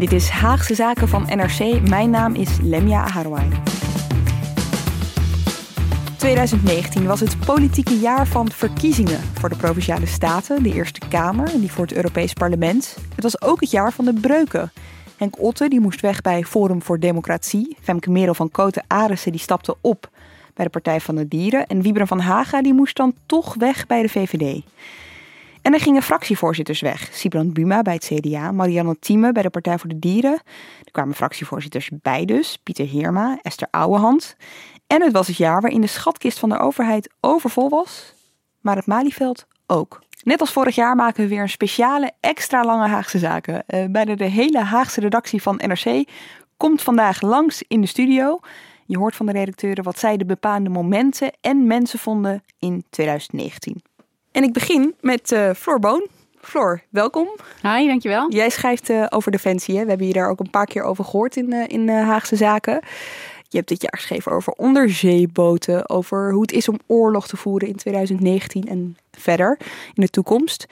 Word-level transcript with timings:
Dit 0.00 0.12
is 0.12 0.28
Haagse 0.28 0.74
Zaken 0.74 1.08
van 1.08 1.22
NRC. 1.22 1.88
Mijn 1.88 2.10
naam 2.10 2.34
is 2.34 2.58
Lemia 2.62 3.02
Aharwai. 3.02 3.48
2019 6.16 7.06
was 7.06 7.20
het 7.20 7.36
politieke 7.46 7.98
jaar 7.98 8.26
van 8.26 8.50
verkiezingen 8.50 9.20
voor 9.34 9.48
de 9.48 9.56
provinciale 9.56 10.06
staten, 10.06 10.62
de 10.62 10.72
Eerste 10.72 11.00
Kamer 11.08 11.52
en 11.52 11.60
die 11.60 11.72
voor 11.72 11.84
het 11.84 11.94
Europees 11.94 12.32
Parlement. 12.32 12.96
Het 13.14 13.22
was 13.22 13.42
ook 13.42 13.60
het 13.60 13.70
jaar 13.70 13.92
van 13.92 14.04
de 14.04 14.12
breuken. 14.12 14.72
Henk 15.16 15.42
Otte 15.42 15.68
die 15.68 15.80
moest 15.80 16.00
weg 16.00 16.20
bij 16.20 16.44
Forum 16.44 16.82
voor 16.82 16.98
Democratie. 16.98 17.76
Femke 17.80 18.10
Merel 18.10 18.34
van 18.34 18.50
Koten 18.50 18.84
Arissen 18.86 19.32
die 19.32 19.40
stapte 19.40 19.76
op 19.80 20.10
bij 20.54 20.64
de 20.64 20.70
Partij 20.70 21.00
van 21.00 21.14
de 21.14 21.28
Dieren. 21.28 21.66
En 21.66 21.82
Wiebren 21.82 22.06
van 22.06 22.20
Haga 22.20 22.62
die 22.62 22.74
moest 22.74 22.96
dan 22.96 23.14
toch 23.26 23.54
weg 23.54 23.86
bij 23.86 24.02
de 24.02 24.08
VVD. 24.08 24.62
En 25.62 25.72
er 25.72 25.80
gingen 25.80 26.02
fractievoorzitters 26.02 26.80
weg. 26.80 27.08
Sibrand 27.12 27.52
Buma 27.52 27.82
bij 27.82 27.94
het 27.94 28.04
CDA, 28.04 28.52
Marianne 28.52 28.96
Thieme 28.98 29.32
bij 29.32 29.42
de 29.42 29.50
Partij 29.50 29.78
voor 29.78 29.88
de 29.88 29.98
Dieren. 29.98 30.40
Er 30.84 30.90
kwamen 30.90 31.14
fractievoorzitters 31.14 31.90
bij 32.02 32.24
dus, 32.24 32.58
Pieter 32.62 32.86
Heerma, 32.86 33.38
Esther 33.42 33.68
Ouwehand. 33.70 34.36
En 34.86 35.02
het 35.02 35.12
was 35.12 35.26
het 35.26 35.36
jaar 35.36 35.60
waarin 35.60 35.80
de 35.80 35.86
schatkist 35.86 36.38
van 36.38 36.48
de 36.48 36.58
overheid 36.58 37.10
overvol 37.20 37.68
was, 37.68 38.14
maar 38.60 38.76
het 38.76 38.86
Malieveld 38.86 39.46
ook. 39.66 40.02
Net 40.22 40.40
als 40.40 40.52
vorig 40.52 40.74
jaar 40.74 40.96
maken 40.96 41.22
we 41.22 41.28
weer 41.28 41.42
een 41.42 41.48
speciale, 41.48 42.12
extra 42.20 42.64
lange 42.64 42.88
Haagse 42.88 43.18
zaken. 43.18 43.64
Uh, 43.66 43.84
bijna 43.90 44.14
de 44.14 44.24
hele 44.24 44.58
Haagse 44.58 45.00
redactie 45.00 45.42
van 45.42 45.60
NRC 45.66 46.08
komt 46.56 46.82
vandaag 46.82 47.20
langs 47.20 47.62
in 47.68 47.80
de 47.80 47.86
studio. 47.86 48.40
Je 48.86 48.98
hoort 48.98 49.16
van 49.16 49.26
de 49.26 49.32
redacteuren 49.32 49.84
wat 49.84 49.98
zij 49.98 50.16
de 50.16 50.24
bepaalde 50.24 50.68
momenten 50.68 51.32
en 51.40 51.66
mensen 51.66 51.98
vonden 51.98 52.42
in 52.58 52.84
2019. 52.90 53.82
En 54.32 54.42
ik 54.42 54.52
begin 54.52 54.94
met 55.00 55.32
uh, 55.32 55.50
Floor 55.56 55.78
Boon. 55.78 56.06
Floor, 56.40 56.82
welkom. 56.90 57.28
Hi, 57.62 57.86
dankjewel. 57.86 58.32
Jij 58.32 58.50
schrijft 58.50 58.90
uh, 58.90 59.06
over 59.08 59.30
Defensie. 59.30 59.76
Hè? 59.76 59.82
We 59.82 59.88
hebben 59.88 60.06
je 60.06 60.12
daar 60.12 60.30
ook 60.30 60.40
een 60.40 60.50
paar 60.50 60.66
keer 60.66 60.82
over 60.82 61.04
gehoord 61.04 61.36
in, 61.36 61.52
uh, 61.52 61.64
in 61.66 61.88
Haagse 61.88 62.36
Zaken. 62.36 62.80
Je 63.48 63.56
hebt 63.56 63.68
dit 63.68 63.82
jaar 63.82 63.96
geschreven 63.96 64.32
over 64.32 64.52
onderzeeboten, 64.52 65.88
over 65.88 66.32
hoe 66.32 66.42
het 66.42 66.52
is 66.52 66.68
om 66.68 66.78
oorlog 66.86 67.28
te 67.28 67.36
voeren 67.36 67.68
in 67.68 67.76
2019 67.76 68.64
en 68.68 68.96
verder 69.10 69.58
in 69.94 70.02
de 70.02 70.08
toekomst. 70.08 70.66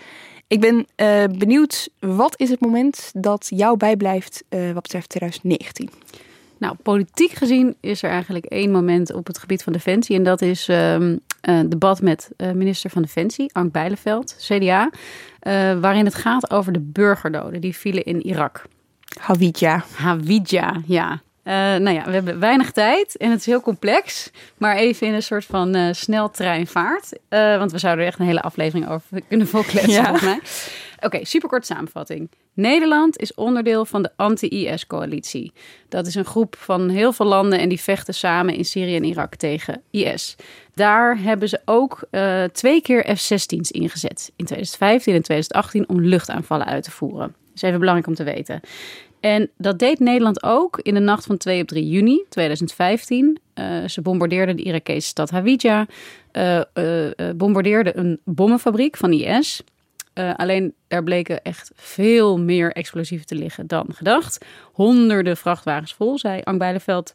Ik 0.46 0.60
ben 0.60 0.86
benieuwd, 1.38 1.88
wat 1.98 2.40
is 2.40 2.50
het 2.50 2.60
moment 2.60 3.10
dat 3.14 3.46
jou 3.50 3.76
bijblijft 3.76 4.44
wat 4.48 4.82
betreft 4.82 5.08
2019? 5.08 5.90
Nou, 6.58 6.76
politiek 6.82 7.30
gezien 7.30 7.76
is 7.80 8.02
er 8.02 8.10
eigenlijk 8.10 8.44
één 8.44 8.70
moment 8.70 9.12
op 9.12 9.26
het 9.26 9.38
gebied 9.38 9.62
van 9.62 9.72
defensie. 9.72 10.16
En 10.16 10.22
dat 10.22 10.42
is 10.42 10.68
um, 10.68 11.20
een 11.41 11.69
debat 11.69 12.00
met 12.00 12.31
uh, 12.36 12.50
minister 12.53 12.91
van 12.91 13.03
Defensie, 13.03 13.50
Ank 13.53 13.72
Bijleveld, 13.72 14.36
CDA. 14.39 14.91
waarin 15.81 16.05
het 16.05 16.14
gaat 16.14 16.50
over 16.50 16.72
de 16.72 16.81
burgerdoden 16.81 17.61
die 17.61 17.77
vielen 17.77 18.05
in 18.05 18.27
Irak. 18.27 18.62
Hawija. 19.20 19.84
Hawija, 19.94 20.77
ja. 20.86 21.20
Uh, 21.48 21.55
nou 21.55 21.91
ja, 21.91 22.05
we 22.05 22.11
hebben 22.11 22.41
weinig 22.41 22.70
tijd 22.70 23.16
en 23.16 23.31
het 23.31 23.41
is 23.41 23.47
heel 23.47 23.61
complex. 23.61 24.31
Maar 24.56 24.77
even 24.77 25.06
in 25.06 25.14
een 25.14 25.22
soort 25.22 25.44
van 25.44 25.77
uh, 25.77 25.89
sneltreinvaart. 25.92 27.19
Uh, 27.31 27.59
want 27.59 27.72
we 27.72 27.78
zouden 27.78 28.04
er 28.04 28.10
echt 28.10 28.21
een 28.21 28.27
hele 28.27 28.43
aflevering 28.43 28.88
over 28.88 29.22
kunnen 29.28 29.48
volkletsen, 29.48 29.93
ja. 29.93 30.03
volgens 30.03 30.22
mij. 30.22 30.41
Oké, 31.00 31.25
superkort 31.25 31.66
samenvatting. 31.66 32.31
Nederland 32.54 33.19
is 33.19 33.34
onderdeel 33.34 33.84
van 33.84 34.03
de 34.03 34.10
anti-IS-coalitie. 34.16 35.53
Dat 35.88 36.06
is 36.06 36.14
een 36.14 36.25
groep 36.25 36.56
van 36.59 36.88
heel 36.88 37.12
veel 37.12 37.26
landen 37.26 37.59
en 37.59 37.69
die 37.69 37.81
vechten 37.81 38.14
samen 38.14 38.54
in 38.54 38.64
Syrië 38.64 38.97
en 38.97 39.04
Irak 39.04 39.34
tegen 39.34 39.82
IS. 39.91 40.36
Daar 40.75 41.19
hebben 41.19 41.48
ze 41.48 41.60
ook 41.64 42.04
uh, 42.10 42.44
twee 42.44 42.82
keer 42.82 43.16
F-16's 43.16 43.70
ingezet. 43.70 44.32
In 44.36 44.44
2015 44.44 45.14
en 45.14 45.22
2018 45.22 45.88
om 45.88 46.00
luchtaanvallen 46.00 46.66
uit 46.66 46.84
te 46.84 46.91
voeren. 46.91 47.26
Dat 47.28 47.54
is 47.54 47.62
even 47.62 47.78
belangrijk 47.78 48.09
om 48.09 48.15
te 48.15 48.25
weten. 48.25 48.60
En 49.20 49.50
dat 49.56 49.78
deed 49.78 49.98
Nederland 49.98 50.42
ook 50.42 50.78
in 50.82 50.94
de 50.94 51.00
nacht 51.00 51.26
van 51.26 51.36
2 51.36 51.62
op 51.62 51.69
3 51.69 51.88
juni 51.88 52.25
2015. 52.28 53.38
Uh, 53.54 53.88
ze 53.88 54.03
bombardeerden 54.03 54.56
de 54.56 54.62
Irakese 54.62 55.09
stad 55.09 55.30
Hawija. 55.30 55.86
Uh, 56.32 56.60
bombardeerden 57.36 57.98
een 57.98 58.20
bommenfabriek 58.25 58.97
van 58.97 59.12
IS. 59.12 59.62
Alleen 60.36 60.74
er 60.88 61.02
bleken 61.02 61.42
echt 61.42 61.70
veel 61.74 62.38
meer 62.38 62.72
explosieven 62.72 63.26
te 63.26 63.34
liggen 63.34 63.66
dan 63.66 63.86
gedacht. 63.94 64.44
Honderden 64.72 65.36
vrachtwagens 65.36 65.94
vol, 65.94 66.18
zei 66.18 66.42
Bijleveld. 66.58 67.12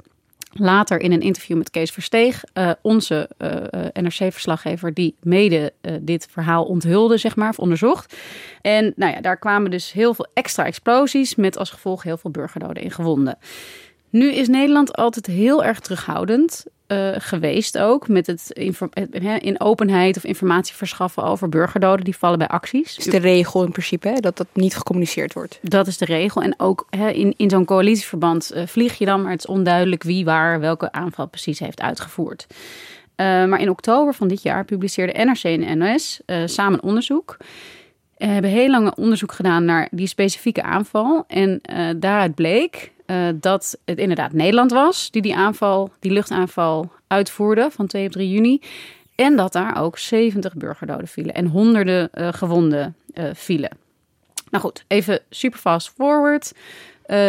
Later 0.56 1.00
in 1.00 1.12
een 1.12 1.22
interview 1.22 1.58
met 1.58 1.70
Kees 1.70 1.92
Versteeg, 1.92 2.44
uh, 2.54 2.72
onze 2.82 3.30
uh, 3.38 3.50
NRC-verslaggever, 3.94 4.94
die 4.94 5.16
mede 5.22 5.74
dit 6.02 6.28
verhaal 6.32 6.66
onthulde, 6.66 7.18
zeg 7.18 7.36
maar, 7.36 7.50
of 7.50 7.60
onderzocht. 7.60 8.16
En 8.62 8.94
nou 8.96 9.14
ja, 9.14 9.22
daar 9.22 9.38
kwamen 9.38 9.72
dus 9.72 9.92
heel 9.92 10.14
veel 10.14 10.28
extra 10.34 10.66
explosies 10.66 11.36
met 11.36 11.58
als 11.58 11.70
gevolg 11.70 12.04
heel 12.04 12.18
veel 12.18 12.32
burgerdoden 12.32 12.84
en 12.84 12.92
gewonden. 12.92 13.38
Nu 14.10 14.34
is 14.34 14.48
Nederland 14.48 14.96
altijd 14.96 15.26
heel 15.26 15.64
erg 15.64 15.80
terughoudend 15.80 16.66
uh, 16.88 17.10
geweest 17.18 17.78
ook 17.78 18.08
met 18.08 18.28
het 18.28 18.52
in 19.40 19.60
openheid 19.60 20.18
of 20.18 20.24
informatie 20.24 20.76
verschaffen 20.76 21.24
over 21.24 21.50
burgerdoden 21.50 22.06
die 22.06 22.18
vallen 22.18 22.38
bij 22.38 22.48
acties. 22.48 22.96
Dat 22.96 23.06
is 23.06 23.12
de 23.12 23.20
regel 23.20 23.64
in 23.64 23.72
principe, 23.72 24.08
hè? 24.08 24.20
dat 24.20 24.38
dat 24.38 24.48
niet 24.54 24.76
gecommuniceerd 24.76 25.34
wordt. 25.34 25.60
Dat 25.62 25.88
is 25.88 25.98
de 25.98 26.06
regel. 26.06 26.42
En 26.42 26.60
ook 26.60 26.88
hè, 26.90 27.10
in, 27.10 27.34
in 27.38 27.50
zo'n 27.50 27.66
coalitieverband 27.66 28.52
uh, 28.56 28.64
vlieg 28.66 28.98
je 28.98 29.06
dan, 29.06 29.22
maar 29.22 29.32
het 29.32 29.40
is 29.40 29.46
onduidelijk 29.50 30.04
wie 30.04 30.26
waar 30.26 30.60
welke 30.60 30.92
aanval 30.92 31.28
precies 31.28 31.60
heeft 31.60 31.82
uitgevoerd. 31.82 32.48
Uh, 32.50 32.56
maar 33.46 33.62
in 33.62 33.70
oktober 33.70 34.14
van 34.14 34.28
dit 34.28 34.42
jaar 34.42 34.66
publiceerde 34.66 35.24
NRC 35.24 35.44
en 35.44 35.78
NOS 35.78 36.22
samen 36.46 36.84
onderzoek. 36.84 37.38
We 38.18 38.26
hebben 38.26 38.52
heel 38.52 38.70
lang 38.70 38.96
onderzoek 38.96 39.32
gedaan 39.32 39.66
naar 39.66 39.88
die 39.92 40.08
specifieke 40.08 40.64
aanval. 40.64 41.24
En 41.28 41.62
daaruit 42.00 42.36
bleek 42.36 42.92
uh, 43.14 43.28
dat 43.36 43.78
het 43.86 43.98
inderdaad 43.98 44.34
Nederland 44.34 44.72
was 44.72 45.12
die 45.12 45.22
die 45.22 45.36
aanval, 45.36 45.92
die 46.00 46.12
luchtaanval 46.12 46.92
uitvoerde 47.08 47.68
van 47.72 47.88
2 47.88 48.06
op 48.06 48.12
3 48.12 48.30
juni. 48.30 48.62
En 49.16 49.36
dat 49.36 49.54
daar 49.54 49.82
ook 49.82 49.98
70 49.98 50.56
burgerdoden 50.56 51.08
vielen 51.08 51.34
en 51.34 51.48
honderden 51.48 52.10
uh, 52.14 52.28
gewonden 52.34 52.96
uh, 53.14 53.30
vielen. 53.34 53.78
Nou 54.50 54.64
goed, 54.64 54.84
even 54.88 55.20
super 55.30 55.60
fast 55.60 55.94
forward. 55.96 56.52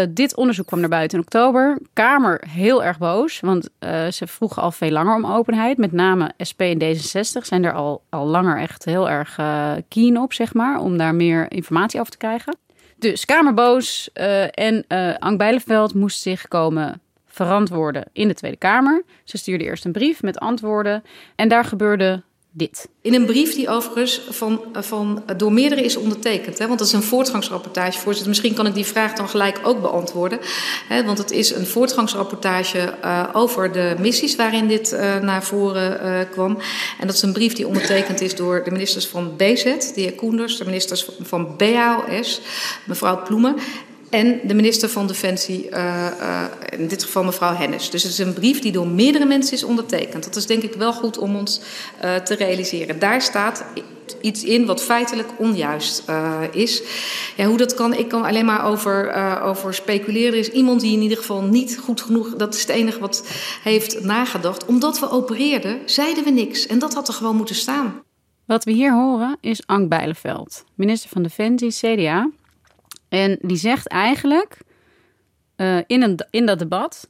dit 0.09 0.37
onderzoek 0.37 0.67
kwam 0.67 0.81
naar 0.81 0.89
buiten 0.89 1.19
in 1.19 1.25
oktober. 1.25 1.79
Kamer 1.93 2.45
heel 2.49 2.85
erg 2.85 2.99
boos, 2.99 3.41
want 3.41 3.69
ze 4.11 4.27
vroegen 4.27 4.63
al 4.63 4.71
veel 4.71 4.91
langer 4.91 5.15
om 5.15 5.27
openheid. 5.27 5.77
Met 5.79 5.93
name 5.93 6.33
SP 6.51 6.61
en 6.61 6.83
D66 6.83 7.43
zijn 7.43 7.65
er 7.65 7.73
al, 7.73 8.03
al 8.09 8.27
langer 8.27 8.59
echt 8.59 8.85
heel 8.85 9.11
erg 9.11 9.39
keen 9.89 10.21
op, 10.21 10.33
zeg 10.33 10.55
maar, 10.55 10.81
om 10.81 10.99
daar 10.99 11.15
meer 11.15 11.53
informatie 11.53 12.01
over 12.01 12.13
te 12.13 12.19
krijgen. 12.19 12.57
Dus 13.05 13.25
Kamerboos 13.25 14.11
uh, 14.15 14.59
en 14.59 14.85
uh, 14.89 15.15
Ank 15.19 15.39
Bijleveld 15.39 15.95
moest 15.95 16.21
zich 16.21 16.49
komen 16.49 17.01
verantwoorden 17.27 18.05
in 18.13 18.29
de 18.29 18.35
Tweede 18.35 18.57
Kamer. 18.57 19.05
Ze 19.25 19.37
stuurde 19.37 19.65
eerst 19.65 19.85
een 19.85 19.93
brief 19.93 20.23
met 20.23 20.39
antwoorden 20.39 21.05
en 21.37 21.49
daar 21.49 21.65
gebeurde 21.65 22.23
dit. 22.57 22.89
In 23.03 23.15
een 23.15 23.27
brief 23.27 23.55
die 23.55 23.69
overigens 23.69 24.21
van, 24.31 24.61
van, 24.73 25.23
door 25.37 25.53
meerdere 25.53 25.83
is 25.83 25.97
ondertekend. 25.97 26.59
Hè, 26.59 26.67
want 26.67 26.79
dat 26.79 26.89
is 26.89 26.95
een 26.95 27.03
voortgangsrapportage. 27.03 27.99
Voorzitter, 27.99 28.29
misschien 28.29 28.55
kan 28.55 28.67
ik 28.67 28.75
die 28.75 28.85
vraag 28.85 29.13
dan 29.13 29.29
gelijk 29.29 29.61
ook 29.63 29.81
beantwoorden. 29.81 30.39
Hè, 30.89 31.05
want 31.05 31.19
het 31.19 31.31
is 31.31 31.51
een 31.51 31.67
voortgangsrapportage 31.67 32.95
uh, 33.05 33.29
over 33.33 33.73
de 33.73 33.95
missies 33.99 34.37
waarin 34.37 34.69
dit 34.69 34.93
uh, 34.93 35.19
naar 35.19 35.45
voren 35.45 36.07
uh, 36.07 36.31
kwam. 36.31 36.59
En 37.01 37.07
dat 37.07 37.17
is 37.17 37.23
een 37.23 37.33
brief 37.33 37.53
die 37.53 37.67
ondertekend 37.67 38.21
is 38.21 38.35
door 38.35 38.65
de 38.65 38.71
ministers 38.71 39.07
van 39.07 39.37
BZ, 39.37 39.65
de 39.65 40.01
heer 40.01 40.15
Koenders, 40.15 40.59
de 40.59 40.65
ministers 40.65 41.09
van 41.21 41.57
BAOS, 41.57 42.41
mevrouw 42.85 43.23
Ploemen 43.23 43.57
en 44.15 44.41
de 44.43 44.55
minister 44.55 44.89
van 44.89 45.07
Defensie, 45.07 45.69
uh, 45.71 46.07
uh, 46.21 46.45
in 46.79 46.89
dit 46.89 47.05
geval 47.05 47.25
mevrouw 47.25 47.55
Hennis. 47.55 47.91
Dus 47.91 48.03
het 48.03 48.13
is 48.13 48.19
een 48.19 48.33
brief 48.33 48.61
die 48.61 48.73
door 48.73 48.87
meerdere 48.87 49.25
mensen 49.25 49.55
is 49.55 49.65
ondertekend. 49.65 50.25
Dat 50.25 50.37
is 50.37 50.47
denk 50.47 50.63
ik 50.63 50.75
wel 50.75 50.93
goed 50.93 51.19
om 51.19 51.37
ons 51.37 51.61
uh, 52.05 52.15
te 52.15 52.35
realiseren. 52.35 52.99
Daar 52.99 53.23
staat 53.23 53.65
iets 54.21 54.45
in 54.45 54.67
wat 54.67 54.83
feitelijk 54.83 55.29
onjuist 55.39 56.05
is. 56.53 56.83
Ja, 57.37 57.47
hoe 57.47 57.57
dat 57.57 57.75
kan, 57.75 57.95
ik 57.95 58.09
kan 58.09 58.25
alleen 58.25 58.45
maar 58.45 58.65
over, 58.65 59.13
over 59.43 59.75
speculeren. 59.75 60.33
Er 60.33 60.39
is 60.39 60.51
iemand 60.51 60.81
die 60.81 60.93
in 60.97 61.03
ieder 61.03 61.19
geval 61.19 61.43
niet 61.43 61.79
goed 61.83 62.01
genoeg, 62.01 62.37
dat 62.37 62.55
is 62.55 62.61
het 62.61 62.71
enige 62.71 62.99
wat 62.99 63.27
heeft 63.63 64.05
nagedacht. 64.05 64.67
Omdat 64.67 64.99
we 64.99 65.11
opereerden, 65.11 65.79
zeiden 65.85 66.25
we 66.25 66.31
niks. 66.31 66.67
En 66.67 66.79
dat 66.79 66.95
had 66.95 67.09
er 67.09 67.15
gewoon 67.15 67.37
moeten 67.37 67.55
staan. 67.55 68.03
Wat 68.45 68.65
we 68.65 68.71
hier 68.71 68.93
horen 68.93 69.37
is 69.41 69.67
Ank 69.67 69.89
Bijleveld, 69.89 70.65
minister 70.75 71.11
van 71.11 71.23
Defensie, 71.23 71.71
CDA. 71.71 72.31
En 73.15 73.39
die 73.41 73.57
zegt 73.57 73.87
eigenlijk: 73.87 74.59
uh, 75.57 75.79
in, 75.87 76.03
een, 76.03 76.19
in 76.31 76.47
dat 76.47 76.59
debat 76.59 77.09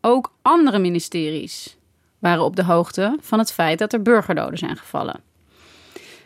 ook 0.00 0.32
andere 0.42 0.78
ministeries 0.78 1.76
waren 2.18 2.44
op 2.44 2.56
de 2.56 2.64
hoogte 2.64 3.16
van 3.20 3.38
het 3.38 3.52
feit 3.52 3.78
dat 3.78 3.92
er 3.92 4.02
burgerdoden 4.02 4.58
zijn 4.58 4.76
gevallen. 4.76 5.20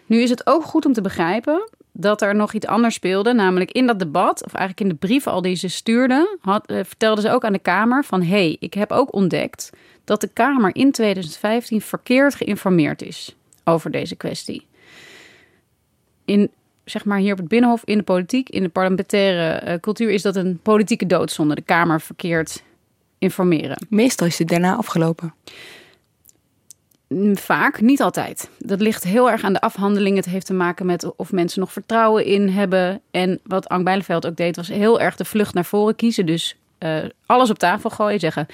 Nu 0.07 0.21
is 0.21 0.31
het 0.31 0.47
ook 0.47 0.65
goed 0.65 0.87
om 0.87 0.93
te 0.93 1.01
begrijpen 1.01 1.71
dat 1.93 2.23
er 2.23 2.35
nog 2.35 2.53
iets 2.53 2.67
anders 2.67 2.95
speelde. 2.95 3.33
Namelijk 3.33 3.71
in 3.71 3.87
dat 3.87 3.99
debat, 3.99 4.45
of 4.45 4.55
eigenlijk 4.55 4.81
in 4.81 4.89
de 4.89 5.07
brieven 5.07 5.33
al 5.33 5.43
die 5.43 5.57
ze 5.57 5.69
stuurden, 5.69 6.39
had, 6.41 6.71
uh, 6.71 6.81
vertelden 6.85 7.25
ze 7.25 7.31
ook 7.31 7.45
aan 7.45 7.53
de 7.53 7.59
Kamer 7.59 8.05
van... 8.05 8.23
hé, 8.23 8.29
hey, 8.29 8.57
ik 8.61 8.75
heb 8.75 8.93
ook 8.93 9.15
ontdekt 9.15 9.71
dat 10.05 10.21
de 10.21 10.29
Kamer 10.33 10.75
in 10.75 10.93
2015 10.93 11.81
verkeerd 11.81 12.35
geïnformeerd 12.35 13.03
is 13.03 13.37
over 13.65 13.91
deze 13.91 14.17
kwestie. 14.17 14.67
In, 16.25 16.51
zeg 16.85 17.05
maar 17.05 17.19
hier 17.19 17.33
op 17.33 17.39
het 17.39 17.49
Binnenhof, 17.49 17.83
in 17.85 17.99
de 17.99 18.05
politiek, 18.05 18.49
in 18.49 18.63
de 18.63 18.69
parlementaire 18.69 19.67
uh, 19.67 19.75
cultuur... 19.81 20.11
is 20.11 20.23
dat 20.23 20.37
een 20.37 20.59
politieke 20.63 21.07
doodzonde, 21.07 21.55
de 21.55 21.63
Kamer 21.63 22.01
verkeerd 22.01 22.63
informeren. 23.19 23.87
Meestal 23.89 24.27
is 24.27 24.39
het 24.39 24.49
daarna 24.49 24.77
afgelopen. 24.77 25.35
Mm, 27.09 27.37
vaak, 27.37 27.81
niet 27.81 28.01
altijd. 28.01 28.51
Dat 28.59 28.81
ligt 28.81 29.05
heel 29.05 29.31
erg 29.31 29.43
aan 29.43 29.53
de 29.53 29.61
afhandeling. 29.61 30.17
Het 30.17 30.25
heeft 30.25 30.47
te 30.47 30.55
maken 30.55 30.87
met 30.87 31.17
of 31.17 31.33
mensen 31.33 31.61
nog 31.61 31.73
vertrouwen 31.73 32.25
in 32.25 32.49
hebben. 32.49 33.01
En 33.11 33.41
wat 33.45 33.69
Ank 33.69 33.85
Bijleveld 33.85 34.27
ook 34.27 34.37
deed, 34.37 34.57
was 34.57 34.69
heel 34.69 35.01
erg 35.01 35.17
de 35.17 35.25
vlucht 35.25 35.55
naar 35.55 35.65
voren 35.65 35.97
kiezen. 35.97 36.27
Dus 36.27 36.57
uh, 36.79 37.05
alles 37.27 37.51
op 37.51 37.59
tafel 37.59 37.91
gooien. 37.91 38.21
Zeggen, 38.21 38.47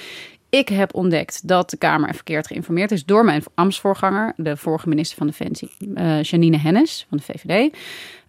ik 0.48 0.68
heb 0.68 0.94
ontdekt 0.94 1.48
dat 1.48 1.70
de 1.70 1.76
Kamer 1.76 2.14
verkeerd 2.14 2.46
geïnformeerd 2.46 2.90
is 2.90 3.04
door 3.04 3.24
mijn 3.24 3.42
ambtsvoorganger, 3.54 4.32
de 4.36 4.56
vorige 4.56 4.88
minister 4.88 5.18
van 5.18 5.26
Defensie, 5.26 5.70
uh, 5.78 6.22
Janine 6.22 6.58
Hennis 6.58 7.06
van 7.08 7.18
de 7.18 7.24
VVD. 7.24 7.76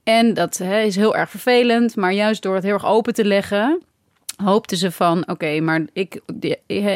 En 0.04 0.34
dat 0.34 0.58
he, 0.58 0.82
is 0.82 0.96
heel 0.96 1.16
erg 1.16 1.30
vervelend, 1.30 1.96
maar 1.96 2.14
juist 2.14 2.42
door 2.42 2.56
het 2.56 2.64
heel 2.64 2.74
erg 2.74 2.86
open 2.86 3.14
te 3.14 3.26
leggen, 3.26 3.82
hoopten 4.44 4.78
ze 4.78 4.92
van, 4.92 5.30
oké, 5.30 5.60
maar 5.60 5.82
ik, 5.94 6.22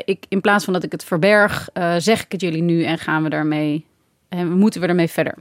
ik, 0.05 0.25
in 0.29 0.41
plaats 0.41 0.63
van 0.63 0.73
dat 0.73 0.83
ik 0.83 0.91
het 0.91 1.03
verberg, 1.03 1.69
uh, 1.73 1.95
zeg 1.97 2.23
ik 2.23 2.31
het 2.31 2.41
jullie 2.41 2.61
nu 2.61 2.83
en 2.83 2.97
gaan 2.97 3.23
we 3.23 3.29
daarmee, 3.29 3.85
en 4.29 4.51
moeten 4.51 4.81
we 4.81 4.87
ermee 4.87 5.07
verder. 5.07 5.35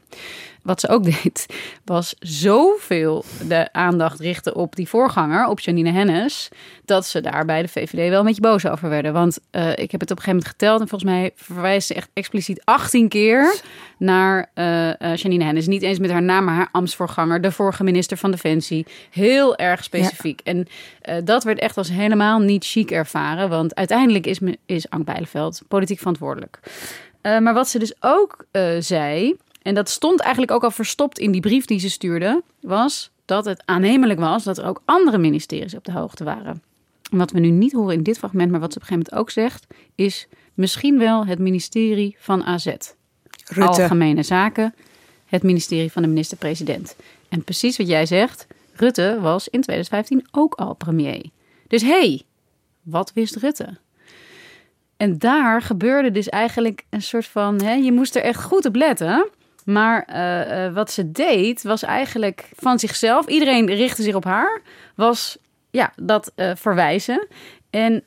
Wat 0.65 0.81
ze 0.81 0.89
ook 0.89 1.05
deed, 1.23 1.47
was 1.85 2.15
zoveel 2.19 3.25
de 3.49 3.73
aandacht 3.73 4.21
richten 4.21 4.55
op 4.55 4.77
die 4.77 4.89
voorganger, 4.89 5.47
op 5.47 5.61
Janine 5.61 5.91
Hennis, 5.91 6.49
dat 6.85 7.07
ze 7.07 7.21
daar 7.21 7.45
bij 7.45 7.63
de 7.63 7.69
VVD 7.69 8.09
wel 8.09 8.19
een 8.19 8.27
beetje 8.27 8.41
boos 8.41 8.67
over 8.67 8.89
werden. 8.89 9.13
Want 9.13 9.39
uh, 9.53 9.71
ik 9.71 9.91
heb 9.91 10.01
het 10.01 10.11
op 10.11 10.17
een 10.17 10.23
gegeven 10.23 10.31
moment 10.31 10.49
geteld 10.49 10.81
en 10.81 10.89
volgens 10.89 11.11
mij 11.11 11.33
verwijst 11.35 11.87
ze 11.87 11.95
echt 11.95 12.11
expliciet 12.13 12.65
18 12.65 13.09
keer 13.09 13.61
naar 13.99 14.51
uh, 14.55 14.89
uh, 14.89 15.17
Janine 15.17 15.45
Hennis. 15.45 15.67
Niet 15.67 15.83
eens 15.83 15.99
met 15.99 16.11
haar 16.11 16.23
naam, 16.23 16.45
maar 16.45 16.55
haar 16.55 16.69
ambtsvoorganger, 16.73 17.41
de 17.41 17.53
vorige 17.53 17.85
minister 17.85 18.17
van 18.17 18.31
Defensie. 18.31 18.87
Heel 19.11 19.57
erg 19.57 19.85
specifiek. 19.85 20.41
Ja. 20.45 20.53
En 20.53 20.67
dat 21.25 21.45
werd 21.45 21.59
echt 21.59 21.77
als 21.77 21.89
helemaal 21.89 22.39
niet 22.39 22.65
chic 22.65 22.91
ervaren, 22.91 23.49
want 23.49 23.75
uiteindelijk 23.75 24.27
is, 24.27 24.39
is 24.67 24.91
Ank 24.91 25.05
Bijleveld 25.05 25.63
politiek 25.69 25.99
verantwoordelijk. 25.99 26.61
Maar 27.25 27.55
wat 27.55 27.69
ze 27.69 27.79
dus 27.79 27.95
ook 28.01 28.47
zei, 28.79 29.37
en 29.63 29.75
dat 29.75 29.89
stond 29.89 30.21
eigenlijk 30.21 30.53
ook 30.53 30.65
al 30.65 30.71
verstopt 30.71 31.19
in 31.19 31.33
die 31.33 31.41
brief 31.41 31.65
die 31.65 31.79
ze 31.79 31.91
stuurde, 31.91 32.43
was 32.61 33.11
dat 33.25 33.45
het 33.45 33.63
aannemelijk 33.65 34.21
was 34.21 34.45
dat 34.45 34.59
er 34.59 34.67
ook 34.67 34.83
andere 34.85 35.19
ministeries 35.19 35.75
op 35.75 35.85
de 35.85 35.93
hoogte 35.93 36.25
waren. 36.25 36.63
En 37.11 37.19
wat 37.19 37.31
we 37.31 37.41
nu 37.41 37.51
niet 37.51 37.73
horen 37.73 37.95
in 37.95 38.03
dit 38.03 38.19
fragment, 38.19 38.51
maar 38.51 38.61
wat 38.61 38.73
ze 38.73 38.79
op 38.79 38.83
een 38.83 38.89
gegeven 38.89 39.11
moment 39.13 39.29
ook 39.29 39.43
zegt, 39.43 39.67
is 39.95 40.27
misschien 40.55 40.99
wel 40.99 41.27
het 41.27 41.39
ministerie 41.39 42.17
van 42.19 42.45
AZ. 42.45 42.67
Rutte. 42.67 43.63
Algemene 43.63 44.23
Zaken, 44.23 44.75
het 45.27 45.43
ministerie 45.43 45.93
van 45.93 46.03
de 46.03 46.09
minister-president. 46.09 46.97
En 47.29 47.45
precies 47.45 47.77
wat 47.77 47.89
jij 47.89 48.07
zegt, 48.07 48.47
Rutte 48.73 49.19
was 49.21 49.49
in 49.49 49.61
2015 49.61 50.27
ook 50.31 50.55
al 50.55 50.75
premier. 50.75 51.25
Dus 51.69 51.83
hé, 51.83 51.89
hey, 51.89 52.23
wat 52.83 53.13
wist 53.15 53.37
Rutte? 53.37 53.77
En 54.97 55.19
daar 55.19 55.63
gebeurde 55.63 56.11
dus 56.11 56.29
eigenlijk 56.29 56.85
een 56.91 57.03
soort 57.03 57.27
van, 57.27 57.63
hè, 57.63 57.73
je 57.73 57.93
moest 57.93 58.17
er 58.17 58.23
echt 58.23 58.43
goed 58.43 58.65
op 58.65 58.75
letten. 58.75 59.29
Maar 59.65 60.09
uh, 60.11 60.67
uh, 60.67 60.75
wat 60.75 60.91
ze 60.91 61.11
deed 61.11 61.63
was 61.63 61.83
eigenlijk 61.83 62.49
van 62.57 62.79
zichzelf. 62.79 63.27
Iedereen 63.27 63.67
richtte 63.67 64.03
zich 64.03 64.15
op 64.15 64.25
haar. 64.25 64.61
Was 64.95 65.39
ja, 65.71 65.93
dat 65.97 66.33
uh, 66.37 66.51
verwijzen. 66.55 67.27
En 67.71 68.05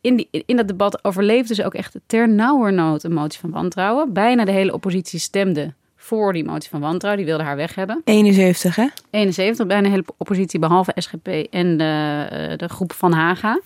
in, 0.00 0.16
die, 0.16 0.28
in 0.46 0.56
dat 0.56 0.68
debat 0.68 1.04
overleefde 1.04 1.54
ze 1.54 1.64
ook 1.64 1.74
echt 1.74 1.96
ternauwernood 2.06 3.02
een 3.02 3.12
motie 3.12 3.40
van 3.40 3.50
wantrouwen. 3.50 4.12
Bijna 4.12 4.44
de 4.44 4.50
hele 4.50 4.72
oppositie 4.72 5.18
stemde 5.18 5.74
voor 5.96 6.32
die 6.32 6.44
motie 6.44 6.70
van 6.70 6.80
wantrouwen. 6.80 7.24
Die 7.24 7.32
wilde 7.32 7.48
haar 7.48 7.56
weg 7.56 7.74
hebben. 7.74 8.00
71, 8.04 8.76
hè? 8.76 8.86
71, 9.10 9.66
bijna 9.66 9.82
de 9.82 9.88
hele 9.88 10.04
oppositie, 10.16 10.58
behalve 10.58 10.92
SGP 10.94 11.28
en 11.50 11.76
de, 11.76 12.54
de 12.56 12.68
groep 12.68 12.92
van 12.92 13.12
Haga. 13.12 13.60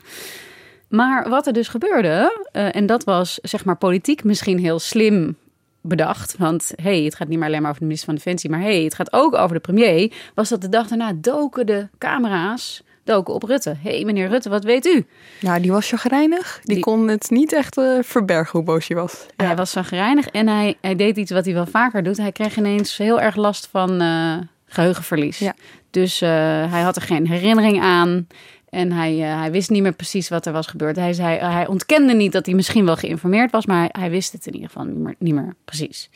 Maar 0.95 1.29
wat 1.29 1.47
er 1.47 1.53
dus 1.53 1.69
gebeurde, 1.69 2.47
en 2.53 2.87
dat 2.87 3.05
was 3.05 3.39
zeg 3.43 3.65
maar 3.65 3.77
politiek 3.77 4.25
misschien 4.25 4.59
heel 4.59 4.79
slim 4.79 5.37
bedacht. 5.81 6.37
Want 6.39 6.73
hey, 6.83 7.03
het 7.03 7.15
gaat 7.15 7.29
niet 7.29 7.39
meer 7.39 7.47
alleen 7.47 7.61
maar 7.61 7.71
over 7.71 7.81
de 7.81 7.87
minister 7.87 8.13
van 8.13 8.23
Defensie, 8.23 8.51
maar 8.51 8.61
hey, 8.61 8.83
het 8.83 8.95
gaat 8.95 9.13
ook 9.13 9.35
over 9.35 9.55
de 9.55 9.61
premier. 9.61 10.13
Was 10.35 10.49
dat 10.49 10.61
de 10.61 10.69
dag 10.69 10.89
daarna 10.89 11.13
doken 11.17 11.67
de 11.67 11.89
camera's 11.99 12.83
doken 13.05 13.35
op 13.35 13.43
Rutte. 13.43 13.77
hey, 13.83 14.05
meneer 14.05 14.29
Rutte, 14.29 14.49
wat 14.49 14.65
weet 14.65 14.87
u? 14.87 15.07
Nou, 15.41 15.61
die 15.61 15.73
was 15.73 15.89
chagrijnig. 15.89 16.61
Die, 16.63 16.75
die 16.75 16.85
kon 16.85 17.09
het 17.09 17.31
niet 17.31 17.53
echt 17.53 17.77
uh, 17.77 17.99
verbergen 18.03 18.53
hoe 18.53 18.63
boos 18.63 18.89
hij 18.89 18.97
was. 18.97 19.27
Ja. 19.37 19.45
Hij 19.45 19.57
was 19.57 19.73
chagrijnig 19.73 20.27
en 20.27 20.49
hij, 20.49 20.77
hij 20.81 20.97
deed 20.97 21.17
iets 21.17 21.31
wat 21.31 21.45
hij 21.45 21.55
wel 21.55 21.67
vaker 21.67 22.03
doet. 22.03 22.17
Hij 22.17 22.33
kreeg 22.33 22.57
ineens 22.57 22.97
heel 22.97 23.21
erg 23.21 23.37
last 23.37 23.69
van 23.71 24.03
uh, 24.03 24.37
geheugenverlies. 24.67 25.39
Ja. 25.39 25.55
Dus 25.91 26.23
uh, 26.23 26.29
hij 26.71 26.83
had 26.83 26.97
er 26.97 27.03
geen 27.03 27.29
herinnering 27.29 27.81
aan. 27.83 28.27
En 28.75 28.93
hij, 28.93 29.17
uh, 29.19 29.41
hij 29.41 29.51
wist 29.51 29.71
niet 29.71 29.83
meer 29.83 29.93
precies 29.93 30.29
wat 30.29 30.47
er 30.47 30.53
was 30.53 30.67
gebeurd. 30.67 30.97
Hij, 30.97 31.13
zei, 31.13 31.37
uh, 31.37 31.53
hij 31.53 31.67
ontkende 31.67 32.15
niet 32.15 32.33
dat 32.33 32.47
hij 32.47 32.55
misschien 32.55 32.85
wel 32.85 32.97
geïnformeerd 32.97 33.51
was, 33.51 33.67
maar 33.67 33.89
hij, 33.93 34.11
wist 34.11 34.33
het 34.33 34.47
in 34.47 34.55
ieder 34.55 34.69
geval 34.69 34.85
niet 34.85 34.99
meer, 34.99 35.15
niet 35.19 35.35
meer 35.35 35.55
precies. 35.65 36.11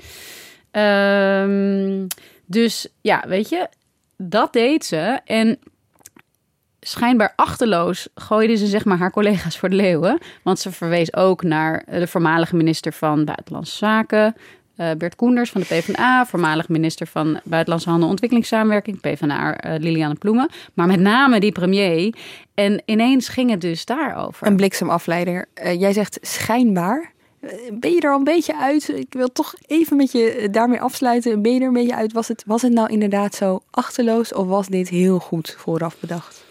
Um, 0.72 2.06
dus 2.46 2.88
ja, 3.00 3.24
weet 3.28 3.48
je, 3.48 3.68
dat 4.16 4.52
deed 4.52 4.84
ze. 4.84 5.20
En 5.24 5.58
schijnbaar 6.80 7.32
achterloos 7.36 8.08
gooide 8.14 8.56
ze 8.56 8.66
zeg 8.66 8.84
maar 8.84 8.98
haar 8.98 9.10
collega's 9.10 9.58
voor 9.58 9.68
de 9.68 9.76
leeuwen. 9.76 10.18
Want 10.42 10.58
ze 10.58 10.72
verwees 10.72 11.14
ook 11.14 11.42
naar 11.42 11.84
de 11.86 12.06
voormalige 12.06 12.56
minister 12.56 12.92
van 12.92 13.24
Buitenlandse 13.24 13.76
Zaken, 13.76 14.34
uh, 14.78 14.90
Bert 14.98 15.16
Koenders 15.16 15.50
van 15.50 15.60
de 15.60 15.66
PvdA, 15.66 16.26
voormalig 16.26 16.68
minister 16.68 17.06
van 17.06 17.40
Buitenlandse 17.44 17.88
Handel 17.88 18.06
en 18.06 18.10
Ontwikkelingssamenwerking, 18.10 19.00
PvdA 19.00 19.64
uh, 19.66 19.74
Liliane 19.78 20.14
Ploemen, 20.14 20.48
maar 20.74 20.86
met 20.86 21.00
name 21.00 21.40
die 21.40 21.52
premier. 21.52 22.14
En 22.54 22.82
ineens 22.84 23.28
ging 23.28 23.50
het 23.50 23.60
dus 23.60 23.84
daarover. 23.84 24.46
Een 24.46 24.56
bliksemafleider. 24.56 25.46
Uh, 25.64 25.80
jij 25.80 25.92
zegt 25.92 26.18
schijnbaar. 26.22 27.12
Ben 27.72 27.90
je 27.90 28.00
er 28.00 28.10
al 28.10 28.18
een 28.18 28.24
beetje 28.24 28.56
uit? 28.56 28.88
Ik 28.88 29.12
wil 29.12 29.32
toch 29.32 29.54
even 29.66 29.96
met 29.96 30.12
je 30.12 30.48
daarmee 30.50 30.80
afsluiten. 30.80 31.42
Ben 31.42 31.54
je 31.54 31.60
er 31.60 31.66
een 31.66 31.72
beetje 31.72 31.94
uit? 31.94 32.12
Was 32.12 32.28
het, 32.28 32.42
was 32.46 32.62
het 32.62 32.72
nou 32.72 32.90
inderdaad 32.90 33.34
zo 33.34 33.60
achterloos 33.70 34.32
of 34.32 34.46
was 34.46 34.66
dit 34.66 34.88
heel 34.88 35.18
goed 35.18 35.54
vooraf 35.58 35.96
bedacht? 36.00 36.46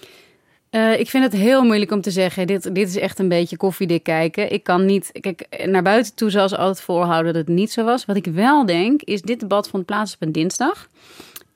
Uh, 0.71 0.99
ik 0.99 1.09
vind 1.09 1.23
het 1.23 1.33
heel 1.33 1.63
moeilijk 1.63 1.91
om 1.91 2.01
te 2.01 2.11
zeggen. 2.11 2.47
Dit, 2.47 2.75
dit 2.75 2.87
is 2.87 2.97
echt 2.97 3.19
een 3.19 3.29
beetje 3.29 3.57
koffiedik 3.57 4.03
kijken. 4.03 4.51
Ik 4.51 4.63
kan 4.63 4.85
niet. 4.85 5.11
Kijk, 5.19 5.65
naar 5.65 5.83
buiten 5.83 6.15
toe 6.15 6.29
zal 6.29 6.49
ze 6.49 6.57
altijd 6.57 6.81
voorhouden 6.81 7.33
dat 7.33 7.47
het 7.47 7.55
niet 7.55 7.71
zo 7.71 7.83
was. 7.83 8.05
Wat 8.05 8.15
ik 8.15 8.25
wel 8.25 8.65
denk, 8.65 9.01
is 9.01 9.21
dit 9.21 9.39
debat 9.39 9.69
vond 9.69 9.85
plaats 9.85 10.13
op 10.13 10.21
een 10.21 10.31
dinsdag. 10.31 10.87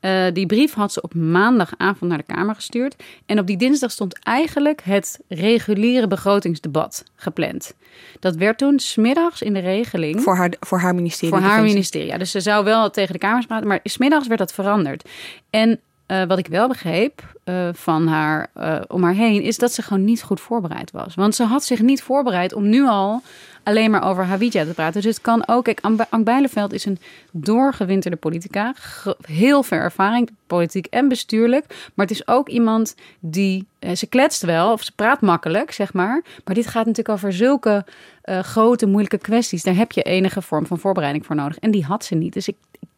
Uh, 0.02 0.24
die 0.34 0.46
brief 0.46 0.74
had 0.74 0.94
ze 0.94 1.02
op 1.02 1.14
maandagavond 1.14 2.02
naar 2.02 2.18
de 2.18 2.34
Kamer 2.34 2.56
gestuurd. 2.56 2.96
En 3.26 3.40
op 3.40 3.48
die 3.48 3.58
dinsdag 3.58 3.92
stond 3.92 4.20
eigenlijk 4.24 4.82
het 4.84 5.20
reguliere 5.28 6.08
begrotingsdebat 6.08 7.04
gepland. 7.16 7.76
Dat 8.20 8.36
werd 8.36 8.58
toen 8.58 8.80
smiddags 8.80 9.42
in 9.42 9.54
de 9.54 9.60
regeling. 9.60 10.22
Voor 10.22 10.36
haar, 10.36 10.54
voor 10.60 10.80
haar 10.80 10.96
ministerie. 10.96 11.36
Voor 11.36 11.44
haar 11.44 11.64
ministerie. 11.64 12.08
Ja, 12.08 12.18
dus 12.18 12.32
ze 12.32 12.40
zou 12.40 12.64
wel 12.64 12.90
tegen 12.90 13.14
de 13.14 13.20
Kamers 13.20 13.46
praten, 13.46 13.68
maar 13.68 13.80
smiddags 13.84 14.28
werd 14.28 14.40
dat 14.40 14.54
veranderd. 14.54 15.10
En 15.50 15.80
uh, 16.12 16.24
wat 16.24 16.38
ik 16.38 16.48
wel 16.48 16.68
begreep 16.68 17.24
uh, 17.46 17.70
van 17.74 18.08
haar 18.08 18.48
uh, 18.58 18.82
om 18.88 19.04
haar 19.04 19.14
heen, 19.14 19.42
is 19.42 19.58
dat 19.58 19.74
ze 19.74 19.82
gewoon 19.82 20.06
niet 20.06 20.24
goed 20.24 20.40
voorbereid 20.40 20.92
was. 20.92 21.16
Want 21.16 21.36
ze 21.36 21.44
had 21.44 21.64
zich 21.64 21.82
niet 21.82 22.02
voorbereid 22.04 22.54
om 22.54 22.70
nu 22.70 22.88
al 22.88 23.22
alleen 23.64 23.92
maar 23.92 24.10
over 24.10 24.26
Hawija 24.26 24.66
te 24.66 24.74
praten. 24.74 25.02
Dus 25.02 25.16
het 25.16 25.22
kan 25.22 25.48
ook. 25.48 25.64
Kijk, 25.64 25.80
Ank 26.10 26.24
Bijleveld 26.24 26.74
is 26.74 26.86
een 26.86 27.00
doorgewinterde 27.32 28.18
politica. 28.18 28.74
Heel 29.22 29.64
veel 29.64 29.78
ervaring, 29.78 30.30
politiek 30.48 30.86
en 30.86 31.08
bestuurlijk. 31.08 31.66
Maar 31.94 32.06
het 32.06 32.16
is 32.16 32.28
ook 32.28 32.50
iemand 32.50 32.96
die. 33.20 33.68
Ze 33.94 34.08
kletst 34.08 34.42
wel, 34.42 34.72
of 34.72 34.84
ze 34.84 34.92
praat 34.96 35.22
makkelijk, 35.22 35.72
zeg 35.72 35.94
maar. 35.94 36.24
Maar 36.46 36.56
dit 36.56 36.68
gaat 36.68 36.86
natuurlijk 36.86 37.16
over 37.16 37.34
zulke 37.34 37.86
grote, 38.24 38.86
moeilijke 38.86 39.18
kwesties. 39.18 39.64
Daar 39.64 39.76
heb 39.76 39.92
je 39.92 40.02
enige 40.02 40.42
vorm 40.42 40.66
van 40.66 40.80
voorbereiding 40.80 41.26
voor 41.26 41.36
nodig. 41.36 41.60
En 41.60 41.72
die 41.72 41.86
had 41.86 42.06
ze 42.06 42.16
niet. 42.16 42.34
Dus 42.34 42.48
ik, 42.48 42.56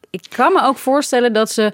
ik 0.09 0.25
kan 0.35 0.53
me 0.53 0.61
ook 0.61 0.77
voorstellen 0.77 1.33
dat 1.33 1.51
ze 1.51 1.73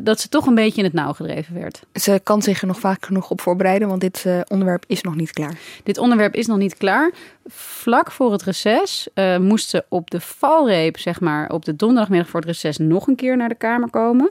dat 0.00 0.20
ze 0.20 0.28
toch 0.28 0.46
een 0.46 0.54
beetje 0.54 0.78
in 0.78 0.84
het 0.84 0.92
nauw 0.92 1.12
gedreven 1.12 1.54
werd. 1.54 1.82
Ze 1.92 2.20
kan 2.22 2.42
zich 2.42 2.60
er 2.60 2.66
nog 2.66 2.80
vaak 2.80 3.04
genoeg 3.04 3.30
op 3.30 3.40
voorbereiden, 3.40 3.88
want 3.88 4.00
dit 4.00 4.24
uh, 4.26 4.40
onderwerp 4.48 4.84
is 4.86 5.02
nog 5.02 5.14
niet 5.14 5.32
klaar. 5.32 5.58
Dit 5.82 5.98
onderwerp 5.98 6.34
is 6.34 6.46
nog 6.46 6.58
niet 6.58 6.76
klaar. 6.76 7.10
Vlak 7.46 8.10
voor 8.10 8.32
het 8.32 8.42
reces 8.42 9.08
uh, 9.14 9.38
moest 9.38 9.68
ze 9.68 9.84
op 9.88 10.10
de 10.10 10.20
valreep, 10.20 10.98
zeg 10.98 11.20
maar, 11.20 11.50
op 11.50 11.64
de 11.64 11.76
donderdagmiddag 11.76 12.28
voor 12.28 12.40
het 12.40 12.48
reces 12.48 12.78
nog 12.78 13.06
een 13.06 13.16
keer 13.16 13.36
naar 13.36 13.48
de 13.48 13.54
Kamer 13.54 13.90
komen. 13.90 14.30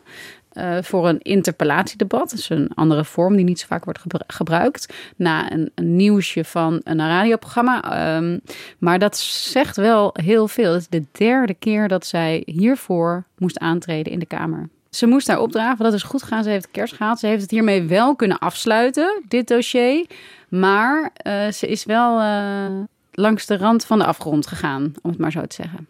uh, 0.54 0.78
voor 0.82 1.08
een 1.08 1.22
interpellatiedebat. 1.22 2.30
Dat 2.30 2.40
is 2.40 2.50
een 2.50 2.72
andere 2.76 3.06
vorm 3.06 3.36
die 3.36 3.46
niet 3.46 3.60
zo 3.60 3.66
vaak 3.68 3.84
wordt 3.84 4.00
gebruikt. 4.28 4.94
Na 5.16 5.52
een, 5.52 5.72
een, 5.76 5.96
nieuwsje 5.96 6.44
van 6.44 6.82
een 6.84 6.98
radioprogramma. 6.98 8.16
Um, 8.18 8.42
maar 8.78 9.00
dat 9.00 9.18
zegt 9.18 9.76
wel 9.76 10.10
heel 10.14 10.48
veel. 10.48 10.72
Het 10.72 10.82
is 10.82 10.88
de 10.88 11.06
derde 11.12 11.54
keer 11.54 11.88
dat 11.88 12.06
zij 12.06 12.44
hiervoor 12.46 13.24
moest 13.38 13.60
aantreden 13.60 14.14
in 14.14 14.20
de 14.20 14.26
Kamer. 14.26 14.70
Ze 14.96 15.08
moest 15.08 15.28
daar 15.28 15.40
opdragen, 15.40 15.84
dat 15.84 15.94
is 15.94 16.04
goed 16.04 16.24
gegaan. 16.24 16.44
Ze 16.44 16.50
heeft 16.50 16.72
kerst 16.72 16.94
gehaald. 16.94 17.20
Ze 17.20 17.28
heeft 17.28 17.42
het 17.42 17.52
hiermee 17.52 17.84
wel 17.84 18.16
kunnen 18.16 18.40
afsluiten, 18.40 19.24
dit 19.28 19.48
dossier. 19.48 20.06
Maar 20.50 21.12
uh, 21.28 21.48
ze 21.52 21.68
is 21.68 21.86
wel 21.86 22.22
uh, 22.22 22.66
langs 23.12 23.46
de 23.46 23.58
rand 23.58 23.86
van 23.86 23.98
de 23.98 24.06
afgrond 24.06 24.48
gegaan, 24.48 24.94
om 25.02 25.10
het 25.10 25.20
maar 25.20 25.32
zo 25.32 25.42
te 25.42 25.56
zeggen. 25.56 25.88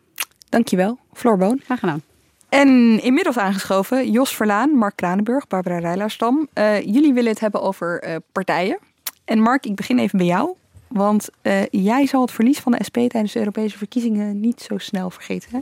Dankjewel, 0.49 0.97
Floor 1.13 1.37
Boon. 1.37 1.61
Graag 1.63 1.79
gedaan. 1.79 2.01
En 2.49 3.01
inmiddels 3.01 3.37
aangeschoven 3.37 4.11
Jos 4.11 4.35
Verlaan, 4.35 4.69
Mark 4.69 4.95
Kranenburg, 4.95 5.47
Barbara 5.47 5.77
Rijlaarstam. 5.77 6.47
Uh, 6.53 6.81
jullie 6.81 7.13
willen 7.13 7.31
het 7.31 7.39
hebben 7.39 7.61
over 7.61 8.21
partijen. 8.31 8.79
En 9.25 9.39
Mark, 9.39 9.65
ik 9.65 9.75
begin 9.75 9.99
even 9.99 10.17
bij 10.17 10.27
jou. 10.27 10.53
Want 10.87 11.29
jij 11.69 12.05
zal 12.05 12.21
het 12.21 12.31
verlies 12.31 12.59
van 12.59 12.71
de 12.71 12.83
SP 12.87 12.97
tijdens 13.07 13.33
de 13.33 13.39
Europese 13.39 13.77
verkiezingen 13.77 14.39
niet 14.39 14.61
zo 14.61 14.77
snel 14.77 15.09
vergeten, 15.09 15.49
hè? 15.51 15.59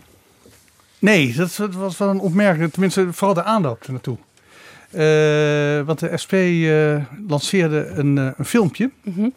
Nee, 1.03 1.33
dat 1.33 1.57
was 1.57 1.97
wel 1.97 2.09
een 2.09 2.19
opmerking. 2.19 2.71
Tenminste, 2.71 3.13
vooral 3.13 3.33
de 3.33 3.43
aandacht 3.43 3.87
naartoe. 3.87 4.17
Uh, 4.91 5.85
want 5.85 5.99
de 5.99 6.17
SP 6.23 6.33
uh, 6.33 6.95
lanceerde 7.27 7.85
een, 7.85 8.17
uh, 8.17 8.29
een 8.37 8.45
filmpje. 8.45 8.91
Mm 9.01 9.13
-hmm. 9.13 9.33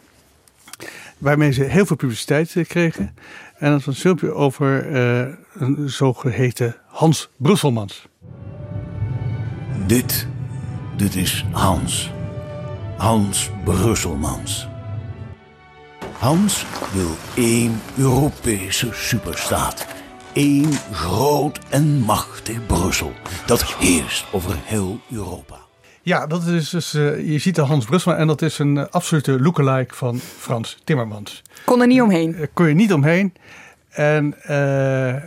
Waarmee 1.17 1.51
ze 1.51 1.63
heel 1.63 1.85
veel 1.85 1.95
publiciteit 1.95 2.55
kregen. 2.67 3.15
En 3.57 3.71
dat 3.71 3.83
was 3.83 3.95
een 3.95 4.01
filmpje 4.01 4.33
over 4.33 4.95
een 5.53 5.89
zogeheten 5.89 6.75
Hans 6.85 7.29
Brusselmans. 7.37 8.07
Dit, 9.85 10.27
dit 10.97 11.15
is 11.15 11.45
Hans. 11.51 12.11
Hans 12.97 13.51
Brusselmans. 13.63 14.67
Hans 16.17 16.65
wil 16.93 17.15
één 17.35 17.81
Europese 17.97 18.89
superstaat 18.91 19.96
één 20.37 20.71
groot 20.91 21.59
en 21.69 21.99
machtig 21.99 22.65
Brussel. 22.65 23.11
Dat 23.45 23.63
heerst 23.63 24.25
over 24.31 24.55
heel 24.63 24.99
Europa. 25.11 25.55
Ja, 26.01 26.27
dat 26.27 26.45
is 26.45 26.69
dus, 26.69 26.93
uh, 26.93 27.31
je 27.31 27.39
ziet 27.39 27.55
de 27.55 27.61
Hans 27.61 27.85
Brussel 27.85 28.15
en 28.15 28.27
dat 28.27 28.41
is 28.41 28.59
een 28.59 28.75
uh, 28.75 28.85
absolute 28.89 29.41
lookalike 29.41 29.95
van 29.95 30.19
Frans 30.19 30.77
Timmermans. 30.83 31.41
Kon 31.65 31.81
er 31.81 31.87
niet 31.87 32.01
omheen. 32.01 32.35
Uh, 32.35 32.45
kon 32.53 32.67
je 32.67 32.73
niet 32.73 32.93
omheen. 32.93 33.33
En 33.89 34.35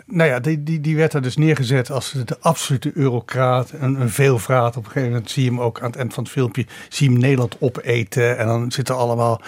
nou 0.06 0.28
ja, 0.28 0.40
die, 0.40 0.62
die, 0.62 0.80
die 0.80 0.96
werd 0.96 1.12
er 1.12 1.22
dus 1.22 1.36
neergezet 1.36 1.90
als 1.90 2.12
de 2.24 2.36
absolute 2.40 2.90
eurocraat. 2.94 3.72
Een, 3.80 4.00
een 4.00 4.10
veelvraat. 4.10 4.76
Op 4.76 4.84
een 4.84 4.90
gegeven 4.90 5.08
moment 5.08 5.30
zie 5.30 5.44
je 5.44 5.50
hem 5.50 5.60
ook 5.60 5.80
aan 5.80 5.90
het 5.90 5.96
eind 5.96 6.14
van 6.14 6.22
het 6.22 6.32
filmpje. 6.32 6.66
Zie 6.88 7.06
je 7.06 7.12
hem 7.12 7.22
Nederland 7.22 7.56
opeten. 7.60 8.38
En 8.38 8.46
dan 8.46 8.72
zitten 8.72 8.96
allemaal 8.96 9.40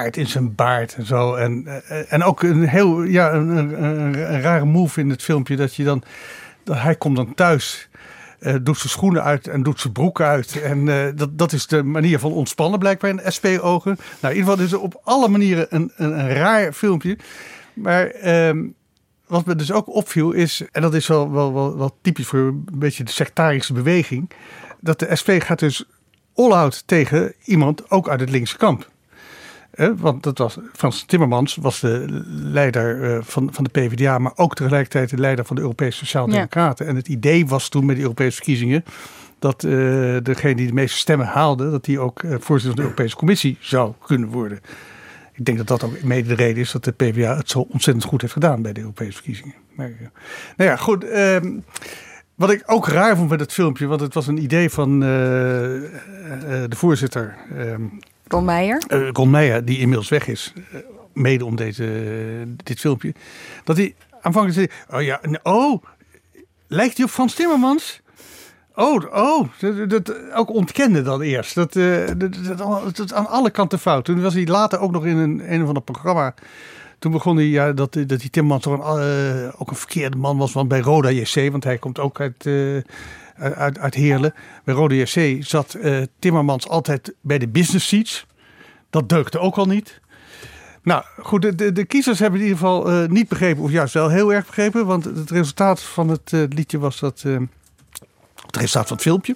in 0.00 0.26
zijn 0.26 0.54
baard 0.54 0.94
en 0.94 1.06
zo. 1.06 1.34
En, 1.34 1.66
eh, 1.66 2.12
en 2.12 2.22
ook 2.22 2.42
een 2.42 2.68
heel 2.68 3.02
ja, 3.02 3.32
een, 3.32 3.48
een, 3.48 3.82
een, 3.84 4.40
rare 4.40 4.64
move 4.64 5.00
in 5.00 5.10
het 5.10 5.22
filmpje 5.22 5.56
dat 5.56 5.74
je 5.74 5.84
dan. 5.84 6.02
Dat 6.64 6.78
hij 6.78 6.94
komt 6.94 7.16
dan 7.16 7.34
thuis. 7.34 7.88
Uh, 8.40 8.54
doet 8.62 8.78
zijn 8.78 8.88
schoenen 8.88 9.22
uit 9.22 9.48
en 9.48 9.62
doet 9.62 9.80
zijn 9.80 9.92
broek 9.92 10.20
uit. 10.20 10.62
En 10.62 10.86
uh, 10.86 11.06
dat, 11.14 11.38
dat 11.38 11.52
is 11.52 11.66
de 11.66 11.82
manier 11.82 12.18
van 12.18 12.32
ontspannen 12.32 12.78
blijkbaar 12.78 13.10
in 13.10 13.32
SP-ogen. 13.32 13.96
Nou, 14.20 14.34
in 14.34 14.40
ieder 14.40 14.50
geval 14.50 14.64
is 14.64 14.70
het 14.70 14.80
op 14.80 15.00
alle 15.04 15.28
manieren 15.28 15.66
een, 15.70 15.92
een, 15.96 16.18
een 16.18 16.28
raar 16.28 16.72
filmpje. 16.72 17.18
Maar 17.74 18.24
uh, 18.24 18.64
wat 19.26 19.46
me 19.46 19.56
dus 19.56 19.72
ook 19.72 19.94
opviel 19.94 20.32
is, 20.32 20.62
en 20.72 20.82
dat 20.82 20.94
is 20.94 21.06
wel, 21.06 21.32
wel, 21.32 21.54
wel, 21.54 21.76
wel 21.76 21.98
typisch 22.02 22.26
voor 22.26 22.38
een 22.38 22.66
beetje 22.74 23.04
de 23.04 23.10
sectarische 23.10 23.72
beweging. 23.72 24.30
Dat 24.80 24.98
de 24.98 25.16
SP 25.20 25.30
gaat 25.38 25.58
dus 25.58 25.84
all-out 26.34 26.82
tegen 26.86 27.34
iemand 27.44 27.90
ook 27.90 28.08
uit 28.08 28.20
het 28.20 28.30
linkse 28.30 28.56
kamp 28.56 28.90
want 29.96 30.22
dat 30.22 30.38
was, 30.38 30.58
Frans 30.72 31.04
Timmermans 31.04 31.56
was 31.56 31.80
de 31.80 32.22
leider 32.30 33.00
uh, 33.00 33.18
van, 33.22 33.48
van 33.52 33.64
de 33.64 33.70
PvdA, 33.70 34.18
maar 34.18 34.32
ook 34.34 34.54
tegelijkertijd 34.54 35.10
de 35.10 35.18
leider 35.18 35.44
van 35.44 35.56
de 35.56 35.62
Europese 35.62 35.98
Sociaaldemocraten. 35.98 36.84
Ja. 36.84 36.90
En 36.90 36.96
het 36.96 37.08
idee 37.08 37.46
was 37.46 37.68
toen 37.68 37.86
met 37.86 37.96
de 37.96 38.02
Europese 38.02 38.36
verkiezingen 38.36 38.84
dat 39.38 39.62
uh, 39.62 39.72
degene 40.22 40.54
die 40.54 40.66
de 40.66 40.72
meeste 40.72 40.98
stemmen 40.98 41.26
haalde, 41.26 41.70
dat 41.70 41.84
die 41.84 42.00
ook 42.00 42.22
uh, 42.22 42.30
voorzitter 42.30 42.66
van 42.66 42.74
de 42.74 42.82
Europese 42.82 43.16
Commissie 43.16 43.56
zou 43.60 43.92
kunnen 44.06 44.28
worden. 44.28 44.60
Ik 45.32 45.44
denk 45.44 45.58
dat 45.58 45.66
dat 45.66 45.82
ook 45.82 46.02
mede 46.02 46.28
de 46.28 46.34
reden 46.34 46.62
is 46.62 46.72
dat 46.72 46.84
de 46.84 46.92
PvdA 46.92 47.36
het 47.36 47.50
zo 47.50 47.58
ontzettend 47.58 48.06
goed 48.06 48.20
heeft 48.20 48.32
gedaan 48.32 48.62
bij 48.62 48.72
de 48.72 48.80
Europese 48.80 49.12
verkiezingen. 49.12 49.54
Maar, 49.74 49.90
nou 50.56 50.70
ja, 50.70 50.76
goed. 50.76 51.04
Ehm, 51.04 51.58
wat 52.34 52.50
ik 52.50 52.62
ook 52.66 52.88
raar 52.88 53.16
vond 53.16 53.30
met 53.30 53.40
het 53.40 53.52
filmpje, 53.52 53.86
want 53.86 54.00
het 54.00 54.14
was 54.14 54.26
een 54.26 54.42
idee 54.42 54.70
van 54.70 55.00
de 55.00 56.76
voorzitter 56.76 57.36
ehm, 57.56 57.82
Ron 58.32 58.44
Meijer? 58.44 58.82
Uh, 58.88 59.24
Meijer, 59.24 59.64
die 59.64 59.78
inmiddels 59.78 60.08
weg 60.08 60.28
is, 60.28 60.52
uh, 60.56 60.80
mede 61.12 61.44
om 61.44 61.56
deze, 61.56 61.84
dit 62.56 62.80
filmpje. 62.80 63.14
Dat 63.64 63.76
hij 63.76 63.94
aanvankelijk 64.20 64.70
zei, 64.88 64.98
oh 64.98 65.06
ja, 65.06 65.20
oh, 65.42 65.82
lijkt 66.66 66.96
hij 66.96 67.06
op 67.06 67.10
Frans 67.10 67.34
Timmermans? 67.34 68.00
Oh, 68.74 69.14
oh, 69.14 69.48
dat, 69.60 69.90
dat 69.90 70.32
ook 70.34 70.50
ontkende 70.50 71.02
dan 71.02 71.20
eerst. 71.20 71.54
Dat, 71.54 71.74
uh, 71.74 72.06
dat, 72.16 72.34
dat, 72.58 72.96
dat, 72.96 73.12
aan 73.12 73.26
alle 73.26 73.50
kanten 73.50 73.78
fout. 73.78 74.04
Toen 74.04 74.22
was 74.22 74.34
hij 74.34 74.46
later 74.46 74.80
ook 74.80 74.92
nog 74.92 75.06
in 75.06 75.16
een, 75.16 75.52
een 75.52 75.62
of 75.62 75.68
ander 75.68 75.82
programma. 75.82 76.34
Toen 76.98 77.12
begon 77.12 77.36
hij 77.36 77.46
ja, 77.46 77.72
dat, 77.72 77.92
dat 77.92 78.20
die 78.20 78.30
Timmermans 78.30 78.62
toch 78.62 78.96
een, 78.96 79.52
ook 79.58 79.70
een 79.70 79.76
verkeerde 79.76 80.16
man 80.16 80.36
was. 80.36 80.52
Want 80.52 80.68
bij 80.68 80.80
Roda 80.80 81.10
JC, 81.10 81.50
want 81.50 81.64
hij 81.64 81.78
komt 81.78 81.98
ook 81.98 82.20
uit, 82.20 82.46
uh, 82.46 82.82
uit, 83.36 83.78
uit 83.78 83.94
Heerlen. 83.94 84.34
Bij 84.64 84.74
Rode 84.74 84.96
JC 84.96 85.44
zat 85.44 85.76
uh, 85.80 86.02
Timmermans 86.18 86.68
altijd 86.68 87.14
bij 87.20 87.38
de 87.38 87.48
business 87.48 87.88
seats. 87.88 88.26
Dat 88.90 89.08
deukte 89.08 89.38
ook 89.38 89.56
al 89.56 89.66
niet. 89.66 90.00
Nou 90.82 91.04
goed, 91.18 91.58
de, 91.58 91.72
de, 91.72 91.84
kiezers 91.84 92.18
hebben 92.18 92.40
in 92.40 92.46
ieder 92.46 92.60
geval 92.60 92.92
uh, 92.92 93.08
niet 93.08 93.28
begrepen, 93.28 93.62
of 93.62 93.70
juist 93.70 93.94
wel 93.94 94.08
heel 94.08 94.32
erg 94.32 94.46
begrepen. 94.46 94.86
Want 94.86 95.04
het 95.04 95.30
resultaat 95.30 95.82
van 95.82 96.08
het 96.08 96.32
liedje 96.32 96.78
was 96.78 97.00
dat. 97.00 97.24
Het 98.46 98.56
resultaat 98.56 98.86
van 98.86 98.96
het 98.96 99.04
filmpje. 99.04 99.34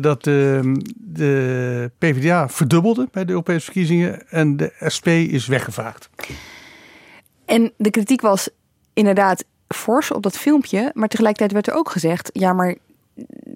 dat 0.00 0.24
de 0.24 1.90
PvdA 1.98 2.48
verdubbelde 2.48 3.08
bij 3.12 3.24
de 3.24 3.30
Europese 3.30 3.64
verkiezingen. 3.64 4.28
En 4.28 4.56
de 4.56 4.72
SP 4.94 5.06
is 5.06 5.46
weggevaagd. 5.46 6.08
En 7.44 7.72
de 7.76 7.90
kritiek 7.90 8.20
was 8.20 8.48
inderdaad 8.92 9.44
fors 9.68 10.10
op 10.10 10.22
dat 10.22 10.38
filmpje. 10.38 10.90
Maar 10.94 11.08
tegelijkertijd 11.08 11.52
werd 11.52 11.66
er 11.66 11.74
ook 11.74 11.90
gezegd: 11.90 12.30
ja, 12.32 12.52
maar 12.52 12.76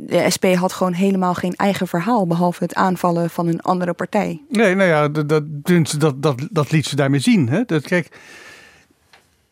de 0.06 0.30
SP 0.34 0.44
had 0.44 0.72
gewoon 0.72 0.92
helemaal 0.92 1.34
geen 1.34 1.54
eigen 1.54 1.88
verhaal, 1.88 2.26
behalve 2.26 2.62
het 2.62 2.74
aanvallen 2.74 3.30
van 3.30 3.46
een 3.46 3.60
andere 3.60 3.92
partij. 3.92 4.42
Nee, 4.48 4.74
nou 4.74 4.88
ja, 4.88 5.08
dat, 5.08 5.28
dat, 5.28 5.44
dat, 6.22 6.48
dat, 6.50 6.70
liet 6.70 6.86
ze 6.86 6.96
daarmee 6.96 7.20
zien. 7.20 7.48
Hè? 7.48 7.64
Dat, 7.64 7.82
kijk, 7.82 8.18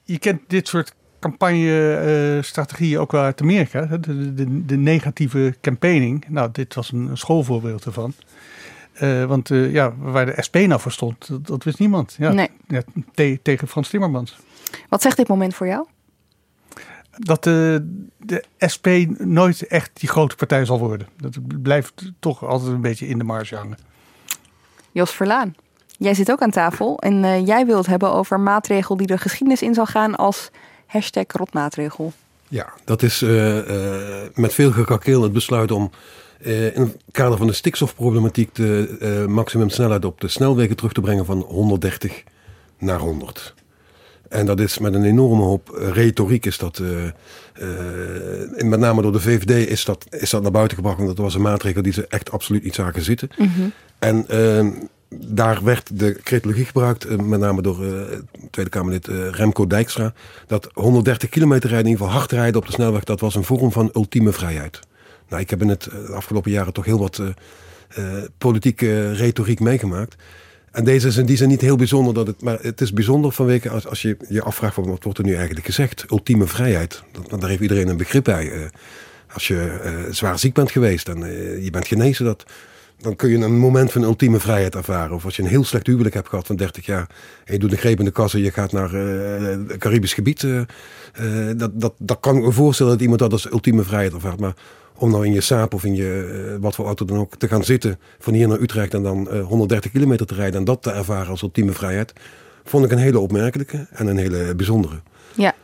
je 0.02 0.18
kent 0.18 0.40
dit 0.46 0.68
soort 0.68 0.94
campagne-strategieën 1.20 2.92
uh, 2.92 3.00
ook 3.00 3.12
wel 3.12 3.22
uit 3.22 3.40
Amerika. 3.40 3.86
Hè? 3.86 4.00
De, 4.00 4.34
de, 4.34 4.64
de, 4.64 4.76
negatieve 4.76 5.54
campaigning. 5.60 6.24
Nou, 6.28 6.48
dit 6.52 6.74
was 6.74 6.92
een 6.92 7.10
schoolvoorbeeld 7.12 7.84
ervan. 7.84 8.12
Uh, 9.02 9.24
want 9.24 9.50
uh, 9.50 9.72
ja, 9.72 9.94
waar 9.98 10.26
de 10.26 10.42
SP 10.46 10.56
nou 10.56 10.80
voor 10.80 10.92
stond, 10.92 11.28
dat, 11.28 11.46
dat 11.46 11.64
wist 11.64 11.78
niemand. 11.78 12.14
Ja, 12.18 12.32
nee. 12.32 12.48
ja, 12.68 12.82
te, 13.14 13.38
tegen 13.42 13.68
Frans 13.68 13.88
Timmermans. 13.88 14.38
Wat 14.88 15.02
zegt 15.02 15.16
dit 15.16 15.28
moment 15.28 15.54
voor 15.54 15.66
jou? 15.66 15.86
Dat 17.18 17.44
de, 17.44 17.88
de 18.16 18.44
SP 18.72 18.86
nooit 19.18 19.66
echt 19.66 19.90
die 19.92 20.08
grote 20.08 20.36
partij 20.36 20.64
zal 20.64 20.78
worden. 20.78 21.08
Dat 21.16 21.62
blijft 21.62 22.12
toch 22.18 22.44
altijd 22.44 22.72
een 22.72 22.80
beetje 22.80 23.06
in 23.06 23.18
de 23.18 23.24
marge 23.24 23.56
hangen. 23.56 23.78
Jos 24.92 25.10
Verlaan, 25.10 25.54
jij 25.86 26.14
zit 26.14 26.30
ook 26.30 26.42
aan 26.42 26.50
tafel 26.50 26.98
en 26.98 27.24
uh, 27.24 27.46
jij 27.46 27.66
wilt 27.66 27.86
hebben 27.86 28.12
over 28.12 28.36
een 28.36 28.42
maatregel 28.42 28.96
die 28.96 29.06
de 29.06 29.18
geschiedenis 29.18 29.62
in 29.62 29.74
zal 29.74 29.86
gaan 29.86 30.16
als 30.16 30.50
hashtag 30.86 31.24
rotmaatregel. 31.26 32.12
Ja, 32.48 32.72
dat 32.84 33.02
is 33.02 33.22
uh, 33.22 33.56
uh, 33.56 33.94
met 34.34 34.54
veel 34.54 34.72
gekakeel 34.72 35.22
het 35.22 35.32
besluit 35.32 35.70
om 35.70 35.90
in 36.38 36.72
het 36.74 36.96
kader 37.10 37.38
van 37.38 37.46
de 37.46 37.52
stikstofproblematiek 37.52 38.54
de 38.54 39.24
maximumsnelheid 39.28 40.04
op 40.04 40.20
de 40.20 40.28
snelwegen 40.28 40.76
terug 40.76 40.92
te 40.92 41.00
brengen 41.00 41.24
van 41.24 41.40
130 41.40 42.22
naar 42.78 42.98
100. 42.98 43.54
En 44.28 44.46
dat 44.46 44.60
is 44.60 44.78
met 44.78 44.94
een 44.94 45.04
enorme 45.04 45.42
hoop 45.42 45.70
eh, 45.70 45.90
retoriek 45.90 46.46
is 46.46 46.58
dat, 46.58 46.78
uh, 46.78 47.04
uh, 47.04 48.62
met 48.62 48.80
name 48.80 49.02
door 49.02 49.12
de 49.12 49.20
VVD 49.20 49.68
is 49.68 49.84
dat, 49.84 50.06
is 50.10 50.30
dat 50.30 50.42
naar 50.42 50.50
buiten 50.50 50.76
gebracht. 50.76 50.96
Want 50.96 51.08
dat 51.08 51.18
was 51.18 51.34
een 51.34 51.42
maatregel 51.42 51.82
die 51.82 51.92
ze 51.92 52.06
echt 52.08 52.30
absoluut 52.30 52.64
niet 52.64 52.74
zagen 52.74 53.02
zitten. 53.02 53.30
Mm 53.36 53.50
-hmm. 53.54 53.72
En 53.98 54.26
uh, 54.30 54.66
daar 55.26 55.64
werd 55.64 55.98
de 55.98 56.12
cretologie 56.22 56.64
gebruikt, 56.64 57.26
met 57.26 57.40
name 57.40 57.62
door 57.62 57.84
Tweede 58.50 58.70
Kamerlid 58.70 59.06
Remco 59.06 59.66
Dijkstra. 59.66 60.12
Dat 60.46 60.68
130 60.72 61.28
kilometer 61.28 61.68
rijden, 61.68 61.86
in 61.86 61.92
ieder 61.92 62.06
geval 62.06 62.20
hard 62.20 62.32
rijden 62.32 62.60
op 62.60 62.66
de 62.66 62.72
snelweg, 62.72 63.04
dat 63.04 63.20
was 63.20 63.34
een 63.34 63.44
vorm 63.44 63.72
van 63.72 63.90
ultieme 63.94 64.32
vrijheid. 64.32 64.80
Nou, 65.28 65.42
ik 65.42 65.50
heb 65.50 65.62
in 65.62 65.68
het 65.68 65.82
de 65.82 66.12
afgelopen 66.12 66.50
jaren 66.50 66.72
toch 66.72 66.84
heel 66.84 66.98
wat 66.98 67.22
politieke 68.38 69.12
retoriek 69.12 69.60
meegemaakt. 69.60 70.16
En 70.72 70.84
deze 70.84 71.06
is 71.06 71.16
in 71.16 71.26
die 71.26 71.36
zin 71.36 71.48
niet 71.48 71.60
heel 71.60 71.76
bijzonder. 71.76 72.14
Dat 72.14 72.26
het, 72.26 72.42
maar 72.42 72.58
het 72.60 72.80
is 72.80 72.92
bijzonder 72.92 73.32
vanwege 73.32 73.70
als, 73.70 73.86
als 73.86 74.02
je 74.02 74.16
je 74.28 74.42
afvraagt 74.42 74.76
wat 74.76 75.04
wordt 75.04 75.18
er 75.18 75.24
nu 75.24 75.34
eigenlijk 75.34 75.66
gezegd. 75.66 76.04
Ultieme 76.10 76.46
vrijheid. 76.46 77.02
Dat, 77.12 77.40
daar 77.40 77.48
heeft 77.48 77.62
iedereen 77.62 77.88
een 77.88 77.96
begrip 77.96 78.24
bij. 78.24 78.52
Uh, 78.52 78.64
Als 79.32 79.48
je 79.48 80.06
zwaar 80.10 80.38
ziek 80.38 80.54
bent 80.54 80.70
geweest 80.70 81.08
en 81.08 81.18
je 81.62 81.70
bent 81.70 81.86
genezen, 81.86 82.24
dat, 82.24 82.44
dan 83.00 83.16
kun 83.16 83.28
je 83.28 83.36
een 83.36 83.58
moment 83.58 83.92
van 83.92 84.02
ultieme 84.02 84.40
vrijheid 84.40 84.74
ervaren. 84.74 85.14
Of 85.14 85.24
als 85.24 85.36
je 85.36 85.42
een 85.42 85.48
heel 85.48 85.64
slecht 85.64 85.86
huwelijk 85.86 86.14
hebt 86.14 86.28
gehad 86.28 86.46
van 86.46 86.56
30 86.56 86.86
jaar. 86.86 87.10
En 87.44 87.52
je 87.52 87.58
doet 87.58 87.72
een 87.72 87.78
greep 87.78 87.98
in 87.98 88.04
de 88.04 88.10
kassen, 88.10 88.40
je 88.40 88.50
gaat 88.50 88.72
naar 88.72 88.92
het 88.92 89.76
Caribisch 89.78 90.14
gebied. 90.14 90.46
dat, 91.56 91.70
dat, 91.80 91.94
dat 91.98 92.20
kan 92.20 92.36
ik 92.36 92.42
me 92.42 92.52
voorstellen 92.52 92.92
dat 92.92 93.00
iemand 93.00 93.20
dat 93.20 93.32
als 93.32 93.50
ultieme 93.50 93.82
vrijheid 93.82 94.12
ervaart. 94.12 94.40
Maar 94.40 94.54
om 94.98 95.10
nou 95.10 95.26
in 95.26 95.32
je 95.32 95.40
saap 95.40 95.74
of 95.74 95.84
in 95.84 95.94
je 95.94 96.56
wat 96.60 96.74
voor 96.74 96.86
auto 96.86 97.04
dan 97.04 97.18
ook 97.18 97.36
te 97.36 97.48
gaan 97.48 97.64
zitten. 97.64 97.98
Van 98.18 98.34
hier 98.34 98.48
naar 98.48 98.60
Utrecht 98.60 98.94
en 98.94 99.02
dan 99.02 99.28
130 99.28 99.90
kilometer 99.90 100.26
te 100.26 100.34
rijden. 100.34 100.58
En 100.58 100.64
dat 100.64 100.82
te 100.82 100.90
ervaren 100.90 101.30
als 101.30 101.42
ultieme 101.42 101.72
vrijheid 101.72 102.12
vond 102.64 102.84
ik 102.84 102.90
een 102.90 102.98
hele 102.98 103.18
opmerkelijke 103.18 103.86
en 103.90 104.06
een 104.06 104.16
hele 104.16 104.54
bijzondere. 104.54 105.00
Ja. 105.34 105.54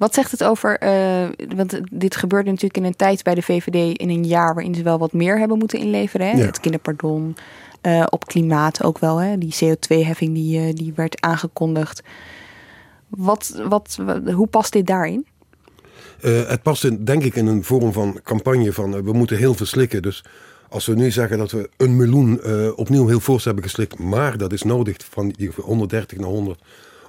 Wat 0.00 0.14
zegt 0.14 0.30
het 0.30 0.44
over, 0.44 0.82
uh, 0.82 1.28
want 1.56 1.80
dit 1.92 2.16
gebeurde 2.16 2.50
natuurlijk 2.50 2.76
in 2.76 2.84
een 2.84 2.96
tijd 2.96 3.22
bij 3.22 3.34
de 3.34 3.42
VVD 3.42 3.98
in 3.98 4.08
een 4.08 4.24
jaar 4.24 4.54
waarin 4.54 4.74
ze 4.74 4.82
wel 4.82 4.98
wat 4.98 5.12
meer 5.12 5.38
hebben 5.38 5.58
moeten 5.58 5.78
inleveren. 5.78 6.30
Hè? 6.30 6.42
Het 6.42 6.60
kinderpardon, 6.60 7.36
uh, 7.82 8.06
op 8.10 8.26
klimaat 8.26 8.84
ook 8.84 8.98
wel, 8.98 9.16
hè? 9.16 9.38
die 9.38 9.54
CO2-heffing 9.54 10.34
die, 10.34 10.60
uh, 10.60 10.74
die 10.74 10.92
werd 10.96 11.20
aangekondigd. 11.20 12.02
Wat, 13.08 13.60
wat, 13.68 13.98
hoe 14.34 14.46
past 14.46 14.72
dit 14.72 14.86
daarin? 14.86 15.26
Het 16.22 16.62
past 16.62 16.84
in, 16.84 17.04
denk 17.04 17.22
ik 17.22 17.34
in 17.34 17.46
een 17.46 17.64
vorm 17.64 17.92
van 17.92 18.20
campagne 18.24 18.72
van 18.72 19.02
we 19.04 19.12
moeten 19.12 19.36
heel 19.36 19.54
veel 19.54 19.66
slikken. 19.66 20.02
Dus 20.02 20.24
als 20.68 20.86
we 20.86 20.94
nu 20.94 21.10
zeggen 21.10 21.38
dat 21.38 21.50
we 21.50 21.68
een 21.76 21.96
miljoen 21.96 22.40
uh, 22.46 22.78
opnieuw 22.78 23.08
heel 23.08 23.20
fors 23.20 23.44
hebben 23.44 23.64
geslikt, 23.64 23.98
maar 23.98 24.38
dat 24.38 24.52
is 24.52 24.62
nodig 24.62 24.96
van 25.10 25.34
130 25.56 26.18
naar 26.18 26.28
100 26.28 26.60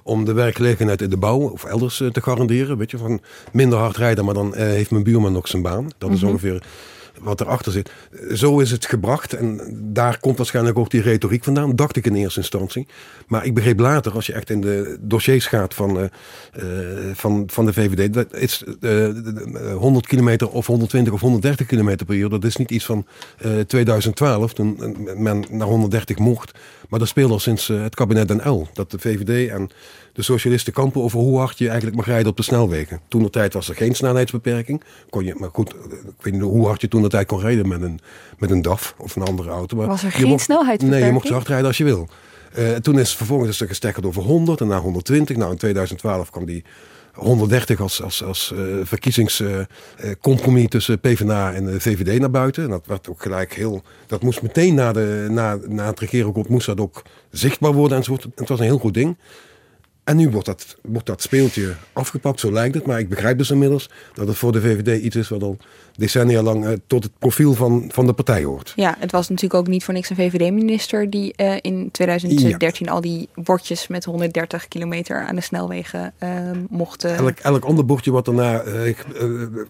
om 0.02 0.24
de 0.24 0.32
werkgelegenheid 0.32 1.02
in 1.02 1.10
de 1.10 1.16
bouw 1.16 1.40
of 1.40 1.64
elders 1.64 1.96
te 1.96 2.22
garanderen. 2.22 2.78
Weet 2.78 2.90
je, 2.90 2.98
van 2.98 3.20
minder 3.52 3.78
hard 3.78 3.96
rijden, 3.96 4.24
maar 4.24 4.34
dan 4.34 4.56
heeft 4.56 4.90
mijn 4.90 5.02
buurman 5.02 5.32
nog 5.32 5.48
zijn 5.48 5.62
baan. 5.62 5.88
Dat 5.98 6.10
is 6.10 6.16
mm 6.16 6.22
-hmm. 6.22 6.30
ongeveer 6.30 6.62
wat 7.20 7.40
erachter 7.40 7.72
zit. 7.72 7.90
Zo 8.34 8.58
is 8.58 8.70
het 8.70 8.86
gebracht 8.86 9.32
en 9.32 9.60
daar 9.92 10.20
komt 10.20 10.36
waarschijnlijk 10.36 10.78
ook 10.78 10.90
die 10.90 11.02
retoriek 11.02 11.44
vandaan, 11.44 11.76
dacht 11.76 11.96
ik 11.96 12.06
in 12.06 12.14
eerste 12.14 12.40
instantie. 12.40 12.86
Maar 13.26 13.44
ik 13.44 13.54
begreep 13.54 13.78
later, 13.78 14.12
als 14.12 14.26
je 14.26 14.32
echt 14.32 14.50
in 14.50 14.60
de 14.60 14.96
dossiers 15.00 15.46
gaat 15.46 15.74
van, 15.74 15.98
uh, 15.98 16.04
van, 17.12 17.44
van 17.46 17.66
de 17.66 17.72
VVD, 17.72 18.14
dat 18.14 18.34
is 18.34 18.64
uh, 18.80 19.08
100 19.74 20.06
kilometer 20.06 20.50
of 20.50 20.66
120 20.66 21.12
of 21.12 21.20
130 21.20 21.66
kilometer 21.66 22.06
per 22.06 22.14
uur. 22.14 22.28
Dat 22.28 22.44
is 22.44 22.56
niet 22.56 22.70
iets 22.70 22.84
van 22.84 23.06
2012, 23.66 24.52
toen 24.52 24.96
men 25.16 25.44
naar 25.50 25.66
130 25.66 26.18
mocht. 26.18 26.52
Maar 26.88 26.98
dat 26.98 27.08
speelt 27.08 27.30
al 27.30 27.38
sinds 27.38 27.66
het 27.66 27.94
kabinet 27.94 28.28
Den 28.28 28.48
L. 28.50 28.68
Dat 28.72 28.90
de 28.90 28.98
VVD 28.98 29.50
en 29.50 29.70
de 30.12 30.22
socialisten 30.22 30.72
kampen 30.72 31.02
over 31.02 31.18
hoe 31.18 31.38
hard 31.38 31.58
je 31.58 31.66
eigenlijk 31.66 31.96
mag 31.96 32.06
rijden 32.06 32.30
op 32.30 32.36
de 32.36 32.42
snelwegen. 32.42 33.00
Toen 33.08 33.22
de 33.22 33.30
tijd 33.30 33.52
was 33.52 33.68
er 33.68 33.74
geen 33.74 33.94
snelheidsbeperking. 33.94 34.82
Kon 35.10 35.24
je, 35.24 35.34
maar 35.38 35.50
goed, 35.52 35.74
ik 35.90 36.22
weet 36.22 36.32
niet 36.32 36.42
hoe 36.42 36.66
hard 36.66 36.80
je 36.80 36.88
toen 36.88 37.02
de 37.02 37.08
tijd 37.08 37.26
kon 37.26 37.40
rijden 37.40 37.68
met 37.68 37.82
een, 37.82 38.00
met 38.38 38.50
een 38.50 38.62
DAF 38.62 38.94
of 38.98 39.16
een 39.16 39.22
andere 39.22 39.50
auto. 39.50 39.76
Maar 39.76 39.86
was 39.86 40.04
er 40.04 40.12
geen 40.12 40.38
snelheidsbeperking? 40.38 40.90
Nee, 40.90 41.04
je 41.04 41.12
mocht 41.12 41.26
zo 41.26 41.32
hard 41.34 41.48
rijden 41.48 41.66
als 41.66 41.78
je 41.78 41.84
wil. 41.84 42.08
Uh, 42.58 42.74
toen 42.74 42.98
is 42.98 43.16
vervolgens 43.16 43.50
is 43.50 43.60
er 43.60 43.66
gesteggerd 43.66 44.06
over 44.06 44.22
100 44.22 44.60
en 44.60 44.66
na 44.66 44.78
120. 44.78 45.36
Nou, 45.36 45.50
in 45.50 45.56
2012 45.56 46.30
kwam 46.30 46.44
die 46.44 46.64
130 47.12 47.80
als, 47.80 48.02
als, 48.02 48.24
als 48.24 48.52
uh, 48.54 48.60
verkiezingscompromis 48.82 50.62
uh, 50.62 50.68
tussen 50.68 51.00
PvdA 51.00 51.52
en 51.52 51.64
de 51.64 51.80
VVD 51.80 52.20
naar 52.20 52.30
buiten. 52.30 52.64
En 52.64 52.70
dat 52.70 52.86
werd 52.86 53.08
ook 53.08 53.22
gelijk 53.22 53.54
heel. 53.54 53.82
Dat 54.06 54.22
moest 54.22 54.42
meteen 54.42 54.74
na, 54.74 54.92
de, 54.92 55.26
na, 55.30 55.58
na 55.68 55.86
het 55.86 56.00
regeren 56.00 56.44
moest 56.48 56.66
dat 56.66 56.80
ook 56.80 57.02
zichtbaar 57.30 57.72
worden 57.72 57.96
enzovoort. 57.96 58.24
En 58.24 58.32
het 58.34 58.48
was 58.48 58.58
een 58.58 58.64
heel 58.64 58.78
goed 58.78 58.94
ding. 58.94 59.16
En 60.04 60.16
nu 60.16 60.30
wordt 60.30 60.46
dat, 60.46 60.76
wordt 60.82 61.06
dat 61.06 61.22
speeltje 61.22 61.74
afgepakt, 61.92 62.40
zo 62.40 62.52
lijkt 62.52 62.74
het. 62.74 62.86
Maar 62.86 62.98
ik 62.98 63.08
begrijp 63.08 63.38
dus 63.38 63.50
inmiddels 63.50 63.90
dat 64.14 64.28
het 64.28 64.36
voor 64.36 64.52
de 64.52 64.60
VVD 64.60 65.02
iets 65.02 65.16
is 65.16 65.28
wat 65.28 65.42
al 65.42 65.56
decennia 65.96 66.42
lang 66.42 66.64
uh, 66.64 66.72
tot 66.86 67.02
het 67.02 67.12
profiel 67.18 67.54
van, 67.54 67.84
van 67.92 68.06
de 68.06 68.12
partij 68.12 68.44
hoort. 68.44 68.72
Ja, 68.76 68.96
het 68.98 69.12
was 69.12 69.28
natuurlijk 69.28 69.60
ook 69.60 69.66
niet 69.66 69.84
voor 69.84 69.94
niks 69.94 70.10
een 70.10 70.16
VVD-minister 70.16 71.10
die 71.10 71.34
uh, 71.36 71.54
in 71.60 71.88
2013 71.90 72.86
ja. 72.86 72.92
al 72.92 73.00
die 73.00 73.28
bordjes 73.34 73.86
met 73.86 74.04
130 74.04 74.68
kilometer 74.68 75.26
aan 75.26 75.34
de 75.34 75.40
snelwegen 75.40 76.12
uh, 76.22 76.30
mocht. 76.68 77.04
Elk, 77.04 77.38
elk 77.38 77.64
ander 77.64 77.84
bordje 77.84 78.10
wat 78.10 78.24
daarna 78.24 78.62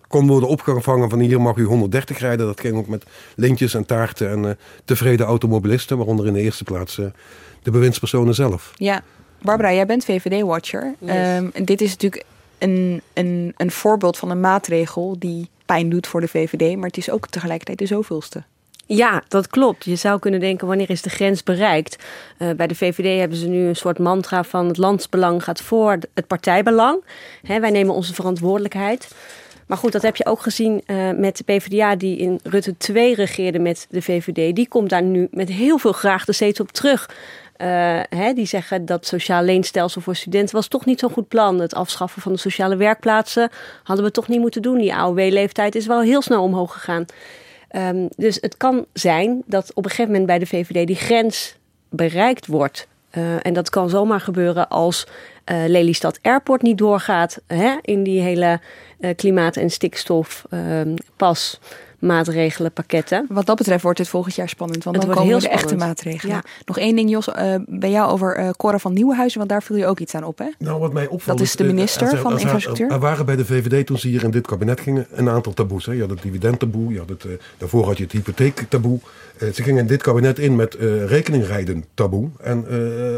kon 0.09 0.27
worden 0.27 0.49
opgevangen 0.49 1.11
van 1.11 1.21
hier 1.21 1.41
mag 1.41 1.57
u 1.57 1.65
130 1.65 2.19
rijden. 2.19 2.47
Dat 2.47 2.61
ging 2.61 2.77
ook 2.77 2.89
met 2.89 3.05
lintjes 3.37 3.75
en 3.75 3.87
taarten 3.87 4.31
en 4.31 4.59
tevreden 4.85 5.27
automobilisten, 5.27 5.97
waaronder 5.97 6.27
in 6.27 6.33
de 6.33 6.41
eerste 6.41 6.65
plaats 6.65 6.97
de 7.63 7.71
bewindspersonen 7.71 8.35
zelf. 8.35 8.73
Ja, 8.75 9.03
Barbara, 9.43 9.73
jij 9.73 9.87
bent 9.87 10.05
VVD-watcher. 10.05 10.95
Yes. 10.99 11.39
Um, 11.39 11.65
dit 11.65 11.81
is 11.81 11.91
natuurlijk 11.91 12.25
een, 12.59 13.03
een, 13.13 13.55
een 13.57 13.71
voorbeeld 13.71 14.19
van 14.19 14.31
een 14.31 14.41
maatregel 14.41 15.17
die 15.19 15.49
pijn 15.67 15.91
doet 15.91 16.07
voor 16.07 16.21
de 16.21 16.29
VVD, 16.29 16.77
maar 16.77 16.87
het 16.87 16.97
is 16.97 17.11
ook 17.11 17.27
tegelijkertijd 17.27 17.79
de 17.79 17.87
zoveelste. 17.87 18.43
Ja, 18.87 19.23
dat 19.29 19.47
klopt. 19.47 19.85
Je 19.85 19.97
zou 19.97 20.19
kunnen 20.19 20.41
denken, 20.41 20.67
wanneer 20.67 20.91
is 20.91 21.03
de 21.03 21.11
grens 21.11 21.43
bereikt? 21.43 22.05
Uh, 22.39 22.51
bij 22.51 22.67
de 22.67 22.75
VVD 22.75 23.19
hebben 23.19 23.39
ze 23.39 23.49
nu 23.49 23.67
een 23.67 23.77
soort 23.77 23.99
mantra 23.99 24.45
van 24.45 24.69
het 24.69 24.77
landsbelang 24.77 25.45
gaat 25.45 25.61
voor 25.61 25.99
het 26.15 26.27
partijbelang. 26.27 27.05
Hè, 27.43 27.61
wij 27.61 27.71
nemen 27.71 27.95
onze 27.95 28.15
verantwoordelijkheid. 28.15 29.09
Maar 29.67 29.79
goed, 29.79 29.93
dat 29.93 30.03
heb 30.03 30.17
je 30.17 30.27
ook 30.27 30.41
gezien 30.41 30.83
uh, 30.87 31.11
met 31.11 31.37
de 31.37 31.45
PvdA 31.45 31.97
die 31.97 32.17
in 32.17 32.41
Rutte 32.43 32.77
2 32.77 33.15
regeerde 33.15 33.59
met 33.59 33.87
de 33.91 34.03
VVD. 34.03 34.57
Die 34.57 34.69
komt 34.69 34.91
daar 34.91 35.03
nu 35.03 35.29
met 35.31 35.49
heel 35.49 35.79
veel 35.79 35.93
graag 35.93 36.25
de 36.25 36.33
steeds 36.33 36.61
op 36.61 36.73
terug. 36.73 37.11
Uh, 37.57 38.01
hè, 38.09 38.33
die 38.33 38.47
zeggen 38.47 38.87
dat 38.87 39.07
sociaal 39.07 39.43
leenstelsel 39.43 40.01
voor 40.01 40.17
studenten 40.17 40.55
was 40.55 40.69
toch 40.69 40.85
niet 40.85 41.01
zo'n 41.01 41.11
goed 41.11 41.29
plan. 41.29 41.61
Het 41.61 41.75
afschaffen 41.75 42.23
van 42.23 42.33
de 42.33 42.39
sociale 42.39 42.77
werkplaatsen 42.77 43.51
hadden 43.83 44.05
we 44.05 44.11
toch 44.11 44.29
niet 44.29 44.41
moeten 44.41 44.63
doen. 44.63 44.79
Die 44.79 44.95
AOW-leeftijd 44.95 45.75
is 45.75 45.87
wel 45.87 46.01
heel 46.01 46.23
snel 46.23 46.43
omhoog 46.43 46.73
gegaan. 46.73 47.05
Um, 47.77 48.09
dus 48.17 48.39
het 48.41 48.57
kan 48.57 48.87
zijn 48.93 49.43
dat 49.47 49.71
op 49.75 49.85
een 49.85 49.91
gegeven 49.91 50.11
moment 50.11 50.27
bij 50.27 50.39
de 50.39 50.47
VVD 50.47 50.87
die 50.87 50.97
grens 50.97 51.57
bereikt 51.89 52.47
wordt. 52.47 52.87
Uh, 53.13 53.47
en 53.47 53.53
dat 53.53 53.71
kan 53.71 53.91
zomaar 53.91 54.21
gebeuren 54.21 54.69
als 54.69 55.07
uh, 55.07 55.65
Lelystad 55.67 56.19
Airport 56.23 56.63
niet 56.63 56.79
doorgaat 56.79 57.41
hè, 57.47 57.77
in 57.81 58.03
die 58.03 58.21
hele 58.21 58.61
klimaat- 59.17 59.57
en 59.57 59.71
stikstofpas. 59.71 61.61
Maatregelenpakketten. 62.03 63.27
Wat 63.29 63.47
dat 63.47 63.57
betreft 63.57 63.83
wordt 63.83 63.99
het 63.99 64.09
volgend 64.09 64.35
jaar 64.35 64.49
spannend, 64.49 64.85
want 64.85 64.97
het 64.97 65.07
dan 65.07 65.15
komen 65.15 65.31
heel 65.31 65.41
de 65.41 65.49
echte 65.49 65.77
maatregelen. 65.77 66.35
Ja. 66.35 66.43
Nog 66.65 66.79
één 66.79 66.97
ding, 66.97 67.11
Jos, 67.11 67.29
uh, 67.29 67.55
bij 67.67 67.91
jou 67.91 68.11
over 68.11 68.41
uh, 68.41 68.51
Cora 68.51 68.79
van 68.79 68.93
Nieuwenhuizen, 68.93 69.39
want 69.39 69.51
daar 69.51 69.63
viel 69.63 69.77
je 69.77 69.87
ook 69.87 70.01
iets 70.01 70.15
aan 70.15 70.25
op, 70.25 70.39
hè? 70.39 70.47
Nou, 70.59 70.81
wat 70.81 70.93
mij 70.93 71.07
opvalt... 71.07 71.39
Dat 71.39 71.47
is 71.47 71.57
de 71.57 71.65
minister 71.65 72.13
uh, 72.15 72.21
van 72.21 72.39
Infrastructuur. 72.39 72.91
Er 72.91 72.99
waren 72.99 73.27
bij 73.27 73.37
de 73.37 73.45
VVD, 73.45 73.87
toen 73.87 73.99
ze 73.99 74.09
hier 74.09 74.25
in 74.25 74.31
dit 74.31 74.47
kabinet 74.47 74.81
gingen, 74.81 75.07
een 75.11 75.29
aantal 75.29 75.53
taboes. 75.53 75.87
Hè. 75.87 75.93
Je 75.93 76.01
had 76.01 76.11
het 76.11 76.23
dividendtaboe, 76.23 76.93
je 76.93 76.99
had 76.99 77.09
het, 77.09 77.27
daarvoor 77.59 77.85
had 77.85 77.97
je 77.97 78.03
het 78.03 78.13
hypotheektaboe. 78.13 78.99
ze 79.39 79.63
gingen 79.63 79.81
in 79.81 79.87
dit 79.87 80.03
kabinet 80.03 80.39
in 80.39 80.57
met 80.57 80.75
rekeningrijden 81.07 81.85
taboe. 81.95 82.29
En 82.41 82.67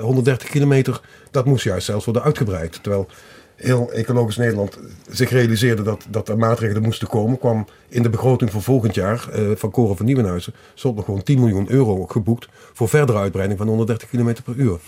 130 0.01 0.49
kilometer, 0.49 1.01
dat 1.31 1.45
moest 1.45 1.65
juist 1.65 1.87
zelfs 1.87 2.05
worden 2.05 2.23
uitgebreid. 2.23 2.83
Terwijl 2.83 3.09
heel 3.57 3.93
ecologisch 3.93 4.37
Nederland 4.37 4.79
zich 5.11 5.31
realiseerde 5.31 5.83
dat, 5.83 6.07
dat 6.09 6.29
er 6.29 6.39
maatregelen 6.39 6.83
moesten 6.83 7.09
komen, 7.09 7.39
kwam 7.39 7.67
in 7.89 8.03
de 8.03 8.11
begroting 8.11 8.51
voor 8.51 8.63
volgend 8.63 8.95
jaar 8.95 9.29
uh, 9.35 9.51
van 9.55 9.71
Koren 9.71 9.97
van 9.97 10.07
Nieuwenhuizen 10.07 10.55
stond 10.75 10.97
nog 10.97 11.05
gewoon 11.05 11.23
10 11.23 11.41
miljoen 11.41 11.71
euro 11.71 12.07
geboekt 12.07 12.49
voor 12.73 12.89
verdere 12.89 13.19
uitbreiding 13.19 13.59
van 13.59 13.69
130 13.69 14.09
km 14.09 14.35
per 14.45 14.55
uur. 14.57 14.79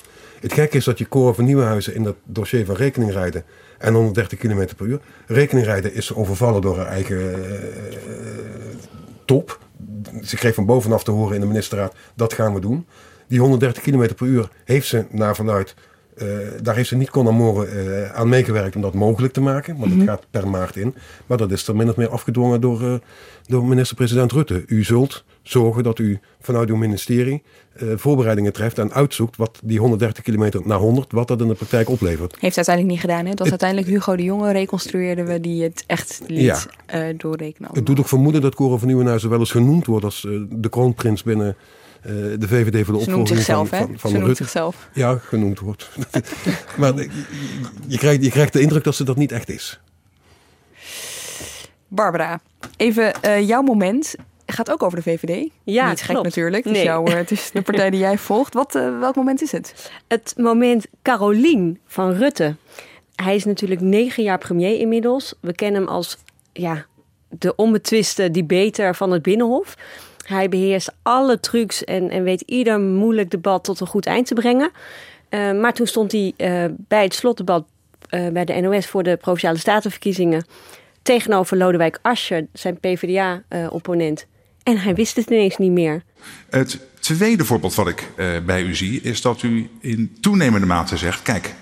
Het 0.40 0.52
gekke 0.52 0.76
is 0.76 0.84
dat 0.84 0.98
je 0.98 1.06
Koren 1.06 1.34
van 1.34 1.44
Nieuwenhuizen 1.44 1.94
in 1.94 2.02
dat 2.02 2.16
dossier 2.24 2.64
van 2.64 2.74
rekening 2.74 3.12
rijden 3.12 3.44
en 3.78 3.94
130 3.94 4.38
km 4.38 4.68
per 4.76 4.86
uur. 4.86 5.00
Rekening 5.26 5.66
rijden 5.66 5.94
is 5.94 6.14
overvallen 6.14 6.62
door 6.62 6.76
haar 6.76 6.86
eigen 6.86 7.16
uh, 7.16 7.54
top. 9.24 9.58
Ze 10.22 10.36
kreeg 10.36 10.54
van 10.54 10.66
bovenaf 10.66 11.04
te 11.04 11.10
horen 11.10 11.34
in 11.34 11.40
de 11.40 11.46
ministerraad, 11.46 11.94
dat 12.14 12.32
gaan 12.32 12.54
we 12.54 12.60
doen. 12.60 12.86
Die 13.28 13.40
130 13.40 13.82
km 13.82 14.14
per 14.14 14.26
uur 14.26 14.48
heeft 14.64 14.86
ze 14.86 15.04
naar 15.10 15.36
vanuit 15.36 15.74
daar 16.62 16.74
heeft 16.74 16.88
ze 16.88 16.96
niet 16.96 17.10
con 17.10 17.26
amore 17.26 17.66
uh, 17.66 18.12
aan 18.14 18.28
meegewerkt 18.28 18.76
om 18.76 18.82
dat 18.82 18.94
mogelijk 18.94 19.32
te 19.32 19.40
maken. 19.40 19.76
Want 19.76 19.86
mm 19.86 19.98
-hmm. 19.98 20.08
het 20.08 20.08
gaat 20.08 20.26
per 20.30 20.48
maart 20.48 20.76
in. 20.76 20.94
Maar 21.26 21.38
dat 21.38 21.52
is 21.52 21.68
er 21.68 21.76
min 21.76 21.88
of 21.88 21.96
meer 21.96 22.08
afgedwongen 22.08 22.60
door, 22.60 22.82
uh, 22.82 22.94
door 23.46 23.64
minister-president 23.64 24.32
Rutte. 24.32 24.64
U 24.66 24.84
zult 24.84 25.24
zorgen 25.42 25.82
dat 25.82 25.98
u 25.98 26.20
vanuit 26.40 26.68
uw 26.68 26.76
ministerie 26.76 27.42
voorbereidingen 27.94 28.52
treft 28.52 28.78
en 28.78 28.92
uitzoekt 28.92 29.36
wat 29.36 29.60
die 29.64 29.78
130 29.78 30.24
kilometer 30.24 30.60
naar 30.64 30.78
100, 30.78 31.12
wat 31.12 31.28
dat 31.28 31.40
in 31.40 31.48
de 31.48 31.54
praktijk 31.54 31.88
oplevert. 31.88 32.36
Heeft 32.40 32.56
uiteindelijk 32.56 32.94
niet 32.94 33.04
gedaan. 33.04 33.24
Hè? 33.24 33.30
Het 33.30 33.38
was 33.38 33.50
het, 33.50 33.62
uiteindelijk 33.62 33.88
Hugo 33.90 34.16
de 34.16 34.22
Jonge 34.22 34.52
reconstrueerde 34.52 35.24
we 35.24 35.40
die 35.40 35.62
het 35.62 35.84
echt 35.86 36.20
liet 36.26 36.40
ja. 36.40 37.12
doorrekenen. 37.16 37.68
Allemaal. 37.68 37.74
Het 37.74 37.86
doet 37.86 37.98
ook 37.98 38.08
vermoeden 38.08 38.40
dat 38.40 38.54
Cora 38.54 38.76
van 38.76 38.88
Nieuwenhuizen 38.88 39.30
wel 39.30 39.38
eens 39.38 39.50
genoemd 39.50 39.86
wordt 39.86 40.04
als 40.04 40.26
de 40.50 40.68
kroonprins 40.68 41.22
binnen 41.22 41.56
de 42.38 42.48
VVD 42.48 42.84
voor 42.84 42.94
de 42.94 43.00
opvolging 43.00 43.28
zichzelf, 43.28 43.68
van, 43.68 43.78
van, 43.78 43.98
van 43.98 44.10
ze 44.10 44.18
Rutte. 44.18 44.34
zichzelf. 44.34 44.88
Ja, 44.92 45.16
genoemd 45.16 45.58
wordt. 45.58 45.88
maar 46.78 46.94
je, 46.94 47.10
je, 47.86 47.98
krijgt, 47.98 48.24
je 48.24 48.30
krijgt 48.30 48.52
de 48.52 48.60
indruk 48.60 48.84
dat 48.84 48.94
ze 48.94 49.04
dat 49.04 49.16
niet 49.16 49.32
echt 49.32 49.48
is. 49.48 49.80
Barbara, 51.88 52.40
even 52.76 53.12
uh, 53.24 53.48
jouw 53.48 53.62
moment 53.62 54.14
gaat 54.46 54.70
ook 54.70 54.82
over 54.82 54.96
de 55.02 55.10
VVD. 55.10 55.50
Ja, 55.64 55.88
Niet 55.88 55.98
gek 56.00 56.08
klopt. 56.08 56.24
natuurlijk. 56.24 56.64
Het 56.64 56.72
is, 56.72 56.78
Nee. 56.78 56.86
jouw, 56.86 57.04
het 57.06 57.30
is 57.30 57.50
de 57.50 57.62
partij 57.62 57.90
die 57.90 58.00
jij 58.00 58.18
volgt. 58.18 58.54
Wat, 58.54 58.74
uh, 58.74 58.98
welk 58.98 59.14
moment 59.16 59.42
is 59.42 59.52
het? 59.52 59.90
Het 60.08 60.34
moment 60.36 60.86
Carolien 61.02 61.78
van 61.86 62.12
Rutte. 62.12 62.56
Hij 63.14 63.34
is 63.34 63.44
natuurlijk 63.44 63.80
negen 63.80 64.22
jaar 64.22 64.38
premier 64.38 64.78
inmiddels. 64.78 65.34
We 65.40 65.54
kennen 65.54 65.80
hem 65.80 65.90
als 65.90 66.16
ja, 66.52 66.86
de 67.28 67.54
onbetwiste 67.56 68.30
debater 68.30 68.94
van 68.94 69.10
het 69.10 69.22
Binnenhof. 69.22 69.74
Hij 70.26 70.48
beheerst 70.48 70.92
alle 71.02 71.40
trucs 71.40 71.84
en, 71.84 72.10
en 72.10 72.22
weet 72.22 72.40
ieder 72.40 72.80
moeilijk 72.80 73.30
debat 73.30 73.64
tot 73.64 73.80
een 73.80 73.86
goed 73.86 74.06
eind 74.06 74.26
te 74.26 74.34
brengen. 74.34 74.70
Uh, 75.30 75.60
maar 75.60 75.72
toen 75.72 75.86
stond 75.86 76.12
hij 76.12 76.32
uh, 76.36 76.64
bij 76.76 77.02
het 77.02 77.14
slotdebat 77.14 77.66
uh, 78.10 78.28
bij 78.28 78.44
de 78.44 78.60
NOS 78.60 78.86
voor 78.86 79.02
de 79.02 79.16
Provinciale 79.16 79.58
Statenverkiezingen 79.58 80.46
tegenover 81.02 81.56
Lodewijk 81.56 81.98
Asscher, 82.02 82.46
zijn 82.52 82.80
PvdA-opponent. 82.80 84.26
en 84.62 84.78
hij 84.78 84.94
wist 84.94 85.16
het 85.16 85.30
ineens 85.30 85.56
niet 85.56 85.70
meer. 85.70 86.02
Het 86.50 86.78
tweede 87.00 87.44
voorbeeld 87.44 87.74
wat 87.74 87.88
ik 87.88 88.12
bij 88.46 88.62
u 88.62 88.74
zie 88.74 89.00
is 89.00 89.20
dat 89.20 89.42
u 89.42 89.70
in 89.80 90.16
toenemende 90.20 90.66
mate 90.66 90.96
zegt: 90.96 91.22
kijk, 91.22 91.54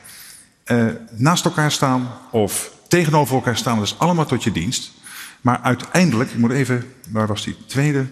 naast 1.10 1.44
elkaar 1.44 1.70
staan 1.70 2.10
of 2.30 2.72
tegenover 2.88 3.34
elkaar 3.34 3.56
staan, 3.56 3.76
dat 3.76 3.86
is 3.86 3.98
allemaal 3.98 4.26
tot 4.26 4.44
je 4.44 4.52
dienst. 4.52 4.92
Maar 5.40 5.60
uiteindelijk, 5.62 6.30
ik 6.30 6.38
moet 6.38 6.52
even, 6.52 6.84
waar 7.10 7.26
was 7.26 7.44
die 7.44 7.56
tweede 7.66 8.06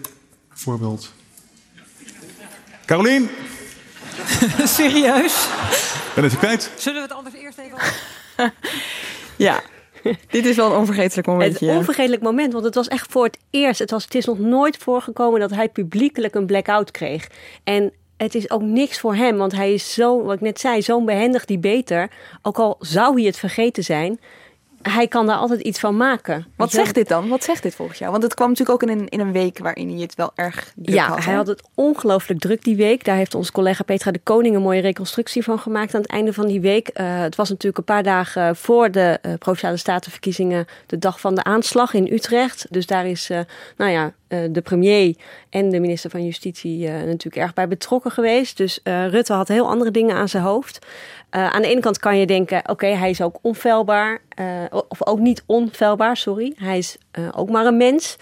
voorbeeld? 0.53 1.11
Carolien? 2.85 3.29
Serieus? 4.63 5.47
Ben 6.15 6.23
het 6.23 6.37
kwijt? 6.37 6.71
Zullen 6.77 7.01
we 7.01 7.07
het 7.07 7.17
anders 7.17 7.35
eerst 7.35 7.57
even... 7.57 7.77
ja, 9.47 9.61
dit 10.27 10.45
is 10.45 10.55
wel 10.55 10.71
een 10.71 10.77
onvergetelijk 10.77 11.27
momentje. 11.27 11.67
Het 11.67 11.77
onvergetelijk 11.77 12.21
moment, 12.21 12.53
want 12.53 12.65
het 12.65 12.75
was 12.75 12.87
echt 12.87 13.11
voor 13.11 13.23
het 13.23 13.37
eerst. 13.49 13.79
Het, 13.79 13.91
was, 13.91 14.03
het 14.03 14.15
is 14.15 14.25
nog 14.25 14.39
nooit 14.39 14.77
voorgekomen 14.77 15.39
dat 15.39 15.49
hij 15.49 15.69
publiekelijk 15.69 16.35
een 16.35 16.45
blackout 16.45 16.91
kreeg. 16.91 17.27
En 17.63 17.93
het 18.17 18.35
is 18.35 18.49
ook 18.49 18.61
niks 18.61 18.99
voor 18.99 19.15
hem, 19.15 19.37
want 19.37 19.51
hij 19.51 19.73
is 19.73 19.93
zo, 19.93 20.23
wat 20.23 20.35
ik 20.35 20.41
net 20.41 20.59
zei, 20.59 20.81
zo'n 20.81 21.05
behendig 21.05 21.45
die 21.45 21.59
beter. 21.59 22.11
Ook 22.41 22.59
al 22.59 22.75
zou 22.79 23.15
hij 23.15 23.23
het 23.23 23.37
vergeten 23.37 23.83
zijn, 23.83 24.19
hij 24.89 25.07
kan 25.07 25.25
daar 25.25 25.35
altijd 25.35 25.61
iets 25.61 25.79
van 25.79 25.97
maken. 25.97 26.45
Wat 26.55 26.71
zegt 26.71 26.95
dit 26.95 27.07
dan? 27.07 27.27
Wat 27.29 27.43
zegt 27.43 27.63
dit 27.63 27.75
volgens 27.75 27.99
jou? 27.99 28.11
Want 28.11 28.23
het 28.23 28.33
kwam 28.33 28.49
natuurlijk 28.49 28.83
ook 28.83 28.89
in 28.89 28.99
een, 28.99 29.09
in 29.09 29.19
een 29.19 29.31
week 29.31 29.59
waarin 29.59 29.89
hij 29.89 30.01
het 30.01 30.15
wel 30.15 30.31
erg 30.35 30.71
druk 30.75 30.95
ja, 30.95 31.07
had. 31.07 31.17
Ja, 31.17 31.23
hij 31.23 31.33
had 31.33 31.47
het 31.47 31.63
ongelooflijk 31.73 32.39
druk 32.39 32.63
die 32.63 32.75
week. 32.75 33.03
Daar 33.03 33.15
heeft 33.15 33.35
onze 33.35 33.51
collega 33.51 33.83
Petra 33.83 34.11
de 34.11 34.19
Koning 34.23 34.55
een 34.55 34.61
mooie 34.61 34.81
reconstructie 34.81 35.43
van 35.43 35.59
gemaakt 35.59 35.95
aan 35.95 36.01
het 36.01 36.09
einde 36.09 36.33
van 36.33 36.47
die 36.47 36.61
week. 36.61 36.89
Uh, 36.93 37.19
het 37.19 37.35
was 37.35 37.49
natuurlijk 37.49 37.77
een 37.77 37.83
paar 37.83 38.03
dagen 38.03 38.55
voor 38.55 38.91
de 38.91 39.19
uh, 39.21 39.33
Provinciale 39.39 39.77
Statenverkiezingen 39.77 40.67
de 40.85 40.99
dag 40.99 41.19
van 41.19 41.35
de 41.35 41.43
aanslag 41.43 41.93
in 41.93 42.13
Utrecht. 42.13 42.65
Dus 42.69 42.85
daar 42.85 43.07
is, 43.07 43.29
uh, 43.29 43.39
nou 43.77 43.91
ja, 43.91 44.13
de 44.51 44.61
premier 44.63 45.15
en 45.49 45.69
de 45.69 45.79
minister 45.79 46.09
van 46.09 46.25
Justitie 46.25 46.87
natuurlijk 46.89 47.35
erg 47.35 47.53
bij 47.53 47.67
betrokken 47.67 48.11
geweest. 48.11 48.57
Dus 48.57 48.79
Rutte 48.83 49.33
had 49.33 49.47
heel 49.47 49.67
andere 49.67 49.91
dingen 49.91 50.15
aan 50.15 50.29
zijn 50.29 50.43
hoofd. 50.43 50.85
Aan 51.29 51.61
de 51.61 51.67
ene 51.67 51.81
kant 51.81 51.99
kan 51.99 52.17
je 52.17 52.25
denken, 52.25 52.69
oké, 52.69 52.87
hij 52.87 53.09
is 53.09 53.21
ook 53.21 53.39
onfeilbaar. 53.41 54.21
Of 54.87 55.07
ook 55.07 55.19
niet 55.19 55.43
onfeilbaar, 55.45 56.17
sorry. 56.17 56.53
Hij 56.55 56.77
is 56.77 56.97
ook 57.35 57.49
maar 57.49 57.65
een 57.65 57.77
mens. 57.77 58.17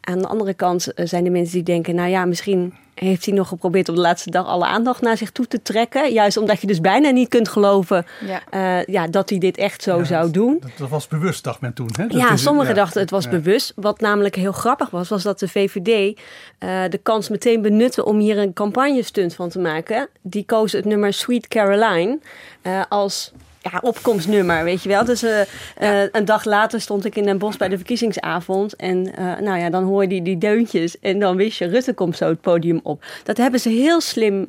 Aan 0.00 0.18
de 0.18 0.26
andere 0.26 0.54
kant 0.54 0.92
zijn 0.94 1.24
er 1.24 1.32
mensen 1.32 1.54
die 1.54 1.62
denken, 1.62 1.94
nou 1.94 2.08
ja, 2.08 2.24
misschien 2.24 2.74
heeft 2.94 3.24
hij 3.24 3.34
nog 3.34 3.48
geprobeerd 3.48 3.88
op 3.88 3.94
de 3.94 4.00
laatste 4.00 4.30
dag 4.30 4.46
alle 4.46 4.64
aandacht 4.64 5.00
naar 5.00 5.16
zich 5.16 5.30
toe 5.30 5.46
te 5.46 5.62
trekken. 5.62 6.12
Juist 6.12 6.36
omdat 6.36 6.60
je 6.60 6.66
dus 6.66 6.80
bijna 6.80 7.10
niet 7.10 7.28
kunt 7.28 7.48
geloven 7.48 8.06
ja. 8.26 8.42
Uh, 8.78 8.84
ja, 8.84 9.06
dat 9.06 9.30
hij 9.30 9.38
dit 9.38 9.56
echt 9.56 9.82
zo 9.82 9.98
ja, 9.98 10.04
zou 10.04 10.30
doen. 10.30 10.56
Dat, 10.60 10.70
dat, 10.76 10.88
was 10.88 11.08
bewust, 11.08 11.44
dacht 11.44 11.60
men 11.60 11.74
toen. 11.74 11.88
Hè? 11.92 12.06
Dat 12.06 12.20
ja, 12.20 12.36
sommigen 12.36 12.74
dachten 12.74 13.00
het 13.00 13.10
was 13.10 13.28
bewust. 13.28 13.72
Wat 13.76 14.00
namelijk 14.00 14.34
heel 14.34 14.52
grappig 14.52 14.90
was, 14.90 15.08
was 15.08 15.22
dat 15.22 15.38
de 15.38 15.48
VVD 15.48 16.18
uh, 16.58 16.82
de 16.88 16.98
kans 17.02 17.28
meteen 17.28 17.62
benutte 17.62 18.04
om 18.04 18.18
hier 18.18 18.38
een 18.38 18.52
campagne-stunt 18.52 19.34
van 19.34 19.48
te 19.48 19.58
maken. 19.58 20.08
Die 20.22 20.44
koos 20.44 20.72
het 20.72 20.84
nummer 20.84 21.12
Sweet 21.12 21.48
Caroline 21.48 22.18
uh, 22.62 22.82
als 22.88 23.32
ja, 23.72 23.78
opkomstnummer, 23.80 24.64
weet 24.64 24.82
je 24.82 24.88
wel. 24.88 25.04
Dus 25.04 25.24
uh, 25.24 25.40
uh, 25.82 26.02
een 26.12 26.24
dag 26.24 26.44
later 26.44 26.80
stond 26.80 27.04
ik 27.04 27.16
in 27.16 27.24
Den 27.24 27.38
Bosch 27.38 27.58
bij 27.58 27.68
de 27.68 27.76
verkiezingsavond. 27.76 28.76
En 28.76 29.06
uh, 29.18 29.38
nou 29.38 29.58
ja, 29.58 29.70
dan 29.70 29.84
hoor 29.84 30.02
je 30.02 30.08
die, 30.08 30.22
die 30.22 30.38
deuntjes. 30.38 30.98
En 31.00 31.18
dan 31.18 31.36
wist 31.36 31.58
je, 31.58 31.66
Rutte 31.66 31.94
komt 31.94 32.16
zo 32.16 32.28
het 32.28 32.40
podium 32.40 32.80
op. 32.82 33.04
Dat 33.22 33.36
hebben 33.36 33.60
ze 33.60 33.68
heel 33.68 34.00
slim 34.00 34.44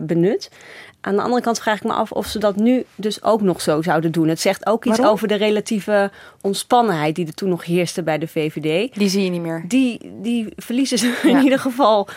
benut. 0.00 0.50
Aan 1.00 1.16
de 1.16 1.22
andere 1.22 1.42
kant 1.42 1.60
vraag 1.60 1.76
ik 1.76 1.84
me 1.84 1.92
af 1.92 2.12
of 2.12 2.26
ze 2.26 2.38
dat 2.38 2.56
nu 2.56 2.84
dus 2.94 3.22
ook 3.22 3.40
nog 3.40 3.60
zo 3.60 3.82
zouden 3.82 4.12
doen. 4.12 4.28
Het 4.28 4.40
zegt 4.40 4.66
ook 4.66 4.84
iets 4.84 4.96
Waarom? 4.96 5.14
over 5.14 5.28
de 5.28 5.34
relatieve 5.34 6.10
ontspannenheid 6.40 7.14
die 7.14 7.26
er 7.26 7.34
toen 7.34 7.48
nog 7.48 7.64
heerste 7.64 8.02
bij 8.02 8.18
de 8.18 8.28
VVD. 8.28 8.94
Die 8.94 9.08
zie 9.08 9.24
je 9.24 9.30
niet 9.30 9.42
meer. 9.42 9.64
Die, 9.68 10.12
die 10.22 10.48
verliezen 10.56 10.98
ze 10.98 11.20
ja. 11.22 11.28
in 11.28 11.42
ieder 11.42 11.58
geval 11.58 12.08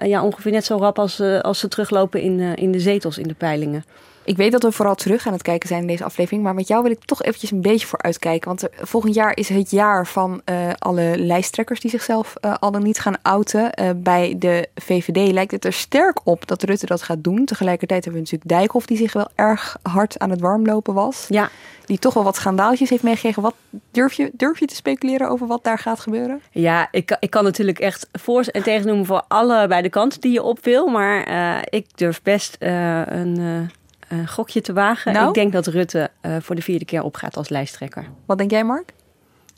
ja, 0.00 0.22
ongeveer 0.22 0.52
net 0.52 0.64
zo 0.64 0.76
rap 0.76 0.98
als, 0.98 1.20
als 1.20 1.58
ze 1.58 1.68
teruglopen 1.68 2.20
in, 2.20 2.40
in 2.40 2.72
de 2.72 2.80
zetels 2.80 3.18
in 3.18 3.28
de 3.28 3.34
peilingen. 3.34 3.84
Ik 4.26 4.36
weet 4.36 4.52
dat 4.52 4.62
we 4.62 4.72
vooral 4.72 4.94
terug 4.94 5.26
aan 5.26 5.32
het 5.32 5.42
kijken 5.42 5.68
zijn 5.68 5.80
in 5.80 5.86
deze 5.86 6.04
aflevering. 6.04 6.42
Maar 6.42 6.54
met 6.54 6.68
jou 6.68 6.82
wil 6.82 6.90
ik 6.90 7.04
toch 7.04 7.22
eventjes 7.22 7.50
een 7.50 7.60
beetje 7.60 7.86
voor 7.86 8.02
uitkijken. 8.02 8.48
Want 8.48 8.68
volgend 8.72 9.14
jaar 9.14 9.36
is 9.36 9.48
het 9.48 9.70
jaar 9.70 10.06
van 10.06 10.40
uh, 10.44 10.70
alle 10.78 11.12
lijsttrekkers 11.16 11.80
die 11.80 11.90
zichzelf 11.90 12.34
uh, 12.40 12.54
al 12.58 12.70
dan 12.70 12.82
niet 12.82 12.98
gaan 12.98 13.22
outen. 13.22 13.80
Uh, 13.80 13.90
bij 13.96 14.34
de 14.38 14.68
VVD 14.74 15.32
lijkt 15.32 15.50
het 15.50 15.64
er 15.64 15.72
sterk 15.72 16.20
op 16.24 16.46
dat 16.46 16.62
Rutte 16.62 16.86
dat 16.86 17.02
gaat 17.02 17.24
doen. 17.24 17.44
Tegelijkertijd 17.44 18.04
hebben 18.04 18.22
we 18.22 18.28
natuurlijk 18.28 18.58
Dijkhoff 18.60 18.86
die 18.86 18.96
zich 18.96 19.12
wel 19.12 19.28
erg 19.34 19.76
hard 19.82 20.18
aan 20.18 20.30
het 20.30 20.40
warmlopen 20.40 20.94
was. 20.94 21.26
Ja. 21.28 21.50
Die 21.84 21.98
toch 21.98 22.14
wel 22.14 22.24
wat 22.24 22.36
schandaaltjes 22.36 22.90
heeft 22.90 23.02
meegekregen. 23.02 23.42
Wat 23.42 23.54
durf 23.90 24.12
je, 24.12 24.30
durf 24.32 24.60
je 24.60 24.66
te 24.66 24.74
speculeren 24.74 25.28
over 25.28 25.46
wat 25.46 25.64
daar 25.64 25.78
gaat 25.78 26.00
gebeuren? 26.00 26.40
Ja, 26.50 26.88
ik, 26.90 27.16
ik 27.20 27.30
kan 27.30 27.44
natuurlijk 27.44 27.78
echt 27.78 28.08
voor 28.12 28.42
en 28.42 28.62
tegen 28.62 28.86
noemen 28.86 29.06
voor 29.06 29.24
alle 29.28 29.68
bij 29.68 29.82
de 29.82 29.88
kanten 29.88 30.20
die 30.20 30.32
je 30.32 30.42
op 30.42 30.64
wil. 30.64 30.86
Maar 30.86 31.66
ik 31.70 31.86
durf 31.94 32.22
best 32.22 32.56
een 32.58 33.70
een 34.08 34.28
gokje 34.28 34.60
te 34.60 34.72
wagen. 34.72 35.12
Nou? 35.12 35.28
Ik 35.28 35.34
denk 35.34 35.52
dat 35.52 35.66
Rutte 35.66 36.10
uh, 36.22 36.36
voor 36.40 36.54
de 36.54 36.62
vierde 36.62 36.84
keer 36.84 37.02
opgaat 37.02 37.36
als 37.36 37.48
lijsttrekker. 37.48 38.04
Wat 38.26 38.38
denk 38.38 38.50
jij, 38.50 38.64
Mark? 38.64 38.92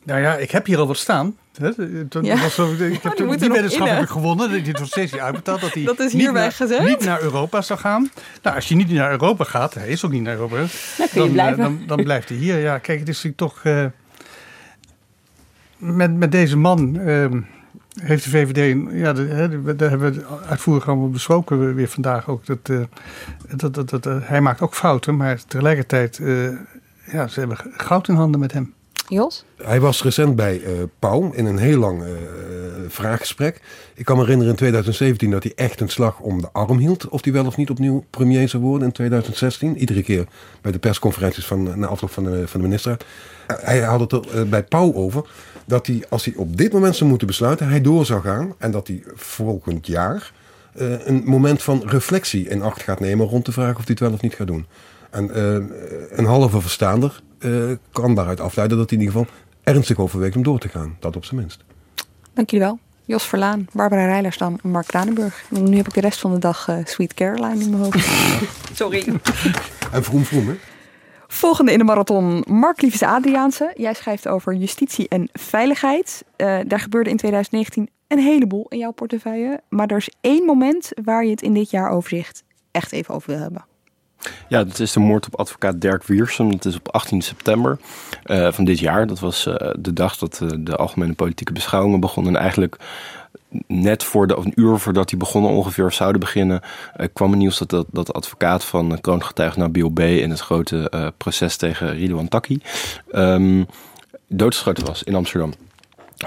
Nou 0.05 0.21
ja, 0.21 0.37
ik 0.37 0.51
heb 0.51 0.67
hier 0.67 0.79
al 0.79 0.87
wat 0.87 0.97
staan. 0.97 1.37
Ja. 2.21 2.37
Was 2.37 2.55
zo, 2.55 2.73
ik 2.73 2.79
heb 3.03 3.21
oh, 3.21 3.29
die, 3.29 3.37
die 3.37 3.49
weddenschap 3.51 3.89
heb 3.89 4.03
ik 4.03 4.09
gewonnen. 4.09 4.63
Die 4.65 4.73
wordt 4.73 4.91
steeds 4.91 5.17
uitbetaald. 5.17 5.61
Dat 5.61 5.75
hij 5.75 5.85
dat 5.85 5.99
is 5.99 6.13
niet, 6.13 6.33
naar, 6.33 6.53
gezegd? 6.53 6.87
niet 6.87 7.05
naar 7.05 7.23
Europa 7.23 7.63
zou 7.63 7.79
gaan. 7.79 8.11
Nou, 8.43 8.57
als 8.57 8.69
je 8.69 8.75
niet 8.75 8.91
naar 8.91 9.11
Europa 9.11 9.45
gaat, 9.45 9.75
hij 9.75 9.89
is 9.89 10.05
ook 10.05 10.11
niet 10.11 10.23
naar 10.23 10.35
Europa. 10.35 10.57
Dan, 10.57 11.09
kun 11.13 11.23
je 11.23 11.35
dan, 11.35 11.57
dan, 11.57 11.83
dan, 11.87 12.03
blijft 12.03 12.29
hij 12.29 12.39
hier. 12.39 12.59
Ja, 12.59 12.79
kijk, 12.79 12.99
het 12.99 13.09
is 13.09 13.23
natuurlijk 13.23 13.55
toch... 13.55 13.65
Uh, 13.65 13.85
met, 15.77 16.17
met 16.17 16.33
deze 16.33 16.57
man... 16.57 16.97
Uh, 16.97 17.27
heeft 18.03 18.25
de 18.25 18.31
VVD, 18.31 18.77
ja, 18.93 19.13
daar 19.13 19.91
hebben 19.91 20.13
we 20.13 20.25
uitvoerig 20.47 20.89
allemaal 20.89 21.11
besproken 21.11 21.75
weer 21.75 21.89
vandaag 21.89 22.29
ook. 22.29 22.47
Dat, 22.47 22.69
uh, 22.69 22.81
dat, 23.57 23.75
dat, 23.75 23.91
dat 23.91 24.07
uh, 24.07 24.17
hij 24.21 24.41
maakt 24.41 24.61
ook 24.61 24.75
fouten, 24.75 25.17
maar 25.17 25.45
tegelijkertijd, 25.45 26.19
uh, 26.19 26.51
ja, 27.05 27.27
ze 27.27 27.39
hebben 27.39 27.59
goud 27.77 28.09
in 28.09 28.15
handen 28.15 28.41
met 28.41 28.53
hem. 28.53 28.75
Jos? 29.09 29.45
Hij 29.57 29.81
was 29.81 30.03
recent 30.03 30.37
bij 30.37 30.63
Pauw 30.99 31.33
in 31.33 31.47
een 31.47 31.59
heel 31.59 31.79
lang 31.79 32.03
vraaggesprek. 32.89 33.61
Ik 33.95 34.05
kan 34.05 34.17
me 34.17 34.23
herinneren 34.23 34.53
in 34.53 34.59
2017 34.59 35.31
dat 35.31 35.43
hij 35.43 35.53
echt 35.55 35.81
een 35.81 35.89
slag 35.89 36.21
om 36.21 36.41
de 36.41 36.49
arm 36.53 36.79
hield. 36.79 37.09
Of 37.09 37.25
hij 37.25 37.33
wel 37.33 37.47
of 37.47 37.57
niet 37.57 37.71
opnieuw 37.71 38.05
premier 38.11 38.49
zou 38.49 38.63
worden 38.63 38.87
in 38.87 38.93
2016. 38.93 39.77
Iedere 39.77 40.03
keer 40.03 40.27
bij 40.61 40.73
de 40.73 40.79
persconferenties 40.79 41.47
van, 41.47 41.79
na 41.79 41.87
afloop 41.87 42.11
van 42.11 42.25
de, 42.25 42.49
van 42.49 42.61
de 42.61 42.67
minister. 42.67 42.97
Hij 43.47 43.81
had 43.81 44.01
het 44.01 44.33
er 44.33 44.49
bij 44.49 44.63
Pauw 44.63 44.95
over 44.95 45.31
dat 45.65 45.87
hij, 45.87 46.05
als 46.09 46.25
hij 46.25 46.35
op 46.37 46.57
dit 46.57 46.73
moment 46.73 46.97
zou 46.97 47.11
moeten 47.11 47.27
besluiten, 47.27 47.69
hij 47.69 47.81
door 47.81 48.07
zou 48.07 48.23
gaan. 48.23 48.55
En 48.59 48.71
dat 48.71 48.87
hij 48.87 49.03
volgend 49.15 49.87
jaar 49.87 50.33
uh, 50.81 51.07
een 51.07 51.23
moment 51.25 51.63
van 51.63 51.83
reflectie 51.87 52.49
in 52.49 52.63
acht 52.63 52.83
gaat 52.83 53.01
nemen 53.01 53.27
rond 53.27 53.45
de 53.45 53.53
vraag 53.53 53.71
of 53.71 53.77
hij 53.77 53.85
het 53.89 54.01
wel 54.01 54.13
of 54.13 54.21
niet 54.21 54.35
gaat 54.35 54.47
doen. 54.47 54.67
En 55.11 55.31
uh, 55.37 55.55
een 56.11 56.25
halve 56.25 56.61
verstaander 56.61 57.21
uh, 57.39 57.77
kan 57.93 58.15
daaruit 58.15 58.41
afleiden 58.41 58.79
dat 58.79 58.91
hij 58.91 58.99
in 58.99 59.05
ieder 59.05 59.21
geval 59.21 59.35
ernstig 59.63 59.99
overweegt 59.99 60.37
om 60.37 60.43
door 60.43 60.59
te 60.59 60.69
gaan. 60.69 60.97
Dat 61.01 61.17
op 61.17 61.25
zijn 61.25 61.41
minst. 61.41 61.65
Dank 62.33 62.51
jullie 62.51 62.67
wel. 62.67 62.79
Jos 63.05 63.25
Verlaan, 63.25 63.67
Barbara 63.73 64.07
Rijlersdam 64.07 64.59
en 64.63 64.71
Mark 64.71 64.87
Kranenburg. 64.87 65.45
En 65.51 65.71
nu 65.71 65.77
heb 65.77 65.87
ik 65.87 65.95
de 65.95 66.01
rest 66.01 66.21
van 66.21 66.33
de 66.33 66.39
dag 66.39 66.69
Sweet 66.85 67.15
Caroline 67.15 67.65
in 67.65 67.71
mijn 67.71 67.83
hoofd. 67.83 68.09
Sorry. 68.79 69.07
en 69.93 70.05
vroom 70.05 70.25
vroom, 70.25 70.49
hè? 70.49 70.55
Volgende 71.31 71.73
in 71.73 71.79
de 71.79 71.85
marathon, 71.85 72.45
Mark 72.47 72.83
Liefs 72.83 73.03
Adriaanse. 73.03 73.73
Jij 73.75 73.95
schrijft 73.95 74.29
over 74.29 74.55
justitie 74.55 75.09
en 75.09 75.29
veiligheid. 75.33 76.25
Uh, 76.37 76.59
daar 76.67 76.81
gebeurde 76.81 77.11
in 77.11 77.17
2019 77.17 77.89
een 78.09 78.19
heleboel 78.19 78.67
in 78.69 78.79
jouw 78.79 78.91
portefeuille. 78.91 79.61
Maar 79.69 79.87
er 79.87 79.97
is 79.97 80.11
één 80.21 80.45
moment 80.45 80.91
waar 81.05 81.25
je 81.25 81.31
het 81.31 81.43
in 81.43 81.55
dit 81.55 81.71
jaaroverzicht 81.71 82.45
echt 82.71 82.93
even 82.93 83.15
over 83.15 83.31
wil 83.31 83.41
hebben. 83.41 83.65
Ja, 84.49 84.65
dat 84.65 84.79
is 84.79 84.93
de 84.93 85.01
moord 85.01 85.27
op 85.27 85.39
advocaat 85.39 85.81
Dirk 85.81 86.05
Wiersum. 86.05 86.51
Dat 86.51 86.65
is 86.65 86.77
op 86.77 86.89
18 86.89 87.23
september 87.23 87.79
uh, 88.27 88.53
van 88.53 88.65
dit 88.65 88.79
jaar. 88.79 89.07
Dat 89.07 89.21
was 89.21 89.47
uh, 89.47 89.55
de 89.79 89.93
dag 89.93 90.17
dat 90.17 90.41
uh, 90.43 90.49
de 90.59 90.77
algemene 90.77 91.13
politieke 91.13 91.53
beschouwingen 91.53 92.01
begonnen. 92.01 92.35
En 92.35 92.41
eigenlijk 92.41 92.77
net 93.67 94.05
voor 94.05 94.27
de, 94.27 94.37
of 94.37 94.45
een 94.45 94.53
uur 94.61 94.79
voordat 94.79 95.09
die 95.09 95.19
begonnen 95.19 95.51
ongeveer 95.51 95.85
of 95.85 95.95
zouden 95.95 96.21
beginnen, 96.21 96.61
kwam 97.13 97.31
het 97.31 97.39
nieuws 97.39 97.59
dat, 97.59 97.85
dat, 97.91 98.07
de 98.07 98.13
advocaat 98.13 98.65
van 98.65 99.01
kroongetuige 99.01 99.59
Nabil 99.59 99.89
B. 99.91 100.01
in 100.01 100.31
het 100.31 100.41
grote 100.41 101.13
proces 101.17 101.57
tegen 101.57 101.95
Ridouan 101.95 102.29
Taki 102.29 102.63
um, 103.13 103.67
doodgeschoten 104.27 104.87
was 104.87 105.03
in 105.03 105.15
Amsterdam. 105.15 105.53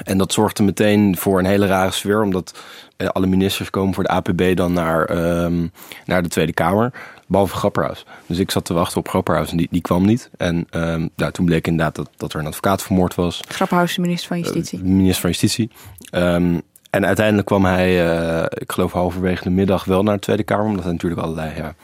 En 0.04 0.18
dat 0.18 0.34
zorgde 0.34 0.64
meteen 0.64 1.18
voor 1.18 1.40
een 1.40 1.46
hele 1.46 1.66
rare 1.66 1.92
sfeer, 1.92 2.22
omdat 2.22 2.60
alle 2.98 3.28
ministers 3.28 3.70
komen 3.70 3.94
voor 3.94 4.04
de 4.04 4.10
APB 4.10 4.56
dan 4.56 4.74
naar, 4.74 5.10
um, 5.44 5.72
naar 6.06 6.24
de 6.24 6.30
Tweede 6.30 6.54
Kamer. 6.54 6.92
Behalve 7.32 7.56
Grapperhaus. 7.56 8.06
Dus 8.26 8.38
ik 8.38 8.52
zat 8.52 8.66
te 8.66 8.74
wachten 8.74 8.98
op 8.98 9.10
Grapperhaus 9.10 9.52
en 9.52 9.58
die, 9.58 9.68
die 9.72 9.82
kwam 9.82 10.06
niet. 10.06 10.30
En 10.38 10.68
um, 10.72 11.10
nou, 11.16 11.32
toen 11.32 11.46
bleek 11.46 11.68
inderdaad 11.68 11.96
dat, 11.96 12.10
dat 12.18 12.34
er 12.34 12.40
een 12.40 12.48
advocaat 12.48 12.84
vermoord 12.84 13.16
was. 13.16 13.42
Grapperhaus, 13.48 13.96
de 13.96 14.02
minister 14.02 14.28
van 14.28 14.40
Justitie. 14.40 14.80
Uh, 14.80 14.86
minister 14.86 15.22
van 15.22 15.30
Justitie. 15.30 15.72
Um, 16.16 16.62
en 16.90 17.06
uiteindelijk 17.06 17.48
kwam 17.48 17.66
hij, 17.66 18.06
uh, 18.06 18.46
ik 18.50 18.72
geloof 18.72 18.92
halverwege 18.92 19.44
de 19.44 19.50
middag, 19.50 19.86
wel 19.86 20.04
naar 20.04 20.16
de 20.16 20.22
Tweede 20.22 20.44
Kamer. 20.44 20.66
Omdat 20.66 20.84
hij 20.84 20.92
natuurlijk 20.92 21.22
allerlei 21.22 21.54
ja, 21.56 21.76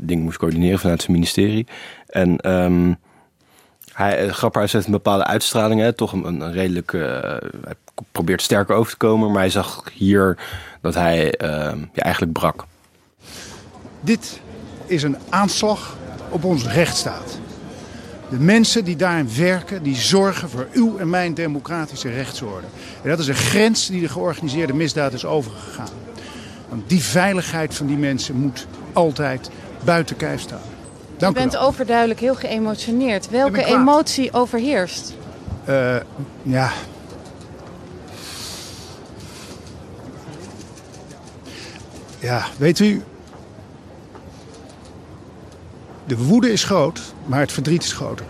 dingen 0.00 0.24
moest 0.24 0.38
coördineren 0.38 0.78
vanuit 0.78 1.00
zijn 1.00 1.12
ministerie. 1.12 1.66
En 2.06 2.50
um, 2.50 2.96
hij, 3.92 4.28
Grapperhaus 4.28 4.72
heeft 4.72 4.86
een 4.86 4.92
bepaalde 4.92 5.24
uitstraling. 5.24 5.80
Hè, 5.80 5.92
toch 5.92 6.12
een, 6.12 6.24
een 6.24 6.52
redelijk... 6.52 6.92
Uh, 6.92 7.02
hij 7.64 7.74
probeert 8.12 8.42
sterker 8.42 8.74
over 8.74 8.92
te 8.92 8.98
komen. 8.98 9.30
Maar 9.30 9.40
hij 9.40 9.50
zag 9.50 9.84
hier 9.92 10.38
dat 10.80 10.94
hij 10.94 11.24
uh, 11.42 11.48
ja, 11.92 12.02
eigenlijk 12.02 12.32
brak. 12.32 12.64
Dit 14.00 14.40
is 14.92 15.02
een 15.02 15.16
aanslag 15.28 15.96
op 16.28 16.44
onze 16.44 16.68
rechtsstaat. 16.68 17.38
De 18.30 18.38
mensen 18.38 18.84
die 18.84 18.96
daarin 18.96 19.28
werken, 19.36 19.82
die 19.82 19.96
zorgen 19.96 20.48
voor 20.48 20.68
uw 20.72 20.98
en 20.98 21.10
mijn 21.10 21.34
democratische 21.34 22.10
rechtsorde. 22.10 22.66
En 23.02 23.08
dat 23.08 23.18
is 23.18 23.28
een 23.28 23.34
grens 23.34 23.86
die 23.86 24.00
de 24.00 24.08
georganiseerde 24.08 24.72
misdaad 24.74 25.12
is 25.12 25.24
overgegaan. 25.24 25.88
Want 26.68 26.88
die 26.88 27.02
veiligheid 27.02 27.74
van 27.74 27.86
die 27.86 27.96
mensen 27.96 28.36
moet 28.36 28.66
altijd 28.92 29.50
buiten 29.84 30.16
kijf 30.16 30.40
staan. 30.40 30.60
Dank 31.16 31.36
u 31.36 31.40
bent 31.40 31.56
overduidelijk 31.56 32.20
heel 32.20 32.34
geëmotioneerd. 32.34 33.30
Welke 33.30 33.64
emotie 33.64 34.32
overheerst? 34.32 35.14
Uh, 35.68 35.96
ja. 36.42 36.70
Ja, 42.18 42.46
weet 42.58 42.78
u, 42.78 43.02
de 46.16 46.24
woede 46.24 46.52
is 46.52 46.64
groot, 46.64 47.14
maar 47.26 47.40
het 47.40 47.52
verdriet 47.52 47.82
is 47.82 47.92
groter. 47.92 48.26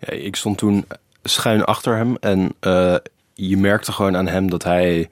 Ja, 0.00 0.10
ik 0.10 0.36
stond 0.36 0.58
toen 0.58 0.86
schuin 1.22 1.64
achter 1.64 1.96
hem 1.96 2.16
en 2.20 2.54
uh, 2.60 2.96
je 3.34 3.56
merkte 3.56 3.92
gewoon 3.92 4.16
aan 4.16 4.26
hem 4.26 4.50
dat 4.50 4.62
hij 4.62 5.10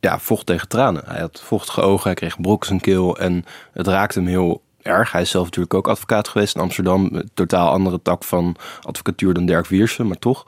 ja, 0.00 0.18
vocht 0.18 0.46
tegen 0.46 0.68
tranen. 0.68 1.02
Hij 1.06 1.20
had 1.20 1.40
vochtige 1.44 1.80
ogen, 1.80 2.04
hij 2.04 2.14
kreeg 2.14 2.40
brok 2.40 2.64
zijn 2.64 2.80
keel 2.80 3.18
en 3.18 3.44
het 3.72 3.86
raakte 3.86 4.18
hem 4.18 4.28
heel 4.28 4.62
erg. 4.82 5.12
Hij 5.12 5.22
is 5.22 5.30
zelf 5.30 5.44
natuurlijk 5.44 5.74
ook 5.74 5.88
advocaat 5.88 6.28
geweest 6.28 6.54
in 6.54 6.60
Amsterdam. 6.60 7.08
Een 7.12 7.30
totaal 7.34 7.70
andere 7.70 8.02
tak 8.02 8.24
van 8.24 8.56
advocatuur 8.82 9.34
dan 9.34 9.46
Dirk 9.46 9.66
Wiersen, 9.66 10.06
maar 10.06 10.18
toch. 10.18 10.44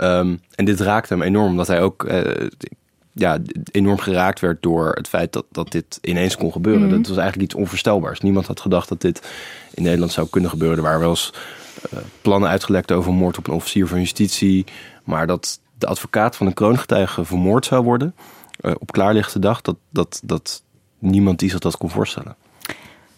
Um, 0.00 0.40
en 0.54 0.64
dit 0.64 0.80
raakte 0.80 1.14
hem 1.14 1.22
enorm, 1.22 1.50
omdat 1.50 1.66
hij 1.66 1.82
ook 1.82 2.04
uh, 2.04 2.48
ja, 3.12 3.38
enorm 3.70 3.98
geraakt 3.98 4.40
werd 4.40 4.62
door 4.62 4.92
het 4.92 5.08
feit 5.08 5.32
dat, 5.32 5.44
dat 5.50 5.72
dit 5.72 5.98
ineens 6.02 6.36
kon 6.36 6.52
gebeuren. 6.52 6.82
Mm. 6.82 6.90
Dat 6.90 7.08
was 7.08 7.16
eigenlijk 7.16 7.50
iets 7.50 7.60
onvoorstelbaars. 7.60 8.20
Niemand 8.20 8.46
had 8.46 8.60
gedacht 8.60 8.88
dat 8.88 9.00
dit 9.00 9.28
in 9.74 9.82
Nederland 9.82 10.12
zou 10.12 10.28
kunnen 10.30 10.50
gebeuren. 10.50 10.76
Er 10.76 10.84
waren 10.84 11.00
wel 11.00 11.10
eens 11.10 11.32
uh, 11.92 11.98
plannen 12.22 12.48
uitgelekt 12.48 12.92
over 12.92 13.12
moord 13.12 13.38
op 13.38 13.46
een 13.46 13.54
officier 13.54 13.86
van 13.86 13.98
justitie. 13.98 14.64
Maar 15.04 15.26
dat 15.26 15.60
de 15.78 15.86
advocaat 15.86 16.36
van 16.36 16.46
een 16.46 16.54
kroongetuige 16.54 17.24
vermoord 17.24 17.66
zou 17.66 17.84
worden 17.84 18.14
uh, 18.60 18.72
op 18.78 18.92
klaarlichte 18.92 19.38
dag, 19.38 19.60
dat, 19.60 19.76
dat, 19.90 20.20
dat 20.24 20.62
niemand 20.98 21.38
die 21.38 21.50
zich 21.50 21.58
dat 21.58 21.76
kon 21.76 21.90
voorstellen. 21.90 22.36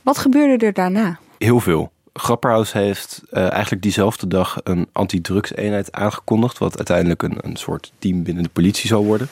Wat 0.03 0.19
gebeurde 0.19 0.67
er 0.67 0.73
daarna? 0.73 1.19
Heel 1.39 1.61
veel. 1.61 1.93
Grapperhaus 2.13 2.73
heeft 2.73 3.23
uh, 3.31 3.51
eigenlijk 3.51 3.83
diezelfde 3.83 4.27
dag 4.27 4.57
een 4.65 4.89
antidrugseenheid 4.93 5.93
aangekondigd, 5.93 6.59
wat 6.59 6.77
uiteindelijk 6.77 7.23
een, 7.23 7.39
een 7.41 7.57
soort 7.57 7.93
team 7.99 8.23
binnen 8.23 8.43
de 8.43 8.49
politie 8.49 8.89
zal 8.89 9.05
worden. 9.05 9.29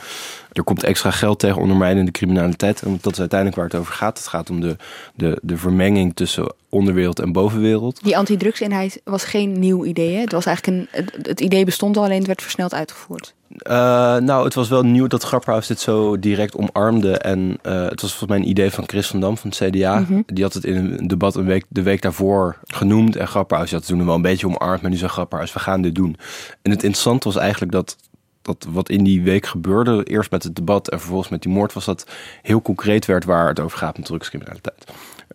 Er 0.53 0.65
komt 0.65 0.85
extra 0.85 1.11
geld 1.11 1.39
tegen 1.39 1.61
ondermijnende 1.61 2.11
criminaliteit. 2.11 2.83
En 2.83 2.99
dat 3.01 3.13
is 3.13 3.19
uiteindelijk 3.19 3.61
waar 3.61 3.69
het 3.69 3.79
over 3.79 3.95
gaat. 3.95 4.19
Het 4.19 4.27
gaat 4.27 4.51
om 4.51 4.61
de, 4.61 4.77
de, 5.15 5.39
de 5.43 5.57
vermenging 5.57 6.15
tussen 6.15 6.53
onderwereld 6.69 7.19
en 7.19 7.33
bovenwereld. 7.33 8.03
Die 8.03 8.17
antidrugseenheid 8.17 9.01
was 9.05 9.25
geen 9.25 9.59
nieuw 9.59 9.85
idee. 9.85 10.15
Hè? 10.15 10.21
Het, 10.21 10.33
was 10.33 10.47
eigenlijk 10.47 10.77
een, 10.77 11.05
het, 11.05 11.27
het 11.27 11.41
idee 11.41 11.65
bestond 11.65 11.97
al, 11.97 12.05
alleen 12.05 12.19
het 12.19 12.27
werd 12.27 12.43
versneld 12.43 12.75
uitgevoerd. 12.75 13.35
Uh, 13.51 13.73
nou, 14.17 14.45
het 14.45 14.55
was 14.55 14.69
wel 14.69 14.83
nieuw 14.83 15.07
dat 15.07 15.23
Grapperhaus 15.23 15.67
dit 15.67 15.81
zo 15.81 16.19
direct 16.19 16.57
omarmde. 16.57 17.19
En 17.19 17.59
uh, 17.63 17.83
het 17.89 18.01
was 18.01 18.11
volgens 18.11 18.31
mij 18.31 18.39
een 18.39 18.49
idee 18.49 18.71
van 18.71 18.85
Chris 18.87 19.07
van 19.07 19.21
Dam 19.21 19.37
van 19.37 19.51
het 19.51 19.59
CDA. 19.59 19.99
Mm 19.99 20.05
-hmm. 20.05 20.23
Die 20.27 20.45
had 20.45 20.55
het 20.55 20.65
in 20.65 20.77
een 20.77 21.09
debat 21.09 21.35
een 21.35 21.45
week, 21.45 21.65
de 21.69 21.83
week 21.83 22.03
daarvoor 22.03 22.57
genoemd. 22.67 23.17
En 23.17 23.29
Grapperhaus 23.29 23.71
had 23.71 23.81
het 23.81 23.89
toen 23.89 24.07
wel 24.07 24.15
een 24.15 24.23
beetje 24.23 24.47
omarmd. 24.47 24.83
Maar 24.83 24.91
nu 24.91 24.97
zei 24.97 25.11
Grapperhaus, 25.11 25.53
we 25.53 25.59
gaan 25.59 25.83
dit 25.83 25.95
doen. 25.95 26.17
En 26.63 26.71
het 26.71 26.83
interessante 26.83 27.29
was 27.29 27.37
eigenlijk 27.37 27.73
dat 27.73 27.97
dat 28.43 28.67
wat 28.71 28.89
in 28.89 29.05
die 29.05 29.23
week 29.23 29.47
gebeurde, 29.47 30.05
eerst 30.05 30.31
met 30.31 30.43
het 30.43 30.57
debat 30.57 30.89
en 30.89 30.99
vervolgens 30.99 31.31
met 31.31 31.43
die 31.43 31.53
moord, 31.53 31.73
was 31.73 31.85
dat 31.85 32.07
heel 32.43 32.63
concreet 32.63 33.07
werd 33.07 33.25
waar 33.25 33.49
het 33.49 33.61
over 33.61 33.79
gaat 33.79 33.97
met 33.97 34.07
drugscriminaliteit. 34.07 34.85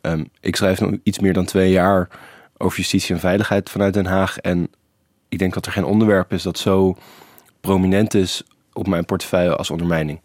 Um, 0.01 0.29
ik 0.39 0.55
schrijf 0.55 0.81
nu 0.81 0.99
iets 1.03 1.19
meer 1.19 1.33
dan 1.33 1.45
twee 1.45 1.71
jaar 1.71 2.09
over 2.57 2.77
justitie 2.77 3.15
en 3.15 3.21
veiligheid 3.21 3.69
vanuit 3.69 3.93
Den 3.93 4.05
Haag. 4.05 4.37
En 4.37 4.67
ik 5.29 5.39
denk 5.39 5.53
dat 5.53 5.65
er 5.65 5.71
geen 5.71 5.83
onderwerp 5.83 6.33
is 6.33 6.43
dat 6.43 6.57
zo 6.57 6.97
prominent 7.61 8.13
is 8.13 8.43
op 8.73 8.87
mijn 8.87 9.05
portefeuille 9.05 9.55
als 9.55 9.69
ondermijning. 9.69 10.19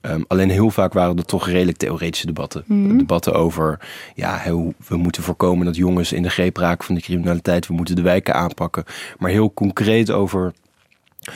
Um, 0.00 0.24
alleen 0.28 0.50
heel 0.50 0.70
vaak 0.70 0.92
waren 0.92 1.16
er 1.16 1.24
toch 1.24 1.48
redelijk 1.48 1.78
theoretische 1.78 2.26
debatten. 2.26 2.64
Mm 2.66 2.88
-hmm. 2.88 2.98
Debatten 2.98 3.34
over, 3.34 3.88
ja, 4.14 4.50
hoe 4.50 4.74
we 4.86 4.96
moeten 4.96 5.22
voorkomen 5.22 5.66
dat 5.66 5.76
jongens 5.76 6.12
in 6.12 6.22
de 6.22 6.30
greep 6.30 6.56
raken 6.56 6.84
van 6.84 6.94
de 6.94 7.00
criminaliteit. 7.00 7.66
We 7.66 7.74
moeten 7.74 7.96
de 7.96 8.02
wijken 8.02 8.34
aanpakken. 8.34 8.84
Maar 9.18 9.30
heel 9.30 9.54
concreet 9.54 10.10
over 10.10 10.52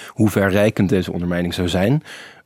hoe 0.08 0.30
verrijkend 0.30 0.88
deze 0.88 1.12
ondermijning 1.12 1.54
zou 1.54 1.68
zijn, 1.68 2.02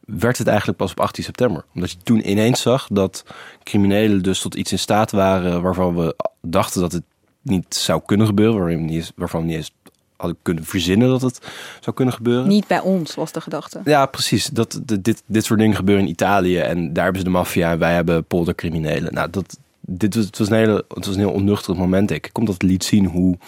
werd 0.06 0.38
het 0.38 0.46
eigenlijk 0.46 0.78
pas 0.78 0.90
op 0.90 1.00
18 1.00 1.24
september. 1.24 1.64
Omdat 1.74 1.90
je 1.90 1.96
toen 2.02 2.30
ineens 2.30 2.60
zag 2.60 2.88
dat 2.92 3.24
criminelen 3.62 4.22
dus 4.22 4.40
tot 4.40 4.54
iets 4.54 4.72
in 4.72 4.78
staat 4.78 5.10
waren 5.10 5.62
waarvan 5.62 5.96
we 5.96 6.16
dachten 6.42 6.80
dat 6.80 6.92
het 6.92 7.02
niet 7.42 7.74
zou 7.74 8.02
kunnen 8.06 8.26
gebeuren, 8.26 8.60
waarvan 8.60 8.86
we 8.86 8.92
niet, 8.92 9.12
waarvan 9.16 9.40
we 9.40 9.46
niet 9.46 9.56
eens 9.56 9.72
hadden 10.16 10.38
kunnen 10.42 10.64
verzinnen 10.64 11.08
dat 11.08 11.20
het 11.20 11.40
zou 11.80 11.96
kunnen 11.96 12.14
gebeuren. 12.14 12.48
Niet 12.48 12.66
bij 12.66 12.80
ons 12.80 13.14
was 13.14 13.32
de 13.32 13.40
gedachte. 13.40 13.80
Ja, 13.84 14.06
precies. 14.06 14.46
Dat, 14.46 14.80
dit, 15.00 15.22
dit 15.26 15.44
soort 15.44 15.58
dingen 15.58 15.76
gebeuren 15.76 16.04
in 16.04 16.10
Italië 16.10 16.58
en 16.58 16.92
daar 16.92 17.04
hebben 17.04 17.22
ze 17.22 17.28
de 17.28 17.34
maffia 17.34 17.70
en 17.70 17.78
wij 17.78 17.94
hebben 17.94 18.24
poldercriminelen. 18.24 19.14
Nou, 19.14 19.30
dat, 19.30 19.58
dit 19.80 20.14
was, 20.14 20.24
het, 20.24 20.38
was 20.38 20.48
een 20.48 20.56
hele, 20.56 20.84
het 20.88 21.06
was 21.06 21.14
een 21.14 21.20
heel 21.20 21.32
onnuchterend 21.32 21.78
moment. 21.78 22.10
Ik 22.10 22.30
kom 22.32 22.44
dat 22.44 22.54
het 22.54 22.62
liet 22.62 22.84
zien 22.84 23.06
hoe 23.06 23.38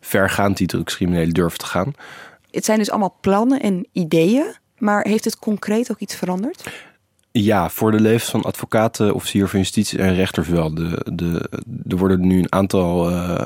vergaand 0.00 0.56
die 0.56 0.66
drugscriminelen 0.66 1.34
durven 1.34 1.58
te 1.58 1.66
gaan. 1.66 1.92
Het 2.52 2.64
zijn 2.64 2.78
dus 2.78 2.90
allemaal 2.90 3.16
plannen 3.20 3.60
en 3.60 3.86
ideeën, 3.92 4.54
maar 4.78 5.04
heeft 5.04 5.24
het 5.24 5.38
concreet 5.38 5.90
ook 5.90 5.98
iets 5.98 6.14
veranderd? 6.14 6.70
Ja, 7.30 7.70
voor 7.70 7.90
de 7.90 8.00
levens 8.00 8.30
van 8.30 8.42
advocaten, 8.42 9.14
officier 9.14 9.48
van 9.48 9.58
justitie 9.58 9.98
en 9.98 10.14
rechters 10.14 10.48
wel. 10.48 10.74
De, 10.74 11.06
de, 11.12 11.50
er 11.88 11.96
worden 11.96 12.26
nu 12.26 12.38
een 12.38 12.52
aantal 12.52 13.10
uh, 13.10 13.40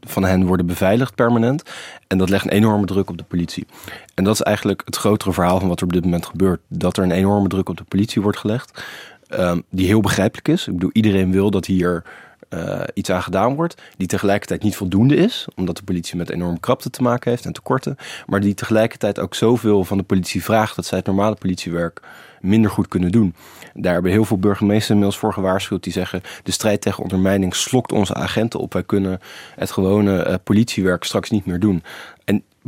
van 0.00 0.24
hen 0.24 0.46
worden 0.46 0.66
beveiligd 0.66 1.14
permanent. 1.14 1.62
En 2.06 2.18
dat 2.18 2.28
legt 2.28 2.44
een 2.44 2.50
enorme 2.50 2.86
druk 2.86 3.10
op 3.10 3.18
de 3.18 3.24
politie. 3.24 3.66
En 4.14 4.24
dat 4.24 4.34
is 4.34 4.40
eigenlijk 4.40 4.82
het 4.84 4.96
grotere 4.96 5.32
verhaal 5.32 5.58
van 5.58 5.68
wat 5.68 5.80
er 5.80 5.86
op 5.86 5.92
dit 5.92 6.04
moment 6.04 6.26
gebeurt. 6.26 6.60
Dat 6.68 6.96
er 6.96 7.02
een 7.02 7.10
enorme 7.10 7.48
druk 7.48 7.68
op 7.68 7.76
de 7.76 7.84
politie 7.84 8.22
wordt 8.22 8.38
gelegd. 8.38 8.84
Um, 9.30 9.62
die 9.70 9.86
heel 9.86 10.00
begrijpelijk 10.00 10.48
is. 10.48 10.66
Ik 10.66 10.72
bedoel, 10.72 10.90
iedereen 10.92 11.32
wil 11.32 11.50
dat 11.50 11.66
hier 11.66 12.04
uh, 12.50 12.80
iets 12.94 13.10
aan 13.10 13.22
gedaan 13.22 13.54
wordt, 13.54 13.82
die 13.96 14.06
tegelijkertijd 14.06 14.62
niet 14.62 14.76
voldoende 14.76 15.16
is, 15.16 15.46
omdat 15.54 15.76
de 15.76 15.82
politie 15.82 16.16
met 16.16 16.30
enorme 16.30 16.60
krapte 16.60 16.90
te 16.90 17.02
maken 17.02 17.30
heeft 17.30 17.44
en 17.44 17.52
tekorten, 17.52 17.96
maar 18.26 18.40
die 18.40 18.54
tegelijkertijd 18.54 19.18
ook 19.18 19.34
zoveel 19.34 19.84
van 19.84 19.98
de 19.98 20.04
politie 20.04 20.44
vraagt 20.44 20.76
dat 20.76 20.86
zij 20.86 20.98
het 20.98 21.06
normale 21.06 21.34
politiewerk 21.34 22.00
minder 22.40 22.70
goed 22.70 22.88
kunnen 22.88 23.12
doen. 23.12 23.34
Daar 23.74 23.92
hebben 23.92 24.12
heel 24.12 24.24
veel 24.24 24.38
burgemeesters 24.38 24.90
inmiddels 24.90 25.18
voor 25.18 25.32
gewaarschuwd 25.32 25.82
die 25.82 25.92
zeggen 25.92 26.22
de 26.42 26.52
strijd 26.52 26.80
tegen 26.80 27.02
ondermijning 27.02 27.54
slokt 27.54 27.92
onze 27.92 28.14
agenten 28.14 28.60
op. 28.60 28.72
Wij 28.72 28.82
kunnen 28.82 29.20
het 29.56 29.70
gewone 29.70 30.26
uh, 30.26 30.34
politiewerk 30.44 31.04
straks 31.04 31.30
niet 31.30 31.46
meer 31.46 31.60
doen. 31.60 31.82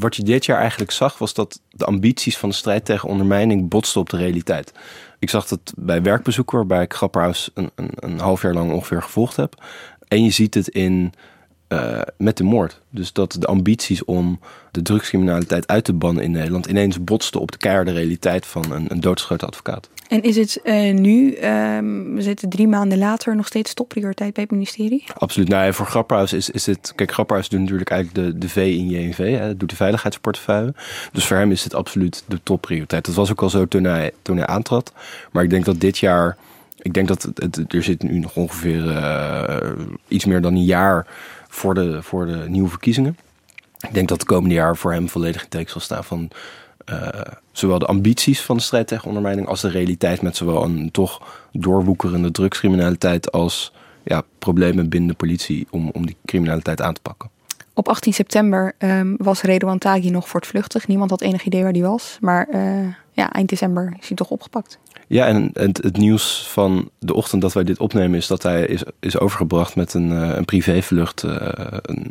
Wat 0.01 0.17
je 0.17 0.23
dit 0.23 0.45
jaar 0.45 0.59
eigenlijk 0.59 0.91
zag 0.91 1.19
was 1.19 1.35
dat 1.35 1.61
de 1.71 1.85
ambities 1.85 2.39
van 2.39 2.49
de 2.49 2.55
strijd 2.55 2.85
tegen 2.85 3.09
ondermijning 3.09 3.69
botsten 3.69 4.01
op 4.01 4.11
de 4.11 4.17
realiteit. 4.17 4.73
Ik 5.19 5.31
zag 5.31 5.47
dat 5.47 5.73
bij 5.77 6.03
werkbezoeken, 6.03 6.57
waarbij 6.57 6.83
ik 6.83 6.95
Grapperhaus 6.95 7.51
een, 7.55 7.71
een, 7.75 7.91
een 7.95 8.19
half 8.19 8.43
jaar 8.43 8.55
lang 8.55 8.73
ongeveer 8.73 9.03
gevolgd 9.03 9.37
heb. 9.37 9.65
En 10.09 10.25
je 10.25 10.31
ziet 10.31 10.55
het 10.55 10.69
in, 10.69 11.13
uh, 11.73 12.01
met 12.17 12.37
de 12.37 12.45
moord. 12.45 12.81
Dus 12.91 13.13
dat 13.13 13.37
de 13.39 13.47
ambities 13.47 14.05
om 14.05 14.41
de 14.71 14.83
drugscriminaliteit 14.83 15.67
uit 15.67 15.85
te 15.85 15.93
bannen 15.93 16.25
in 16.25 16.31
Nederland 16.31 16.67
ineens 16.67 17.05
botsten 17.05 17.41
op 17.41 17.53
de 17.53 17.59
keiharde 17.59 17.93
realiteit 17.93 18.47
van 18.47 18.73
een, 18.73 18.85
een 18.89 19.01
doodgeschoten 19.01 19.47
advocaat. 19.47 19.89
En 20.09 20.23
is 20.23 20.37
het 20.37 20.61
uh, 20.65 20.95
nu, 20.95 21.37
um, 21.37 22.15
we 22.15 22.23
zitten 22.23 22.49
drie 22.49 22.69
maanden 22.69 22.99
later, 22.99 23.37
nog 23.37 23.47
steeds 23.47 23.75
topprioriteit 23.75 24.35
bij 24.35 24.43
het 24.43 24.53
ministerie? 24.53 25.05
Absoluut. 25.15 25.49
Nou, 25.49 25.73
voor 25.73 25.87
Grapperhaus 25.87 26.33
is, 26.33 26.51
is 26.51 26.67
het... 26.67 26.93
Kijk, 26.95 27.13
Grapperhaus 27.13 27.49
doet 27.49 27.61
natuurlijk 27.61 27.91
eigenlijk 27.91 28.27
de, 28.27 28.39
de 28.39 28.49
V 28.49 28.57
in 28.57 28.89
JNV. 28.89 29.39
Hè, 29.39 29.57
doet 29.57 29.71
de 29.71 29.77
veiligheidsportefeuille. 29.77 30.75
Dus 31.13 31.27
voor 31.27 31.37
hem 31.37 31.51
is 31.51 31.65
het 31.65 31.75
absoluut 31.75 32.25
de 32.27 32.41
topprioriteit. 32.43 33.05
Dat 33.05 33.15
was 33.15 33.31
ook 33.31 33.43
al 33.43 33.51
zo 33.51 33.69
toen 33.69 33.85
hij, 33.85 34.13
toen 34.23 34.37
hij 34.37 34.47
aantrad. 34.47 34.93
Maar 35.33 35.45
ik 35.45 35.51
denk 35.51 35.65
dat 35.65 35.81
dit 35.81 35.99
jaar... 35.99 36.37
Ik 36.83 36.95
denk 36.95 37.09
dat 37.09 37.23
het, 37.23 37.43
het, 37.43 37.75
er 37.75 37.83
zit 37.83 38.03
nu 38.03 38.19
nog 38.19 38.37
ongeveer 38.37 38.85
uh, 38.85 39.57
iets 40.09 40.25
meer 40.25 40.41
dan 40.41 40.55
een 40.55 40.65
jaar 40.65 41.07
voor 41.51 41.75
de, 41.75 42.03
voor 42.03 42.27
de 42.27 42.45
nieuwe 42.49 42.69
verkiezingen. 42.69 43.17
Ik 43.81 43.95
denk 43.95 44.09
dat 44.09 44.21
het 44.21 44.29
komende 44.29 44.55
jaar 44.55 44.77
voor 44.77 44.93
hem 44.93 45.09
volledig 45.09 45.43
in 45.43 45.49
teken 45.49 45.71
zal 45.71 45.81
staan 45.81 46.05
van 46.05 46.31
uh, 46.91 47.09
zowel 47.53 47.79
de 47.79 47.87
ambities 47.87 48.41
van 48.41 48.57
de 48.57 48.63
strijd 48.63 48.87
tegen 48.87 49.09
ondermijning 49.09 49.47
als 49.47 49.61
de 49.61 49.69
realiteit 49.69 50.23
met 50.23 50.37
zowel 50.37 50.65
een 50.65 50.91
toch 50.91 51.43
doorwoekerende 51.53 52.31
drugscriminaliteit 52.31 53.33
als 53.33 53.73
ja, 54.03 54.23
problemen 54.39 54.89
binnen 54.89 55.09
de 55.09 55.17
politie 55.17 55.67
om, 55.71 55.91
om 55.91 56.07
die 56.07 56.17
criminaliteit 56.25 56.81
aan 56.81 56.95
te 56.95 57.01
pakken. 57.01 57.30
Op 57.81 57.89
18 57.89 58.13
september 58.13 58.73
um, 58.79 59.15
was 59.19 59.43
Redouan 59.43 59.79
Taghi 59.79 60.11
nog 60.11 60.29
voortvluchtig. 60.29 60.87
Niemand 60.87 61.11
had 61.11 61.21
enig 61.21 61.45
idee 61.45 61.63
waar 61.63 61.73
die 61.73 61.83
was. 61.83 62.19
Maar 62.21 62.49
uh, 62.53 62.87
ja, 63.13 63.33
eind 63.33 63.49
december 63.49 63.97
is 64.01 64.09
hij 64.09 64.17
toch 64.17 64.31
opgepakt. 64.31 64.79
Ja, 65.07 65.27
en 65.27 65.51
het, 65.53 65.77
het, 65.83 65.97
nieuws 65.97 66.47
van 66.49 66.91
de 66.99 67.15
ochtend 67.15 67.43
dat 67.43 67.53
wij 67.53 67.65
dit 67.65 67.79
opnemen 67.79 68.19
is 68.19 68.27
dat 68.27 68.43
hij 68.43 68.67
is, 68.67 68.83
is 68.99 69.19
overgebracht 69.19 69.77
met 69.77 69.95
een, 69.95 70.11
uh, 70.11 70.37
een 70.37 70.45
privévlucht. 70.45 71.23
Uh, 71.23 71.33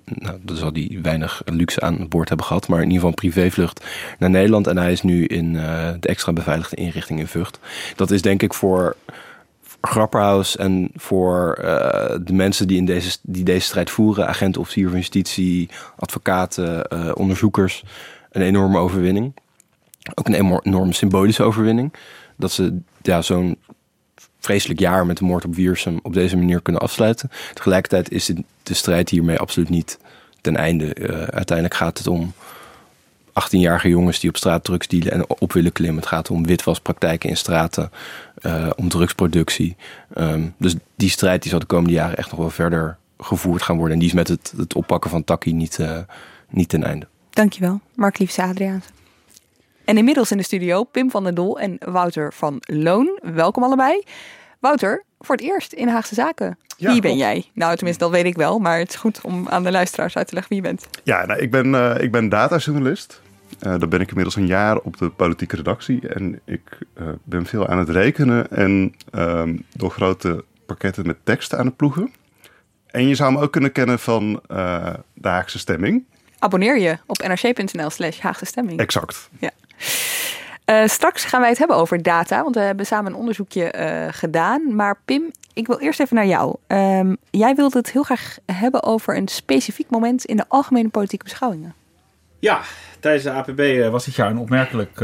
nou, 0.06 0.38
dan 0.42 0.56
zal 0.56 0.72
hij 0.72 1.00
weinig 1.02 1.42
luxe 1.46 1.82
aan 1.82 2.08
boord 2.08 2.28
hebben 2.28 2.46
gehad, 2.46 2.68
maar 2.68 2.78
in 2.78 2.92
ieder 2.92 3.00
geval 3.00 3.10
een 3.10 3.32
privévlucht 3.32 3.86
naar 4.20 4.30
Nederland. 4.30 4.68
En 4.68 4.78
hij 4.78 4.92
is 4.92 5.02
nu 5.02 5.26
in 5.26 5.54
de 6.00 6.08
extra 6.08 6.34
beveiligde 6.34 6.76
inrichting 6.76 7.20
in 7.20 7.28
Vught. 7.28 7.60
Dat 7.96 8.12
is 8.12 8.22
denk 8.22 8.42
ik 8.42 8.54
voor 8.54 8.96
Grapperhaus 9.82 10.58
en 10.58 10.89
voor 10.96 11.58
uh, 11.62 11.65
de 12.22 12.34
mensen 12.34 12.68
die, 12.68 12.78
in 12.78 12.86
deze, 12.86 13.18
die 13.22 13.44
deze 13.44 13.65
strijd 13.65 13.89
voeren, 13.89 14.28
agenten, 14.28 14.62
officier 14.62 14.89
van 14.89 14.98
justitie, 14.98 15.70
advocaten, 15.96 16.86
uh, 16.94 17.12
onderzoekers, 17.13 17.84
een 18.32 18.42
enorme 18.42 18.78
overwinning. 18.78 19.34
Ook 20.15 20.28
een 20.28 20.60
enorme 20.63 20.94
symbolische 20.94 21.44
overwinning. 21.44 21.94
Dat 22.36 22.52
ze 22.52 22.78
ja, 23.02 23.22
zo'n 23.22 23.58
vreselijk 24.39 24.80
jaar 24.80 25.06
met 25.06 25.18
de 25.18 25.26
moord 25.26 25.46
op 25.46 25.56
Wiersum 25.56 26.00
op 26.04 26.13
deze 26.13 26.38
manier 26.38 26.62
kunnen 26.62 26.82
afsluiten. 26.82 27.30
Tegelijkertijd 27.54 28.12
is 28.12 28.26
de, 28.63 28.74
strijd 28.74 29.10
hiermee 29.10 29.38
absoluut 29.38 29.70
niet 29.70 30.00
ten 30.42 30.56
einde. 30.56 30.96
Uh, 30.96 31.10
uiteindelijk 31.10 31.74
gaat 31.76 31.98
het 31.98 32.08
om 32.08 32.34
18-jarige 33.30 33.89
jongens 33.89 34.20
die 34.20 34.30
op 34.30 34.38
straat 34.38 34.63
drugs 34.63 34.88
dealen 34.88 35.12
en 35.12 35.26
op 35.28 35.54
willen 35.54 35.72
klimmen. 35.72 36.00
Het 36.00 36.10
gaat 36.10 36.30
om 36.30 36.46
witwaspraktijken 36.46 37.30
in 37.30 37.38
straten, 37.38 37.92
uh, 38.42 38.70
om 38.76 38.89
drugsproductie. 38.89 39.76
Um, 40.18 40.54
dus 40.58 40.76
die 40.96 41.10
strijd 41.10 41.42
die 41.42 41.52
zal 41.52 41.60
de 41.60 41.65
komende 41.65 41.94
jaren 41.94 42.18
echt 42.18 42.32
nog 42.32 42.39
wel 42.39 42.50
verder 42.50 42.98
gevoerd 43.18 43.62
gaan 43.62 43.76
worden. 43.78 43.94
En 43.94 44.00
die 44.00 44.10
is 44.10 44.15
met 44.15 44.28
het, 44.28 44.54
het 44.58 44.74
oppakken 44.74 45.10
van 45.10 45.24
Taki 45.24 45.54
niet, 45.54 45.78
uh, 45.78 45.98
niet 46.50 46.70
ten 46.70 46.84
einde. 46.84 47.08
Dankjewel, 47.30 47.80
Mark 47.96 48.20
Liefse 48.20 48.44
Adriaans. 48.44 48.86
En 49.86 49.98
inmiddels 49.98 50.32
in 50.32 50.38
de 50.38 50.44
studio 50.44 50.84
Pim 50.84 51.12
van 51.12 51.24
der 51.24 51.34
Dol 51.34 51.60
en 51.60 51.78
Wouter 51.80 52.34
van 52.34 52.58
Loon. 52.62 53.20
Welkom 53.22 53.63
allebei. 53.63 54.04
Wouter, 54.60 55.04
voor 55.19 55.36
het 55.36 55.45
eerst 55.45 55.74
in 55.74 55.88
Haagse 55.88 56.13
Zaken. 56.13 56.58
Ja, 56.78 56.91
wie 56.91 57.02
ben 57.02 57.12
klopt. 57.12 57.26
jij? 57.26 57.45
Nou, 57.54 57.76
tenminste, 57.76 58.04
dat 58.04 58.13
weet 58.13 58.26
ik 58.26 58.36
wel. 58.36 58.60
Maar 58.60 58.80
het 58.80 58.89
is 58.89 58.95
goed 58.95 59.22
om 59.22 59.48
aan 59.48 59.63
de 59.63 59.72
luisteraars 59.72 60.17
uit 60.17 60.28
te 60.28 60.34
leggen 60.34 60.54
wie 60.54 60.63
je 60.63 60.67
bent. 60.67 60.88
Ja, 61.04 61.26
nou, 61.26 61.39
ik 61.39 61.52
ben, 61.52 61.65
uh, 61.65 61.95
ik 62.00 62.12
ben 62.12 62.30
datajournalist. 62.30 63.22
Uh, 63.62 63.80
daar 63.80 63.88
ben 63.88 64.02
ik 64.02 64.08
inmiddels 64.08 64.36
een 64.36 64.48
jaar 64.48 64.78
op 64.78 64.98
de 64.98 65.10
politieke 65.10 65.56
redactie. 65.56 66.08
En 66.08 66.39
ik 66.45 66.78
uh, 67.02 67.08
ben 67.24 67.45
veel 67.45 67.67
aan 67.67 67.78
het 67.78 67.89
rekenen 67.89 68.52
en 68.52 68.95
um, 69.12 69.65
door 69.74 69.91
grote 69.91 70.43
pakketten 70.65 71.08
met 71.08 71.17
teksten 71.24 71.58
aan 71.58 71.65
het 71.65 71.76
ploegen. 71.76 72.13
En 72.86 73.08
je 73.08 73.15
zou 73.15 73.32
me 73.32 73.41
ook 73.41 73.52
kunnen 73.52 73.72
kennen 73.72 74.00
van 74.00 74.41
de 75.13 75.28
Haagse 75.28 75.60
Stemming. 75.60 76.04
Abonneer 76.39 76.80
je 76.80 76.98
op 77.06 77.17
nrc.nl 77.17 77.89
slash 77.89 78.19
Haagse 78.19 78.45
Stemming. 78.45 78.80
Exact. 78.80 79.30
Ja. 79.39 79.52
Uh, 80.70 80.86
straks 80.86 81.26
gaan 81.26 81.40
wij 81.40 81.50
het 81.50 81.58
hebben 81.58 81.78
over 81.78 82.02
data, 82.02 82.44
want 82.44 82.56
we 82.56 82.62
hebben 82.62 82.86
samen 82.86 83.12
een 83.12 83.18
onderzoekje 83.18 83.74
uh, 83.76 84.14
gedaan. 84.14 84.76
Maar 84.76 85.00
Pim, 85.06 85.32
ik 85.54 85.68
wil 85.68 85.80
eerst 85.80 86.00
even 86.00 86.16
naar 86.16 86.26
jou. 86.26 86.56
Um, 86.68 87.18
jij 87.30 87.56
wilde 87.56 87.78
het 87.78 87.92
heel 87.92 88.04
graag 88.04 88.38
hebben 88.46 88.84
over 88.84 89.18
een 89.18 89.28
specifiek 89.28 89.90
moment 89.90 90.26
in 90.26 90.38
de 90.38 90.46
algemene 90.48 90.90
politieke 90.90 91.24
beschouwingen. 91.24 91.74
Ja, 92.40 92.62
tijdens 93.00 93.24
de 93.24 93.32
APB 93.32 93.60
uh, 93.60 93.90
was 93.90 94.06
dit 94.06 94.16
jaar 94.16 94.30
een 94.30 94.38
opmerkelijk 94.38 95.00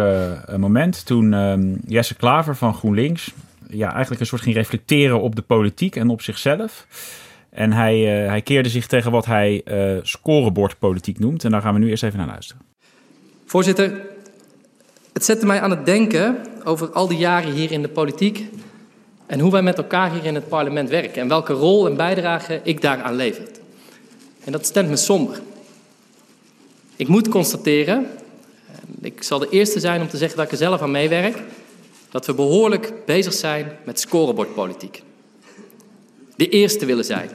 moment. 0.58 1.06
Toen 1.06 1.34
ehm, 1.34 1.76
Jesse 1.86 2.16
Klaver 2.16 2.56
van 2.56 2.74
GroenLinks 2.74 3.34
ja, 3.68 3.92
eigenlijk 3.92 4.22
een 4.22 4.28
soort 4.28 4.42
ging 4.42 4.56
reflecteren 4.56 5.22
op 5.22 5.36
de 5.36 5.42
politiek 5.42 5.96
en 5.96 6.10
op 6.10 6.22
zichzelf. 6.22 6.88
En 7.50 7.72
hij, 7.72 8.00
hij 8.00 8.42
keerde 8.42 8.70
zich 8.70 8.88
tegen 8.88 9.12
wat 9.12 9.26
hij 9.26 9.64
scorebordpolitiek 10.02 11.20
noemt. 11.20 11.44
En 11.44 11.52
daar 11.52 11.62
gaan 11.62 11.74
we 11.74 11.80
nu 11.80 11.90
eerst 11.90 12.04
even 12.04 12.18
naar 12.18 12.28
luisteren. 12.28 12.62
Voorzitter, 13.46 14.02
het 15.16 15.26
zette 15.26 15.46
mij 15.46 15.62
aan 15.62 15.70
het 15.70 15.86
denken 15.86 16.38
over 16.64 16.92
al 16.92 17.08
die 17.08 17.18
jaren 17.18 17.52
hier 17.52 17.72
in 17.72 17.82
de 17.82 17.88
politiek 17.88 18.48
en 19.26 19.40
hoe 19.40 19.52
wij 19.52 19.62
met 19.62 19.78
elkaar 19.78 20.12
hier 20.12 20.26
in 20.26 20.36
het 20.36 20.48
parlement 20.48 20.90
werken 20.90 21.22
en 21.22 21.28
welke 21.28 21.54
rol 21.54 21.88
en 21.88 21.96
bijdrage 21.96 22.60
ik 22.64 22.82
daaraan 22.82 23.16
lever. 23.16 23.48
En 24.44 24.52
dat 24.52 24.66
stemt 24.66 24.90
me 24.90 24.96
somber. 24.96 25.42
Ik 26.96 27.08
moet 27.08 27.30
constateren, 27.30 28.08
ik 29.02 29.24
zal 29.24 29.40
de 29.40 29.50
eerste 29.50 29.80
zijn 29.80 30.02
om 30.02 30.08
te 30.08 30.18
zeggen 30.18 30.38
dat 30.38 30.46
ik 30.46 30.52
er 30.52 30.58
zelf 30.58 30.82
aan 30.82 30.92
meewerk, 30.92 31.38
dat 32.12 32.26
we 32.26 32.34
behoorlijk 32.34 32.94
bezig 33.06 33.34
zijn 33.34 33.78
met 33.84 34.00
scorebordpolitiek. 34.00 35.04
De 36.36 36.50
eerste 36.50 36.86
willen 36.86 37.06
zijn, 37.06 37.30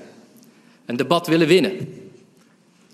een 0.86 0.96
debat 0.96 1.26
willen 1.26 1.46
winnen. 1.46 1.94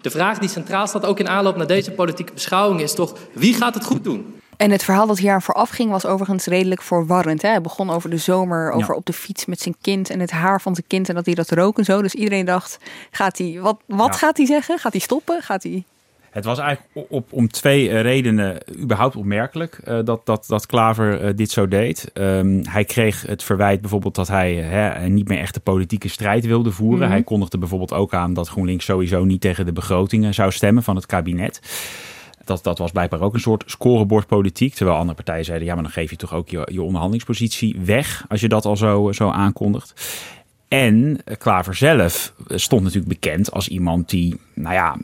De 0.01 0.11
vraag 0.11 0.39
die 0.39 0.49
centraal 0.49 0.87
staat 0.87 1.05
ook 1.05 1.19
in 1.19 1.29
aanloop 1.29 1.57
naar 1.57 1.67
deze 1.67 1.91
politieke 1.91 2.33
beschouwing 2.33 2.81
is 2.81 2.95
toch 2.95 3.15
wie 3.33 3.55
gaat 3.55 3.75
het 3.75 3.85
goed 3.85 4.05
doen? 4.05 4.35
En 4.57 4.71
het 4.71 4.85
verhaal 4.85 5.07
dat 5.07 5.19
hier 5.19 5.33
aan 5.33 5.43
vooraf 5.43 5.71
ging 5.71 5.91
was 5.91 6.07
overigens 6.07 6.47
redelijk 6.47 6.83
voorwarrend. 6.83 7.43
Hè? 7.43 7.49
Hij 7.49 7.61
begon 7.61 7.91
over 7.91 8.11
de 8.11 8.17
zomer, 8.17 8.71
over 8.71 8.93
ja. 8.93 8.99
op 8.99 9.07
de 9.07 9.13
fiets 9.13 9.47
met 9.47 9.61
zijn 9.61 9.77
kind 9.81 10.11
en 10.11 10.21
het 10.21 10.31
haar 10.31 10.61
van 10.61 10.75
zijn 10.75 10.87
kind 10.87 11.09
en 11.09 11.15
dat 11.15 11.27
hij 11.27 11.35
dat 11.35 11.51
rook 11.51 11.79
en 11.79 11.85
zo. 11.85 12.03
Dus 12.03 12.15
iedereen 12.15 12.45
dacht, 12.45 12.79
gaat 13.11 13.39
hij, 13.39 13.59
wat, 13.61 13.77
wat 13.87 14.13
ja. 14.13 14.19
gaat 14.19 14.37
hij 14.37 14.47
zeggen? 14.47 14.79
Gaat 14.79 14.93
hij 14.93 15.01
stoppen? 15.01 15.43
Gaat 15.43 15.63
hij... 15.63 15.85
Het 16.31 16.45
was 16.45 16.59
eigenlijk 16.59 17.07
op, 17.09 17.33
om 17.33 17.49
twee 17.49 18.01
redenen 18.01 18.59
überhaupt 18.79 19.17
opmerkelijk 19.17 19.81
uh, 19.89 19.99
dat, 20.05 20.27
dat, 20.27 20.45
dat 20.47 20.67
Klaver 20.67 21.25
uh, 21.25 21.31
dit 21.37 21.51
zo 21.51 21.69
deed. 21.69 22.11
Um, 22.15 22.61
hij 22.69 22.85
kreeg 22.85 23.23
het 23.27 23.43
verwijt 23.43 23.81
bijvoorbeeld 23.81 24.15
dat 24.15 24.29
hij 24.29 24.55
hè, 24.55 25.09
niet 25.09 25.29
meer 25.29 25.39
echt 25.39 25.55
de 25.55 25.61
politieke 25.61 26.09
strijd 26.09 26.47
wilde 26.47 26.73
voeren. 26.73 26.97
Mm 26.97 27.03
-hmm. 27.03 27.13
Hij 27.13 27.23
kondigde 27.23 27.59
bijvoorbeeld 27.59 27.93
ook 27.93 28.15
aan 28.15 28.35
dat 28.35 28.49
GroenLinks 28.49 28.85
sowieso 28.85 29.25
niet 29.25 29.41
tegen 29.41 29.67
de 29.67 29.73
begrotingen 29.73 30.35
zou 30.35 30.53
stemmen 30.53 30.83
van 30.83 30.97
het 30.97 31.07
kabinet. 31.07 31.61
Dat, 32.47 32.65
dat 32.65 32.79
was 32.79 32.91
blijkbaar 32.91 33.21
ook 33.21 33.35
een 33.35 33.41
soort 33.41 33.65
scorebordpolitiek. 33.67 34.75
Terwijl 34.75 34.97
andere 34.97 35.17
partijen 35.17 35.45
zeiden, 35.45 35.67
ja, 35.67 35.75
maar 35.75 35.83
dan 35.83 35.93
geef 35.93 36.11
je 36.11 36.17
toch 36.17 36.35
ook 36.35 36.49
je, 36.49 36.69
je 36.73 36.83
onderhandelingspositie 36.83 37.77
weg 37.85 38.25
als 38.29 38.41
je 38.41 38.49
dat 38.49 38.65
al 38.65 38.77
zo, 38.77 39.13
zo 39.13 39.29
aankondigt. 39.29 39.95
En 40.69 41.19
Klaver 41.39 41.75
zelf 41.75 42.33
stond 42.49 42.83
natuurlijk 42.83 43.21
bekend 43.21 43.53
als 43.53 43.69
iemand 43.69 44.11
die, 44.11 44.41
nou 44.55 44.75
ja, 44.75 44.97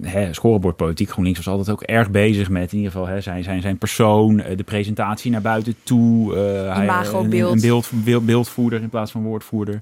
uh, 0.00 0.28
scorebordpolitiek, 0.30 1.10
GroenLinks 1.10 1.38
was 1.38 1.48
altijd 1.48 1.70
ook 1.70 1.82
erg 1.82 2.10
bezig 2.10 2.48
met 2.48 2.72
in 2.72 2.78
ieder 2.78 2.92
geval 2.92 3.06
hè, 3.06 3.20
zijn, 3.20 3.42
zijn, 3.44 3.62
zijn 3.62 3.78
persoon, 3.78 4.36
de 4.56 4.64
presentatie 4.64 5.30
naar 5.30 5.40
buiten 5.40 5.74
toe. 5.82 6.34
Uh, 6.34 6.82
Imagobeeld. 6.82 7.48
Een, 7.50 7.56
een 7.56 7.60
beeld, 7.60 7.90
beeld, 7.92 8.26
beeldvoerder 8.26 8.82
in 8.82 8.88
plaats 8.88 9.10
van 9.10 9.22
woordvoerder. 9.22 9.80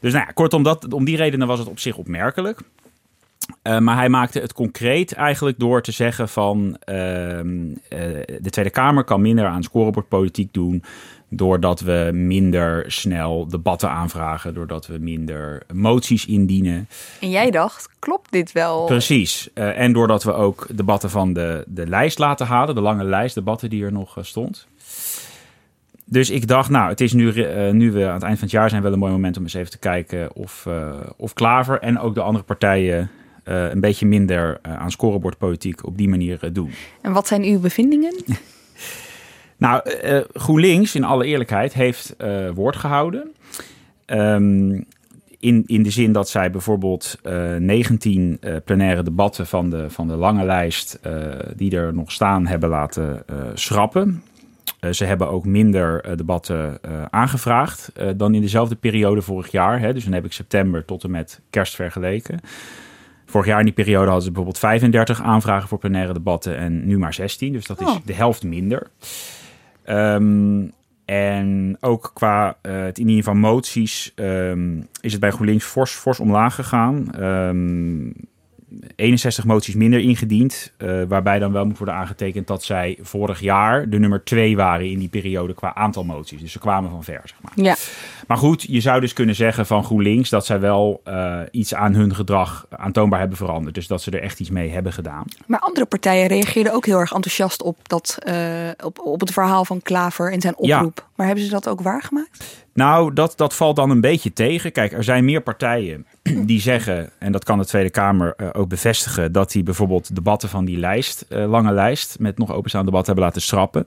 Dus 0.00 0.12
nou 0.12 0.24
ja, 0.26 0.32
kortom, 0.32 0.62
dat, 0.62 0.92
om 0.92 1.04
die 1.04 1.16
redenen 1.16 1.46
was 1.46 1.58
het 1.58 1.68
op 1.68 1.78
zich 1.78 1.96
opmerkelijk. 1.96 2.60
Uh, 3.62 3.78
maar 3.78 3.96
hij 3.96 4.08
maakte 4.08 4.40
het 4.40 4.52
concreet 4.52 5.12
eigenlijk 5.12 5.58
door 5.58 5.82
te 5.82 5.92
zeggen 5.92 6.28
van 6.28 6.76
uh, 6.88 7.38
uh, 7.38 7.74
de 8.40 8.50
Tweede 8.50 8.70
Kamer 8.70 9.04
kan 9.04 9.20
minder 9.20 9.46
aan 9.46 9.62
scorebordpolitiek 9.62 10.52
doen 10.52 10.82
doordat 11.28 11.80
we 11.80 12.10
minder 12.12 12.92
snel 12.92 13.48
debatten 13.48 13.90
aanvragen, 13.90 14.54
doordat 14.54 14.86
we 14.86 14.98
minder 14.98 15.62
moties 15.72 16.26
indienen. 16.26 16.88
En 17.20 17.30
jij 17.30 17.50
dacht, 17.50 17.88
klopt 17.98 18.32
dit 18.32 18.52
wel? 18.52 18.84
Precies. 18.84 19.52
en 19.52 19.92
doordat 19.92 20.24
we 20.24 20.32
ook 20.32 20.66
debatten 20.72 21.10
van 21.10 21.32
de, 21.32 21.64
de 21.66 21.86
lijst 21.86 22.18
laten 22.18 22.46
halen, 22.46 22.74
de 22.74 22.80
lange 22.80 23.04
lijst 23.04 23.34
debatten 23.34 23.70
die 23.70 23.84
er 23.84 23.92
nog 23.92 24.18
stond. 24.20 24.66
Dus 26.04 26.30
ik 26.30 26.46
dacht, 26.46 26.70
nou, 26.70 26.88
het 26.88 27.00
is 27.00 27.12
nu, 27.12 27.32
uh, 27.32 27.70
nu 27.70 27.92
we 27.92 28.06
aan 28.06 28.14
het 28.14 28.22
eind 28.22 28.38
van 28.38 28.48
het 28.48 28.56
jaar 28.56 28.70
zijn, 28.70 28.82
wel 28.82 28.92
een 28.92 28.98
mooi 28.98 29.12
moment 29.12 29.36
om 29.36 29.42
eens 29.42 29.54
even 29.54 29.70
te 29.70 29.78
kijken 29.78 30.34
of, 30.34 30.64
uh, 30.68 30.92
of 31.16 31.32
Klaver 31.32 31.80
en 31.80 31.98
ook 31.98 32.14
de 32.14 32.20
andere 32.20 32.44
partijen 32.44 33.10
een 33.44 33.80
beetje 33.80 34.06
minder 34.06 34.60
uh, 34.66 34.76
aan 34.76 34.90
scorebordpolitiek 34.90 35.86
op 35.86 35.96
die 35.96 36.08
manier 36.08 36.38
uh, 36.44 36.50
doen. 36.52 36.70
En 37.00 37.12
wat 37.12 37.26
zijn 37.26 37.42
uw 37.42 37.60
bevindingen? 37.60 38.14
nou, 39.56 39.90
GroenLinks, 40.32 40.94
in 40.94 41.04
alle 41.04 41.24
eerlijkheid, 41.24 41.74
heeft 41.74 42.16
woord 42.54 42.76
gehouden. 42.76 43.32
Um, 44.06 44.86
in, 45.38 45.62
in 45.66 45.82
de 45.82 45.90
zin 45.90 46.12
dat 46.12 46.28
zij 46.28 46.50
bijvoorbeeld 46.50 47.18
19 47.58 48.40
plenaire 48.64 49.02
debatten 49.02 49.46
van 49.46 49.70
de, 49.70 49.90
van 49.90 50.08
de 50.08 50.16
lange 50.16 50.44
lijst 50.44 51.00
die 51.56 51.76
er 51.76 51.94
nog 51.94 52.12
staan 52.12 52.46
hebben 52.46 52.68
laten 52.68 53.24
schrappen. 53.54 54.22
ze 54.90 55.04
hebben 55.04 55.28
ook 55.28 55.44
minder 55.44 56.16
debatten 56.16 56.78
aangevraagd 57.10 57.92
dan 58.16 58.34
in 58.34 58.40
dezelfde 58.40 58.74
periode 58.74 59.22
vorig 59.22 59.50
jaar. 59.50 59.80
Hè, 59.80 59.92
dus 59.92 60.04
dan 60.04 60.12
heb 60.12 60.24
ik 60.24 60.32
september 60.32 60.84
tot 60.84 61.04
en 61.04 61.10
met 61.10 61.40
kerst 61.50 61.74
vergeleken. 61.74 62.40
Vorig 63.26 63.46
jaar 63.46 63.58
in 63.58 63.64
die 63.64 63.74
periode 63.74 64.04
hadden 64.04 64.22
ze 64.22 64.28
bijvoorbeeld 64.28 64.58
35 64.58 65.22
aanvragen 65.22 65.68
voor 65.68 65.78
plenaire 65.78 66.12
debatten 66.12 66.56
en 66.56 66.86
nu 66.86 66.98
maar 66.98 67.14
16. 67.14 67.52
Dus 67.52 67.66
dat 67.66 67.80
is 67.80 67.86
oh. 67.86 67.96
de 68.04 68.14
helft 68.14 68.42
minder. 68.42 68.90
Um, 69.88 70.72
en 71.04 71.76
ook 71.80 72.10
qua 72.14 72.56
uh, 72.62 72.84
het 72.84 72.98
indienen 72.98 73.24
van 73.24 73.38
moties 73.38 74.12
um, 74.16 74.88
is 75.00 75.12
het 75.12 75.20
bij 75.20 75.30
GroenLinks 75.30 75.64
fors, 75.64 75.92
fors 75.92 76.20
omlaag 76.20 76.54
gegaan. 76.54 77.22
Um, 77.24 78.12
61 78.96 79.44
moties 79.44 79.74
minder 79.74 80.00
ingediend. 80.00 80.72
Uh, 80.78 81.02
waarbij 81.08 81.38
dan 81.38 81.52
wel 81.52 81.66
moet 81.66 81.78
worden 81.78 81.94
aangetekend 81.94 82.46
dat 82.46 82.64
zij 82.64 82.98
vorig 83.00 83.40
jaar 83.40 83.90
de 83.90 83.98
nummer 83.98 84.24
2 84.24 84.56
waren 84.56 84.90
in 84.90 84.98
die 84.98 85.08
periode 85.08 85.54
qua 85.54 85.74
aantal 85.74 86.04
moties. 86.04 86.40
Dus 86.40 86.52
ze 86.52 86.58
kwamen 86.58 86.90
van 86.90 87.04
ver, 87.04 87.20
zeg 87.24 87.38
maar. 87.40 87.52
Ja. 87.54 87.76
Maar 88.26 88.36
goed, 88.36 88.62
je 88.62 88.80
zou 88.80 89.00
dus 89.00 89.12
kunnen 89.12 89.34
zeggen 89.34 89.66
van 89.66 89.84
GroenLinks 89.84 90.30
dat 90.30 90.46
zij 90.46 90.60
wel 90.60 91.00
uh, 91.08 91.40
iets 91.50 91.74
aan 91.74 91.94
hun 91.94 92.14
gedrag 92.14 92.66
aantoonbaar 92.70 93.18
hebben 93.18 93.36
veranderd. 93.36 93.74
Dus 93.74 93.86
dat 93.86 94.02
ze 94.02 94.10
er 94.10 94.22
echt 94.22 94.40
iets 94.40 94.50
mee 94.50 94.70
hebben 94.70 94.92
gedaan. 94.92 95.24
Maar 95.46 95.60
andere 95.60 95.86
partijen 95.86 96.26
reageerden 96.26 96.72
ook 96.72 96.86
heel 96.86 96.98
erg 96.98 97.12
enthousiast 97.12 97.62
op, 97.62 97.88
dat, 97.88 98.18
uh, 98.28 98.34
op, 98.84 98.98
op 98.98 99.20
het 99.20 99.32
verhaal 99.32 99.64
van 99.64 99.82
Klaver 99.82 100.32
en 100.32 100.40
zijn 100.40 100.56
oproep. 100.56 100.98
Ja. 100.98 101.04
Maar 101.14 101.26
hebben 101.26 101.44
ze 101.44 101.50
dat 101.50 101.68
ook 101.68 101.80
waargemaakt? 101.80 102.64
Nou, 102.74 103.12
dat, 103.12 103.32
dat 103.36 103.54
valt 103.54 103.76
dan 103.76 103.90
een 103.90 104.00
beetje 104.00 104.32
tegen. 104.32 104.72
Kijk, 104.72 104.92
er 104.92 105.04
zijn 105.04 105.24
meer 105.24 105.40
partijen 105.40 106.06
die 106.50 106.60
zeggen, 106.60 107.10
en 107.18 107.32
dat 107.32 107.44
kan 107.44 107.58
de 107.58 107.64
Tweede 107.64 107.90
Kamer 107.90 108.34
uh, 108.36 108.48
ook 108.52 108.68
bevestigen, 108.68 109.32
dat 109.32 109.52
die 109.52 109.62
bijvoorbeeld 109.62 110.14
debatten 110.14 110.48
van 110.48 110.64
die 110.64 110.78
lijst, 110.78 111.26
uh, 111.28 111.48
lange 111.48 111.72
lijst, 111.72 112.18
met 112.18 112.38
nog 112.38 112.52
openstaande 112.52 112.90
debatten 112.90 113.14
hebben 113.14 113.24
laten 113.24 113.42
schrappen. 113.42 113.86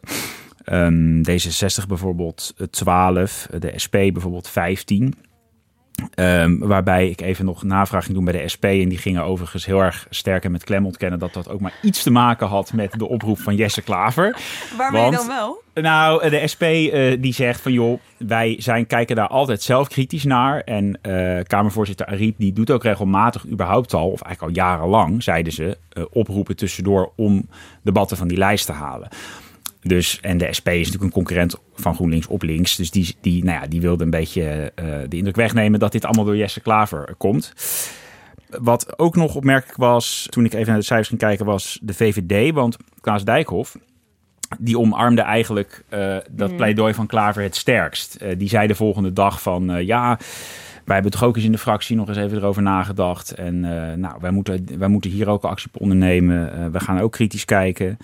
Um, 0.72 1.22
D66 1.30 1.88
bijvoorbeeld 1.88 2.54
12, 2.70 3.48
de 3.60 3.74
SP 3.76 3.92
bijvoorbeeld 3.92 4.50
15. 4.50 5.14
Um, 6.16 6.60
waarbij 6.60 7.10
ik 7.10 7.22
even 7.22 7.46
nog 7.46 7.64
navraag 7.64 8.04
ging 8.04 8.16
doen 8.16 8.26
bij 8.26 8.42
de 8.42 8.48
SP. 8.54 8.64
En 8.64 8.90
die 8.90 8.98
gingen 8.98 9.24
overigens 9.24 9.66
heel 9.66 9.80
erg 9.80 10.08
sterk 10.10 10.44
en 10.44 10.52
met 10.52 10.64
klem 10.64 10.86
ontkennen 10.86 11.20
dat 11.20 11.34
dat 11.34 11.50
ook 11.50 11.60
maar 11.60 11.74
iets 11.82 12.04
te 12.04 12.12
maken 12.12 12.48
had 12.48 12.74
met 12.74 12.92
de 12.92 13.08
oproep 13.08 13.40
van 13.40 13.56
Jesse 13.56 13.82
Klaver. 13.82 14.38
Waarmee 14.78 15.02
Want, 15.02 15.16
dan 15.16 15.28
wel? 15.28 15.62
Nou, 15.74 16.30
de 16.30 16.48
SP 16.54 16.64
uh, 16.64 17.22
die 17.22 17.34
zegt 17.34 17.62
van 17.62 17.72
joh, 17.72 18.00
wij 18.18 18.56
zijn, 18.60 18.88
kijken 18.88 19.16
daar 19.16 19.28
altijd 19.28 19.62
zelf 19.62 19.88
kritisch 19.88 20.24
naar. 20.24 20.60
En 20.60 21.00
uh, 21.02 21.40
Kamervoorzitter 21.44 22.06
Ariep 22.06 22.36
die 22.38 22.54
doet 22.54 22.72
ook 22.72 22.84
regelmatig 22.84 23.48
überhaupt 23.48 23.94
al, 23.94 24.10
of 24.10 24.22
eigenlijk 24.22 24.58
al 24.58 24.64
jarenlang, 24.64 25.24
zeiden 25.24 25.54
ze, 25.54 25.78
uh, 25.94 26.04
oproepen 26.12 26.56
tussendoor 26.56 27.12
om 27.16 27.50
debatten 27.82 28.18
van 28.18 28.28
die 28.28 28.38
lijst 28.38 28.66
te 28.66 28.72
halen. 28.72 29.10
Dus, 29.88 30.20
en 30.22 30.38
de 30.38 30.54
SP 30.58 30.68
is 30.68 30.78
natuurlijk 30.78 31.04
een 31.04 31.24
concurrent 31.24 31.56
van 31.74 31.96
GroenLinks 31.96 32.28
op 32.28 32.42
links. 32.42 32.76
Dus 32.76 32.92
die, 32.92 33.16
die, 33.22 33.44
nou 33.44 33.62
ja, 33.62 33.68
die 33.68 33.82
wilde 33.82 34.04
een 34.04 34.10
beetje 34.10 34.72
uh, 34.76 34.86
de 35.10 35.18
indruk 35.18 35.36
wegnemen 35.36 35.80
dat 35.80 35.92
dit 35.92 36.06
allemaal 36.06 36.26
door 36.26 36.38
Jesse 36.38 36.62
Klaver 36.62 37.16
komt. 37.18 37.54
Wat 38.50 39.00
ook 39.00 39.16
nog 39.16 39.36
opmerkelijk 39.36 39.78
was, 39.78 40.28
toen 40.30 40.46
ik 40.46 40.54
even 40.54 40.68
naar 40.68 40.78
de 40.78 40.86
cijfers 40.86 41.08
ging 41.08 41.20
kijken, 41.20 41.46
was 41.46 41.80
de 41.82 41.94
VVD. 41.94 42.54
Want 42.54 42.78
Klaas 43.02 43.24
Dijkhoff, 43.24 43.78
die 44.60 44.80
omarmde 44.80 45.22
eigenlijk 45.22 45.84
uh, 45.90 46.18
dat 46.32 46.50
mm. 46.52 46.56
pleidooi 46.56 46.94
van 46.94 47.08
Klaver 47.08 47.44
het 47.44 47.56
sterkst. 47.56 48.18
Uh, 48.22 48.30
die 48.38 48.50
zei 48.50 48.68
de 48.68 48.76
volgende 48.76 49.14
dag 49.14 49.42
van, 49.42 49.72
uh, 49.72 49.82
ja, 49.82 50.20
wij 50.86 50.96
hebben 50.96 51.12
toch 51.12 51.24
ook 51.24 51.36
eens 51.36 51.46
in 51.46 51.52
de 51.52 51.58
fractie 51.58 51.96
nog 51.96 52.08
eens 52.08 52.18
even 52.18 52.38
erover 52.38 52.62
nagedacht. 52.62 53.32
En 53.32 53.60
nou, 54.00 54.16
wij 54.20 54.32
moeten, 54.32 54.80
wij 54.80 54.88
moeten 54.88 55.12
hier 55.12 55.30
ook 55.30 55.44
actie 55.44 55.70
op 55.74 55.82
ondernemen. 55.82 56.72
we 56.72 56.80
gaan 56.80 57.00
ook 57.00 57.12
kritisch 57.12 57.46
kijken. 57.46 57.98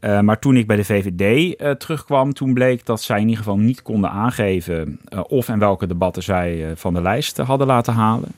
Uh, 0.00 0.20
maar 0.20 0.38
toen 0.38 0.56
ik 0.56 0.66
bij 0.66 0.76
de 0.76 0.84
VVD 0.84 1.54
uh, 1.60 1.70
terugkwam, 1.70 2.32
toen 2.32 2.54
bleek 2.54 2.86
dat 2.86 3.02
zij 3.02 3.16
in 3.16 3.28
ieder 3.28 3.38
geval 3.38 3.58
niet 3.58 3.82
konden 3.82 4.10
aangeven 4.10 5.00
uh, 5.14 5.20
of 5.28 5.48
en 5.48 5.58
welke 5.58 5.86
debatten 5.86 6.22
zij 6.22 6.72
van 6.74 6.94
de 6.94 7.02
lijst 7.02 7.36
hadden 7.36 7.66
laten 7.66 7.92
halen. 7.94 8.28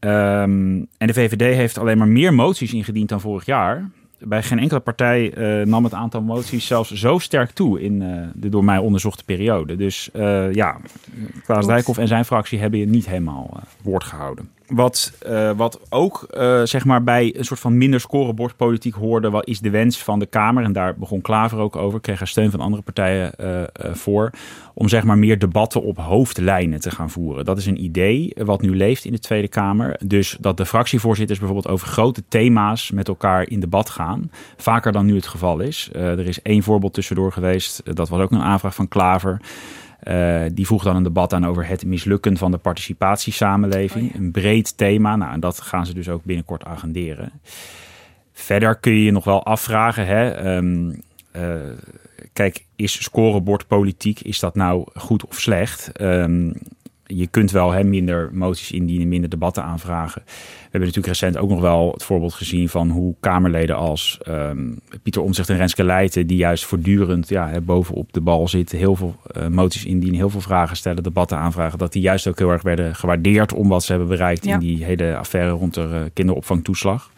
Um, 0.00 0.86
en 0.98 1.06
de 1.06 1.12
VVD 1.12 1.54
heeft 1.54 1.78
alleen 1.78 1.98
maar 1.98 2.08
meer 2.08 2.34
moties 2.34 2.72
ingediend 2.72 3.08
dan 3.08 3.20
vorig 3.20 3.46
jaar. 3.46 3.90
Bij 4.18 4.42
geen 4.42 4.58
enkele 4.58 4.80
partij 4.80 5.32
nam 5.64 5.84
het 5.84 5.94
aantal 5.94 6.22
moties 6.22 6.66
zelfs 6.66 6.92
zo 6.92 7.18
sterk 7.18 7.50
toe 7.50 7.80
in 7.80 7.98
de 8.34 8.48
door 8.48 8.64
mij 8.64 8.78
onderzochte 8.78 9.24
periode. 9.24 9.76
Dus 9.76 10.10
ja, 10.52 10.76
Klaas 11.44 11.66
Dijkhoff 11.66 11.98
en 11.98 12.08
zijn 12.08 12.24
fractie 12.24 12.58
hebben 12.58 12.78
je 12.78 12.86
niet 12.86 13.06
helemaal 13.06 13.60
woord 13.82 14.04
gehouden. 14.04 14.50
Wat, 14.66 15.12
uh, 15.26 15.50
wat 15.56 15.80
ook 15.88 16.26
uh, 16.30 16.62
zeg 16.62 16.84
maar 16.84 17.02
bij 17.02 17.34
een 17.36 17.44
soort 17.44 17.60
van 17.60 17.78
minder 17.78 18.00
scorebordpolitiek 18.00 18.94
hoorde, 18.94 19.30
wat 19.30 19.46
is 19.46 19.60
de 19.60 19.70
wens 19.70 20.02
van 20.02 20.18
de 20.18 20.26
Kamer. 20.26 20.64
En 20.64 20.72
daar 20.72 20.96
begon 20.96 21.20
Klaver 21.20 21.58
ook 21.58 21.76
over, 21.76 22.00
kreeg 22.00 22.20
er 22.20 22.28
steun 22.28 22.50
van 22.50 22.60
andere 22.60 22.82
partijen 22.82 23.32
uh, 23.40 23.62
voor. 23.92 24.30
Om 24.74 24.88
zeg 24.88 25.04
maar 25.04 25.18
meer 25.18 25.38
debatten 25.38 25.82
op 25.82 25.98
hoofdlijnen 25.98 26.80
te 26.80 26.90
gaan 26.90 27.10
voeren. 27.10 27.44
Dat 27.44 27.58
is 27.58 27.66
een 27.66 27.84
idee 27.84 28.32
wat 28.36 28.62
nu 28.62 28.76
leeft 28.76 29.04
in 29.04 29.12
de 29.12 29.18
Tweede 29.18 29.48
Kamer. 29.48 30.00
Dus 30.04 30.36
dat 30.40 30.56
de 30.56 30.66
fractievoorzitters 30.66 31.38
bijvoorbeeld 31.38 31.74
over 31.74 31.88
grote 31.88 32.22
thema's 32.28 32.90
met 32.90 33.08
elkaar 33.08 33.48
in 33.48 33.60
debat 33.60 33.90
gaan. 33.90 34.30
Vaker 34.56 34.92
dan 34.92 35.06
nu 35.06 35.14
het 35.14 35.26
geval 35.26 35.60
is. 35.60 35.90
er 35.92 36.26
is 36.26 36.42
één 36.42 36.62
voorbeeld 36.62 36.94
tussendoor 36.94 37.32
geweest. 37.32 37.96
dat 37.96 38.08
was 38.08 38.20
ook 38.20 38.30
een 38.30 38.42
aanvraag 38.42 38.74
van 38.74 38.88
Klaver. 38.88 39.40
Uh, 40.08 40.42
die 40.52 40.66
vroeg 40.66 40.82
dan 40.82 40.96
een 40.96 41.02
debat 41.02 41.32
aan 41.32 41.46
over 41.46 41.68
het 41.68 41.86
mislukken 41.86 42.36
van 42.36 42.50
de 42.50 42.56
participatiesamenleving. 42.56 44.06
Oh 44.06 44.12
ja. 44.12 44.18
Een 44.18 44.30
breed 44.30 44.76
thema. 44.76 45.16
Nou, 45.16 45.32
en 45.32 45.40
dat 45.40 45.60
gaan 45.60 45.86
ze 45.86 45.94
dus 45.94 46.08
ook 46.08 46.24
binnenkort 46.24 46.64
agenderen. 46.64 47.32
Verder 48.32 48.76
kun 48.76 48.92
je 48.92 49.04
je 49.04 49.12
nog 49.12 49.24
wel 49.24 49.44
afvragen. 49.44 50.06
Hè, 50.06 50.54
um, 50.56 51.02
uh, 51.36 51.54
kijk, 52.32 52.64
is 52.76 53.02
scorebordpolitiek, 53.02 54.20
is 54.20 54.38
dat 54.38 54.54
nou 54.54 54.86
goed 54.94 55.26
of 55.26 55.40
slecht? 55.40 56.00
Um, 56.00 56.52
je 57.06 57.26
kunt 57.26 57.50
wel 57.50 57.70
hè, 57.70 57.84
minder 57.84 58.30
moties 58.32 58.70
indienen, 58.70 59.08
minder 59.08 59.30
debatten 59.30 59.62
aanvragen. 59.62 60.22
We 60.24 60.30
hebben 60.62 60.80
natuurlijk 60.80 61.06
recent 61.06 61.36
ook 61.36 61.48
nog 61.48 61.60
wel 61.60 61.92
het 61.92 62.02
voorbeeld 62.02 62.34
gezien 62.34 62.68
van 62.68 62.90
hoe 62.90 63.14
Kamerleden 63.20 63.76
als 63.76 64.20
um, 64.28 64.78
Pieter 65.02 65.22
Omzicht 65.22 65.48
en 65.48 65.56
Renske 65.56 65.84
Leijten, 65.84 66.26
die 66.26 66.36
juist 66.36 66.64
voortdurend 66.64 67.28
ja, 67.28 67.48
hè, 67.48 67.60
bovenop 67.60 68.12
de 68.12 68.20
bal 68.20 68.48
zitten, 68.48 68.78
heel 68.78 68.96
veel 68.96 69.16
uh, 69.36 69.46
moties 69.46 69.84
indienen, 69.84 70.18
heel 70.18 70.30
veel 70.30 70.40
vragen 70.40 70.76
stellen, 70.76 71.02
debatten 71.02 71.38
aanvragen, 71.38 71.78
dat 71.78 71.92
die 71.92 72.02
juist 72.02 72.26
ook 72.26 72.38
heel 72.38 72.50
erg 72.50 72.62
werden 72.62 72.94
gewaardeerd 72.94 73.52
om 73.52 73.68
wat 73.68 73.84
ze 73.84 73.90
hebben 73.90 74.08
bereikt 74.08 74.44
ja. 74.44 74.54
in 74.54 74.60
die 74.60 74.84
hele 74.84 75.16
affaire 75.16 75.50
rond 75.50 75.74
de 75.74 75.88
uh, 75.92 76.00
kinderopvangtoeslag. 76.12 77.10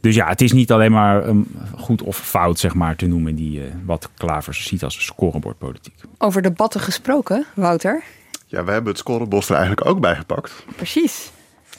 Dus 0.00 0.14
ja, 0.14 0.28
het 0.28 0.40
is 0.40 0.52
niet 0.52 0.72
alleen 0.72 0.92
maar 0.92 1.28
um, 1.28 1.46
goed 1.76 2.02
of 2.02 2.16
fout, 2.16 2.58
zeg 2.58 2.74
maar, 2.74 2.96
te 2.96 3.06
noemen, 3.06 3.34
die 3.34 3.58
uh, 3.58 3.64
wat 3.84 4.10
Klavers 4.16 4.66
ziet 4.66 4.84
als 4.84 5.04
scorebordpolitiek. 5.04 5.94
Over 6.18 6.42
debatten 6.42 6.80
gesproken, 6.80 7.46
Wouter. 7.54 8.02
Ja, 8.50 8.64
we 8.64 8.70
hebben 8.70 8.90
het 8.90 8.98
scorebord 8.98 9.48
er 9.48 9.54
eigenlijk 9.54 9.86
ook 9.86 10.00
bij 10.00 10.16
gepakt. 10.16 10.64
Precies. 10.76 11.30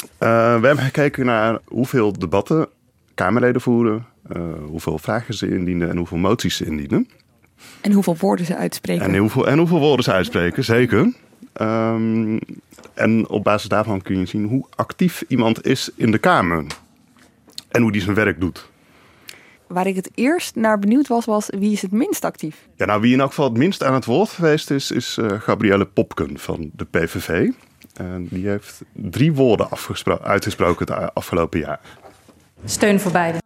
Uh, 0.02 0.60
we 0.60 0.68
hebben 0.68 0.86
gekeken 0.86 1.26
naar 1.26 1.60
hoeveel 1.66 2.14
debatten 2.14 2.68
Kamerleden 3.14 3.62
voeren, 3.62 4.06
uh, 4.36 4.44
hoeveel 4.66 4.98
vragen 4.98 5.34
ze 5.34 5.50
indienen 5.50 5.90
en 5.90 5.98
hoeveel 5.98 6.18
moties 6.18 6.56
ze 6.56 6.66
indienen. 6.66 7.10
En 7.82 7.92
hoeveel 7.92 8.18
woorden 8.20 8.46
ze 8.46 8.56
uitspreken. 8.56 9.06
En 9.06 9.18
hoeveel, 9.18 9.48
en 9.48 9.58
hoeveel 9.58 9.80
woorden 9.80 10.04
ze 10.04 10.12
uitspreken, 10.12 10.64
zeker. 10.64 11.14
Um, 11.62 12.40
en 12.94 13.30
op 13.30 13.44
basis 13.44 13.70
daarvan 13.70 14.02
kun 14.02 14.20
je 14.20 14.26
zien 14.26 14.46
hoe 14.46 14.66
actief 14.76 15.24
iemand 15.28 15.66
is 15.66 15.92
in 15.96 16.12
de 16.12 16.18
Kamer. 16.18 16.66
En 17.70 17.82
hoe 17.82 17.92
die 17.92 18.02
zijn 18.02 18.16
werk 18.16 18.40
doet. 18.40 18.69
Waar 19.70 19.88
ik 19.88 19.96
het 19.96 20.10
eerst 20.16 20.56
naar 20.56 20.80
benieuwd 20.80 21.08
was, 21.08 21.26
was 21.26 21.50
wie 21.58 21.72
is 21.72 21.82
het 21.82 21.92
minst 21.92 22.26
actief? 22.26 22.68
Ja, 22.76 22.86
nou 22.86 23.02
wie 23.02 23.14
in 23.14 23.20
elk 23.20 23.30
geval 23.30 23.46
het 23.46 23.58
minst 23.58 23.84
aan 23.84 23.94
het 23.94 24.06
woord 24.06 24.30
geweest 24.30 24.72
is, 24.72 24.92
is 24.92 25.18
uh, 25.18 25.32
Gabrielle 25.32 25.86
Popken 25.86 26.40
van 26.40 26.70
de 26.74 26.86
PVV. 26.86 27.52
En 27.94 28.28
die 28.30 28.48
heeft 28.48 28.82
drie 28.94 29.34
woorden 29.34 29.68
uitgesproken 30.22 30.94
het 30.94 31.14
afgelopen 31.14 31.60
jaar. 31.60 31.80
Steun 32.66 33.00
voor 33.00 33.12
beide. 33.12 33.42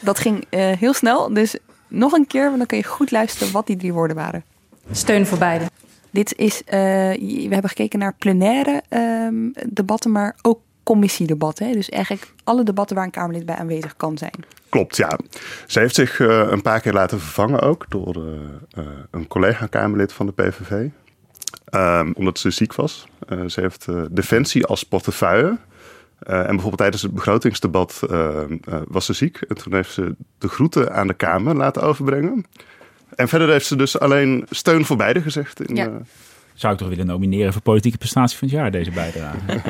Dat 0.00 0.18
ging 0.18 0.44
uh, 0.50 0.72
heel 0.72 0.92
snel, 0.92 1.34
dus 1.34 1.58
nog 1.88 2.12
een 2.12 2.26
keer, 2.26 2.44
want 2.44 2.56
dan 2.56 2.66
kun 2.66 2.78
je 2.78 2.84
goed 2.84 3.10
luisteren 3.10 3.52
wat 3.52 3.66
die 3.66 3.76
drie 3.76 3.92
woorden 3.92 4.16
waren. 4.16 4.44
Steun 4.92 5.26
voor 5.26 5.38
beide. 5.38 5.64
Dit 6.10 6.36
is, 6.36 6.60
uh, 6.60 6.70
we 6.70 7.48
hebben 7.50 7.68
gekeken 7.68 7.98
naar 7.98 8.14
plenaire 8.18 8.82
um, 8.88 9.52
debatten, 9.66 10.12
maar 10.12 10.36
ook 10.42 10.60
commissiedebatten. 10.88 11.66
Hè? 11.66 11.72
Dus 11.72 11.88
eigenlijk 11.88 12.32
alle 12.44 12.62
debatten 12.62 12.96
waar 12.96 13.04
een 13.04 13.10
Kamerlid 13.10 13.46
bij 13.46 13.56
aanwezig 13.56 13.96
kan 13.96 14.18
zijn. 14.18 14.44
Klopt, 14.68 14.96
ja. 14.96 15.18
Ze 15.66 15.78
heeft 15.78 15.94
zich 15.94 16.18
uh, 16.18 16.46
een 16.50 16.62
paar 16.62 16.80
keer 16.80 16.92
laten 16.92 17.20
vervangen 17.20 17.60
ook 17.60 17.86
door 17.88 18.16
uh, 18.16 18.22
uh, 18.78 18.86
een 19.10 19.26
collega-Kamerlid 19.26 20.12
van 20.12 20.26
de 20.26 20.32
PVV. 20.32 20.86
Um, 21.70 22.12
omdat 22.12 22.38
ze 22.38 22.50
ziek 22.50 22.74
was. 22.74 23.06
ze 23.46 23.60
heeft 23.60 23.86
Defensie 24.10 24.66
als 24.66 24.82
portefeuille. 24.82 25.58
en 26.18 26.46
bijvoorbeeld 26.46 26.76
tijdens 26.76 27.02
het 27.02 27.14
begrotingsdebat 27.14 28.00
was 28.86 29.06
ze 29.06 29.12
ziek. 29.12 29.40
En 29.40 29.56
toen 29.56 29.74
heeft 29.74 29.92
ze 29.92 30.14
de 30.38 30.48
groeten 30.48 30.94
aan 30.94 31.06
de 31.06 31.14
Kamer 31.14 31.56
laten 31.56 31.82
overbrengen. 31.82 32.44
En 33.14 33.28
verder 33.28 33.48
heeft 33.48 33.66
ze 33.66 33.76
dus 33.76 33.98
alleen 33.98 34.46
steun 34.50 34.84
voor 34.84 34.96
beide 34.96 35.20
gezegd. 35.20 35.68
In, 35.68 35.76
ja 35.76 35.90
zou 36.58 36.72
ik 36.72 36.78
toch 36.78 36.88
willen 36.88 37.06
nomineren 37.06 37.52
voor 37.52 37.62
politieke 37.62 37.98
prestatie 37.98 38.38
van 38.38 38.48
het 38.48 38.56
jaar, 38.56 38.70
deze 38.70 38.90
bijdrage. 38.90 39.38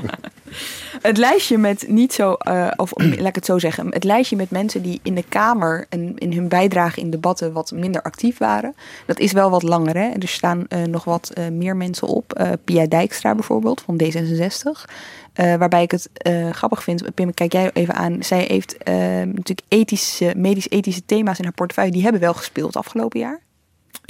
het 1.02 1.16
lijstje 1.16 1.58
met 1.58 1.84
niet 1.88 2.12
zo, 2.12 2.36
uh, 2.48 2.70
of 2.76 2.92
laat 3.18 3.28
ik 3.28 3.34
het 3.34 3.44
zo 3.44 3.58
zeggen, 3.58 3.92
het 3.92 4.04
lijstje 4.04 4.36
met 4.36 4.50
mensen 4.50 4.82
die 4.82 5.00
in 5.02 5.14
de 5.14 5.24
Kamer 5.28 5.86
en 5.88 6.18
in 6.18 6.32
hun 6.32 6.48
bijdrage 6.48 7.00
in 7.00 7.10
debatten 7.10 7.52
wat 7.52 7.70
minder 7.70 8.02
actief 8.02 8.38
waren, 8.38 8.74
dat 9.06 9.18
is 9.18 9.32
wel 9.32 9.50
wat 9.50 9.62
langer. 9.62 9.96
Hè? 9.96 10.08
Er 10.08 10.28
staan 10.28 10.66
uh, 10.68 10.82
nog 10.82 11.04
wat 11.04 11.32
uh, 11.34 11.48
meer 11.48 11.76
mensen 11.76 12.08
op. 12.08 12.56
Pia 12.64 12.86
Dijkstra 12.86 13.34
bijvoorbeeld 13.34 13.80
van 13.80 14.00
D66. 14.02 14.92
waarbij 15.34 15.82
ik 15.82 15.90
het 15.90 16.10
grappig 16.52 16.82
vind, 16.82 17.14
Pim, 17.14 17.34
kijk 17.34 17.52
jij 17.52 17.70
even 17.72 17.94
aan. 17.94 18.22
Zij 18.22 18.44
heeft 18.48 18.76
natuurlijk 19.24 19.60
ethische, 19.68 20.32
medisch-ethische 20.36 21.04
thema's 21.06 21.38
in 21.38 21.44
haar 21.44 21.52
portefeuille. 21.52 21.92
Die 21.92 22.02
hebben 22.02 22.20
wel 22.20 22.34
gespeeld 22.34 22.76
afgelopen 22.76 23.20
jaar. 23.20 23.40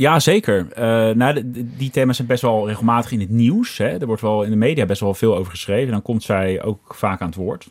Ja, 0.01 0.21
zeker. 0.21 0.67
Uh, 0.79 1.15
nou, 1.15 1.41
die 1.55 1.91
thema's 1.91 2.17
zijn 2.17 2.29
best 2.29 2.43
wel 2.43 2.67
regelmatig 2.67 3.13
in 3.13 3.21
het 3.21 3.31
nieuws. 3.31 3.79
Hè. 3.79 4.01
Er 4.01 4.07
wordt 4.07 4.23
wel 4.23 4.43
in 4.43 4.51
de 4.51 4.57
media 4.57 4.87
best 4.87 5.01
wel 5.01 5.15
veel 5.15 5.37
over 5.37 5.51
geschreven. 5.51 5.93
Dan 5.93 6.03
komt 6.03 6.23
zij 6.23 6.63
ook 6.63 6.95
vaak 6.95 7.21
aan 7.21 7.27
het 7.27 7.37
woord. 7.37 7.71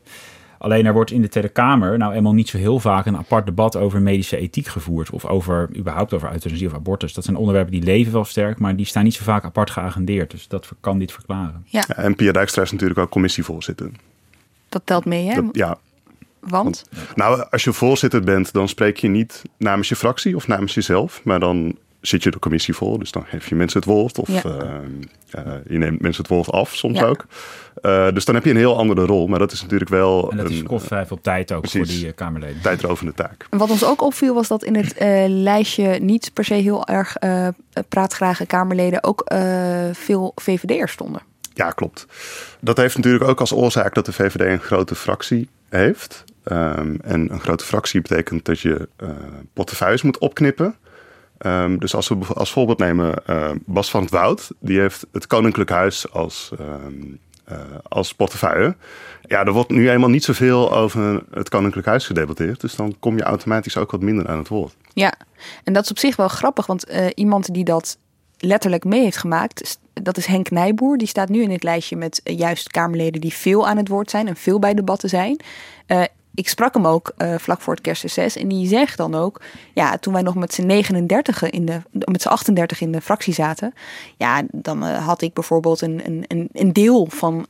Alleen 0.58 0.86
er 0.86 0.94
wordt 0.94 1.12
in 1.12 1.22
de 1.22 1.28
Tweede 1.28 1.50
Kamer 1.50 1.98
nou 1.98 2.14
eenmaal 2.14 2.34
niet 2.34 2.50
zo 2.50 2.58
heel 2.58 2.80
vaak 2.80 3.06
een 3.06 3.18
apart 3.18 3.46
debat 3.46 3.76
over 3.76 4.02
medische 4.02 4.38
ethiek 4.38 4.68
gevoerd. 4.68 5.10
Of 5.10 5.26
over 5.26 5.70
überhaupt 5.76 6.14
over 6.14 6.32
euthanasie 6.32 6.68
of 6.68 6.74
abortus. 6.74 7.14
Dat 7.14 7.24
zijn 7.24 7.36
onderwerpen 7.36 7.72
die 7.72 7.84
leven 7.84 8.14
wel 8.14 8.26
sterk, 8.26 8.60
maar 8.60 8.76
die 8.76 8.86
staan 8.86 9.04
niet 9.04 9.14
zo 9.14 9.24
vaak 9.24 9.44
apart 9.44 9.70
geagendeerd. 9.70 10.32
Dus 10.32 10.48
dat 10.48 10.72
kan 10.80 11.00
dit 11.00 11.12
verklaren. 11.12 11.66
Ja. 11.66 11.88
en 11.88 12.16
Pia 12.16 12.32
Dijkstra 12.32 12.62
is 12.62 12.72
natuurlijk 12.72 13.00
ook 13.00 13.10
commissievoorzitter. 13.10 13.92
Dat 14.70 14.82
telt 14.86 15.06
mee, 15.06 15.28
hè? 15.28 15.42
ja. 15.52 15.78
Want? 16.40 16.86
Nou, 17.16 17.46
als 17.50 17.64
je 17.64 17.74
voorzitter 17.74 18.22
bent, 18.22 18.54
dan 18.54 18.68
spreek 18.68 18.98
je 18.98 19.08
niet 19.08 19.42
namens 19.58 19.90
je 19.90 19.96
fractie 19.96 20.36
of 20.36 20.48
namens 20.48 20.74
jezelf, 20.74 21.22
maar 21.24 21.40
dan 21.40 21.78
zit 22.02 22.24
je 22.24 22.32
de 22.32 22.40
commissie 22.40 22.74
voor. 22.74 23.00
Dus 23.00 23.12
dan 23.12 23.26
geef 23.26 23.50
je 23.50 23.56
mensen 23.56 23.80
het 23.80 23.90
woord 23.90 24.20
of 24.20 24.30
uh, 24.30 24.44
uh, 24.44 25.54
je 25.68 25.78
neemt 25.78 26.02
mensen 26.02 26.24
het 26.24 26.32
woord 26.32 26.52
af 26.52 26.76
soms 26.76 27.02
ook. 27.02 27.26
Uh, 27.82 28.12
dus 28.12 28.26
dan 28.26 28.36
heb 28.36 28.44
je 28.44 28.50
een 28.50 28.58
heel 28.58 28.78
andere 28.78 29.06
rol. 29.06 29.28
Maar 29.28 29.40
dat 29.40 29.52
is 29.52 29.62
natuurlijk 29.62 29.90
wel. 29.90 30.32
En 30.32 30.38
dat 30.38 30.50
is 30.50 30.64
kost 30.64 30.86
vrij 30.86 31.06
veel 31.06 31.22
tijd 31.22 31.52
ook 31.52 31.70
voor 31.70 31.86
die 31.86 32.12
Kamerleden. 32.12 32.62
Tijdrovende 32.62 33.14
taak. 33.14 33.48
Wat 33.50 33.70
ons 33.70 33.86
ook 33.86 34.02
opviel 34.02 34.34
was 34.34 34.48
dat 34.48 34.64
in 34.64 34.76
het 34.76 34.96
lijstje 35.28 36.00
niet 36.00 36.32
per 36.34 36.46
se 36.46 36.54
heel 36.54 36.88
erg 36.88 37.16
praatgrage 37.90 38.46
Kamerleden 38.46 39.04
ook 39.04 39.34
veel 39.92 40.32
VVD'ers 40.36 40.92
stonden. 40.92 41.22
Ja, 41.54 41.72
klopt. 41.72 42.06
Dat 42.60 42.78
heeft 42.78 42.96
natuurlijk 42.96 43.30
ook 43.30 43.40
als 43.40 43.54
oorzaak 43.54 43.94
dat 43.94 44.06
de 44.06 44.14
VVD 44.14 44.42
een 44.42 44.60
grote 44.60 44.96
fractie 44.96 45.50
heeft. 45.70 46.24
Um, 46.52 47.00
en 47.04 47.32
een 47.32 47.40
grote 47.40 47.66
fractie 47.66 48.02
betekent 48.02 48.46
dat 48.46 48.60
je 48.60 48.90
portefeuilles 49.54 50.02
moet 50.02 50.18
opknippen. 50.18 50.76
Um, 51.46 51.80
dus 51.80 51.96
als 51.96 52.08
we 52.08 52.16
als 52.34 52.52
voorbeeld 52.52 52.80
nemen 52.80 53.14
uh, 53.30 53.50
Bas 53.66 53.90
van 53.90 54.02
het 54.02 54.12
Woud, 54.12 54.52
die 54.60 54.80
heeft 54.80 55.06
het 55.12 55.28
Koninklijk 55.28 55.70
Huis 55.70 56.12
als, 56.12 56.52
um, 56.60 57.20
uh, 57.52 57.58
als 57.84 58.14
portefeuille. 58.14 58.76
Ja, 59.22 59.46
er 59.46 59.52
wordt 59.52 59.70
nu 59.70 59.90
eenmaal 59.90 60.10
niet 60.10 60.24
zoveel 60.24 60.74
over 60.74 61.24
het 61.32 61.50
Koninklijk 61.50 61.88
Huis 61.88 62.06
gedebatteerd. 62.06 62.62
Dus 62.62 62.76
dan 62.76 62.96
kom 63.00 63.18
je 63.18 63.24
automatisch 63.24 63.78
ook 63.78 63.92
wat 63.92 64.02
minder 64.02 64.28
aan 64.28 64.38
het 64.38 64.48
woord. 64.48 64.76
Ja, 64.94 65.14
en 65.64 65.74
dat 65.74 65.84
is 65.84 65.92
op 65.92 66.00
zich 66.00 66.16
wel 66.16 66.28
grappig, 66.28 66.66
want 66.66 66.92
uh, 66.92 67.06
iemand 67.16 67.54
die 67.54 67.64
dat 67.64 67.98
letterlijk 68.38 68.84
mee 68.84 69.04
heeft 69.04 69.18
gemaakt, 69.18 69.80
dat 69.94 70.18
is 70.18 70.26
Henk 70.26 70.50
Nijboer. 70.50 70.98
Die 70.98 71.08
staat 71.08 71.30
nu 71.30 71.42
in 71.42 71.52
het 71.52 71.64
lijstje 71.64 71.96
met 71.96 72.22
juist 72.24 72.72
Kamerleden 72.72 73.22
die 73.22 73.34
veel 73.34 73.68
aan 73.68 73.78
het 73.78 73.88
woord 73.88 74.10
zijn 74.10 74.28
en 74.28 74.36
veel 74.36 74.60
bij 74.60 74.74
debatten 74.74 75.10
zijn 75.10 75.40
ik 76.38 76.50
sprak 76.50 76.74
hem 76.74 76.88
ook 76.88 77.14
uh, 77.18 77.36
vlak 77.38 77.62
voor 77.62 77.74
het 77.74 77.84
kerstreces. 77.84 78.36
En 78.36 78.48
die 78.48 78.68
zegt 78.68 78.98
dan 78.98 79.16
ook, 79.16 79.42
ja, 79.74 79.98
toen 79.98 80.14
wij 80.14 80.22
nog 80.22 80.36
met 80.36 80.54
z'n 80.54 80.66
39 80.66 81.50
in 81.50 81.66
de, 81.66 81.82
met 81.92 82.22
z'n 82.22 82.28
38 82.28 82.82
in 82.82 82.92
de 82.92 83.02
fractie 83.02 83.34
zaten. 83.34 83.74
Ja, 84.18 84.44
dan 84.52 84.84
uh, 84.84 85.08
had 85.08 85.22
ik 85.22 85.34
bijvoorbeeld 85.34 85.82
een, 85.82 86.02
een, 86.28 86.50
een 86.52 86.74
deel 86.74 87.08
van 87.10 87.36
uh, 87.38 87.48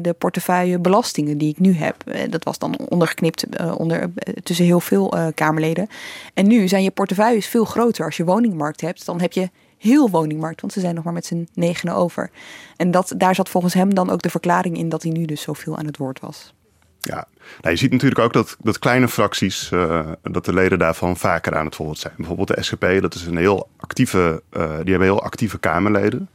de 0.00 0.14
portefeuille 0.18 0.78
belastingen 0.78 1.38
die 1.38 1.50
ik 1.50 1.58
nu 1.58 1.74
heb. 1.74 1.96
dat 2.30 2.44
was 2.44 2.58
dan 2.58 2.78
ondergeknipt 2.88 3.46
onder, 3.76 4.10
tussen 4.42 4.64
heel 4.64 4.80
veel 4.80 5.14
Kamerleden. 5.34 5.88
En 6.34 6.46
nu 6.46 6.68
zijn 6.68 6.82
je 6.82 6.90
portefeuilles 6.90 7.46
veel 7.46 7.64
groter. 7.64 8.04
Als 8.04 8.16
je 8.16 8.24
woningmarkt 8.24 8.80
hebt, 8.80 9.06
dan 9.06 9.20
heb 9.20 9.32
je 9.32 9.50
heel 9.78 10.10
woningmarkt. 10.10 10.60
Want 10.60 10.72
ze 10.72 10.80
zijn 10.80 10.94
nog 10.94 11.04
maar 11.04 11.12
met 11.12 11.26
z'n 11.26 11.48
negenen 11.54 11.94
over. 11.94 12.30
En 12.76 12.90
dat, 12.90 13.12
daar 13.16 13.34
zat 13.34 13.48
volgens 13.48 13.74
hem 13.74 13.94
dan 13.94 14.10
ook 14.10 14.22
de 14.22 14.30
verklaring 14.30 14.76
in 14.76 14.88
dat 14.88 15.02
hij 15.02 15.12
nu 15.12 15.24
dus 15.24 15.42
zoveel 15.42 15.76
aan 15.76 15.86
het 15.86 15.96
woord 15.96 16.20
was. 16.20 16.52
Ja, 17.00 17.26
nou, 17.60 17.74
je 17.74 17.76
ziet 17.76 17.90
natuurlijk 17.90 18.20
ook 18.20 18.32
dat, 18.32 18.56
dat 18.60 18.78
kleine 18.78 19.08
fracties, 19.08 19.70
uh, 19.70 20.08
dat 20.22 20.44
de 20.44 20.54
leden 20.54 20.78
daarvan 20.78 21.16
vaker 21.16 21.56
aan 21.56 21.64
het 21.64 21.76
woord 21.76 21.98
zijn. 21.98 22.14
Bijvoorbeeld 22.16 22.48
de 22.48 22.62
SGP, 22.62 23.00
dat 23.00 23.14
is 23.14 23.26
een 23.26 23.36
heel 23.36 23.68
actieve, 23.76 24.42
uh, 24.52 24.62
die 24.62 24.90
hebben 24.90 25.02
heel 25.02 25.22
actieve 25.22 25.58
Kamerleden. 25.58 26.28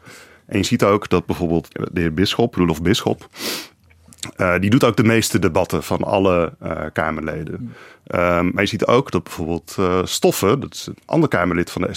En 0.46 0.58
je 0.58 0.64
ziet 0.64 0.84
ook 0.84 1.10
dat 1.10 1.26
bijvoorbeeld 1.26 1.68
de 1.92 2.00
heer 2.02 2.14
Bisschop, 2.14 2.56
Roelof 2.56 2.82
Bisschop, 2.82 3.30
uh, 4.38 4.60
die 4.60 4.70
doet 4.70 4.84
ook 4.84 4.98
de 4.98 5.04
meeste 5.04 5.40
debatten 5.40 5.84
van 5.84 6.04
alle 6.04 6.54
Kamerleden. 6.94 7.74
Mm. 8.08 8.52
maar 8.54 8.64
je 8.64 8.66
ziet 8.66 8.86
ook 8.86 9.12
dat 9.12 9.24
bijvoorbeeld 9.24 9.78
Stoffen, 10.04 10.60
dat 10.60 10.74
is 10.74 10.88
een 10.88 10.98
ander 11.06 11.30
Kamerlid 11.30 11.72
van 11.72 11.82
de 11.82 11.88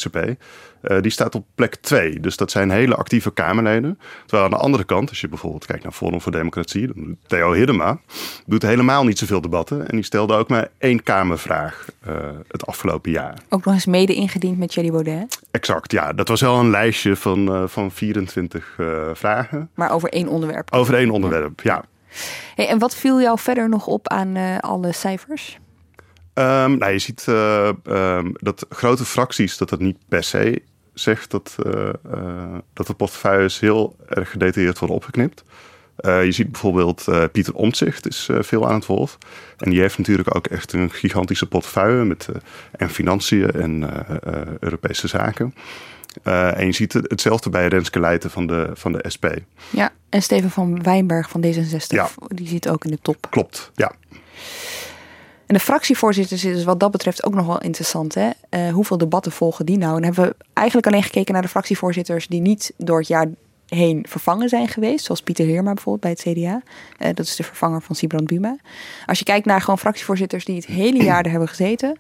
uh, 0.83 1.01
die 1.01 1.11
staat 1.11 1.35
op 1.35 1.45
plek 1.55 1.75
2. 1.75 2.21
Dus 2.21 2.37
dat 2.37 2.51
zijn 2.51 2.71
hele 2.71 2.95
actieve 2.95 3.31
Kamerleden. 3.31 3.99
Terwijl 4.21 4.45
aan 4.45 4.51
de 4.59 4.65
andere 4.65 4.85
kant, 4.85 5.09
als 5.09 5.21
je 5.21 5.29
bijvoorbeeld 5.29 5.67
kijkt 5.67 5.83
naar 5.83 5.93
Forum 5.93 6.21
voor 6.21 6.33
Democratie, 6.33 7.17
Theo 7.27 7.53
Hiddema 7.53 7.99
doet 8.47 8.63
helemaal 8.63 9.05
niet 9.05 9.19
zoveel 9.19 9.41
debatten. 9.41 9.89
En 9.89 9.95
die 9.95 10.05
stelde 10.05 10.35
ook 10.35 10.49
maar 10.49 10.69
één 10.79 11.03
Kamervraag 11.03 11.89
uh, 12.09 12.15
het 12.49 12.67
afgelopen 12.67 13.11
jaar. 13.11 13.39
Ook 13.49 13.65
nog 13.65 13.75
eens 13.75 13.87
mede 13.87 14.15
ingediend 14.15 14.59
met 14.59 14.71
Thierry 14.71 14.91
Baudet? 14.91 15.41
Exact, 15.51 15.93
ja. 15.93 16.13
Dat 16.13 16.29
was 16.29 16.41
wel 16.41 16.59
een 16.59 16.71
lijstje 16.71 17.17
van, 17.17 17.55
uh, 17.55 17.63
van 17.67 17.91
24 17.91 18.79
vragen. 19.13 19.71
Maar 19.75 19.93
over 19.93 20.09
één 20.09 20.29
onderwerp? 20.29 20.73
Over 20.73 20.95
één 20.95 21.11
onderwerp, 21.11 21.61
ja. 21.61 21.85
En 22.57 22.79
wat 22.79 22.97
viel 22.97 23.21
jou 23.21 23.39
verder 23.39 23.69
nog 23.69 23.87
op 23.87 24.09
aan 24.09 24.61
alle 24.61 24.93
cijfers? 24.93 25.59
Um, 26.39 26.79
nou, 26.79 26.93
je 26.93 26.99
ziet 26.99 27.27
uh, 27.29 27.71
um, 27.87 28.33
dat 28.37 28.67
grote 28.69 29.05
fracties, 29.05 29.57
dat 29.57 29.69
dat 29.69 29.81
niet 29.81 29.97
per 30.09 30.23
se 30.23 30.63
zegt 30.95 31.31
dat, 31.31 31.57
uh, 31.67 31.89
dat 32.73 32.87
de 32.87 32.95
portefeuilles 32.95 33.61
heel 33.61 33.97
erg 34.09 34.31
gedetailleerd 34.31 34.79
worden 34.79 34.97
opgeknipt. 34.97 35.45
je 36.03 36.33
ziet 36.33 36.53
bijvoorbeeld 36.53 37.05
Pieter 37.33 37.55
Omtzigt 37.55 38.09
is 38.09 38.29
veel 38.41 38.69
aan 38.69 38.75
het 38.75 38.87
woord. 38.87 39.19
En 39.57 39.71
die 39.71 39.81
heeft 39.81 39.99
natuurlijk 39.99 40.37
ook 40.37 40.47
echt 40.47 40.73
een 40.73 40.91
gigantische 40.91 41.47
portefeuille 41.47 42.05
met 42.05 42.29
en 42.71 42.91
financiën 42.91 43.51
en 43.51 43.91
Europese 44.61 45.09
zaken. 45.09 45.55
En 46.23 46.67
je 46.67 46.73
ziet 46.73 46.93
hetzelfde 46.93 47.51
bij 47.51 47.69
Renske 47.69 48.01
Leijten 48.01 48.31
van 48.31 48.47
de, 48.47 48.71
van 48.75 48.93
de 48.93 49.05
SP. 49.15 49.27
Ja, 49.71 49.93
en 50.09 50.23
Steven 50.23 50.51
van 50.51 50.83
Wijnberg 50.83 51.29
van 51.29 51.45
D66, 51.45 51.87
ja. 51.87 52.09
die 52.29 52.49
zit 52.49 52.69
ook 52.69 52.85
in 52.85 52.91
de 52.91 52.99
top. 53.03 53.27
Klopt, 53.31 53.71
ja. 53.75 53.93
En 55.49 55.55
de 55.55 55.61
fractievoorzitters 55.61 56.45
is 56.45 56.55
dus 56.55 56.65
wat 56.65 56.81
dat 56.81 56.91
betreft 56.91 57.25
ook 57.25 57.35
nog 57.35 57.47
wel 57.47 57.61
interessant. 57.61 58.15
Hè? 58.15 58.31
Uh, 58.51 58.73
hoeveel 58.73 58.99
debatten 58.99 59.33
volgen 59.33 59.67
die 59.67 59.79
nou? 59.79 59.97
En 59.97 60.05
hebben 60.05 60.25
we 60.25 60.35
eigenlijk 60.53 60.87
alleen 60.87 61.03
gekeken 61.03 61.33
naar 61.33 61.43
de 61.43 61.49
fractievoorzitters 61.49 62.27
die 62.27 62.41
niet 62.41 62.73
door 62.77 62.99
het 62.99 63.09
jaar 63.09 63.27
heen 63.69 64.05
vervangen 64.09 64.49
zijn 64.49 64.69
geweest. 64.69 65.05
Zoals 65.05 65.23
Pieter 65.23 65.47
Heerma 65.47 65.73
bijvoorbeeld 65.73 66.01
bij 66.01 66.33
het 66.33 66.39
CDA. 66.39 66.63
Eh, 66.99 67.15
dat 67.15 67.27
is 67.27 67.37
de 67.37 67.43
vervanger 67.43 67.83
van 67.83 67.97
Sibrand 67.97 68.27
Buma. 68.27 68.57
Als 69.07 69.19
je 69.19 69.25
kijkt 69.25 69.47
naar 69.47 69.61
gewoon 69.61 69.79
fractievoorzitters 69.79 70.45
die 70.45 70.57
het 70.57 70.67
hele 70.67 71.03
jaar 71.05 71.25
er 71.25 71.31
hebben 71.31 71.49
gezeten. 71.49 71.97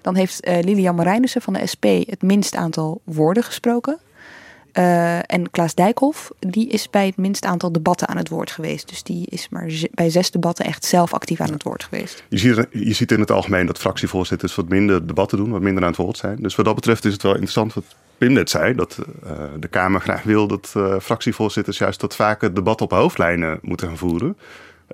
Dan 0.00 0.14
heeft 0.14 0.46
uh, 0.46 0.58
Lilian 0.60 0.94
Marijnissen 0.94 1.42
van 1.42 1.52
de 1.52 1.66
SP 1.72 1.84
het 1.84 2.22
minst 2.22 2.54
aantal 2.54 3.00
woorden 3.04 3.42
gesproken. 3.42 3.98
Uh, 4.78 5.16
en 5.16 5.50
Klaas 5.50 5.74
Dijkhoff, 5.74 6.30
die 6.38 6.68
is 6.68 6.90
bij 6.90 7.06
het 7.06 7.16
minst 7.16 7.44
aantal 7.44 7.72
debatten 7.72 8.08
aan 8.08 8.16
het 8.16 8.28
woord 8.28 8.50
geweest. 8.50 8.88
Dus 8.88 9.02
die 9.02 9.26
is 9.30 9.48
maar 9.48 9.70
bij 9.90 10.10
zes 10.10 10.30
debatten 10.30 10.64
echt 10.64 10.84
zelf 10.84 11.14
actief 11.14 11.40
aan 11.40 11.52
het 11.52 11.62
woord 11.62 11.84
geweest. 11.84 12.24
Je 12.28 12.38
ziet, 12.38 12.66
je 12.70 12.92
ziet 12.92 13.12
in 13.12 13.20
het 13.20 13.30
algemeen 13.30 13.66
dat 13.66 13.78
fractievoorzitters 13.78 14.54
wat 14.54 14.68
minder 14.68 15.06
debatten 15.06 15.38
doen, 15.38 15.50
wat 15.50 15.60
minder 15.60 15.82
aan 15.82 15.88
het 15.88 15.98
woord 15.98 16.16
zijn. 16.16 16.36
Dus 16.40 16.54
wat 16.54 16.64
dat 16.64 16.74
betreft 16.74 17.04
is 17.04 17.12
het 17.12 17.22
wel 17.22 17.32
interessant 17.32 17.74
wat 17.74 17.84
Pim 18.18 18.32
net 18.32 18.50
zei, 18.50 18.74
dat 18.74 18.98
uh, 19.24 19.30
de 19.60 19.68
Kamer 19.68 20.00
graag 20.00 20.22
wil 20.22 20.46
dat 20.46 20.74
uh, 20.76 20.98
fractievoorzitters 21.00 21.78
juist 21.78 22.00
wat 22.00 22.16
vaker 22.16 22.54
debat 22.54 22.80
op 22.80 22.90
hoofdlijnen 22.90 23.58
moeten 23.62 23.86
gaan 23.88 23.96
voeren. 23.96 24.36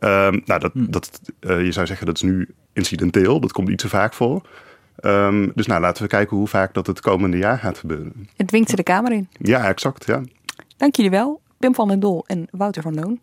Um, 0.00 0.42
nou, 0.44 0.60
dat, 0.60 0.72
hm. 0.72 0.90
dat, 0.90 1.20
je 1.40 1.72
zou 1.72 1.86
zeggen 1.86 2.06
dat 2.06 2.16
is 2.16 2.22
nu 2.22 2.48
incidenteel, 2.72 3.40
dat 3.40 3.52
komt 3.52 3.68
niet 3.68 3.80
zo 3.80 3.88
vaak 3.88 4.14
voor. 4.14 4.42
Um, 5.04 5.52
dus 5.54 5.66
nou, 5.66 5.80
laten 5.80 6.02
we 6.02 6.08
kijken 6.08 6.36
hoe 6.36 6.48
vaak 6.48 6.74
dat 6.74 6.86
het 6.86 7.00
komende 7.00 7.36
jaar 7.36 7.58
gaat 7.58 7.78
gebeuren. 7.78 8.28
Het 8.36 8.48
dwingt 8.48 8.70
ze 8.70 8.76
de 8.76 8.82
Kamer 8.82 9.12
in. 9.12 9.28
Ja, 9.38 9.68
exact. 9.68 10.06
Ja. 10.06 10.20
Dank 10.76 10.96
jullie 10.96 11.10
wel, 11.10 11.40
Pim 11.58 11.74
van 11.74 11.88
den 11.88 12.00
Dol 12.00 12.24
en 12.26 12.46
Wouter 12.50 12.82
van 12.82 12.94
Loon. 12.94 13.20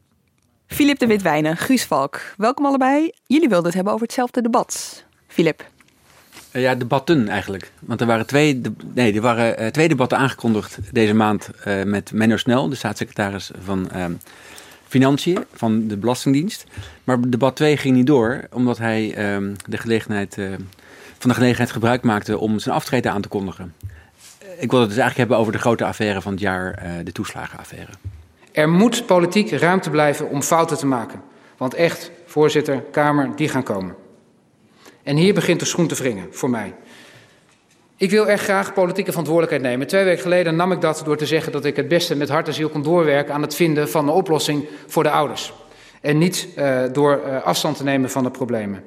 Filip 0.68 1.00
de 1.00 1.08
Witwijnen, 1.08 1.58
Guus 1.58 1.86
Valk, 1.86 2.22
welkom 2.38 2.66
allebei. 2.66 3.12
Jullie 3.26 3.50
wilden 3.50 3.66
het 3.66 3.76
hebben 3.76 3.94
over 3.94 4.06
hetzelfde 4.06 4.42
debat. 4.42 5.04
Filip. 5.28 5.66
Uh, 6.52 6.62
ja, 6.62 6.76
debatten 6.76 7.28
eigenlijk. 7.28 7.72
Want 7.80 8.02
er 8.02 8.08
waren 8.08 8.26
twee, 8.26 8.62
nee, 8.94 9.14
er 9.14 9.22
waren, 9.22 9.62
uh, 9.64 9.68
twee 9.68 9.88
debatten 9.88 10.18
aangekondigd 10.18 10.80
deze 10.92 11.14
maand 11.14 11.50
uh, 11.68 11.84
met 11.84 12.12
Menno 12.12 12.38
Snel, 12.38 12.70
de 12.70 12.76
staatssecretaris 12.76 13.52
van 13.64 13.90
ehm, 13.90 14.14
Financiën 14.88 15.44
van 15.54 15.88
de 15.88 15.98
Belastingdienst. 15.98 16.66
Maar 17.04 17.30
debat 17.30 17.56
2 17.56 17.78
ging 17.78 17.96
niet 17.96 18.08
door, 18.08 18.48
omdat 18.52 18.78
hij 18.78 19.14
ehm, 19.14 19.54
de 19.66 19.78
gelegenheid 19.78 20.38
van 21.26 21.34
de 21.34 21.40
gelegenheid 21.40 21.72
gebruik 21.74 22.04
maakte 22.04 22.38
om 22.38 22.60
zijn 22.60 22.76
aftreden 22.76 23.12
aan 23.12 23.22
te 23.22 23.28
kondigen. 23.28 23.74
Ik 24.58 24.72
wil 24.72 24.80
het 24.80 24.90
dus 24.90 24.98
eigenlijk 24.98 25.18
hebben 25.18 25.38
over 25.38 25.52
de 25.52 25.58
grote 25.58 25.86
affaire 25.86 26.22
van 26.22 26.32
het 26.32 26.42
jaar, 26.42 26.74
eh, 26.74 26.92
de 27.04 27.12
toeslagenaffaire. 27.12 27.92
Er 28.52 28.70
moet 28.70 29.06
politiek 29.06 29.52
ruimte 29.52 29.90
blijven 29.90 30.30
om 30.30 30.42
fouten 30.42 30.78
te 30.78 30.86
maken. 30.86 31.22
Want 31.58 31.74
echt, 31.74 32.12
voorzitter, 32.26 32.82
Kamer, 32.92 33.36
die 33.36 33.50
gaan 33.50 33.64
komen. 33.64 33.96
En 35.04 35.16
hier 35.16 35.34
begint 35.34 35.60
de 35.60 35.66
schoen 35.66 35.88
te 35.88 35.96
wringen, 35.96 36.28
voor 36.32 36.50
mij. 36.50 36.74
Ik 37.98 38.10
wil 38.10 38.28
echt 38.28 38.44
graag 38.44 38.74
politieke 38.74 39.10
verantwoordelijkheid 39.10 39.72
nemen. 39.72 39.88
Twee 39.88 40.04
weken 40.04 40.22
geleden 40.22 40.56
nam 40.56 40.72
ik 40.72 40.82
dat 40.82 41.02
door 41.06 41.18
te 41.18 41.26
zeggen 41.26 41.52
dat 41.52 41.66
ik 41.66 41.76
het 41.76 41.88
beste 41.88 42.16
met 42.16 42.30
hart 42.30 42.48
en 42.48 42.54
ziel 42.54 42.70
kon 42.70 42.84
doorwerken 42.84 43.34
aan 43.34 43.42
het 43.42 43.56
vinden 43.56 43.90
van 43.90 44.08
een 44.08 44.14
oplossing 44.14 44.66
voor 44.88 45.04
de 45.04 45.12
ouders. 45.12 45.54
En 46.02 46.18
niet 46.18 46.48
uh, 46.58 46.82
door 46.92 47.22
uh, 47.28 47.44
afstand 47.44 47.78
te 47.78 47.84
nemen 47.84 48.10
van 48.10 48.24
de 48.24 48.32
problemen. 48.32 48.84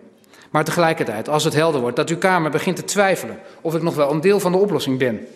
Maar 0.50 0.64
tegelijkertijd, 0.64 1.28
als 1.28 1.44
het 1.44 1.54
helder 1.54 1.80
wordt 1.80 1.96
dat 1.96 2.10
uw 2.10 2.18
Kamer 2.18 2.50
begint 2.50 2.76
te 2.76 2.84
twijfelen 2.84 3.38
of 3.60 3.74
ik 3.74 3.82
nog 3.82 3.94
wel 3.94 4.10
een 4.10 4.20
deel 4.20 4.40
van 4.40 4.52
de 4.52 4.58
oplossing 4.58 4.98
ben 4.98 5.26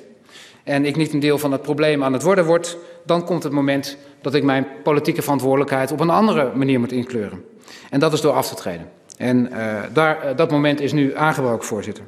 en 0.64 0.84
ik 0.84 0.96
niet 0.96 1.12
een 1.12 1.20
deel 1.20 1.38
van 1.38 1.52
het 1.52 1.62
probleem 1.62 2.04
aan 2.04 2.12
het 2.12 2.22
worden 2.22 2.44
word, 2.44 2.76
dan 3.04 3.24
komt 3.24 3.42
het 3.42 3.52
moment 3.52 3.96
dat 4.20 4.34
ik 4.34 4.42
mijn 4.42 4.66
politieke 4.82 5.22
verantwoordelijkheid 5.22 5.92
op 5.92 6.00
een 6.00 6.10
andere 6.10 6.50
manier 6.54 6.80
moet 6.80 6.92
inkleuren. 6.92 7.44
En 7.90 8.00
dat 8.00 8.12
is 8.12 8.20
door 8.20 8.32
af 8.32 8.48
te 8.48 8.54
treden. 8.54 8.88
En 9.16 9.48
uh, 9.52 9.80
daar, 9.92 10.24
uh, 10.24 10.36
dat 10.36 10.50
moment 10.50 10.80
is 10.80 10.92
nu 10.92 11.16
aangebroken, 11.16 11.66
voorzitter. 11.66 12.04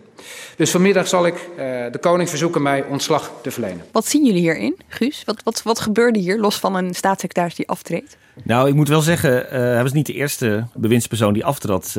Dus 0.56 0.70
vanmiddag 0.70 1.08
zal 1.08 1.26
ik 1.26 1.34
uh, 1.34 1.56
de 1.90 1.98
koning 2.00 2.28
verzoeken 2.28 2.62
mij 2.62 2.84
ontslag 2.84 3.32
te 3.42 3.50
verlenen. 3.50 3.84
Wat 3.92 4.06
zien 4.06 4.24
jullie 4.24 4.40
hierin, 4.40 4.76
Guus? 4.88 5.22
Wat, 5.24 5.42
wat, 5.42 5.62
wat 5.62 5.80
gebeurde 5.80 6.18
hier, 6.18 6.38
los 6.38 6.58
van 6.58 6.74
een 6.74 6.94
staatssecretaris 6.94 7.54
die 7.54 7.68
aftreedt? 7.68 8.16
Nou, 8.42 8.68
ik 8.68 8.74
moet 8.74 8.88
wel 8.88 9.00
zeggen, 9.00 9.46
hij 9.48 9.82
was 9.82 9.92
niet 9.92 10.06
de 10.06 10.12
eerste 10.12 10.66
bewindspersoon 10.74 11.32
die 11.32 11.44
aftrad 11.44 11.98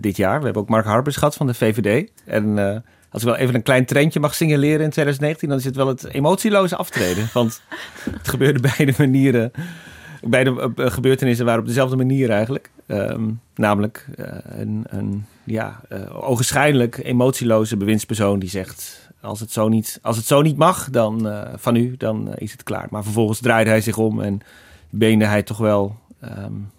dit 0.00 0.16
jaar. 0.16 0.38
We 0.38 0.44
hebben 0.44 0.62
ook 0.62 0.68
Mark 0.68 0.84
Harbers 0.84 1.16
gehad 1.16 1.34
van 1.34 1.46
de 1.46 1.54
VVD. 1.54 2.10
En 2.24 2.58
als 3.10 3.22
ik 3.22 3.28
wel 3.28 3.36
even 3.36 3.54
een 3.54 3.62
klein 3.62 3.86
trendje 3.86 4.20
mag 4.20 4.34
signaleren 4.34 4.84
in 4.84 4.90
2019, 4.90 5.48
dan 5.48 5.58
is 5.58 5.64
het 5.64 5.76
wel 5.76 5.86
het 5.86 6.04
emotieloze 6.04 6.76
aftreden. 6.76 7.28
Want 7.32 7.62
het 8.10 8.28
gebeurde 8.28 8.60
beide 8.76 8.92
manieren 8.98 9.52
beide 10.22 10.72
gebeurtenissen 10.76 11.46
waren 11.46 11.60
op 11.60 11.66
dezelfde 11.66 11.96
manier 11.96 12.30
eigenlijk. 12.30 12.70
Um, 12.86 13.40
namelijk 13.54 14.06
een, 14.44 14.84
een 14.88 15.26
ja, 15.44 15.80
ogenschijnlijk 16.12 16.98
emotieloze 17.02 17.76
bewindspersoon 17.76 18.38
die 18.38 18.48
zegt... 18.48 19.10
als 19.20 19.40
het 19.40 19.52
zo 19.52 19.68
niet, 19.68 19.98
als 20.02 20.16
het 20.16 20.26
zo 20.26 20.42
niet 20.42 20.56
mag 20.56 20.90
dan, 20.90 21.44
van 21.54 21.76
u, 21.76 21.96
dan 21.96 22.34
is 22.34 22.52
het 22.52 22.62
klaar. 22.62 22.86
Maar 22.90 23.02
vervolgens 23.02 23.40
draaide 23.40 23.70
hij 23.70 23.80
zich 23.80 23.96
om 23.98 24.20
en 24.20 24.40
beende 24.98 25.24
hij 25.24 25.42
toch 25.42 25.58
wel... 25.58 25.96
Um, 26.24 26.70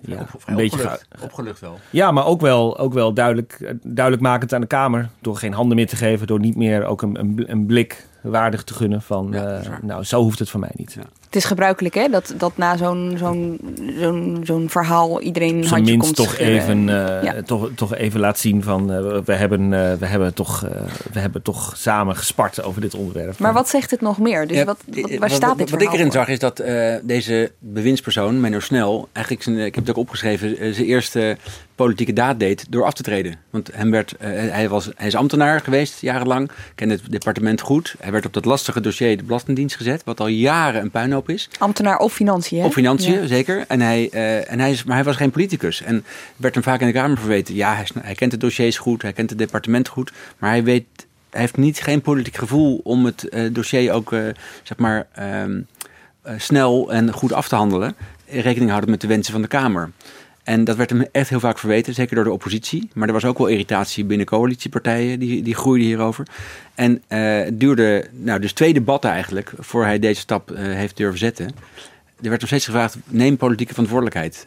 ja, 0.00 0.26
een 0.46 0.54
beetje 0.54 0.76
opgelucht, 0.76 1.06
opgelucht 1.22 1.60
wel. 1.60 1.78
Ja, 1.90 2.10
maar 2.10 2.26
ook 2.26 2.40
wel, 2.40 2.78
ook 2.78 2.92
wel 2.92 3.12
duidelijk, 3.12 3.74
duidelijk 3.82 4.22
makend 4.22 4.52
aan 4.52 4.60
de 4.60 4.66
Kamer. 4.66 5.10
Door 5.20 5.36
geen 5.36 5.52
handen 5.52 5.76
meer 5.76 5.86
te 5.86 5.96
geven. 5.96 6.26
Door 6.26 6.40
niet 6.40 6.56
meer 6.56 6.84
ook 6.84 7.02
een, 7.02 7.18
een, 7.18 7.44
een 7.46 7.66
blik 7.66 8.06
waardig 8.22 8.64
te 8.64 8.74
gunnen 8.74 9.02
van... 9.02 9.28
Ja, 9.32 9.62
nou, 9.82 10.04
zo 10.04 10.22
hoeft 10.22 10.38
het 10.38 10.50
van 10.50 10.60
mij 10.60 10.72
niet. 10.74 10.98
Het 11.28 11.36
is 11.36 11.44
gebruikelijk 11.44 11.94
hè, 11.94 12.08
dat, 12.08 12.34
dat 12.36 12.56
na 12.56 12.76
zo'n 12.76 13.14
zo'n 13.18 13.60
zo'n 13.98 14.40
zo'n 14.44 14.70
verhaal 14.70 15.20
iedereen 15.20 15.64
Zijn 15.64 15.74
handje 15.74 15.96
minst 15.96 16.14
komt 16.14 16.28
toch 16.28 16.38
even, 16.38 16.82
uh, 16.82 17.22
ja. 17.22 17.42
toch, 17.42 17.70
toch 17.74 17.94
even 17.94 18.20
laat 18.20 18.38
zien 18.38 18.62
van 18.62 18.92
uh, 18.92 19.18
we, 19.24 19.32
hebben, 19.32 19.62
uh, 19.62 19.92
we, 19.92 20.06
hebben 20.06 20.34
toch, 20.34 20.60
we 21.12 21.20
hebben 21.20 21.42
toch 21.42 21.72
samen 21.76 22.16
gespart 22.16 22.62
over 22.62 22.80
dit 22.80 22.94
onderwerp. 22.94 23.38
Maar 23.38 23.52
wat 23.52 23.68
zegt 23.68 23.90
het 23.90 24.00
nog 24.00 24.18
meer? 24.18 24.46
Dus 24.46 24.56
ja, 24.56 24.64
wat, 24.64 24.78
wat, 24.86 25.14
waar 25.18 25.30
staat 25.30 25.48
wat, 25.48 25.58
dit 25.58 25.70
Wat 25.70 25.82
ik 25.82 25.92
erin 25.92 26.12
zag 26.12 26.28
is 26.28 26.38
dat 26.38 26.62
deze 27.02 27.52
bewindspersoon, 27.58 28.40
Menno 28.40 28.60
Snel, 28.60 29.08
eigenlijk 29.12 29.44
zijn, 29.44 29.58
ik 29.58 29.74
heb 29.74 29.86
het 29.86 29.96
ook 29.96 30.02
opgeschreven, 30.02 30.74
zijn 30.74 30.86
eerste 30.86 31.36
politieke 31.78 32.12
daad 32.12 32.38
deed 32.38 32.66
door 32.70 32.84
af 32.84 32.92
te 32.92 33.02
treden. 33.02 33.38
Want 33.50 33.70
hem 33.72 33.90
werd, 33.90 34.12
uh, 34.12 34.28
hij, 34.30 34.68
was, 34.68 34.90
hij 34.96 35.06
is 35.06 35.14
ambtenaar 35.14 35.60
geweest 35.60 36.00
jarenlang, 36.00 36.50
kende 36.74 36.94
het 36.94 37.10
departement 37.10 37.60
goed. 37.60 37.94
Hij 38.00 38.12
werd 38.12 38.26
op 38.26 38.32
dat 38.32 38.44
lastige 38.44 38.80
dossier 38.80 39.16
de 39.16 39.22
Belastingdienst 39.22 39.76
gezet, 39.76 40.04
wat 40.04 40.20
al 40.20 40.26
jaren 40.26 40.82
een 40.82 40.90
puinhoop 40.90 41.17
is. 41.26 41.48
Ambtenaar 41.58 41.98
of 41.98 42.12
financiën. 42.12 42.64
Of 42.64 42.72
financiën, 42.72 43.20
ja. 43.20 43.26
zeker. 43.26 43.64
En 43.68 43.80
hij, 43.80 44.08
uh, 44.12 44.50
en 44.50 44.60
hij 44.60 44.70
is, 44.70 44.84
maar 44.84 44.96
hij 44.96 45.04
was 45.04 45.16
geen 45.16 45.30
politicus. 45.30 45.82
En 45.82 46.04
werd 46.36 46.54
hem 46.54 46.62
vaak 46.62 46.80
in 46.80 46.86
de 46.86 46.92
Kamer 46.92 47.18
verweten. 47.18 47.54
Ja, 47.54 47.74
hij, 47.74 47.86
hij 48.00 48.14
kent 48.14 48.30
de 48.30 48.36
dossiers 48.36 48.78
goed, 48.78 49.02
hij 49.02 49.12
kent 49.12 49.30
het 49.30 49.38
departement 49.38 49.88
goed, 49.88 50.12
maar 50.38 50.50
hij 50.50 50.64
weet 50.64 50.86
hij 51.30 51.40
heeft 51.40 51.56
niet 51.56 51.80
geen 51.80 52.00
politiek 52.00 52.36
gevoel 52.36 52.80
om 52.84 53.04
het 53.04 53.26
uh, 53.30 53.52
dossier 53.52 53.92
ook 53.92 54.12
uh, 54.12 54.26
zeg 54.62 54.78
maar 54.78 55.06
uh, 55.18 55.44
snel 56.36 56.92
en 56.92 57.12
goed 57.12 57.32
af 57.32 57.48
te 57.48 57.54
handelen. 57.54 57.96
Rekening 58.26 58.68
houden 58.68 58.90
met 58.90 59.00
de 59.00 59.06
wensen 59.06 59.32
van 59.32 59.42
de 59.42 59.48
Kamer. 59.48 59.90
En 60.48 60.64
dat 60.64 60.76
werd 60.76 60.90
hem 60.90 61.04
echt 61.12 61.28
heel 61.28 61.40
vaak 61.40 61.58
verweten, 61.58 61.94
zeker 61.94 62.14
door 62.14 62.24
de 62.24 62.30
oppositie. 62.30 62.88
Maar 62.94 63.08
er 63.08 63.14
was 63.14 63.24
ook 63.24 63.38
wel 63.38 63.46
irritatie 63.46 64.04
binnen 64.04 64.26
coalitiepartijen, 64.26 65.18
die, 65.18 65.42
die 65.42 65.54
groeiden 65.54 65.86
hierover. 65.86 66.26
En 66.74 67.02
het 67.08 67.60
duurde 67.60 68.08
nou, 68.12 68.40
dus 68.40 68.52
twee 68.52 68.72
debatten 68.72 69.10
eigenlijk, 69.10 69.52
voor 69.58 69.84
hij 69.84 69.98
deze 69.98 70.20
stap 70.20 70.50
heeft 70.54 70.96
durven 70.96 71.18
zetten. 71.18 71.46
Er 72.22 72.28
werd 72.28 72.40
nog 72.40 72.48
steeds 72.48 72.64
gevraagd, 72.64 72.96
neem 73.04 73.36
politieke 73.36 73.72
verantwoordelijkheid. 73.72 74.46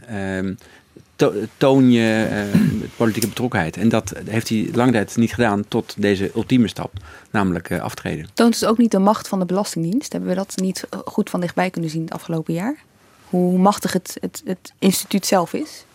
To, 1.16 1.34
toon 1.58 1.92
je 1.92 2.28
uh, 2.32 2.62
politieke 2.96 3.28
betrokkenheid. 3.28 3.78
En 3.78 3.90
dat 3.90 4.14
heeft 4.26 4.50
hij 4.50 4.70
lange 4.74 4.92
tijd 4.92 5.18
niet 5.18 5.34
gedaan 5.34 5.68
tot 5.68 5.96
deze 5.98 6.32
ultieme 6.36 6.68
stap, 6.68 6.92
namelijk 7.32 7.72
aftreden. 7.72 8.28
Toont 8.34 8.60
het 8.60 8.66
ook 8.66 8.78
niet 8.78 8.92
de 8.92 9.00
macht 9.00 9.28
van 9.28 9.40
de 9.40 9.46
Belastingdienst? 9.46 10.12
Hebben 10.12 10.30
we 10.30 10.36
dat 10.36 10.54
niet 10.56 10.88
goed 11.06 11.30
van 11.30 11.42
dichtbij 11.42 11.70
kunnen 11.70 11.90
zien 11.90 12.04
het 12.04 12.14
afgelopen 12.14 12.54
jaar? 12.54 12.76
Hoe 13.30 13.58
machtig 13.58 13.94
het, 13.94 14.18
het, 14.20 14.42
het 14.46 14.74
instituut 14.80 15.26
zelf 15.26 15.54
is? 15.54 15.86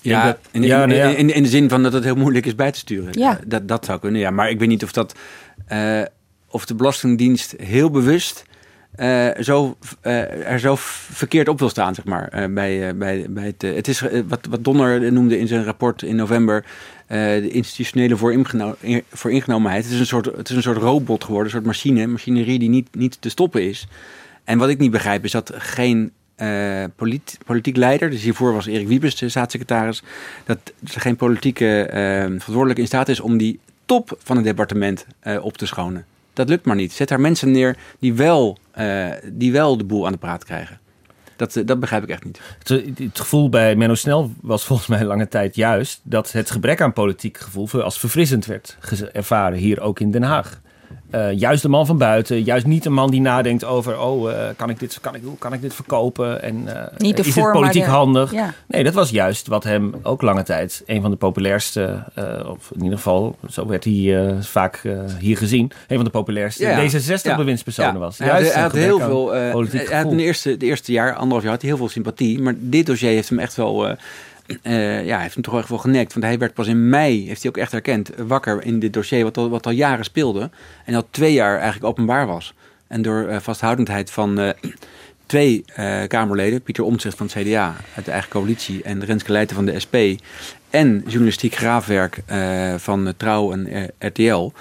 Ja, 0.00 0.38
in, 0.50 0.62
ja, 0.62 0.82
in, 0.82 0.90
in, 0.90 1.16
in, 1.16 1.34
in, 1.34 1.42
de 1.42 1.48
zin 1.48 1.68
van 1.68 1.82
dat 1.82 1.92
het 1.92 2.04
heel 2.04 2.14
moeilijk 2.16 2.46
is 2.46 2.54
bij 2.54 2.72
te 2.72 2.78
sturen. 2.78 3.18
Ja. 3.18 3.40
Dat, 3.46 3.68
dat 3.68 3.84
zou 3.84 4.00
kunnen, 4.00 4.20
ja. 4.20 4.30
Maar 4.30 4.50
ik 4.50 4.58
weet 4.58 4.68
niet 4.68 4.84
of 4.84 4.92
dat... 4.92 5.14
Uh, 5.72 6.02
of 6.48 6.66
de 6.66 6.74
Belastingdienst 6.74 7.54
heel 7.62 7.90
bewust... 7.90 8.44
Uh, 8.96 9.28
zo, 9.40 9.76
uh, 10.02 10.50
er 10.50 10.58
zo 10.58 10.74
verkeerd 10.78 11.48
op 11.48 11.58
wil 11.58 11.68
staan, 11.68 11.94
zeg 11.94 12.04
maar. 12.04 12.32
Uh, 12.34 12.54
bij, 12.54 12.96
bij, 12.96 13.26
bij 13.28 13.44
het, 13.44 13.62
het 13.62 13.88
is 13.88 14.02
wat, 14.28 14.46
wat 14.50 14.64
Donner 14.64 15.12
noemde 15.12 15.38
in 15.38 15.46
zijn 15.46 15.64
rapport 15.64 16.02
in 16.02 16.16
november. 16.16 16.64
de 17.06 17.50
institutionele 17.50 18.16
vooringeno 18.16 18.76
voor. 19.12 19.30
Het 19.30 19.84
is, 19.84 19.98
een 19.98 20.06
soort, 20.06 20.26
het 20.26 20.48
is 20.50 20.56
een 20.56 20.62
soort 20.62 20.76
robot 20.76 21.24
geworden, 21.24 21.46
een 21.46 21.58
soort 21.58 21.66
machine. 21.66 22.06
Machinerie 22.06 22.58
die 22.58 22.68
niet, 22.68 22.88
niet 22.94 23.20
te 23.20 23.28
stoppen 23.28 23.68
is. 23.68 23.86
En 24.44 24.58
wat 24.58 24.68
ik 24.68 24.78
niet 24.78 24.90
begrijp 24.90 25.24
is 25.24 25.30
dat 25.30 25.52
geen 25.54 26.12
polit, 26.96 27.38
politiek 27.46 27.76
leider, 27.76 28.10
dus 28.10 28.22
hiervoor 28.22 28.52
was 28.52 28.66
Erik 28.66 28.88
Wiebes 28.88 29.16
de 29.16 29.28
staatssecretaris, 29.28 30.02
dat 30.44 30.58
er 30.94 31.00
geen 31.00 31.16
politieke 31.16 31.86
uh, 31.86 31.94
verantwoordelijke 31.94 32.80
in 32.80 32.86
staat 32.86 33.08
is 33.08 33.20
om 33.20 33.38
die 33.38 33.60
top 33.84 34.18
van 34.22 34.36
het 34.36 34.44
departement 34.44 35.06
uh, 35.22 35.44
op 35.44 35.56
te 35.56 35.66
schonen. 35.66 36.04
Dat 36.32 36.48
lukt 36.48 36.64
maar 36.64 36.76
niet. 36.76 36.92
Zet 36.92 37.08
daar 37.08 37.20
mensen 37.20 37.50
neer 37.50 37.76
die 37.98 38.14
wel, 38.14 38.58
die 39.24 39.52
wel 39.52 39.76
de 39.76 39.84
boel 39.84 40.06
aan 40.06 40.12
de 40.12 40.18
praat 40.18 40.44
krijgen. 40.44 40.78
Dat, 41.40 41.62
dat 41.64 41.80
begrijp 41.80 42.02
ik 42.02 42.08
echt 42.08 42.24
niet. 42.24 42.40
Het, 42.58 42.68
het, 42.98 43.20
gevoel 43.20 43.48
bij 43.48 43.76
Menno 43.76 43.94
Snel 43.94 44.32
was 44.40 44.64
volgens 44.64 44.88
mij 44.88 45.04
lange 45.04 45.28
tijd 45.28 45.56
juist 45.56 46.00
dat 46.02 46.32
het 46.32 46.50
gebrek 46.50 46.80
aan 46.80 46.92
politiek 46.92 47.38
gevoel 47.38 47.82
als 47.82 47.98
verfrissend 47.98 48.46
werd 48.46 48.76
ervaren, 49.12 49.58
hier 49.58 49.80
ook 49.80 50.00
in 50.00 50.10
Den 50.10 50.22
Haag. 50.22 50.60
Uh, 51.14 51.38
juist 51.38 51.62
de 51.62 51.68
man 51.68 51.86
van 51.86 51.98
buiten, 51.98 52.42
juist 52.42 52.66
niet 52.66 52.84
een 52.84 52.92
man 52.92 53.10
die 53.10 53.20
nadenkt 53.20 53.64
over, 53.64 54.00
oh, 54.00 54.30
uh, 54.30 54.36
kan 54.56 54.70
ik 54.70 54.78
dit, 54.78 54.98
kan 55.00 55.14
ik, 55.14 55.22
hoe 55.24 55.38
kan 55.38 55.52
ik 55.52 55.60
dit 55.60 55.74
verkopen 55.74 56.42
en 56.42 56.54
uh, 56.66 56.72
niet 56.96 57.16
de 57.16 57.22
is 57.22 57.32
vorm, 57.32 57.46
het 57.46 57.54
politiek 57.54 57.84
de, 57.84 57.90
handig? 57.90 58.32
Ja. 58.32 58.54
Nee, 58.66 58.84
dat 58.84 58.94
was 58.94 59.10
juist 59.10 59.46
wat 59.46 59.64
hem 59.64 59.94
ook 60.02 60.22
lange 60.22 60.42
tijd 60.42 60.82
een 60.86 61.02
van 61.02 61.10
de 61.10 61.16
populairste, 61.16 62.04
of 62.46 62.70
in 62.74 62.82
ieder 62.82 62.96
geval, 62.96 63.36
zo 63.48 63.66
werd 63.66 63.84
hij 63.84 64.34
vaak 64.40 64.82
hier 65.18 65.36
gezien, 65.36 65.72
een 65.88 65.96
van 65.96 66.04
de 66.04 66.10
populairste 66.10 66.66
ja, 66.66 66.82
D66-bewindspersonen 66.82 67.92
ja. 67.92 67.98
was. 67.98 68.18
Hij 68.18 68.26
Juist 68.26 68.44
had, 68.44 68.54
hij 68.54 68.62
had 68.62 68.72
heel 68.72 68.98
veel, 68.98 69.50
politiek 69.52 69.88
hij 69.88 70.02
had 70.02 70.10
in 70.10 70.16
de 70.16 70.22
eerste, 70.22 70.56
de 70.56 70.66
eerste 70.66 70.92
jaar, 70.92 71.14
anderhalf 71.14 71.42
jaar, 71.42 71.52
had 71.52 71.60
hij 71.60 71.70
heel 71.70 71.78
veel 71.78 71.88
sympathie, 71.88 72.40
maar 72.40 72.54
dit 72.56 72.86
dossier 72.86 73.10
heeft 73.10 73.28
hem 73.28 73.38
echt 73.38 73.56
wel 73.56 73.96
uh, 74.62 75.06
ja, 75.06 75.20
heeft 75.20 75.34
hem 75.34 75.42
toch 75.42 75.58
echt 75.58 75.68
wel 75.68 75.78
genekt. 75.78 76.12
Want 76.12 76.24
hij 76.24 76.38
werd 76.38 76.54
pas 76.54 76.66
in 76.66 76.88
mei, 76.88 77.26
heeft 77.26 77.42
hij 77.42 77.50
ook 77.50 77.56
echt 77.56 77.72
herkend, 77.72 78.10
wakker 78.26 78.64
in 78.64 78.78
dit 78.78 78.92
dossier 78.92 79.24
wat 79.24 79.36
al, 79.36 79.50
wat 79.50 79.66
al 79.66 79.72
jaren 79.72 80.04
speelde. 80.04 80.50
En 80.84 80.94
al 80.94 81.06
twee 81.10 81.32
jaar 81.32 81.54
eigenlijk 81.54 81.84
openbaar 81.84 82.26
was. 82.26 82.54
En 82.86 83.02
door 83.02 83.28
uh, 83.28 83.36
vasthoudendheid 83.40 84.10
van 84.10 84.40
uh, 84.40 84.50
twee 85.26 85.64
Kamerleden, 86.06 86.62
Pieter 86.62 86.84
Omtzigt 86.84 87.16
van 87.16 87.28
het 87.32 87.46
CDA 87.46 87.76
uit 87.94 88.04
de 88.04 88.10
eigen 88.10 88.30
coalitie 88.30 88.82
en 88.82 89.04
Renske 89.04 89.32
Leijten 89.32 89.56
van 89.56 89.64
de 89.64 89.80
SP. 89.84 89.96
En 90.70 91.02
journalistiek 91.06 91.54
graafwerk 91.54 92.22
van 92.76 93.12
Trouw 93.16 93.52
en 93.52 93.90
RTL. 93.98 94.52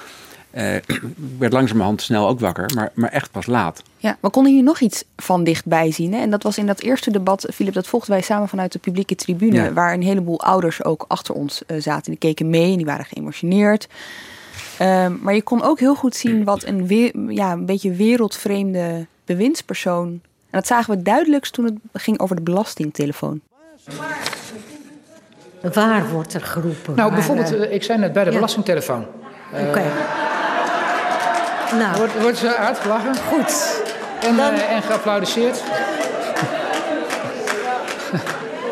Uh, 0.52 0.76
werd 1.40 1.54
langzamerhand 1.54 2.02
snel 2.02 2.28
ook 2.28 2.40
wakker, 2.40 2.72
maar, 2.76 2.92
maar 2.94 3.10
echt 3.10 3.32
pas 3.32 3.46
laat. 3.46 3.84
Ja, 3.98 4.18
we 4.20 4.30
konden 4.30 4.54
hier 4.54 4.64
nog 4.64 4.80
iets 4.80 5.04
van 5.16 5.44
dichtbij 5.44 5.92
zien. 5.92 6.14
Hè? 6.14 6.20
En 6.20 6.30
dat 6.30 6.44
was 6.44 6.58
in 6.58 6.66
dat 6.66 6.80
eerste 6.80 7.12
debat, 7.12 7.48
Filip, 7.54 7.74
dat 7.74 7.88
volgden 7.88 8.12
wij 8.12 8.22
samen 8.22 8.48
vanuit 8.48 8.72
de 8.72 8.80
publieke 8.80 9.16
tribune. 9.16 9.56
Ja. 9.56 9.74
Waar 9.74 9.94
een 9.94 10.04
heleboel 10.04 10.42
ouders 10.42 10.84
ook 10.84 11.06
achter 11.08 11.34
ons 11.34 11.62
uh, 11.68 11.82
zaten. 11.82 12.12
Die 12.12 12.20
keken 12.20 12.50
mee 12.50 12.72
en 12.72 12.78
die 12.78 12.86
waren 12.86 13.06
geëmotioneerd. 13.06 13.88
Uh, 14.82 15.08
maar 15.22 15.34
je 15.34 15.42
kon 15.42 15.62
ook 15.62 15.80
heel 15.80 15.96
goed 15.96 16.16
zien 16.16 16.44
wat 16.44 16.64
een, 16.64 16.88
we 16.88 17.26
ja, 17.28 17.52
een 17.52 17.66
beetje 17.66 17.92
wereldvreemde 17.92 19.06
bewindspersoon. 19.26 20.08
En 20.50 20.60
dat 20.60 20.68
zagen 20.68 20.96
we 20.96 21.02
duidelijkst 21.02 21.54
toen 21.54 21.66
het 21.66 21.76
ging 21.94 22.20
over 22.20 22.36
de 22.36 22.42
belastingtelefoon. 22.42 23.42
Waar 25.74 26.10
wordt 26.10 26.34
er 26.34 26.42
geroepen? 26.42 26.96
Nou, 26.96 27.14
bijvoorbeeld, 27.14 27.54
uh, 27.54 27.74
ik 27.74 27.84
zei 27.84 28.00
net 28.00 28.14
bij 28.14 28.24
de 28.24 28.30
ja. 28.30 28.36
belastingtelefoon. 28.36 29.06
Oké. 29.52 29.68
Okay. 29.68 29.92
Nou. 31.78 31.98
Wordt, 31.98 32.22
wordt 32.22 32.38
ze 32.38 32.56
uitgelachen? 32.56 33.16
Goed. 33.16 33.82
En, 34.22 34.36
Dan... 34.36 34.54
uh, 34.54 34.72
en 34.72 34.82
geapplaudisseerd. 34.82 35.64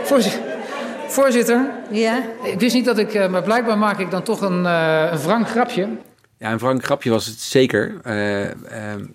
Voorzitter. 0.04 0.42
Voorzitter. 1.08 1.70
Ja? 1.92 2.24
Ik 2.44 2.60
wist 2.60 2.76
niet 2.76 2.86
dat 2.86 2.98
ik, 2.98 3.14
uh, 3.14 3.28
maar 3.28 3.44
blijkbaar 3.44 3.78
maak 3.78 4.00
ik 4.00 4.12
dan 4.12 4.24
toch 4.24 4.42
een, 4.42 4.64
uh, 4.64 5.08
een 5.12 5.20
wrang 5.20 5.48
grapje. 5.48 5.88
Ja, 6.38 6.52
een 6.52 6.58
wrang 6.58 6.84
grapje 6.84 7.10
was 7.10 7.26
het 7.26 7.40
zeker. 7.40 7.94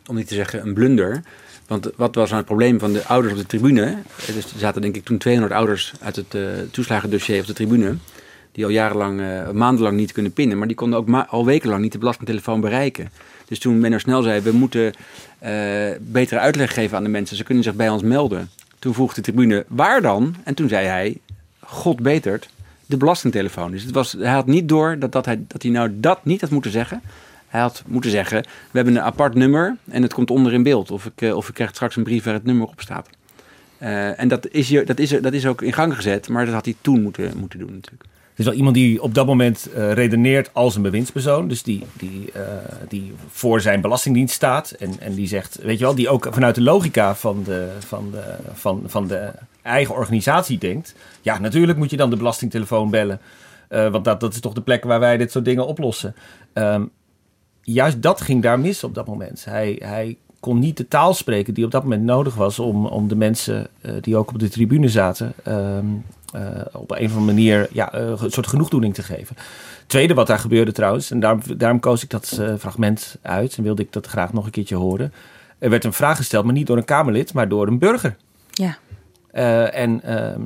om 0.07 0.15
niet 0.15 0.29
te 0.29 0.35
zeggen 0.35 0.67
een 0.67 0.75
blunder. 0.75 1.23
Want 1.67 1.91
wat 1.97 2.15
was 2.15 2.27
nou 2.27 2.37
het 2.37 2.47
probleem 2.47 2.79
van 2.79 2.93
de 2.93 3.05
ouders 3.07 3.33
op 3.33 3.39
de 3.39 3.47
tribune? 3.47 3.97
Dus 4.27 4.53
er 4.53 4.59
zaten 4.59 4.83
denk 4.83 4.97
ik 4.97 5.05
toen 5.05 5.19
200 5.19 5.55
ouders 5.55 5.93
uit 6.01 6.17
het 6.17 6.37
toeslagendossier 6.73 7.41
op 7.41 7.47
de 7.47 7.53
tribune 7.53 7.97
die 8.53 8.64
al 8.64 8.70
jarenlang, 8.70 9.20
uh, 9.20 9.50
maandenlang 9.50 9.96
niet 9.96 10.12
kunnen 10.12 10.32
pinnen. 10.32 10.59
Maar 10.59 10.66
die 10.66 10.76
konden 10.76 10.98
ook 10.98 11.26
al 11.28 11.44
wekenlang 11.44 11.82
niet 11.82 11.92
de 11.92 11.98
belastingtelefoon 11.98 12.61
bereiken. 12.61 13.11
Dus 13.48 13.59
toen 13.59 13.78
Menno 13.78 13.98
Snel 13.98 14.22
zei, 14.22 14.40
we 14.40 14.53
moeten 14.53 14.84
uh, 14.84 15.50
betere 16.00 16.40
uitleg 16.40 16.74
geven 16.74 16.96
aan 16.96 17.03
de 17.03 17.09
mensen. 17.09 17.36
Ze 17.36 17.44
kunnen 17.44 17.64
zich 17.64 17.74
bij 17.74 17.88
ons 17.88 18.03
melden. 18.03 18.50
Toen 18.78 18.94
vroeg 18.94 19.14
de 19.14 19.20
tribune, 19.20 19.64
waar 19.68 20.03
dan? 20.03 20.34
En 20.44 20.55
toen 20.55 20.68
zei 20.68 20.86
hij, 20.86 21.16
God 21.61 22.00
betert, 22.00 22.48
de 22.86 22.96
belastingtelefoon. 22.96 23.70
Dus 23.70 23.82
het 23.82 23.94
was, 23.94 24.12
hij 24.12 24.32
had 24.32 24.46
niet 24.46 24.68
door 24.68 24.98
dat, 24.98 25.12
dat, 25.12 25.24
hij, 25.24 25.44
dat 25.48 25.62
hij 25.62 25.70
nou 25.70 25.90
dat 26.00 26.24
niet 26.24 26.40
had 26.40 26.50
moeten 26.50 26.70
zeggen. 26.70 27.03
Hij 27.46 27.61
had 27.61 27.82
moeten 27.86 28.11
zeggen, 28.11 28.42
we 28.42 28.76
hebben 28.78 28.96
een 28.96 29.03
apart 29.03 29.34
nummer 29.34 29.76
en 29.90 30.03
het 30.03 30.14
komt 30.14 30.30
onder 30.30 30.53
in 30.53 30.62
beeld. 30.62 30.90
Of 30.90 31.07
ik, 31.07 31.20
eh, 31.20 31.36
of 31.36 31.48
ik 31.48 31.55
krijg 31.55 31.70
straks 31.70 31.96
een 31.96 32.03
brief 32.03 32.24
waar 32.24 32.34
het 32.34 32.44
nummer 32.44 32.66
op 32.66 32.80
staat. 32.80 33.09
Eh, 33.78 34.20
en 34.20 34.28
dat 34.28 34.48
is, 34.48 34.68
dat, 34.68 34.98
is, 34.98 35.11
dat 35.11 35.32
is 35.32 35.46
ook 35.46 35.62
in 35.62 35.72
gang 35.72 35.94
gezet, 35.94 36.28
maar 36.28 36.44
dat 36.44 36.55
had 36.55 36.64
hij 36.64 36.74
toen 36.80 37.03
moeten, 37.03 37.38
moeten 37.38 37.59
doen 37.59 37.72
natuurlijk. 37.72 38.05
Het 38.33 38.41
is 38.41 38.47
wel 38.47 38.55
iemand 38.55 38.74
die 38.74 39.03
op 39.03 39.14
dat 39.14 39.26
moment 39.26 39.68
uh, 39.76 39.93
redeneert 39.93 40.51
als 40.53 40.76
een 40.76 40.83
bewindspersoon. 40.83 41.49
Dus 41.49 41.62
die, 41.62 41.87
die, 41.93 42.33
uh, 42.37 42.43
die 42.89 43.12
voor 43.28 43.61
zijn 43.61 43.80
belastingdienst 43.80 44.35
staat. 44.35 44.70
En, 44.70 45.01
en 45.01 45.14
die 45.14 45.26
zegt, 45.26 45.59
weet 45.62 45.78
je 45.78 45.85
wel, 45.85 45.95
die 45.95 46.09
ook 46.09 46.28
vanuit 46.30 46.55
de 46.55 46.62
logica 46.62 47.14
van 47.14 47.43
de, 47.45 47.70
van, 47.78 48.11
de, 48.11 48.37
van, 48.53 48.83
van 48.87 49.07
de 49.07 49.30
eigen 49.62 49.95
organisatie 49.95 50.59
denkt. 50.59 50.95
Ja, 51.20 51.39
natuurlijk 51.39 51.78
moet 51.78 51.91
je 51.91 51.97
dan 51.97 52.11
de 52.11 52.16
belastingtelefoon 52.16 52.91
bellen. 52.91 53.20
Uh, 53.70 53.91
want 53.91 54.05
dat, 54.05 54.20
dat 54.20 54.35
is 54.35 54.41
toch 54.41 54.53
de 54.53 54.61
plek 54.61 54.85
waar 54.85 55.01
wij 55.01 55.16
dit 55.16 55.30
soort 55.33 55.45
dingen 55.45 55.66
oplossen. 55.66 56.14
Um, 56.55 56.91
juist 57.62 58.03
dat 58.03 58.20
ging 58.20 58.43
daar 58.43 58.61
mis 58.61 58.85
op 58.85 58.95
dat 58.95 59.07
moment. 59.07 59.45
Hij, 59.45 59.76
hij 59.85 60.16
kon 60.41 60.59
niet 60.59 60.76
de 60.76 60.89
taal 60.89 61.14
spreken 61.14 61.55
die 61.55 61.64
op 61.64 61.70
dat 61.70 61.83
moment 61.83 62.03
nodig 62.03 62.35
was 62.35 62.59
om, 62.59 62.87
om 62.87 63.09
de 63.09 63.16
mensen 63.16 63.66
die 64.01 64.16
ook 64.16 64.28
op 64.30 64.39
de 64.39 64.49
tribune 64.49 64.89
zaten. 64.89 65.33
Um, 65.49 66.05
uh, 66.37 66.43
op 66.72 66.91
een 66.91 67.05
of 67.05 67.16
andere 67.16 67.20
manier 67.20 67.68
ja, 67.72 67.95
uh, 67.95 68.09
een 68.20 68.30
soort 68.30 68.47
genoegdoening 68.47 68.95
te 68.95 69.03
geven. 69.03 69.37
Tweede 69.87 70.14
wat 70.14 70.26
daar 70.26 70.39
gebeurde 70.39 70.72
trouwens, 70.72 71.11
en 71.11 71.20
daarom, 71.20 71.41
daarom 71.57 71.80
koos 71.80 72.03
ik 72.03 72.11
dat 72.11 72.37
uh, 72.41 72.55
fragment 72.59 73.16
uit 73.22 73.57
en 73.57 73.62
wilde 73.62 73.83
ik 73.83 73.93
dat 73.93 74.07
graag 74.07 74.33
nog 74.33 74.45
een 74.45 74.51
keertje 74.51 74.76
horen. 74.76 75.12
Er 75.59 75.70
werd 75.70 75.85
een 75.85 75.93
vraag 75.93 76.16
gesteld, 76.16 76.45
maar 76.45 76.55
niet 76.55 76.66
door 76.66 76.76
een 76.76 76.85
Kamerlid, 76.85 77.35
maar 77.35 77.49
door 77.49 77.66
een 77.66 77.78
burger. 77.78 78.16
Ja. 78.51 78.76
en 79.70 80.03
ehm, 80.03 80.41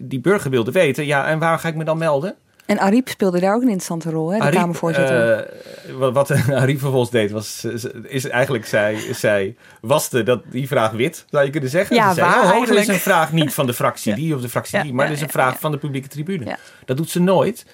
die 0.00 0.20
burger 0.20 0.50
wilde 0.50 0.72
weten, 0.72 1.06
ja, 1.06 1.26
en 1.26 1.38
waar 1.38 1.58
ga 1.58 1.68
ik 1.68 1.74
me 1.74 1.84
dan 1.84 1.98
melden? 1.98 2.34
En 2.68 2.78
Ariep 2.78 3.08
speelde 3.08 3.40
daar 3.40 3.54
ook 3.54 3.62
een 3.62 3.68
interessante 3.68 4.10
rol, 4.10 4.30
hè, 4.30 4.36
de 4.36 4.42
Ariep, 4.42 4.58
Kamervoorzitter. 4.58 5.48
Uh, 5.88 5.96
wat, 5.98 6.12
wat 6.12 6.30
Ariep 6.62 6.78
vervolgens 6.78 7.10
deed, 7.10 7.30
was, 7.30 7.64
is 8.02 8.28
eigenlijk, 8.28 8.66
zij, 8.66 8.98
zij 9.12 9.56
waste 9.80 10.22
dat, 10.22 10.42
die 10.50 10.66
vraag 10.68 10.90
wit, 10.90 11.24
zou 11.30 11.44
je 11.44 11.50
kunnen 11.50 11.70
zeggen. 11.70 11.96
Ja, 11.96 12.08
Ze 12.08 12.14
zei, 12.14 12.26
waar 12.26 12.36
oh, 12.36 12.50
eigenlijk. 12.50 12.86
Dat 12.86 12.88
is 12.88 12.94
een 12.94 13.10
vraag 13.10 13.32
niet 13.32 13.54
van 13.54 13.66
de 13.66 13.74
fractie 13.74 14.10
Ja. 14.12 14.16
die 14.16 14.34
of 14.34 14.40
de 14.40 14.48
fractie 14.48 14.76
Ja, 14.76 14.82
die, 14.82 14.92
maar 14.92 15.04
ja, 15.04 15.10
dat 15.10 15.20
is 15.20 15.26
een 15.26 15.32
ja, 15.34 15.40
vraag 15.42 15.60
van 15.60 15.70
de 15.70 15.78
publieke 15.78 16.08
tribune. 16.08 16.56
Dat 16.84 16.96
doet 16.96 17.10
ze 17.10 17.20
nooit. 17.20 17.64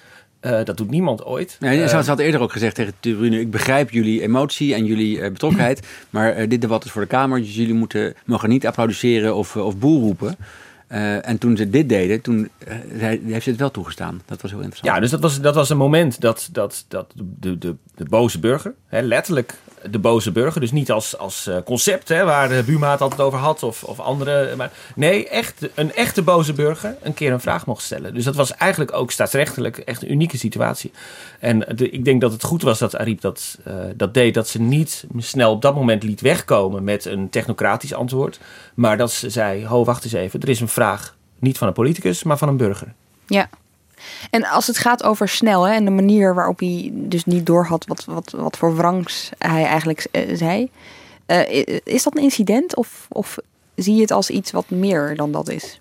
Uh, 0.41 0.63
dat 0.63 0.77
doet 0.77 0.89
niemand 0.89 1.23
ooit. 1.23 1.57
Nee, 1.59 1.79
Uh, 1.79 1.87
ze 1.87 2.09
had 2.09 2.19
eerder 2.19 2.41
ook 2.41 2.51
gezegd 2.51 2.75
tegen 2.75 2.91
de 2.91 2.97
tribune: 2.99 3.39
Ik 3.39 3.51
begrijp 3.51 3.91
jullie 3.91 4.21
emotie 4.21 4.73
en 4.73 4.85
jullie 4.85 5.17
uh, 5.17 5.29
betrokkenheid. 5.31 5.87
maar 6.09 6.39
uh, 6.39 6.49
dit 6.49 6.61
debat 6.61 6.85
is 6.85 6.91
voor 6.91 7.01
de 7.01 7.07
Kamer. 7.07 7.39
Dus 7.39 7.55
jullie 7.55 7.73
moeten, 7.73 8.15
mogen 8.25 8.49
niet 8.49 8.67
applaudisseren 8.67 9.35
of, 9.35 9.55
of 9.55 9.77
boel 9.77 10.01
roepen. 10.01 10.37
Uh, 10.91 11.27
en 11.27 11.37
toen 11.37 11.57
ze 11.57 11.69
dit 11.69 11.89
deden, 11.89 12.21
toen 12.21 12.49
uh, 12.67 13.07
heeft 13.25 13.43
ze 13.43 13.49
het 13.49 13.59
wel 13.59 13.71
toegestaan. 13.71 14.21
Dat 14.25 14.41
was 14.41 14.51
heel 14.51 14.59
interessant. 14.59 14.95
Ja, 14.95 15.01
dus 15.01 15.09
dat 15.09 15.19
was, 15.19 15.41
dat 15.41 15.55
was 15.55 15.69
een 15.69 15.77
moment 15.77 16.21
dat, 16.21 16.49
dat, 16.51 16.85
dat 16.87 17.13
de, 17.15 17.57
de, 17.57 17.75
de 17.95 18.05
boze 18.05 18.39
burger, 18.39 18.73
hè, 18.85 19.01
letterlijk 19.01 19.53
de 19.89 19.99
boze 19.99 20.31
burger, 20.31 20.61
dus 20.61 20.71
niet 20.71 20.91
als, 20.91 21.17
als 21.17 21.47
uh, 21.47 21.57
concept 21.65 22.09
hè, 22.09 22.23
waar 22.23 22.49
de 22.49 22.63
Buma 22.65 22.91
het 22.91 23.01
altijd 23.01 23.21
over 23.21 23.39
had 23.39 23.63
of, 23.63 23.83
of 23.83 23.99
andere. 23.99 24.55
Maar 24.55 24.71
nee, 24.95 25.29
echt, 25.29 25.69
een 25.75 25.93
echte 25.93 26.21
boze 26.21 26.53
burger 26.53 26.95
een 27.01 27.13
keer 27.13 27.31
een 27.31 27.39
vraag 27.39 27.65
mocht 27.65 27.83
stellen. 27.83 28.13
Dus 28.13 28.23
dat 28.23 28.35
was 28.35 28.55
eigenlijk 28.55 28.93
ook 28.93 29.11
staatsrechtelijk 29.11 29.77
echt 29.77 30.01
een 30.01 30.11
unieke 30.11 30.37
situatie. 30.37 30.91
En 31.39 31.77
ik 31.93 32.05
denk 32.05 32.21
dat 32.21 32.31
het 32.31 32.43
goed 32.43 32.61
was 32.61 32.79
dat 32.79 32.97
Ariep 32.97 33.21
dat, 33.21 33.57
dat 33.95 34.13
deed, 34.13 34.33
dat 34.33 34.47
ze 34.47 34.61
niet 34.61 35.05
snel 35.17 35.51
op 35.51 35.61
dat 35.61 35.75
moment 35.75 36.03
liet 36.03 36.21
wegkomen 36.21 36.83
met 36.83 37.05
een 37.05 37.29
technocratisch 37.29 37.93
antwoord. 37.93 38.39
Maar 38.73 38.97
dat 38.97 39.11
ze 39.11 39.29
zei: 39.29 39.65
Ho, 39.65 39.83
wacht 39.83 40.03
eens 40.03 40.13
even, 40.13 40.41
er 40.41 40.49
is 40.49 40.59
een 40.59 40.67
vraag 40.67 41.15
niet 41.39 41.57
van 41.57 41.67
een 41.67 41.73
politicus, 41.73 42.23
maar 42.23 42.37
van 42.37 42.47
een 42.47 42.57
burger. 42.57 42.93
Ja. 43.27 43.49
En 44.29 44.45
als 44.45 44.67
het 44.67 44.77
gaat 44.77 45.03
over 45.03 45.27
snel 45.27 45.63
hè, 45.63 45.73
en 45.73 45.85
de 45.85 45.91
manier 45.91 46.33
waarop 46.33 46.59
hij 46.59 46.89
dus 46.93 47.25
niet 47.25 47.45
doorhad 47.45 47.85
wat, 47.87 48.05
wat, 48.05 48.33
wat 48.37 48.57
voor 48.57 48.75
wrangs 48.75 49.29
hij 49.37 49.65
eigenlijk 49.65 50.07
uh, 50.11 50.37
zei. 50.37 50.69
Uh, 51.27 51.65
is 51.83 52.03
dat 52.03 52.15
een 52.15 52.23
incident 52.23 52.75
of, 52.75 53.07
of 53.09 53.37
zie 53.75 53.95
je 53.95 54.01
het 54.01 54.11
als 54.11 54.29
iets 54.29 54.51
wat 54.51 54.69
meer 54.69 55.15
dan 55.15 55.31
dat 55.31 55.49
is? 55.49 55.79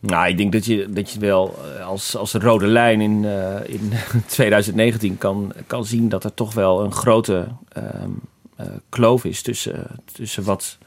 Nou, 0.00 0.28
ik 0.28 0.36
denk 0.36 0.52
dat 0.52 0.64
je, 0.64 0.90
dat 0.90 1.10
je 1.10 1.18
wel 1.18 1.54
eh, 1.76 1.86
als, 1.86 2.16
als 2.16 2.32
rode 2.32 2.66
lijn 2.66 3.00
in, 3.00 3.24
in 3.66 3.92
2019 4.26 5.18
kan, 5.18 5.52
kan 5.66 5.84
zien 5.84 6.08
dat 6.08 6.24
er 6.24 6.34
toch 6.34 6.54
wel 6.54 6.84
een 6.84 6.92
grote 6.92 7.48
uh, 7.76 8.66
kloof 8.88 9.24
is 9.24 9.42
tussen, 9.42 9.86
tussen 10.12 10.44
wat, 10.44 10.78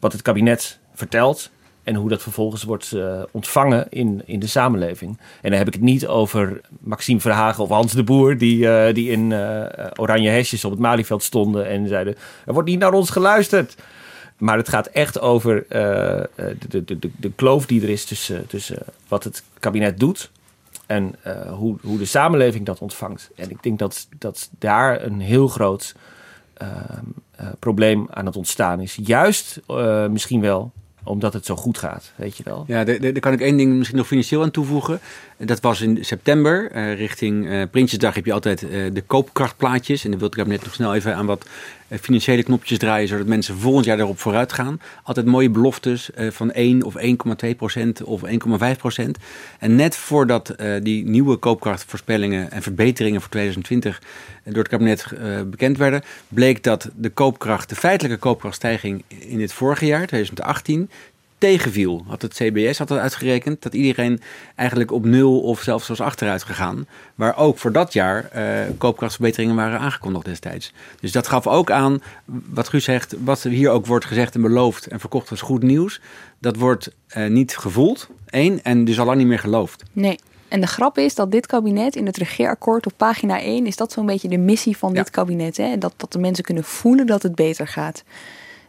wat 0.00 0.12
het 0.12 0.22
kabinet 0.22 0.78
vertelt 0.94 1.50
en 1.86 1.94
hoe 1.94 2.08
dat 2.08 2.22
vervolgens 2.22 2.62
wordt 2.62 2.92
uh, 2.92 3.22
ontvangen 3.30 3.86
in, 3.90 4.22
in 4.24 4.38
de 4.38 4.46
samenleving. 4.46 5.18
En 5.40 5.50
dan 5.50 5.58
heb 5.58 5.66
ik 5.66 5.72
het 5.72 5.82
niet 5.82 6.06
over 6.06 6.60
Maxime 6.80 7.20
Verhagen 7.20 7.62
of 7.62 7.68
Hans 7.68 7.92
de 7.92 8.04
Boer... 8.04 8.38
die, 8.38 8.58
uh, 8.58 8.94
die 8.94 9.10
in 9.10 9.30
uh, 9.30 9.66
oranje 9.94 10.28
hesjes 10.28 10.64
op 10.64 10.70
het 10.70 10.80
Malieveld 10.80 11.22
stonden 11.22 11.66
en 11.66 11.88
zeiden... 11.88 12.16
er 12.46 12.52
wordt 12.52 12.68
niet 12.68 12.78
naar 12.78 12.92
ons 12.92 13.10
geluisterd. 13.10 13.76
Maar 14.38 14.56
het 14.56 14.68
gaat 14.68 14.86
echt 14.86 15.20
over 15.20 15.64
de, 15.68 16.28
de, 16.68 16.84
de, 16.84 17.10
de 17.16 17.32
kloof 17.36 17.66
die 17.66 17.82
er 17.82 17.88
is 17.88 18.04
tussen, 18.04 18.46
tussen 18.46 18.78
wat 19.08 19.24
het 19.24 19.42
kabinet 19.58 19.98
doet... 19.98 20.30
en 20.86 21.14
hoe, 21.48 21.76
hoe 21.82 21.98
de 21.98 22.04
samenleving 22.04 22.66
dat 22.66 22.78
ontvangt. 22.78 23.30
En 23.36 23.50
ik 23.50 23.62
denk 23.62 23.78
dat, 23.78 24.08
dat 24.18 24.50
daar 24.58 25.02
een 25.02 25.20
heel 25.20 25.48
groot 25.48 25.94
probleem 27.58 28.06
aan 28.10 28.26
het 28.26 28.36
ontstaan 28.36 28.80
is. 28.80 28.98
Juist 29.02 29.60
misschien 30.10 30.40
wel 30.40 30.72
omdat 31.06 31.32
het 31.32 31.46
zo 31.46 31.56
goed 31.56 31.78
gaat, 31.78 32.12
weet 32.16 32.36
je 32.36 32.42
wel. 32.42 32.64
Ja, 32.66 32.84
daar 32.84 33.20
kan 33.20 33.32
ik 33.32 33.40
één 33.40 33.56
ding 33.56 33.74
misschien 33.74 33.98
nog 33.98 34.06
financieel 34.06 34.42
aan 34.42 34.50
toevoegen. 34.50 35.00
Dat 35.38 35.60
was 35.60 35.80
in 35.80 36.04
september, 36.04 36.76
uh, 36.76 36.94
richting 36.94 37.46
uh, 37.46 37.62
Prinsjesdag 37.70 38.14
heb 38.14 38.24
je 38.24 38.32
altijd 38.32 38.62
uh, 38.62 38.70
de 38.92 39.02
koopkrachtplaatjes. 39.02 40.04
En 40.04 40.10
dan 40.10 40.18
wilde 40.18 40.40
ik 40.40 40.46
net 40.46 40.64
nog 40.64 40.74
snel 40.74 40.94
even 40.94 41.14
aan 41.16 41.26
wat 41.26 41.46
financiële 42.00 42.42
knopjes 42.42 42.78
draaien... 42.78 43.08
zodat 43.08 43.26
mensen 43.26 43.56
volgend 43.56 43.84
jaar 43.84 43.96
daarop 43.96 44.18
vooruit 44.18 44.52
gaan. 44.52 44.80
Altijd 45.02 45.26
mooie 45.26 45.50
beloftes 45.50 46.10
van 46.30 46.52
1 46.52 46.82
of 46.82 46.94
1,2 47.44 47.56
procent 47.56 48.02
of 48.02 48.22
1,5 48.26 48.30
procent. 48.78 49.18
En 49.58 49.74
net 49.74 49.96
voordat 49.96 50.54
die 50.82 51.08
nieuwe 51.08 51.36
koopkrachtvoorspellingen 51.36 52.50
en 52.50 52.62
verbeteringen 52.62 53.20
voor 53.20 53.30
2020... 53.30 54.02
door 54.44 54.58
het 54.58 54.68
kabinet 54.68 55.06
bekend 55.46 55.78
werden... 55.78 56.02
bleek 56.28 56.62
dat 56.62 56.90
de 56.96 57.10
koopkracht, 57.10 57.68
de 57.68 57.76
feitelijke 57.76 58.18
koopkrachtstijging 58.18 59.04
in 59.08 59.40
het 59.40 59.52
vorige 59.52 59.86
jaar, 59.86 60.06
2018 60.06 60.90
tegenviel. 61.38 62.04
Had 62.06 62.22
het 62.22 62.34
CBS 62.34 62.78
had 62.78 62.88
het 62.88 62.98
uitgerekend 62.98 63.62
dat 63.62 63.74
iedereen 63.74 64.20
eigenlijk 64.54 64.92
op 64.92 65.04
nul 65.04 65.40
of 65.40 65.60
zelfs 65.60 65.88
was 65.88 66.00
achteruit 66.00 66.42
gegaan. 66.42 66.86
Waar 67.14 67.36
ook 67.36 67.58
voor 67.58 67.72
dat 67.72 67.92
jaar 67.92 68.30
uh, 68.36 68.60
koopkrachtverbeteringen 68.78 69.56
waren 69.56 69.78
aangekondigd 69.78 70.24
destijds. 70.24 70.72
Dus 71.00 71.12
dat 71.12 71.26
gaf 71.26 71.46
ook 71.46 71.70
aan, 71.70 72.02
wat 72.24 72.68
Guus 72.68 72.84
zegt, 72.84 73.14
wat 73.24 73.42
hier 73.42 73.70
ook 73.70 73.86
wordt 73.86 74.04
gezegd 74.04 74.34
en 74.34 74.42
beloofd 74.42 74.86
en 74.86 75.00
verkocht 75.00 75.30
als 75.30 75.40
goed 75.40 75.62
nieuws. 75.62 76.00
Dat 76.38 76.56
wordt 76.56 76.90
uh, 77.16 77.26
niet 77.26 77.56
gevoeld, 77.56 78.08
één, 78.26 78.62
en 78.62 78.84
dus 78.84 78.98
al 78.98 79.06
lang 79.06 79.18
niet 79.18 79.26
meer 79.26 79.38
geloofd. 79.38 79.82
Nee. 79.92 80.18
En 80.48 80.60
de 80.60 80.66
grap 80.66 80.98
is 80.98 81.14
dat 81.14 81.30
dit 81.30 81.46
kabinet 81.46 81.96
in 81.96 82.06
het 82.06 82.16
regeerakkoord 82.16 82.86
op 82.86 82.92
pagina 82.96 83.40
1 83.40 83.66
is 83.66 83.76
dat 83.76 83.92
zo'n 83.92 84.06
beetje 84.06 84.28
de 84.28 84.38
missie 84.38 84.76
van 84.76 84.92
ja. 84.92 85.02
dit 85.02 85.10
kabinet. 85.10 85.56
Hè? 85.56 85.78
Dat, 85.78 85.94
dat 85.96 86.12
de 86.12 86.18
mensen 86.18 86.44
kunnen 86.44 86.64
voelen 86.64 87.06
dat 87.06 87.22
het 87.22 87.34
beter 87.34 87.68
gaat. 87.68 88.04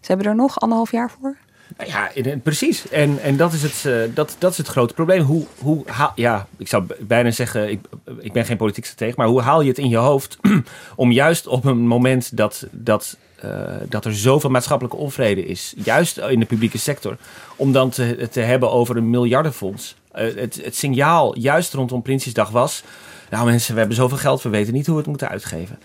Ze 0.01 0.07
hebben 0.07 0.27
er 0.27 0.35
nog 0.35 0.59
anderhalf 0.59 0.91
jaar 0.91 1.11
voor. 1.11 1.37
Ja, 1.85 2.11
precies. 2.43 2.89
En, 2.89 3.21
en 3.21 3.37
dat, 3.37 3.53
is 3.53 3.63
het, 3.63 3.83
uh, 3.87 4.01
dat, 4.13 4.35
dat 4.37 4.51
is 4.51 4.57
het 4.57 4.67
grote 4.67 4.93
probleem. 4.93 5.21
Hoe, 5.21 5.45
hoe 5.59 5.83
haal, 5.85 6.11
ja, 6.15 6.47
ik 6.57 6.67
zou 6.67 6.85
bijna 6.99 7.31
zeggen, 7.31 7.69
ik, 7.69 7.79
ik 8.19 8.33
ben 8.33 8.45
geen 8.45 8.57
politiek 8.57 8.85
stratege, 8.85 9.13
maar 9.17 9.27
hoe 9.27 9.41
haal 9.41 9.61
je 9.61 9.67
het 9.67 9.77
in 9.77 9.89
je 9.89 9.97
hoofd 9.97 10.37
om 10.95 11.11
juist 11.11 11.47
op 11.47 11.65
een 11.65 11.87
moment 11.87 12.37
dat, 12.37 12.67
dat, 12.71 13.17
uh, 13.45 13.61
dat 13.89 14.05
er 14.05 14.15
zoveel 14.15 14.49
maatschappelijke 14.49 14.97
onvrede 14.97 15.45
is, 15.45 15.73
juist 15.83 16.17
in 16.17 16.39
de 16.39 16.45
publieke 16.45 16.77
sector, 16.77 17.17
om 17.55 17.71
dan 17.71 17.89
te, 17.89 18.27
te 18.31 18.39
hebben 18.39 18.71
over 18.71 18.97
een 18.97 19.09
miljardenfonds. 19.09 19.95
Uh, 20.15 20.35
het, 20.35 20.59
het 20.63 20.75
signaal 20.75 21.37
juist 21.37 21.73
rondom 21.73 22.01
Prinsjesdag 22.01 22.49
was, 22.49 22.83
nou 23.29 23.45
mensen, 23.45 23.73
we 23.73 23.79
hebben 23.79 23.97
zoveel 23.97 24.17
geld, 24.17 24.41
we 24.41 24.49
weten 24.49 24.73
niet 24.73 24.85
hoe 24.85 24.95
we 24.95 25.01
het 25.01 25.09
moeten 25.09 25.29
uitgeven. 25.29 25.79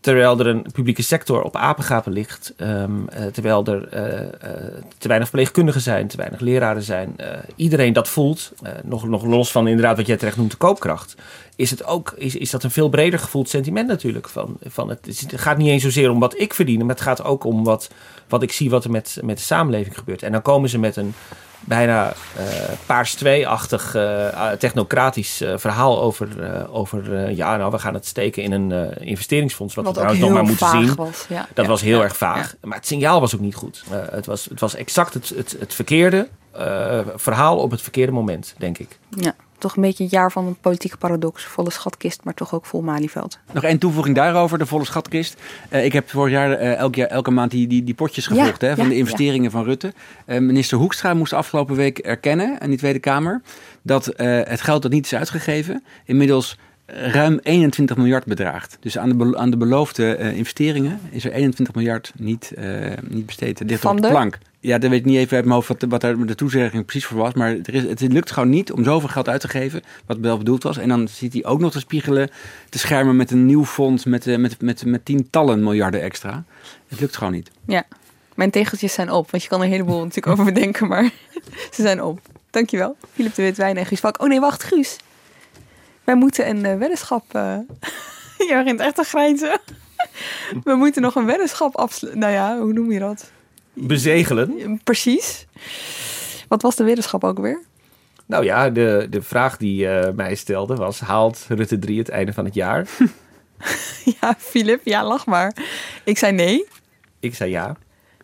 Terwijl 0.00 0.38
er 0.38 0.46
een 0.46 0.66
publieke 0.72 1.02
sector 1.02 1.42
op 1.42 1.56
apengapen 1.56 2.12
ligt. 2.12 2.54
Um, 2.56 3.06
uh, 3.12 3.26
terwijl 3.26 3.64
er 3.64 3.94
uh, 3.94 4.20
uh, 4.20 4.28
te 4.98 5.08
weinig 5.08 5.28
verpleegkundigen 5.28 5.80
zijn, 5.80 6.08
te 6.08 6.16
weinig 6.16 6.40
leraren 6.40 6.82
zijn. 6.82 7.16
iedereen 7.56 7.92
dat 7.92 8.08
voelt, 8.08 8.52
nog, 8.82 9.08
nog 9.08 9.24
los 9.24 9.50
van 9.50 9.68
inderdaad 9.68 9.96
wat 9.96 10.06
jij 10.06 10.16
terecht 10.16 10.36
noemt 10.36 10.50
de 10.50 10.56
koopkracht. 10.56 11.14
Is, 11.56 11.70
het 11.70 11.84
ook, 11.84 12.14
is, 12.16 12.36
is 12.36 12.50
dat 12.50 12.62
een 12.62 12.70
veel 12.70 12.88
breder 12.88 13.18
gevoeld 13.18 13.48
sentiment 13.48 13.88
natuurlijk. 13.88 14.28
Van, 14.28 14.56
van 14.66 14.88
het, 14.88 15.06
het 15.06 15.40
gaat 15.40 15.56
niet 15.56 15.68
eens 15.68 15.82
zozeer 15.82 16.10
om 16.10 16.20
wat 16.20 16.40
ik 16.40 16.54
verdien. 16.54 16.78
Maar 16.78 16.94
het 16.94 17.00
gaat 17.00 17.24
ook 17.24 17.44
om 17.44 17.64
wat, 17.64 17.90
wat 18.30 18.42
ik 18.42 18.52
zie 18.52 18.70
wat 18.70 18.84
er 18.84 18.90
met, 18.90 19.18
met 19.22 19.36
de 19.36 19.42
samenleving 19.42 19.98
gebeurt. 19.98 20.22
En 20.22 20.32
dan 20.32 20.42
komen 20.42 20.68
ze 20.68 20.78
met 20.78 20.96
een 20.96 21.14
bijna 21.60 22.12
uh, 22.38 22.44
paars 22.86 23.16
2-achtig 23.24 23.94
uh, 23.94 24.50
technocratisch 24.50 25.42
uh, 25.42 25.52
verhaal 25.56 26.00
over, 26.00 26.28
over 26.70 27.30
ja, 27.30 27.56
nou, 27.56 27.70
we 27.70 27.78
gaan 27.78 27.94
het 27.94 28.06
steken 28.06 28.42
in 28.42 28.52
een 28.52 28.98
investeringsfonds. 29.00 29.74
Wat, 29.74 29.84
wat 29.84 29.94
we 29.94 30.00
trouwens 30.00 30.26
nog 30.26 30.34
maar 30.34 30.48
moeten 30.48 30.68
zien. 30.68 30.94
Was, 30.94 31.26
ja. 31.28 31.48
Dat 31.54 31.64
ja, 31.64 31.70
was 31.70 31.80
heel 31.80 31.98
ja, 31.98 32.04
erg 32.04 32.16
vaag. 32.16 32.54
Maar 32.62 32.76
het 32.76 32.86
signaal 32.86 33.20
was 33.20 33.34
ook 33.34 33.40
niet 33.40 33.54
goed. 33.54 33.84
het, 34.10 34.26
was, 34.26 34.44
het 34.44 34.60
was 34.60 34.74
exact 34.74 35.14
het, 35.14 35.28
het, 35.28 35.56
het 35.58 35.74
verkeerde 35.74 36.28
verhaal 37.16 37.58
op 37.58 37.70
het 37.70 37.82
verkeerde 37.82 38.12
moment, 38.12 38.54
denk 38.58 38.78
ik. 38.78 38.98
Ja. 39.10 39.34
Toch 39.60 39.76
een 39.76 39.82
beetje 39.82 40.02
het 40.02 40.12
jaar 40.12 40.32
van 40.32 40.46
een 40.46 40.56
politieke 40.60 40.96
paradox. 40.96 41.44
Volle 41.44 41.70
schatkist, 41.70 42.24
maar 42.24 42.34
toch 42.34 42.54
ook 42.54 42.66
vol 42.66 42.80
Malieveld. 42.80 43.38
Nog 43.52 43.64
één 43.64 43.78
toevoeging 43.78 44.16
daarover, 44.16 44.58
de 44.58 44.66
volle 44.66 44.84
schatkist. 44.84 45.40
Uh, 45.70 45.84
ik 45.84 45.92
heb 45.92 46.10
vorig 46.10 46.32
jaar 46.32 46.50
uh, 46.50 46.74
elk 46.74 46.94
jaar, 46.94 47.08
elke 47.08 47.30
maand 47.30 47.50
die, 47.50 47.66
die, 47.66 47.84
die 47.84 47.94
potjes 47.94 48.26
gevolgd 48.26 48.60
Ja, 48.60 48.68
hè, 48.68 48.74
van 48.74 48.84
ja, 48.84 48.90
de 48.90 48.96
investeringen 48.96 49.50
van 49.50 49.64
Rutte. 49.64 49.92
Uh, 50.26 50.38
minister 50.38 50.78
Hoekstra 50.78 51.14
moest 51.14 51.32
afgelopen 51.32 51.76
week 51.76 51.98
erkennen 51.98 52.60
aan 52.60 52.68
die 52.68 52.78
Tweede 52.78 52.98
Kamer 52.98 53.42
dat 53.82 54.12
het 54.16 54.60
geld 54.60 54.82
dat 54.82 54.90
niet 54.90 55.04
is 55.04 55.14
uitgegeven 55.14 55.84
inmiddels 56.04 56.58
ruim 56.92 57.38
21 57.42 57.96
miljard 57.96 58.24
bedraagt. 58.24 58.76
Dus 58.80 58.98
aan 58.98 59.18
de, 59.18 59.36
aan 59.36 59.50
de 59.50 59.56
beloofde 59.56 60.34
investeringen 60.34 61.00
is 61.10 61.24
er 61.24 61.32
21 61.32 61.74
miljard 61.74 62.12
niet, 62.16 62.52
niet 63.08 63.26
besteed. 63.26 63.62
Van 63.66 63.96
op 63.96 64.02
de 64.02 64.08
plank. 64.08 64.38
Ja, 64.62 64.78
dat 64.78 64.90
weet 64.90 64.98
ik 64.98 65.04
niet 65.04 65.16
even 65.16 65.36
uit 65.36 65.44
mijn 65.44 65.56
hoofd 65.56 65.68
wat, 65.68 65.84
wat 65.88 66.00
daar 66.00 66.26
de 66.26 66.34
toezegging 66.34 66.84
precies 66.84 67.06
voor 67.06 67.18
was. 67.18 67.32
Maar 67.32 67.50
er 67.50 67.74
is, 67.74 67.82
het 67.82 68.00
lukt 68.00 68.30
gewoon 68.30 68.48
niet 68.48 68.72
om 68.72 68.84
zoveel 68.84 69.08
geld 69.08 69.28
uit 69.28 69.40
te 69.40 69.48
geven, 69.48 69.82
wat 70.06 70.18
wel 70.18 70.38
bedoeld 70.38 70.62
was. 70.62 70.78
En 70.78 70.88
dan 70.88 71.08
zit 71.08 71.32
hij 71.32 71.44
ook 71.44 71.60
nog 71.60 71.72
te 71.72 71.78
spiegelen, 71.78 72.30
te 72.68 72.78
schermen 72.78 73.16
met 73.16 73.30
een 73.30 73.46
nieuw 73.46 73.64
fonds 73.64 74.04
met, 74.04 74.26
eh, 74.26 74.36
met, 74.36 74.60
met, 74.60 74.84
met 74.84 75.04
tientallen 75.04 75.62
miljarden 75.62 76.00
extra. 76.00 76.44
Het 76.88 77.00
lukt 77.00 77.16
gewoon 77.16 77.32
niet. 77.32 77.50
Ja, 77.66 77.84
mijn 78.34 78.50
tegeltjes 78.50 78.92
zijn 78.92 79.10
op. 79.10 79.30
Want 79.30 79.42
je 79.42 79.48
kan 79.48 79.58
er 79.58 79.64
een 79.64 79.72
heleboel 79.72 80.02
natuurlijk 80.04 80.26
over 80.26 80.52
bedenken, 80.52 80.88
maar 80.88 81.10
ze 81.74 81.82
zijn 81.82 82.02
op. 82.02 82.20
Dankjewel, 82.50 82.96
Philip 83.12 83.34
de 83.34 83.42
Witwijn 83.42 83.76
en 83.76 83.86
Guus 83.86 84.00
Valk. 84.00 84.22
Oh 84.22 84.28
nee, 84.28 84.40
wacht, 84.40 84.62
Guus. 84.62 84.96
Wij 86.04 86.14
moeten 86.14 86.48
een 86.48 86.64
eh, 86.64 86.76
weddenschap... 86.78 87.24
eh 87.34 87.56
je 88.48 88.54
begint 88.58 88.80
echt 88.80 88.94
te 88.94 89.04
grijnzen. 89.04 89.60
We 90.64 90.74
moeten 90.74 91.02
nog 91.02 91.14
een 91.14 91.26
weddenschap 91.26 91.76
afsluiten. 91.76 92.20
Nou 92.20 92.32
ja, 92.32 92.58
hoe 92.58 92.72
noem 92.72 92.92
je 92.92 92.98
dat? 92.98 93.30
Bezegelen. 93.72 94.80
Precies. 94.84 95.46
Wat 96.48 96.62
was 96.62 96.76
de 96.76 96.84
weddenschap 96.84 97.24
ook 97.24 97.38
weer? 97.38 97.62
Nou 98.26 98.44
ja, 98.44 98.70
de, 98.70 99.06
de 99.10 99.22
vraag 99.22 99.56
die 99.56 99.88
eh, 99.88 100.12
mij 100.14 100.34
stelde 100.34 100.74
was: 100.74 101.00
haalt 101.00 101.44
Rutte 101.48 101.78
3 101.78 101.98
het 101.98 102.08
einde 102.08 102.32
van 102.32 102.44
het 102.44 102.54
jaar? 102.54 102.86
Ja, 104.20 104.34
Philip, 104.38 104.80
ja, 104.84 105.04
lach 105.04 105.26
maar. 105.26 105.56
Ik 106.04 106.18
zei 106.18 106.32
nee. 106.32 106.66
Ik 107.20 107.34
zei 107.34 107.50
ja. 107.50 107.76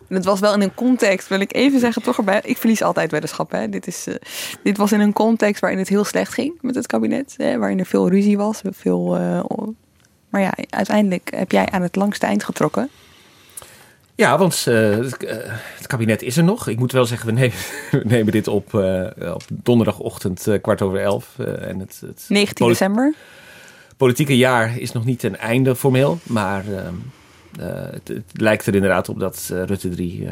En 0.09 0.15
het 0.15 0.25
was 0.25 0.41
wel 0.41 0.55
in 0.55 0.61
een 0.61 0.75
context, 0.75 1.29
wil 1.29 1.41
ik 1.41 1.55
even 1.55 1.81
zeggen, 1.81 2.03
toch 2.03 2.17
erbij. 2.17 2.41
Ik 2.45 2.57
verlies 2.57 2.83
altijd 2.83 3.11
weddenschappen. 3.11 3.61
Hè. 3.61 3.69
Dit, 3.69 3.87
is, 3.87 4.07
eh, 4.07 4.15
dit 4.63 4.77
was 4.77 4.93
in 4.93 5.01
een 5.01 5.13
context 5.13 5.61
waarin 5.61 5.79
het 5.79 5.89
heel 5.89 6.05
slecht 6.05 6.33
ging 6.33 6.59
met 6.61 6.75
het 6.75 6.87
kabinet. 6.87 7.35
Hè, 7.37 7.59
waarin 7.59 7.79
er 7.79 7.87
veel 7.87 8.09
ruzie 8.09 8.37
was. 8.37 8.61
Veel, 8.71 9.17
eh, 9.17 9.41
maar 10.29 10.41
ja, 10.41 10.55
uiteindelijk 10.71 11.31
heb 11.35 11.53
jij 11.53 11.69
aan 11.71 11.83
het 11.83 11.97
langste 11.97 12.27
eind 12.27 12.45
getrokken. 12.45 12.89
Ja, 14.15 14.39
want 14.39 14.65
uh, 14.69 14.97
het, 15.77 15.87
kabinet 15.87 16.23
is 16.23 16.37
er 16.37 16.45
nog. 16.45 16.69
Ik 16.69 16.79
moet 16.79 16.93
wel 16.93 17.07
zeggen, 17.07 17.27
we 17.27 17.33
nemen, 17.33 17.57
we 17.91 18.03
nemen 18.05 18.33
dit 18.33 18.49
op, 18.49 18.75
op 19.35 19.43
donderdagochtend 19.49 20.49
kwart 20.61 20.83
over 20.83 21.01
elf. 21.01 21.39
en 21.39 21.79
het, 21.79 22.03
het 22.07 22.25
19 22.29 22.67
december. 22.67 23.15
politieke 23.97 24.37
jaar 24.37 24.79
is 24.79 24.93
nog 24.93 25.05
niet 25.05 25.19
ten 25.19 25.39
einde 25.39 25.77
formeel. 25.77 26.19
Maar 26.23 26.65
ehm, 26.67 26.95
het, 27.61 28.09
het, 28.09 28.25
lijkt 28.33 28.67
er 28.67 28.75
inderdaad 28.75 29.09
op 29.09 29.21
dat 29.21 29.47
Rutte 29.49 29.89
3 29.89 30.29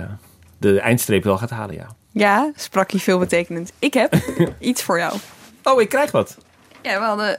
de 0.59 0.81
eindstreep 0.81 1.25
wel 1.25 1.39
gaat 1.39 1.51
halen, 1.51 1.75
ja. 1.75 1.87
Ja, 2.12 2.53
sprak 2.57 2.91
je 2.91 3.01
veel 3.01 3.18
betekenend. 3.18 3.72
Ik 3.79 3.95
heb 3.95 4.14
iets 4.59 4.83
voor 4.83 4.99
jou. 4.99 5.18
Oh, 5.62 5.81
ik 5.81 5.89
krijg 5.89 6.11
wat. 6.11 6.37
Ja, 6.83 6.99
we 6.99 7.05
hadden... 7.05 7.39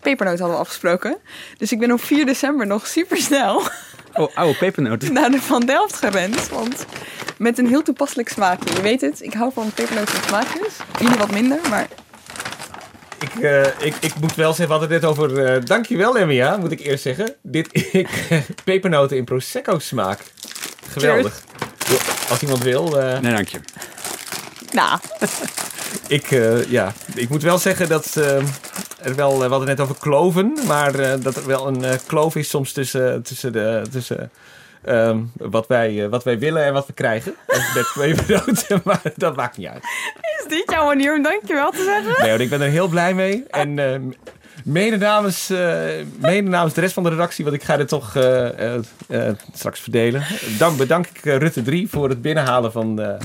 pepernoot 0.00 0.38
hadden 0.38 0.56
we 0.56 0.62
afgesproken. 0.62 1.16
Dus 1.56 1.72
ik 1.72 1.78
ben 1.78 1.92
op 1.92 2.00
4 2.00 2.26
december 2.26 2.66
nog 2.66 2.86
super 2.86 3.16
snel 3.16 3.62
Oh, 4.14 4.36
oude 4.36 4.58
pepernoten. 4.58 5.12
naar 5.20 5.30
de 5.30 5.40
Van 5.40 5.60
Delft 5.60 5.96
gerend. 5.96 6.48
Want 6.48 6.86
met 7.38 7.58
een 7.58 7.66
heel 7.66 7.82
toepasselijk 7.82 8.28
smaakje. 8.28 8.74
Je 8.74 8.82
weet 8.82 9.00
het, 9.00 9.22
ik 9.22 9.32
hou 9.32 9.52
van 9.52 9.72
pepernoten 9.74 10.14
en 10.14 10.22
smaakjes. 10.22 10.76
Jullie 10.98 11.18
wat 11.18 11.30
minder, 11.30 11.58
maar 11.68 11.88
Ik, 13.20 13.34
uh, 13.34 13.66
ik, 13.66 13.94
ik 14.00 14.14
moet 14.20 14.34
wel 14.34 14.52
zeggen, 14.52 14.66
we 14.66 14.72
hadden 14.72 14.90
het 14.90 15.00
net 15.00 15.10
over... 15.10 15.54
Uh, 15.56 15.64
dankjewel, 15.64 16.18
Emmia, 16.18 16.56
moet 16.56 16.72
ik 16.72 16.80
eerst 16.80 17.02
zeggen. 17.02 17.34
Dit, 17.42 17.68
ik, 17.92 18.08
pepernoten 18.64 19.16
in 19.16 19.24
Prosecco 19.24 19.78
smaak. 19.78 20.20
Geweldig. 20.88 21.42
Als 22.30 22.42
iemand 22.42 22.62
wil... 22.62 22.98
Uh, 22.98 23.18
nee, 23.18 23.32
dank 23.32 23.48
je. 23.48 23.60
Nou. 24.72 24.98
ik, 26.18 26.26
ja, 26.68 26.92
ik 27.14 27.28
moet 27.28 27.42
wel 27.42 27.58
zeggen 27.58 27.88
dat 27.88 28.14
er 28.14 29.14
wel... 29.16 29.34
we 29.34 29.40
hadden 29.40 29.68
het 29.68 29.78
net 29.78 29.80
over 29.80 29.96
kloven, 29.98 30.58
maar 30.66 31.20
dat 31.20 31.36
er 31.36 31.46
wel 31.46 31.66
een 31.66 31.98
kloof 32.06 32.36
is 32.36 32.48
soms 32.48 32.72
tussen... 32.72 33.22
tussen, 33.22 33.52
de, 33.52 33.82
tussen 33.90 34.30
Um, 34.88 35.32
wat, 35.36 35.66
wij, 35.66 35.92
uh, 35.92 36.06
wat 36.06 36.24
wij 36.24 36.38
willen 36.38 36.64
en 36.64 36.72
wat 36.72 36.86
we 36.86 36.92
krijgen. 36.92 37.34
Met 37.46 37.92
pepernoten, 37.98 38.80
maar 38.84 39.02
dat 39.16 39.36
maakt 39.36 39.56
niet 39.56 39.66
uit. 39.66 39.84
Dit 40.50 40.70
jouw 40.70 40.86
manier 40.86 41.16
om 41.16 41.22
dankjewel 41.22 41.70
te 41.70 41.82
zeggen? 41.84 42.26
Nee, 42.26 42.38
ik 42.38 42.48
ben 42.50 42.60
er 42.60 42.70
heel 42.70 42.88
blij 42.88 43.14
mee. 43.14 43.44
En 43.50 43.76
uh, 43.76 43.96
mede, 44.64 44.96
namens, 44.96 45.50
uh, 45.50 45.58
mede 46.16 46.48
namens 46.48 46.74
de 46.74 46.80
rest 46.80 46.94
van 46.94 47.02
de 47.02 47.08
redactie, 47.08 47.44
want 47.44 47.56
ik 47.56 47.62
ga 47.62 47.76
dit 47.76 47.88
toch 47.88 48.10
straks 49.52 49.80
verdelen. 49.80 50.24
Dank, 50.58 50.76
bedank 50.76 51.06
ik 51.06 51.24
Rutte 51.24 51.62
3 51.62 51.88
voor 51.88 52.08
het 52.08 52.22
binnenhalen 52.22 52.72
van, 52.72 53.18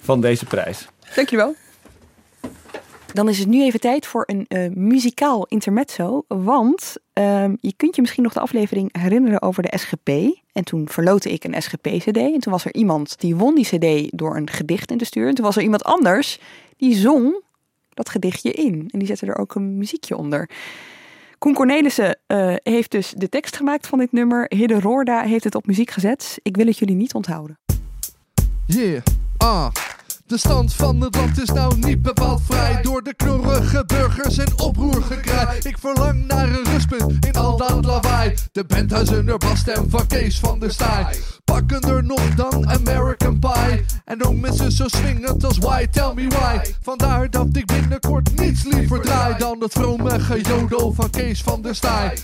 van 0.00 0.20
deze 0.20 0.44
prijs. 0.44 0.86
Dankjewel. 1.14 1.56
Dan 3.16 3.28
is 3.28 3.38
het 3.38 3.48
nu 3.48 3.62
even 3.62 3.80
tijd 3.80 4.06
voor 4.06 4.22
een 4.26 4.44
uh, 4.48 4.70
muzikaal 4.74 5.46
intermezzo. 5.46 6.24
Want 6.28 6.96
uh, 7.14 7.44
je 7.60 7.72
kunt 7.76 7.94
je 7.94 8.00
misschien 8.00 8.22
nog 8.22 8.32
de 8.32 8.40
aflevering 8.40 8.98
herinneren 9.00 9.42
over 9.42 9.62
de 9.62 9.78
SGP. 9.78 10.08
En 10.52 10.64
toen 10.64 10.88
verloten 10.88 11.32
ik 11.32 11.44
een 11.44 11.62
SGP-CD. 11.62 12.16
En 12.16 12.38
toen 12.38 12.52
was 12.52 12.64
er 12.64 12.74
iemand 12.74 13.20
die 13.20 13.36
won 13.36 13.54
die 13.54 13.64
CD 13.64 14.18
door 14.18 14.36
een 14.36 14.50
gedicht 14.50 14.90
in 14.90 14.98
te 14.98 15.04
sturen. 15.04 15.28
En 15.28 15.34
toen 15.34 15.44
was 15.44 15.56
er 15.56 15.62
iemand 15.62 15.84
anders 15.84 16.38
die 16.76 16.94
zong 16.94 17.42
dat 17.94 18.08
gedichtje 18.08 18.50
in. 18.50 18.88
En 18.92 18.98
die 18.98 19.08
zette 19.08 19.26
er 19.26 19.38
ook 19.38 19.54
een 19.54 19.78
muziekje 19.78 20.16
onder. 20.16 20.50
Koen 21.38 21.54
Cornelissen 21.54 22.18
uh, 22.26 22.54
heeft 22.62 22.90
dus 22.90 23.12
de 23.16 23.28
tekst 23.28 23.56
gemaakt 23.56 23.86
van 23.86 23.98
dit 23.98 24.12
nummer. 24.12 24.46
Hidde 24.48 24.80
Roorda 24.80 25.20
heeft 25.20 25.44
het 25.44 25.54
op 25.54 25.66
muziek 25.66 25.90
gezet. 25.90 26.38
Ik 26.42 26.56
wil 26.56 26.66
het 26.66 26.78
jullie 26.78 26.96
niet 26.96 27.14
onthouden. 27.14 27.58
Yeah, 28.66 29.02
ah. 29.36 29.70
De 30.26 30.38
stand 30.38 30.74
van 30.74 31.00
het 31.00 31.16
land 31.16 31.42
is 31.42 31.48
nou 31.48 31.78
niet 31.78 32.02
bepaald 32.02 32.42
vrij. 32.44 32.82
Door 32.82 33.02
de 33.02 33.14
knorrige 33.14 33.84
burgers 33.86 34.38
en 34.38 34.58
oproergekraai 34.58 35.58
Ik 35.62 35.78
verlang 35.78 36.26
naar 36.26 36.48
een 36.48 36.64
rustpunt 36.64 37.26
in 37.26 37.32
al 37.32 37.56
dat 37.56 37.84
lawaai. 37.84 38.34
De 38.52 38.64
bandhuizen 38.64 39.28
er 39.28 39.38
basstem 39.38 39.90
van 39.90 40.06
Kees 40.06 40.38
van 40.38 40.58
der 40.58 40.72
Staaij. 40.72 41.16
Pakken 41.44 41.80
er 41.80 42.04
nog 42.04 42.34
dan 42.34 42.68
American 42.68 43.38
Pie. 43.38 43.84
En 44.04 44.24
ook 44.24 44.34
mensen 44.34 44.72
zo 44.72 44.88
swingend 44.88 45.44
als 45.44 45.58
Why 45.58 45.86
Tell 45.86 46.12
Me 46.14 46.28
Why. 46.28 46.72
Vandaar 46.82 47.30
dat 47.30 47.56
ik 47.56 47.66
binnenkort 47.66 48.36
niets 48.36 48.64
liever 48.64 49.00
draai 49.00 49.38
Dan 49.38 49.60
het 49.60 49.72
vrome 49.72 50.20
gejodel 50.20 50.92
van 50.92 51.10
Kees 51.10 51.42
van 51.42 51.62
der 51.62 51.74
Staaij. 51.74 52.18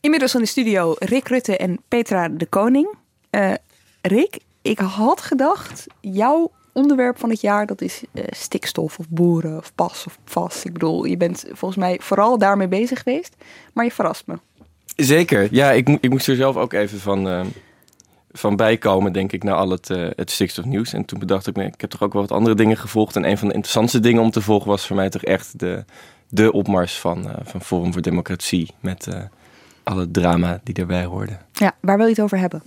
Inmiddels 0.00 0.34
in 0.34 0.40
de 0.40 0.46
studio 0.46 0.94
Rick 0.98 1.28
Rutte 1.28 1.56
en 1.56 1.80
Petra 1.88 2.28
de 2.28 2.46
Koning. 2.46 2.94
Uh, 3.30 3.52
Rick, 4.02 4.38
ik 4.62 4.78
had 4.78 5.20
gedacht, 5.20 5.86
jouw 6.00 6.50
onderwerp 6.74 7.18
van 7.18 7.30
het 7.30 7.40
jaar, 7.40 7.66
dat 7.66 7.80
is 7.80 8.02
uh, 8.12 8.24
stikstof 8.28 8.98
of 8.98 9.08
boeren 9.08 9.56
of 9.56 9.74
pas 9.74 10.04
of 10.06 10.18
vast. 10.24 10.64
Ik 10.64 10.72
bedoel, 10.72 11.04
je 11.04 11.16
bent 11.16 11.44
volgens 11.48 11.76
mij 11.76 11.98
vooral 12.00 12.38
daarmee 12.38 12.68
bezig 12.68 13.02
geweest, 13.02 13.36
maar 13.72 13.84
je 13.84 13.90
verrast 13.90 14.26
me. 14.26 14.38
Zeker, 14.96 15.48
ja, 15.50 15.70
ik, 15.70 15.88
ik 15.88 16.10
moest 16.10 16.28
er 16.28 16.36
zelf 16.36 16.56
ook 16.56 16.72
even 16.72 17.00
van, 17.00 17.28
uh, 17.28 17.40
van 18.32 18.56
bijkomen, 18.56 19.12
denk 19.12 19.32
ik, 19.32 19.42
naar 19.42 19.54
al 19.54 19.70
het, 19.70 19.90
uh, 19.90 20.10
het 20.16 20.30
stikstofnieuws. 20.30 20.92
En 20.92 21.04
toen 21.04 21.18
bedacht 21.18 21.46
ik 21.46 21.56
me, 21.56 21.64
ik 21.64 21.80
heb 21.80 21.90
toch 21.90 22.02
ook 22.02 22.12
wel 22.12 22.22
wat 22.22 22.32
andere 22.32 22.56
dingen 22.56 22.76
gevolgd. 22.76 23.16
En 23.16 23.24
een 23.24 23.38
van 23.38 23.48
de 23.48 23.54
interessantste 23.54 24.00
dingen 24.00 24.22
om 24.22 24.30
te 24.30 24.42
volgen 24.42 24.68
was 24.68 24.86
voor 24.86 24.96
mij 24.96 25.10
toch 25.10 25.22
echt 25.22 25.58
de, 25.58 25.84
de 26.28 26.52
opmars 26.52 26.98
van, 26.98 27.30
van 27.42 27.60
Forum 27.60 27.92
voor 27.92 28.02
Democratie. 28.02 28.70
Met 28.80 29.08
alle 29.82 30.10
drama 30.10 30.60
die 30.62 30.74
daarbij 30.74 31.04
hoorde. 31.04 31.38
Ja, 31.52 31.72
waar 31.80 31.96
wil 31.96 32.06
je 32.06 32.12
het 32.12 32.22
over 32.22 32.38
hebben? 32.38 32.62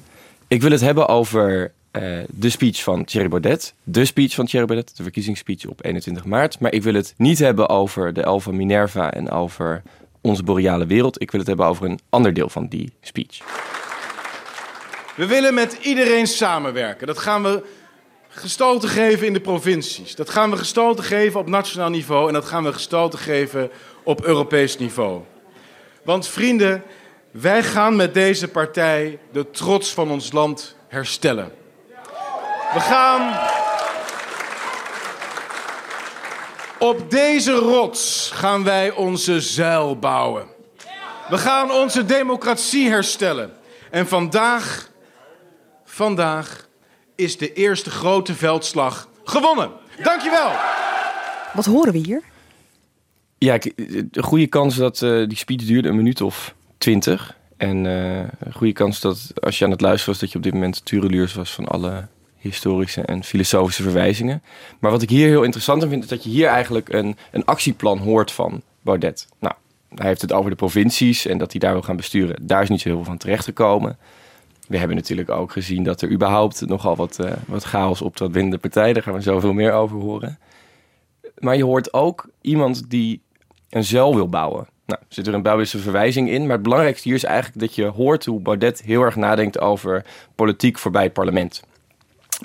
Ik 0.48 0.62
wil 0.62 0.72
het 0.72 0.82
hebben 0.82 1.08
over 1.08 1.72
uh, 1.92 2.20
de 2.28 2.50
speech 2.50 2.84
van 2.84 3.06
Thierry 3.06 3.30
Baudet. 3.30 3.74
De 3.84 4.06
speech 4.06 4.34
van 4.34 4.46
Thierry 4.46 4.68
Baudet, 4.68 4.98
de 4.98 5.04
verkiezingsspeech 5.04 5.66
op 5.66 5.86
21 5.86 6.26
maart. 6.26 6.60
Maar 6.60 6.74
ik 6.74 6.84
wil 6.84 6.94
het 6.94 7.14
niet 7.18 7.40
hebben 7.40 7.70
over 7.70 8.14
de 8.14 8.22
Elf 8.22 8.44
van 8.44 8.56
Minerva 8.56 9.14
en 9.14 9.32
over 9.32 9.82
onze 10.22 10.44
boreale 10.44 10.86
wereld. 10.86 11.22
Ik 11.22 11.32
wil 11.32 11.40
het 11.40 11.50
hebben 11.50 11.66
over 11.66 11.86
een 11.86 12.00
ander 12.10 12.34
deel 12.34 12.50
van 12.50 12.68
die 12.68 12.94
speech. 13.02 13.40
We 15.16 15.26
willen 15.26 15.54
met 15.54 15.78
iedereen 15.82 16.28
samenwerken. 16.28 17.08
Dat 17.08 17.18
gaan 17.18 17.44
we 17.44 17.64
gestalte 18.30 18.88
geven 18.88 19.28
in 19.28 19.34
de 19.34 19.40
provincies. 19.42 20.16
Dat 20.16 20.30
gaan 20.30 20.50
we 20.50 20.58
gestalte 20.58 21.04
geven 21.04 21.40
op 21.40 21.48
nationaal 21.48 21.90
niveau. 21.90 22.28
En 22.28 22.34
dat 22.34 22.46
gaan 22.46 22.64
we 22.64 22.74
gestalte 22.74 23.18
geven 23.18 23.70
op 24.04 24.26
Europees 24.26 24.78
niveau. 24.78 25.22
Want 26.04 26.28
vrienden, 26.28 26.84
wij 27.32 27.64
gaan 27.64 27.96
met 27.96 28.14
deze 28.14 28.48
partij 28.48 29.20
de 29.32 29.52
trots 29.52 29.94
van 29.94 30.12
ons 30.12 30.32
land 30.32 30.76
herstellen. 30.88 31.52
We 32.74 32.80
gaan 32.80 33.40
op 36.80 37.12
deze 37.12 37.52
rots 37.52 38.32
gaan 38.34 38.64
wij 38.64 38.92
onze 38.92 39.42
zuil 39.42 40.00
bouwen. 40.00 40.48
We 41.30 41.38
gaan 41.38 41.72
onze 41.72 42.06
democratie 42.06 42.90
herstellen. 42.90 43.52
En 43.92 44.08
vandaag, 44.08 44.90
vandaag 45.86 46.68
is 47.16 47.38
de 47.38 47.54
eerste 47.54 47.90
grote 47.90 48.34
veldslag 48.34 49.10
gewonnen. 49.24 49.72
Dankjewel. 50.04 50.52
Wat 51.54 51.66
horen 51.66 51.92
we 51.92 51.98
hier? 51.98 52.22
Ja, 53.38 53.58
een 53.76 54.24
goede 54.24 54.48
kans 54.48 54.76
dat 54.76 55.02
eh, 55.02 55.28
die 55.28 55.38
speech 55.38 55.66
duurde 55.66 55.90
een 55.90 55.96
minuut 55.96 56.22
of 56.22 56.56
twintig. 56.78 57.36
En 57.58 57.86
eh, 57.86 58.18
een 58.40 58.54
goede 58.54 58.74
kans 58.74 59.00
dat 59.00 59.32
als 59.44 59.60
je 59.60 59.66
aan 59.66 59.72
het 59.72 59.82
luisteren 59.82 60.12
was... 60.12 60.22
dat 60.22 60.32
je 60.32 60.38
op 60.38 60.44
dit 60.44 60.54
moment 60.54 60.86
tureluurs 60.86 61.34
was 61.34 61.54
van 61.54 61.66
alle 61.66 62.08
historische 62.48 63.02
en 63.02 63.24
filosofische 63.24 63.84
verwijzingen. 63.84 64.44
Maar 64.80 64.92
wat 64.92 65.02
ik 65.02 65.10
hier 65.10 65.28
heel 65.28 65.44
interessant 65.44 65.84
vind... 65.84 66.04
is 66.04 66.10
dat 66.10 66.24
je 66.24 66.30
hier 66.30 66.48
eigenlijk 66.48 66.94
een, 66.94 67.18
een 67.32 67.46
actieplan 67.46 67.98
hoort 67.98 68.32
van 68.32 68.62
Baudet. 68.82 69.28
Nou, 69.40 69.54
hij 69.96 70.08
heeft 70.08 70.22
het 70.22 70.34
over 70.34 70.50
de 70.50 70.56
provincies 70.56 71.26
en 71.26 71.38
dat 71.38 71.52
hij 71.52 71.60
daar 71.60 71.74
wil 71.74 71.82
gaan 71.82 71.96
besturen. 71.96 72.48
Daar 72.48 72.62
is 72.62 72.70
niet 72.70 72.82
zo 72.82 72.88
heel 72.88 72.98
veel 72.98 73.08
van 73.08 73.18
terechtgekomen. 73.18 73.98
We 74.68 74.78
hebben 74.78 74.96
natuurlijk 74.96 75.30
ook 75.30 75.52
gezien 75.52 75.84
dat 75.84 76.02
er 76.02 76.12
überhaupt 76.12 76.68
nogal 76.68 76.96
wat, 76.96 77.20
eh, 77.20 77.32
wat 77.46 77.64
chaos 77.64 78.02
optrad 78.02 78.32
binnen 78.32 78.52
de 78.52 78.58
partij. 78.58 78.94
Daar 78.94 79.04
gaan 79.04 79.14
we 79.14 79.22
zoveel 79.22 79.54
meer 79.54 79.72
over 79.72 79.98
horen. 79.98 80.40
Maar 81.38 81.58
je 81.58 81.64
hoort 81.64 81.94
ook 81.94 82.30
iemand 82.42 82.90
die 82.90 83.22
een 83.70 83.84
zuil 83.84 84.16
wil 84.16 84.30
bouwen. 84.30 84.68
Nou, 84.86 85.02
zit 85.08 85.28
er 85.28 85.34
een 85.34 85.42
Belgische 85.42 85.78
verwijzing 85.78 86.30
in. 86.30 86.42
Maar 86.42 86.56
het 86.56 86.62
belangrijkste 86.62 87.08
hier 87.08 87.18
is 87.18 87.24
eigenlijk 87.24 87.60
dat 87.60 87.76
je 87.76 87.86
hoort 87.86 88.26
hoe 88.26 88.40
Baudet 88.40 88.82
heel 88.82 89.02
erg 89.02 89.16
nadenkt 89.16 89.60
over 89.60 90.06
politiek 90.36 90.78
voorbij 90.78 91.04
het 91.04 91.14
parlement. 91.14 91.64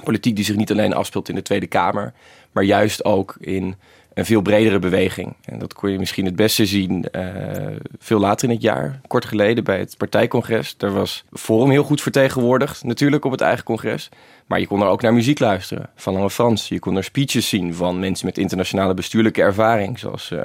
Politiek 0.04 0.36
die 0.36 0.44
zich 0.44 0.56
niet 0.56 0.70
alleen 0.70 0.94
afspeelt 0.94 1.28
in 1.28 1.34
de 1.34 1.42
Tweede 1.42 1.66
Kamer, 1.66 2.12
maar 2.52 2.64
juist 2.64 3.04
ook 3.04 3.36
in 3.40 3.76
een 4.14 4.24
veel 4.24 4.42
bredere 4.42 4.78
beweging. 4.78 5.34
En 5.44 5.58
dat 5.58 5.72
kon 5.72 5.90
je 5.90 5.98
misschien 5.98 6.24
het 6.24 6.36
beste 6.36 6.66
zien 6.66 7.10
eh, 7.10 7.76
veel 7.98 8.18
later 8.18 8.48
in 8.48 8.54
het 8.54 8.62
jaar, 8.62 9.00
kort 9.06 9.24
geleden 9.24 9.64
bij 9.64 9.78
het 9.78 9.96
partijcongres. 9.96 10.76
Daar 10.76 10.92
was 10.92 11.24
Forum 11.32 11.70
heel 11.70 11.84
goed 11.84 12.02
vertegenwoordigd, 12.02 12.84
natuurlijk 12.84 13.24
op 13.24 13.30
het 13.30 13.40
eigen 13.40 13.64
congres. 13.64 14.08
Maar 14.46 14.60
je 14.60 14.66
kon 14.66 14.80
er 14.80 14.88
ook 14.88 15.02
naar 15.02 15.14
muziek 15.14 15.38
luisteren 15.38 15.90
van 15.94 16.12
Lange 16.12 16.30
Frans. 16.30 16.68
Je 16.68 16.78
kon 16.78 16.96
er 16.96 17.04
speeches 17.04 17.48
zien 17.48 17.74
van 17.74 17.98
mensen 17.98 18.26
met 18.26 18.38
internationale 18.38 18.94
bestuurlijke 18.94 19.42
ervaring, 19.42 19.98
zoals 19.98 20.30
eh, 20.30 20.42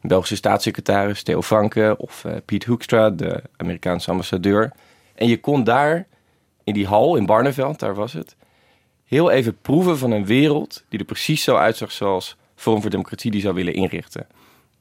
de 0.00 0.08
Belgische 0.08 0.36
staatssecretaris 0.36 1.22
Theo 1.22 1.42
Franke 1.42 1.94
of 1.98 2.24
eh, 2.24 2.32
Piet 2.44 2.64
Hoekstra, 2.64 3.10
de 3.10 3.42
Amerikaanse 3.56 4.10
ambassadeur. 4.10 4.72
En 5.14 5.28
je 5.28 5.40
kon 5.40 5.64
daar 5.64 6.06
in 6.64 6.74
die 6.74 6.86
hal 6.86 7.16
in 7.16 7.26
Barneveld, 7.26 7.78
daar 7.78 7.94
was 7.94 8.12
het, 8.12 8.36
heel 9.10 9.30
even 9.30 9.56
proeven 9.62 9.98
van 9.98 10.10
een 10.10 10.26
wereld 10.26 10.84
die 10.88 10.98
er 10.98 11.04
precies 11.04 11.42
zo 11.42 11.56
uitzag 11.56 11.92
zoals 11.92 12.36
Forum 12.54 12.80
voor 12.80 12.90
Democratie 12.90 13.30
die 13.30 13.40
zou 13.40 13.54
willen 13.54 13.74
inrichten. 13.74 14.26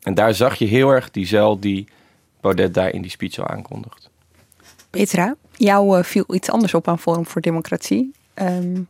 En 0.01 0.13
daar 0.13 0.33
zag 0.33 0.55
je 0.55 0.65
heel 0.65 0.89
erg 0.89 1.11
die 1.11 1.25
zeil 1.25 1.59
die 1.59 1.87
Baudet 2.41 2.73
daar 2.73 2.93
in 2.93 3.01
die 3.01 3.11
speech 3.11 3.39
al 3.39 3.47
aankondigt. 3.47 4.09
Petra, 4.89 5.35
jou 5.55 5.97
eh, 5.97 6.03
viel 6.03 6.23
iets 6.33 6.49
anders 6.49 6.73
op 6.73 6.87
aan 6.87 6.99
Forum 6.99 7.25
voor 7.25 7.41
Democratie. 7.41 8.11
Ehm, 8.33 8.81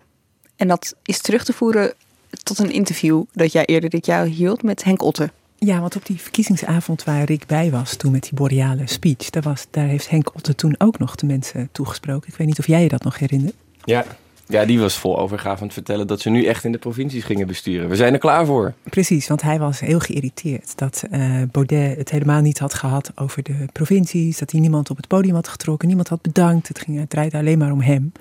en 0.56 0.68
dat 0.68 0.96
is 1.04 1.22
terug 1.22 1.44
te 1.44 1.54
voeren 1.54 1.94
tot 2.44 2.60
een 2.60 2.72
interview 2.72 3.24
dat 3.32 3.52
jij 3.52 3.66
eerder 3.66 3.90
dit 3.90 4.06
jaar 4.06 4.26
hield 4.26 4.64
met 4.64 4.84
Henk 4.84 5.04
Otte. 5.04 5.32
Ja, 5.56 5.80
want 5.80 5.96
op 5.96 6.06
die 6.06 6.22
verkiezingsavond 6.22 7.04
waar 7.04 7.24
Rick 7.24 7.46
bij 7.46 7.72
was, 7.72 7.96
toen 7.96 8.12
met 8.12 8.24
die 8.24 8.34
boreale 8.34 8.88
speech, 8.88 9.30
daar, 9.30 9.44
was, 9.44 9.68
daar 9.70 9.88
heeft 9.88 10.10
Henk 10.10 10.36
Otte 10.36 10.56
toen 10.56 10.76
ook 10.78 11.00
nog 11.00 11.16
de 11.16 11.26
mensen 11.26 11.70
toegesproken. 11.72 12.30
Ik 12.30 12.38
weet 12.38 12.48
niet 12.48 12.60
of 12.60 12.68
jij 12.68 12.82
je 12.82 12.90
dat 12.90 13.04
nog 13.04 13.20
herinnert. 13.20 13.56
Ja. 13.84 14.06
Ja, 14.50 14.66
die 14.66 14.80
was 14.80 14.98
vol 14.98 15.20
overgave 15.20 15.60
aan 15.60 15.64
het 15.64 15.74
vertellen 15.74 16.08
dat 16.08 16.22
ze 16.22 16.30
nu 16.30 16.46
echt 16.46 16.64
in 16.64 16.72
de 16.72 16.78
provincies 16.78 17.24
gingen 17.24 17.48
besturen. 17.48 17.90
We 17.90 17.96
zijn 17.96 18.14
er 18.14 18.20
klaar 18.20 18.46
voor. 18.46 18.74
Precies, 18.84 19.28
want 19.28 19.42
hij 19.42 19.60
was 19.60 19.80
heel 19.80 20.00
geïrriteerd 20.00 20.78
dat 20.78 21.04
eh, 21.12 21.42
Baudet 21.52 21.98
het 21.98 22.10
helemaal 22.10 22.42
niet 22.42 22.60
had 22.60 22.74
gehad 22.74 23.12
over 23.16 23.44
de 23.44 23.66
provincies. 23.74 24.38
Dat 24.38 24.52
hij 24.52 24.60
niemand 24.60 24.90
op 24.90 24.98
het 24.98 25.08
podium 25.08 25.36
had 25.36 25.48
getrokken, 25.48 25.88
niemand 25.88 26.08
had 26.08 26.22
bedankt. 26.22 26.68
Het, 26.68 26.80
ging, 26.80 27.00
het 27.00 27.10
draaide 27.10 27.38
alleen 27.38 27.58
maar 27.58 27.72
om 27.72 27.82
hem. 27.82 28.12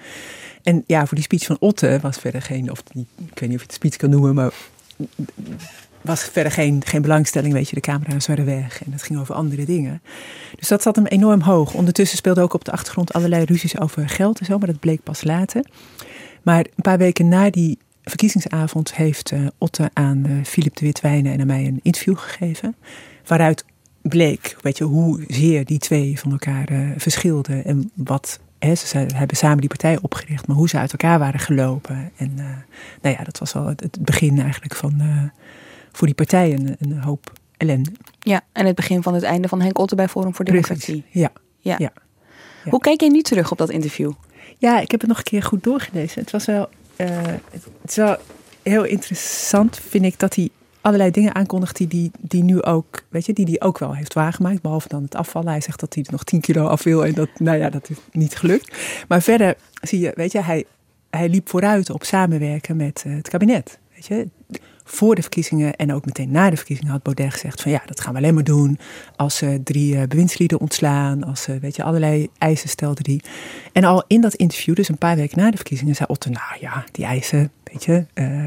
En 0.62 0.84
ja, 0.86 1.06
voor 1.06 1.16
die 1.16 1.24
speech 1.24 1.44
van 1.44 1.56
Otte 1.60 1.98
was 2.02 2.16
verder 2.16 2.42
geen, 2.42 2.70
of 2.70 2.82
ik 2.88 3.38
weet 3.38 3.48
niet 3.48 3.54
of 3.54 3.60
je 3.60 3.66
het 3.66 3.72
speech 3.72 3.96
kan 3.96 4.10
noemen, 4.10 4.34
maar 4.34 4.52
was 6.00 6.22
verder 6.22 6.52
geen, 6.52 6.82
geen 6.84 7.02
belangstelling. 7.02 7.52
Weet 7.52 7.68
je, 7.68 7.74
de 7.74 7.80
camera's 7.80 8.26
waren 8.26 8.44
weg 8.44 8.84
en 8.84 8.92
het 8.92 9.02
ging 9.02 9.20
over 9.20 9.34
andere 9.34 9.64
dingen. 9.64 10.02
Dus 10.56 10.68
dat 10.68 10.82
zat 10.82 10.96
hem 10.96 11.06
enorm 11.06 11.40
hoog. 11.40 11.74
Ondertussen 11.74 12.18
speelde 12.18 12.40
ook 12.40 12.54
op 12.54 12.64
de 12.64 12.70
achtergrond 12.70 13.12
allerlei 13.12 13.44
ruzies 13.44 13.78
over 13.78 14.08
geld 14.08 14.38
en 14.38 14.46
zo, 14.46 14.58
maar 14.58 14.66
dat 14.66 14.80
bleek 14.80 15.02
pas 15.02 15.24
later. 15.24 15.64
Maar 16.48 16.66
een 16.74 16.82
paar 16.82 16.98
weken 16.98 17.28
na 17.28 17.50
die 17.50 17.78
verkiezingsavond 18.02 18.94
heeft 18.94 19.32
uh, 19.32 19.46
Otte 19.58 19.90
aan 19.92 20.24
uh, 20.26 20.44
Philip 20.44 20.76
de 20.76 20.84
Witwijnen 20.84 21.32
en 21.32 21.40
aan 21.40 21.46
mij 21.46 21.66
een 21.66 21.80
interview 21.82 22.16
gegeven. 22.16 22.76
Waaruit 23.26 23.64
bleek, 24.02 24.56
weet 24.60 24.78
je, 24.78 24.84
hoezeer 24.84 25.64
die 25.64 25.78
twee 25.78 26.18
van 26.20 26.30
elkaar 26.30 26.72
uh, 26.72 26.90
verschilden 26.96 27.64
en 27.64 27.90
wat 27.94 28.40
He, 28.58 28.74
ze 28.74 29.06
hebben 29.14 29.36
samen 29.36 29.58
die 29.58 29.68
partij 29.68 29.98
opgericht, 30.02 30.46
maar 30.46 30.56
hoe 30.56 30.68
ze 30.68 30.78
uit 30.78 30.92
elkaar 30.92 31.18
waren 31.18 31.40
gelopen. 31.40 32.10
En 32.16 32.32
uh, 32.36 32.44
nou 33.02 33.16
ja, 33.18 33.24
dat 33.24 33.38
was 33.38 33.54
al 33.54 33.66
het, 33.66 33.98
begin 34.00 34.40
eigenlijk 34.40 34.74
van 34.74 34.94
uh, 35.00 35.22
voor 35.92 36.06
die 36.06 36.16
partij 36.16 36.52
een, 36.52 36.76
een, 36.78 36.98
hoop 36.98 37.32
ellende. 37.56 37.90
Ja, 38.18 38.40
en 38.52 38.66
het 38.66 38.76
begin 38.76 39.02
van 39.02 39.14
het 39.14 39.22
einde 39.22 39.48
van 39.48 39.60
Henk 39.60 39.78
Otte 39.78 39.94
bij 39.94 40.08
Forum 40.08 40.34
voor 40.34 40.44
Democratie. 40.44 41.04
Ja. 41.10 41.32
Ja. 41.58 41.76
ja. 41.78 41.90
ja. 42.64 42.70
Hoe 42.70 42.80
kijk 42.80 43.00
je 43.00 43.10
nu 43.10 43.22
terug 43.22 43.50
op 43.50 43.58
dat 43.58 43.70
interview? 43.70 44.12
Ja, 44.58 44.80
ik 44.80 44.90
heb 44.90 45.00
het 45.00 45.08
nog 45.08 45.18
een 45.18 45.24
keer 45.24 45.42
goed 45.42 45.64
doorgelezen. 45.64 46.20
Het 46.20 46.30
was 46.30 46.44
wel, 46.44 46.68
uh, 46.96 47.08
het 47.80 47.90
is 47.90 47.96
wel 47.96 48.16
heel 48.62 48.84
interessant, 48.84 49.78
vind 49.78 50.04
ik, 50.04 50.18
dat 50.18 50.34
hij 50.34 50.48
allerlei 50.80 51.10
dingen 51.10 51.34
aankondigt 51.34 51.76
die, 51.76 51.86
die, 51.86 52.10
die 52.20 52.42
nu 52.42 52.62
ook, 52.62 53.04
weet 53.08 53.26
je, 53.26 53.32
die 53.32 53.44
die 53.44 53.60
ook 53.60 53.78
wel 53.78 53.94
heeft 53.94 54.14
waargemaakt. 54.14 54.62
Behalve 54.62 54.88
dan 54.88 55.02
het 55.02 55.14
afvallen. 55.14 55.48
Hij 55.48 55.60
zegt 55.60 55.80
dat 55.80 55.94
hij 55.94 56.04
er 56.04 56.12
nog 56.12 56.24
10 56.24 56.40
kilo 56.40 56.66
af 56.66 56.82
wil 56.82 57.04
en 57.04 57.14
dat, 57.14 57.28
nou 57.38 57.58
ja, 57.58 57.70
dat 57.70 57.90
is 57.90 57.96
niet 58.12 58.36
gelukt. 58.36 58.76
Maar 59.08 59.22
verder 59.22 59.56
zie 59.82 60.00
je, 60.00 60.12
weet 60.14 60.32
je, 60.32 60.42
hij, 60.42 60.64
hij 61.10 61.28
liep 61.28 61.48
vooruit 61.48 61.90
op 61.90 62.04
samenwerken 62.04 62.76
met 62.76 63.04
uh, 63.06 63.16
het 63.16 63.28
kabinet. 63.28 63.78
Weet 63.94 64.06
je, 64.06 64.28
voor 64.90 65.14
de 65.14 65.20
verkiezingen 65.20 65.76
en 65.76 65.92
ook 65.92 66.04
meteen 66.04 66.30
na 66.30 66.50
de 66.50 66.56
verkiezingen 66.56 66.92
had 66.92 67.02
Baudet 67.02 67.32
gezegd 67.32 67.62
van 67.62 67.70
ja, 67.70 67.82
dat 67.86 68.00
gaan 68.00 68.12
we 68.12 68.18
alleen 68.18 68.34
maar 68.34 68.44
doen 68.44 68.78
als 69.16 69.36
ze 69.36 69.60
drie 69.64 69.94
uh, 69.94 70.02
bewindslieden 70.02 70.60
ontslaan, 70.60 71.24
als 71.24 71.42
ze, 71.42 71.58
weet 71.58 71.76
je, 71.76 71.82
allerlei 71.82 72.28
eisen 72.38 72.68
stelde 72.68 73.02
die. 73.02 73.22
En 73.72 73.84
al 73.84 74.04
in 74.06 74.20
dat 74.20 74.34
interview, 74.34 74.74
dus 74.74 74.88
een 74.88 74.98
paar 74.98 75.16
weken 75.16 75.38
na 75.38 75.50
de 75.50 75.56
verkiezingen, 75.56 75.94
zei 75.94 76.08
Otto, 76.08 76.30
nou 76.30 76.60
ja, 76.60 76.84
die 76.92 77.04
eisen, 77.04 77.52
weet 77.64 77.84
je, 77.84 78.06
uh, 78.14 78.46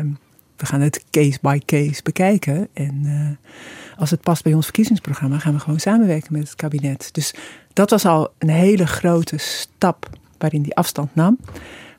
we 0.57 0.65
gaan 0.65 0.81
het 0.81 1.03
case 1.11 1.37
by 1.41 1.59
case 1.65 2.01
bekijken. 2.03 2.67
En 2.73 3.01
uh, 3.05 3.29
als 3.97 4.09
het 4.09 4.21
past 4.21 4.43
bij 4.43 4.53
ons 4.53 4.65
verkiezingsprogramma, 4.65 5.39
gaan 5.39 5.53
we 5.53 5.59
gewoon 5.59 5.79
samenwerken 5.79 6.33
met 6.33 6.41
het 6.41 6.55
kabinet. 6.55 7.09
Dus 7.11 7.33
dat 7.73 7.89
was 7.89 8.05
al 8.05 8.33
een 8.37 8.49
hele 8.49 8.87
grote 8.87 9.37
stap 9.37 10.09
waarin 10.37 10.61
die 10.61 10.75
afstand 10.75 11.15
nam 11.15 11.37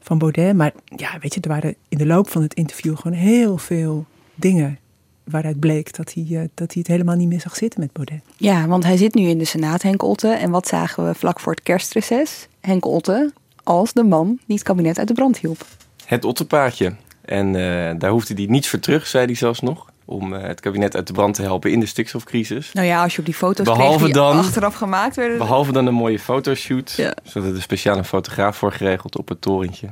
van 0.00 0.18
Baudet. 0.18 0.56
Maar 0.56 0.72
ja, 0.96 1.18
weet 1.20 1.34
je, 1.34 1.40
er 1.40 1.48
waren 1.48 1.74
in 1.88 1.98
de 1.98 2.06
loop 2.06 2.28
van 2.28 2.42
het 2.42 2.54
interview 2.54 2.96
gewoon 2.96 3.18
heel 3.18 3.58
veel 3.58 4.06
dingen 4.42 4.78
waaruit 5.24 5.60
bleek 5.60 5.96
dat 5.96 6.12
hij, 6.14 6.26
uh, 6.28 6.40
dat 6.54 6.72
hij 6.72 6.82
het 6.82 6.86
helemaal 6.86 7.16
niet 7.16 7.28
meer 7.28 7.40
zag 7.40 7.56
zitten 7.56 7.80
met 7.80 7.92
Baudet. 7.92 8.20
Ja, 8.36 8.66
want 8.66 8.84
hij 8.84 8.96
zit 8.96 9.14
nu 9.14 9.28
in 9.28 9.38
de 9.38 9.44
Senaat, 9.44 9.82
Henk 9.82 10.02
Otte. 10.02 10.28
En 10.28 10.50
wat 10.50 10.68
zagen 10.68 11.06
we 11.06 11.14
vlak 11.14 11.40
voor 11.40 11.52
het 11.52 11.62
kerstreces? 11.62 12.48
Henk 12.60 12.86
Otte 12.86 13.32
als 13.62 13.92
de 13.92 14.02
man 14.04 14.38
die 14.46 14.56
het 14.56 14.64
kabinet 14.64 14.98
uit 14.98 15.08
de 15.08 15.14
brand 15.14 15.38
hielp. 15.38 15.66
Het 16.04 16.24
Ottepaardje. 16.24 16.94
En 17.24 17.46
uh, 17.46 17.90
daar 17.98 18.10
hoefde 18.10 18.34
hij 18.34 18.46
niets 18.46 18.68
voor 18.68 18.78
terug, 18.78 19.06
zei 19.06 19.26
hij 19.26 19.34
zelfs 19.34 19.60
nog. 19.60 19.90
Om 20.04 20.32
uh, 20.32 20.42
het 20.42 20.60
kabinet 20.60 20.96
uit 20.96 21.06
de 21.06 21.12
brand 21.12 21.34
te 21.34 21.42
helpen 21.42 21.70
in 21.70 21.80
de 21.80 21.86
stikstofcrisis. 21.86 22.72
Nou 22.72 22.86
ja, 22.86 23.02
als 23.02 23.12
je 23.12 23.18
op 23.18 23.24
die 23.24 23.34
foto's 23.34 23.66
behalve 23.66 23.96
kreeg 23.96 24.04
die 24.04 24.14
dan, 24.14 24.38
achteraf 24.38 24.74
gemaakt 24.74 25.16
werden. 25.16 25.38
Behalve 25.38 25.72
dan 25.72 25.86
een 25.86 25.94
mooie 25.94 26.18
fotoshoot. 26.18 26.92
Ja. 26.96 27.14
Zodat 27.22 27.48
er 27.48 27.54
een 27.54 27.62
speciale 27.62 28.04
fotograaf 28.04 28.56
voor 28.56 28.72
geregeld 28.72 29.18
op 29.18 29.28
het 29.28 29.40
torentje. 29.40 29.88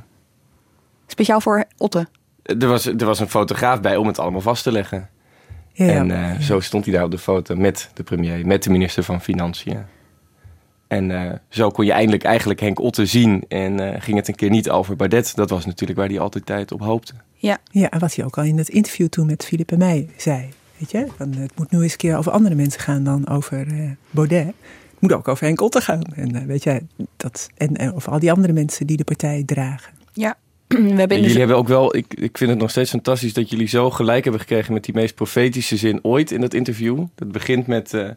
Speciaal 1.07 1.41
voor 1.41 1.65
Otte? 1.77 2.07
Er 2.59 2.67
was, 2.67 2.85
er 2.85 3.05
was 3.05 3.19
een 3.19 3.29
fotograaf 3.29 3.81
bij 3.81 3.95
om 3.95 4.07
het 4.07 4.19
allemaal 4.19 4.41
vast 4.41 4.63
te 4.63 4.71
leggen. 4.71 5.09
Ja, 5.73 5.87
en 5.87 6.09
uh, 6.09 6.15
ja. 6.15 6.41
zo 6.41 6.59
stond 6.59 6.85
hij 6.85 6.93
daar 6.93 7.03
op 7.03 7.11
de 7.11 7.17
foto 7.17 7.55
met 7.55 7.89
de 7.93 8.03
premier, 8.03 8.45
met 8.45 8.63
de 8.63 8.69
minister 8.69 9.03
van 9.03 9.21
Financiën. 9.21 9.79
En 10.87 11.09
uh, 11.09 11.31
zo 11.49 11.69
kon 11.69 11.85
je 11.85 11.91
eindelijk 11.91 12.23
eigenlijk 12.23 12.59
Henk 12.59 12.79
Otte 12.79 13.05
zien. 13.05 13.43
En 13.47 13.81
uh, 13.81 13.89
ging 13.99 14.17
het 14.17 14.27
een 14.27 14.35
keer 14.35 14.49
niet 14.49 14.69
over 14.69 14.95
Baudet. 14.95 15.35
Dat 15.35 15.49
was 15.49 15.65
natuurlijk 15.65 15.99
waar 15.99 16.07
hij 16.07 16.19
altijd 16.19 16.45
tijd 16.45 16.71
op 16.71 16.79
hoopte. 16.79 17.13
Ja. 17.33 17.57
ja, 17.71 17.89
en 17.89 17.99
wat 17.99 18.15
hij 18.15 18.25
ook 18.25 18.37
al 18.37 18.43
in 18.43 18.57
het 18.57 18.69
interview 18.69 19.07
toen 19.07 19.25
met 19.25 19.45
Philippe 19.45 19.73
en 19.73 19.79
mij 19.79 20.09
zei. 20.17 20.49
Weet 20.77 20.91
je, 20.91 21.07
van, 21.17 21.33
het 21.33 21.51
moet 21.57 21.71
nu 21.71 21.81
eens 21.81 21.91
een 21.91 21.97
keer 21.97 22.17
over 22.17 22.31
andere 22.31 22.55
mensen 22.55 22.81
gaan 22.81 23.03
dan 23.03 23.27
over 23.27 23.67
uh, 23.67 23.91
Baudet. 24.09 24.45
Het 24.45 24.99
moet 24.99 25.13
ook 25.13 25.27
over 25.27 25.45
Henk 25.45 25.61
Otte 25.61 25.81
gaan. 25.81 26.01
En, 26.15 26.47
weet 26.47 26.63
je, 26.63 26.83
dat, 27.17 27.49
en, 27.57 27.75
en 27.75 27.93
over 27.93 28.11
al 28.11 28.19
die 28.19 28.31
andere 28.31 28.53
mensen 28.53 28.87
die 28.87 28.97
de 28.97 29.03
partij 29.03 29.43
dragen. 29.45 29.93
Ja, 30.13 30.37
we 30.93 30.99
hebben 30.99 31.21
jullie 31.21 31.37
hebben 31.37 31.57
ook 31.57 31.67
wel, 31.67 31.95
ik, 31.95 32.13
ik 32.13 32.37
vind 32.37 32.49
het 32.49 32.59
nog 32.59 32.69
steeds 32.69 32.89
fantastisch 32.89 33.33
dat 33.33 33.49
jullie 33.49 33.67
zo 33.67 33.89
gelijk 33.89 34.23
hebben 34.23 34.41
gekregen 34.41 34.73
met 34.73 34.83
die 34.83 34.93
meest 34.93 35.15
profetische 35.15 35.77
zin 35.77 35.99
ooit 36.01 36.31
in 36.31 36.41
dat 36.41 36.53
interview. 36.53 37.05
Dat 37.15 37.31
begint 37.31 37.67
met, 37.67 37.93
uh, 37.93 38.09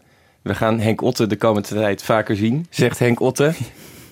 we 0.43 0.55
gaan 0.55 0.81
Henk 0.81 1.03
Otte 1.03 1.27
de 1.27 1.37
komende 1.37 1.69
tijd 1.69 2.03
vaker 2.03 2.37
zien, 2.37 2.67
zegt 2.71 2.99
Henk 2.99 3.21
Otte. 3.21 3.53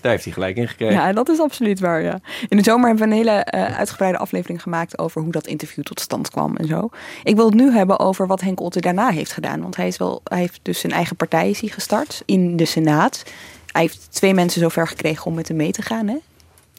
Daar 0.00 0.10
heeft 0.10 0.24
hij 0.24 0.32
gelijk 0.32 0.56
in 0.56 0.68
gekregen. 0.68 0.94
Ja, 0.94 1.12
dat 1.12 1.28
is 1.28 1.38
absoluut 1.38 1.80
waar, 1.80 2.02
ja. 2.02 2.20
In 2.48 2.56
de 2.56 2.62
zomer 2.62 2.88
hebben 2.88 3.08
we 3.08 3.14
een 3.14 3.18
hele 3.18 3.46
uh, 3.54 3.78
uitgebreide 3.78 4.18
aflevering 4.18 4.62
gemaakt 4.62 4.98
over 4.98 5.22
hoe 5.22 5.32
dat 5.32 5.46
interview 5.46 5.84
tot 5.84 6.00
stand 6.00 6.30
kwam 6.30 6.56
en 6.56 6.66
zo. 6.66 6.88
Ik 7.22 7.36
wil 7.36 7.44
het 7.44 7.54
nu 7.54 7.70
hebben 7.70 7.98
over 7.98 8.26
wat 8.26 8.40
Henk 8.40 8.60
Otte 8.60 8.80
daarna 8.80 9.10
heeft 9.10 9.32
gedaan. 9.32 9.60
Want 9.60 9.76
hij, 9.76 9.86
is 9.86 9.96
wel, 9.96 10.20
hij 10.24 10.38
heeft 10.38 10.60
dus 10.62 10.80
zijn 10.80 10.92
eigen 10.92 11.16
partij 11.16 11.50
is 11.50 11.60
hij 11.60 11.68
gestart 11.68 12.22
in 12.26 12.56
de 12.56 12.64
Senaat. 12.64 13.22
Hij 13.66 13.80
heeft 13.80 14.06
twee 14.10 14.34
mensen 14.34 14.60
zover 14.60 14.88
gekregen 14.88 15.26
om 15.26 15.34
met 15.34 15.48
hem 15.48 15.56
mee 15.56 15.72
te 15.72 15.82
gaan, 15.82 16.08
hè? 16.08 16.16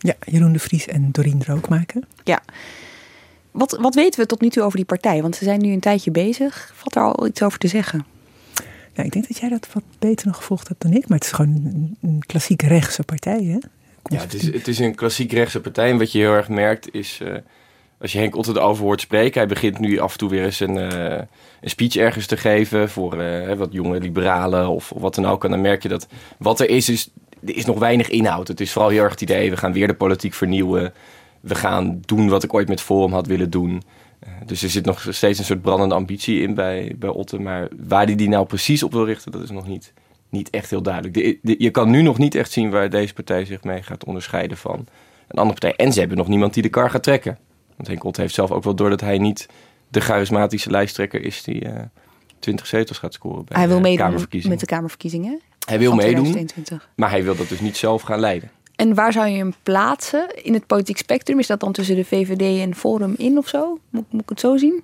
Ja, 0.04 0.14
Jeroen 0.26 0.54
de 0.54 0.60
Vries 0.60 0.88
en 0.88 1.12
Dorien 1.12 1.44
Rookmaker. 1.46 2.02
Ja. 2.24 2.42
Wat, 3.52 3.78
wat 3.82 3.96
weten 3.96 4.20
we 4.20 4.26
tot 4.26 4.42
nu 4.42 4.50
toe 4.50 4.64
over 4.64 4.78
die 4.78 4.86
partij? 4.86 5.22
Want 5.22 5.36
ze 5.36 5.44
zijn 5.44 5.62
nu 5.62 5.72
een 5.72 5.80
tijdje 5.80 6.12
bezig. 6.12 6.72
Valt 6.76 6.96
er 6.96 7.02
al 7.02 7.28
iets 7.28 7.42
over 7.42 7.60
te 7.60 7.68
zeggen? 7.68 8.06
Ja, 8.94 9.04
ik 9.04 9.12
denk 9.12 9.28
dat 9.28 9.38
jij 9.38 9.50
dat 9.50 9.68
wat 9.74 9.84
beter 10.00 10.28
nog 10.28 10.36
gevolgd 10.36 10.68
hebt 10.68 10.82
dan 10.82 10.94
ik. 10.94 11.08
Maar 11.08 11.18
het 11.18 11.28
is 11.28 11.34
gewoon 11.34 11.56
een, 11.66 11.98
een 12.02 12.24
klassiek 12.26 12.62
rechtse 12.62 13.04
partij, 13.04 13.44
hè? 13.44 13.58
Ja, 14.04 14.22
het 14.22 14.34
is, 14.34 14.46
het 14.54 14.68
is 14.68 14.80
een 14.80 14.96
klassiek 14.96 15.32
rechtse 15.32 15.62
partij. 15.62 15.90
En 15.90 15.98
wat 15.98 16.12
je 16.12 16.20
heel 16.20 16.34
erg 16.34 16.50
merkt 16.50 16.94
is... 16.94 17.20
Uh, 17.24 17.36
als 18.00 18.12
je 18.12 18.18
Henk 18.18 18.36
Otten 18.36 18.56
erover 18.56 18.84
hoort 18.84 19.02
spreken... 19.02 19.40
hij 19.40 19.48
begint 19.48 19.80
nu 19.80 20.00
af 20.00 20.12
en 20.12 20.18
toe 20.18 20.30
weer 20.30 20.44
eens 20.44 20.60
een, 20.60 20.76
uh, 20.76 21.18
een 21.62 21.70
speech 21.70 21.96
ergens 21.96 22.26
te 22.26 22.38
geven... 22.38 22.90
voor 22.90 23.22
uh, 23.22 23.54
wat 23.54 23.72
jonge 23.72 24.00
liberalen 24.00 24.68
of, 24.68 24.92
of, 24.92 25.02
wat 25.02 25.16
dan 25.16 25.26
ook. 25.26 25.44
En 25.44 25.50
dan 25.50 25.62
merk 25.62 25.84
je 25.84 25.90
dat 25.90 26.08
wat 26.38 26.60
er 26.60 26.70
is, 26.70 26.90
is... 26.90 27.10
er 27.46 27.56
is 27.56 27.66
nog 27.66 27.80
weinig 27.80 28.10
inhoud. 28.10 28.48
Het 28.48 28.62
is 28.62 28.72
vooral 28.72 28.90
heel 28.90 29.04
erg 29.04 29.12
het 29.12 29.22
idee... 29.22 29.50
we 29.50 29.58
gaan 29.58 29.74
weer 29.74 29.88
de 29.88 29.94
politiek 29.94 30.34
vernieuwen. 30.34 30.94
We 31.40 31.56
gaan 31.56 32.00
doen 32.06 32.30
wat 32.30 32.44
ik 32.44 32.54
ooit 32.54 32.68
met 32.68 32.82
Forum 32.82 33.14
had 33.14 33.28
willen 33.28 33.50
doen... 33.50 33.82
Dus 34.46 34.64
er 34.64 34.70
zit 34.70 34.86
nog 34.86 35.08
steeds 35.10 35.40
een 35.40 35.46
soort 35.46 35.62
brandende 35.62 35.96
ambitie 35.96 36.42
in 36.42 36.54
bij, 36.54 36.96
bij 36.98 37.10
Otten. 37.10 37.42
Maar 37.42 37.68
waar 37.88 38.06
hij 38.06 38.16
die 38.16 38.30
nou 38.30 38.46
precies 38.46 38.84
op 38.84 38.92
wil 38.92 39.06
richten, 39.06 39.32
dat 39.32 39.42
is 39.42 39.50
nog 39.50 39.68
niet, 39.68 39.94
niet 40.30 40.50
echt 40.50 40.70
heel 40.70 40.82
duidelijk. 40.82 41.14
De, 41.14 41.40
de, 41.42 41.56
je 41.58 41.70
kan 41.70 41.90
nu 41.90 42.02
nog 42.02 42.18
niet 42.18 42.36
echt 42.36 42.52
zien 42.52 42.70
waar 42.70 42.90
deze 42.90 43.14
partij 43.14 43.46
zich 43.46 43.64
mee 43.64 43.84
gaat 43.84 44.06
onderscheiden 44.06 44.58
van 44.58 44.88
een 45.28 45.40
andere 45.40 45.60
partij. 45.60 45.86
En 45.86 45.94
ze 45.94 46.00
hebben 46.00 46.18
nog 46.18 46.28
niemand 46.28 46.54
die 46.54 46.64
de 46.64 46.70
kar 46.70 46.90
gaat 46.90 47.04
trekken. 47.04 47.38
Want 47.76 47.88
Henk 47.88 48.04
Otten 48.04 48.22
heeft 48.22 48.36
zelf 48.36 48.52
ook 48.52 48.64
wel 48.64 48.76
door 48.76 48.90
dat 48.90 49.02
hij 49.02 49.18
niet 49.18 49.48
de 49.90 50.02
charismatische 50.02 50.70
lijsttrekker 50.70 51.22
is 51.22 51.44
die 51.44 51.66
uh, 51.66 51.74
20 52.40 52.68
zetels 52.68 52.98
gaat 52.98 53.14
scoren 53.14 53.46
bij 53.46 53.58
hij 53.60 53.68
wil 53.68 53.82
de 53.82 53.96
Kamerverkiezingen. 53.96 54.58
met 54.58 54.68
de 54.68 54.76
Kamerverkiezingen. 54.76 55.42
Hij 55.66 55.80
wil 55.80 55.96
meedoen, 55.96 56.24
2021. 56.24 56.90
maar 56.96 57.10
hij 57.10 57.24
wil 57.24 57.36
dat 57.36 57.50
dus 57.50 57.60
niet 57.60 57.78
zelf 57.78 58.02
gaan 58.02 58.20
leiden. 58.20 58.52
En 58.76 58.94
waar 58.94 59.12
zou 59.12 59.28
je 59.28 59.38
hem 59.38 59.54
plaatsen 59.64 60.44
in 60.44 60.54
het 60.54 60.68
politiek 60.68 60.98
spectrum? 60.98 61.40
Is 61.40 61.48
dat 61.48 61.60
dan 61.60 61.72
tussen 61.72 61.96
de 61.96 62.06
VVD 62.06 62.62
en 62.62 62.76
Forum 62.76 63.14
in 63.18 63.38
of 63.38 63.48
zo? 63.48 63.80
Moet, 63.90 64.06
moet 64.10 64.22
ik 64.22 64.30
het 64.30 64.40
zo 64.40 64.58
zien? 64.58 64.84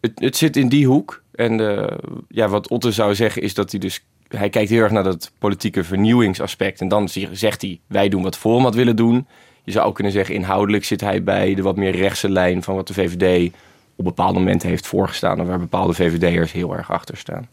Het, 0.00 0.12
het 0.14 0.36
zit 0.36 0.56
in 0.56 0.68
die 0.68 0.86
hoek. 0.86 1.22
En 1.34 1.60
uh, 1.60 1.86
ja, 2.28 2.48
wat 2.48 2.68
Otte 2.68 2.92
zou 2.92 3.14
zeggen 3.14 3.42
is 3.42 3.54
dat 3.54 3.70
hij 3.70 3.80
dus... 3.80 4.04
Hij 4.28 4.48
kijkt 4.48 4.70
heel 4.70 4.82
erg 4.82 4.92
naar 4.92 5.04
dat 5.04 5.32
politieke 5.38 5.84
vernieuwingsaspect. 5.84 6.80
En 6.80 6.88
dan 6.88 7.08
zegt 7.32 7.62
hij, 7.62 7.80
wij 7.86 8.08
doen 8.08 8.22
wat 8.22 8.36
Forum 8.36 8.62
had 8.62 8.74
willen 8.74 8.96
doen. 8.96 9.26
Je 9.64 9.72
zou 9.72 9.86
ook 9.86 9.94
kunnen 9.94 10.12
zeggen, 10.12 10.34
inhoudelijk 10.34 10.84
zit 10.84 11.00
hij 11.00 11.22
bij 11.22 11.54
de 11.54 11.62
wat 11.62 11.76
meer 11.76 11.96
rechtse 11.96 12.28
lijn... 12.28 12.62
van 12.62 12.74
wat 12.74 12.86
de 12.86 12.94
VVD 12.94 13.52
op 13.96 14.04
bepaalde 14.04 14.38
momenten 14.38 14.68
heeft 14.68 14.86
voorgestaan... 14.86 15.38
en 15.38 15.46
waar 15.46 15.58
bepaalde 15.58 15.92
VVD'ers 15.92 16.52
heel 16.52 16.76
erg 16.76 16.90
achter 16.90 17.16
staan. 17.16 17.48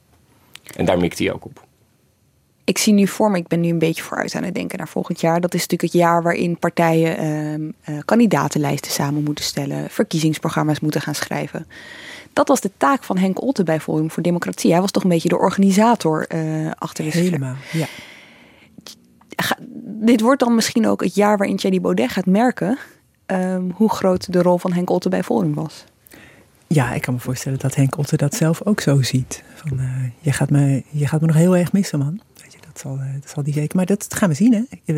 En 0.76 0.86
daar 0.86 1.00
mikt 1.00 1.20
hij 1.20 1.34
ook 1.34 1.46
op 1.46 1.67
ik 2.68 2.78
zie 2.78 2.94
nu 2.94 3.08
voor 3.08 3.32
me, 3.32 3.38
ik 3.38 3.48
ben 3.48 3.60
nu 3.60 3.70
een 3.70 3.80
beetje 3.80 4.04
vooruit 4.04 4.36
aan 4.36 4.44
het 4.44 4.56
denken 4.56 4.78
naar 4.78 4.88
volgend 4.88 5.22
jaar. 5.22 5.42
Dat 5.42 5.54
is 5.54 5.62
natuurlijk 5.62 5.94
het 5.94 6.02
jaar 6.02 6.24
waarin 6.24 6.58
partijen 6.58 7.24
uh, 7.24 7.96
uh, 7.96 8.02
kandidatenlijsten 8.06 8.92
samen 8.92 9.24
moeten 9.24 9.44
stellen, 9.44 9.90
verkiezingsprogramma's 9.90 10.80
moeten 10.80 11.02
gaan 11.02 11.16
schrijven. 11.16 11.68
Dat 12.34 12.48
was 12.48 12.62
de 12.62 12.72
taak 12.78 13.04
van 13.04 13.18
Henk 13.18 13.42
Otte 13.42 13.64
bij 13.64 13.80
Forum 13.80 14.12
voor 14.12 14.24
Democratie. 14.24 14.72
Hij 14.72 14.82
was 14.82 14.92
toch 14.92 15.04
een 15.04 15.10
beetje 15.10 15.30
de 15.30 15.38
organisator 15.38 16.26
uh, 16.36 16.72
achter 16.78 17.04
de 17.04 17.10
Helemaal, 17.10 17.56
ja. 17.72 17.88
Ga, 19.36 19.58
dit 19.84 20.22
wordt 20.22 20.40
dan 20.40 20.56
misschien 20.56 20.88
ook 20.88 21.04
het 21.04 21.16
jaar 21.16 21.38
waarin 21.38 21.58
Thierry 21.58 21.82
Baudet 21.82 22.12
gaat 22.12 22.26
merken 22.26 22.78
um, 23.26 23.72
hoe 23.76 23.90
groot 23.90 24.34
de 24.34 24.42
rol 24.42 24.58
van 24.58 24.74
Henk 24.74 24.90
Otte 24.90 25.10
bij 25.10 25.24
Forum 25.24 25.54
was. 25.54 25.84
Ja, 26.68 26.94
ik 26.94 27.02
kan 27.02 27.14
me 27.14 27.20
voorstellen 27.20 27.60
dat 27.60 27.76
Henk 27.76 27.98
Otte 27.98 28.18
dat 28.18 28.36
zelf 28.36 28.62
ook 28.64 28.82
zo 28.82 29.02
ziet. 29.02 29.44
Van, 29.56 29.80
uh, 29.80 30.04
je, 30.20 30.32
gaat 30.32 30.50
me, 30.50 30.84
je 30.90 31.08
gaat 31.08 31.22
me 31.22 31.28
nog 31.28 31.36
heel 31.36 31.56
erg 31.56 31.72
missen, 31.72 32.00
man. 32.00 32.22
Dat, 32.78 32.86
zal, 32.86 33.00
dat 33.22 33.30
zal 33.30 33.44
die 33.44 33.54
zeker. 33.54 33.76
Maar 33.76 33.86
dat 33.86 34.06
gaan 34.10 34.30
we 34.30 34.36
zien, 34.36 34.54
hè? 34.54 34.94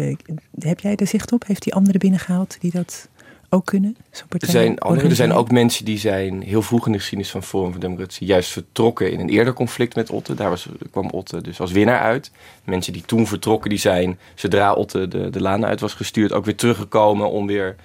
Heb 0.60 0.80
jij 0.80 0.96
er 0.96 1.08
zicht 1.08 1.32
op? 1.32 1.48
Heeft 1.48 1.64
hij 1.64 1.74
anderen 1.74 2.00
binnengehaald 2.00 2.58
die 2.60 2.72
dat 2.72 3.10
ook 3.50 3.66
kunnen? 3.66 3.98
Er 4.40 4.48
zijn, 4.50 4.80
andere, 4.80 5.10
er 5.10 5.16
zijn 5.16 5.32
ook 5.32 5.52
mensen 5.52 5.86
die 5.86 5.98
zijn 5.98 6.42
heel 6.42 6.62
vroeg 6.62 6.86
in 6.86 6.92
de 6.92 6.98
geschiedenis 6.98 7.32
van 7.32 7.44
Forum 7.44 7.72
voor 7.72 7.80
Democratie 7.80 8.28
juist 8.28 8.52
vertrokken 8.52 9.12
in 9.12 9.20
een 9.20 9.30
eerder 9.30 9.54
conflict 9.54 9.96
met 9.96 10.10
Otte. 10.10 10.34
Daar 10.34 10.50
was, 10.50 10.68
kwam 10.92 11.10
Otte 11.10 11.42
dus 11.42 11.60
als 11.60 11.72
winnaar 11.72 12.00
uit. 12.00 12.32
Mensen 12.64 12.94
die 12.94 13.02
toen 13.06 13.28
vertrokken, 13.28 13.70
die 13.70 13.80
zijn, 13.80 14.20
zodra 14.36 14.74
Otte 14.74 15.08
de, 15.08 15.30
de 15.30 15.42
laan 15.42 15.66
uit 15.66 15.80
was 15.80 15.94
gestuurd, 15.94 16.34
ook 16.34 16.46
weer 16.46 16.56
teruggekomen 16.56 17.30
om 17.30 17.48
weer 17.48 17.76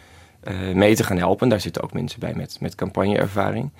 uh, 0.44 0.74
mee 0.74 0.94
te 0.94 1.04
gaan 1.04 1.18
helpen. 1.18 1.48
Daar 1.48 1.60
zitten 1.60 1.82
ook 1.82 1.92
mensen 1.92 2.20
bij 2.20 2.34
met, 2.34 2.56
met 2.60 2.74
campagneervaring. 2.74 3.70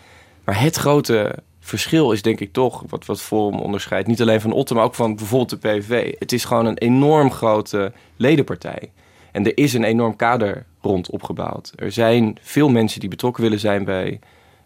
Maar 0.44 0.60
het 0.60 0.76
grote 0.76 1.34
verschil 1.64 2.12
is 2.12 2.22
denk 2.22 2.40
ik 2.40 2.52
toch, 2.52 2.84
wat, 2.88 3.06
wat 3.06 3.20
Forum 3.20 3.58
onderscheidt, 3.58 4.08
niet 4.08 4.20
alleen 4.20 4.40
van 4.40 4.52
Otte, 4.52 4.74
maar 4.74 4.84
ook 4.84 4.94
van 4.94 5.16
bijvoorbeeld 5.16 5.62
de 5.62 5.68
PVV. 5.68 6.14
Het 6.18 6.32
is 6.32 6.44
gewoon 6.44 6.66
een 6.66 6.78
enorm 6.78 7.30
grote 7.30 7.92
ledenpartij. 8.16 8.90
En 9.32 9.44
er 9.44 9.56
is 9.58 9.72
een 9.74 9.84
enorm 9.84 10.16
kader 10.16 10.64
rond 10.80 11.10
opgebouwd. 11.10 11.72
Er 11.76 11.92
zijn 11.92 12.36
veel 12.40 12.68
mensen 12.68 13.00
die 13.00 13.08
betrokken 13.08 13.42
willen 13.42 13.58
zijn 13.58 13.84
bij, 13.84 14.20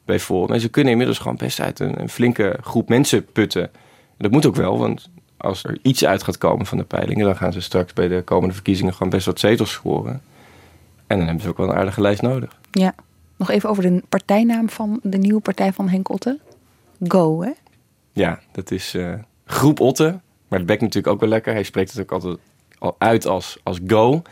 bij 0.04 0.20
Forum. 0.20 0.54
En 0.54 0.60
ze 0.60 0.68
kunnen 0.68 0.92
inmiddels 0.92 1.18
gewoon 1.18 1.36
best 1.36 1.60
uit 1.60 1.80
een, 1.80 2.08
flinke 2.08 2.58
groep 2.60 2.88
mensen 2.88 3.24
putten. 3.24 3.62
En 3.62 3.70
dat 4.16 4.30
moet 4.30 4.46
ook 4.46 4.56
wel, 4.56 4.78
want 4.78 5.08
als 5.36 5.64
er 5.64 5.78
iets 5.82 6.04
uit 6.04 6.22
gaat 6.22 6.38
komen 6.38 6.66
van 6.66 6.78
de 6.78 6.84
peilingen, 6.84 7.24
dan 7.24 7.36
gaan 7.36 7.52
ze 7.52 7.60
straks 7.60 7.92
bij 7.92 8.08
de 8.08 8.22
komende 8.22 8.54
verkiezingen 8.54 8.92
gewoon 8.92 9.10
best 9.10 9.26
wat 9.26 9.40
zetels 9.40 9.72
scoren. 9.72 10.22
En 11.06 11.16
dan 11.16 11.26
hebben 11.26 11.42
ze 11.42 11.48
ook 11.48 11.56
wel 11.56 11.68
een 11.68 11.76
aardige 11.76 12.00
lijst 12.00 12.22
nodig. 12.22 12.58
Ja, 12.70 12.94
nog 13.36 13.50
even 13.50 13.68
over 13.68 13.82
de 13.82 14.02
partijnaam 14.08 14.68
van 14.70 15.00
de 15.02 15.18
nieuwe 15.18 15.40
partij 15.40 15.72
van 15.72 15.88
Henk 15.88 16.08
Otte. 16.08 16.38
Go, 17.06 17.42
hè? 17.42 17.50
Ja, 18.12 18.40
dat 18.52 18.70
is 18.70 18.94
uh, 18.94 19.14
Groep 19.44 19.80
Otte. 19.80 20.20
Maar 20.48 20.58
dat 20.58 20.68
bekt 20.68 20.80
natuurlijk 20.80 21.12
ook 21.12 21.20
wel 21.20 21.28
lekker. 21.28 21.52
Hij 21.52 21.62
spreekt 21.62 21.92
het 21.92 22.00
ook 22.00 22.12
altijd 22.12 22.38
al 22.78 22.96
uit 22.98 23.26
als, 23.26 23.58
als 23.62 23.78
Go. 23.86 24.12
En 24.12 24.22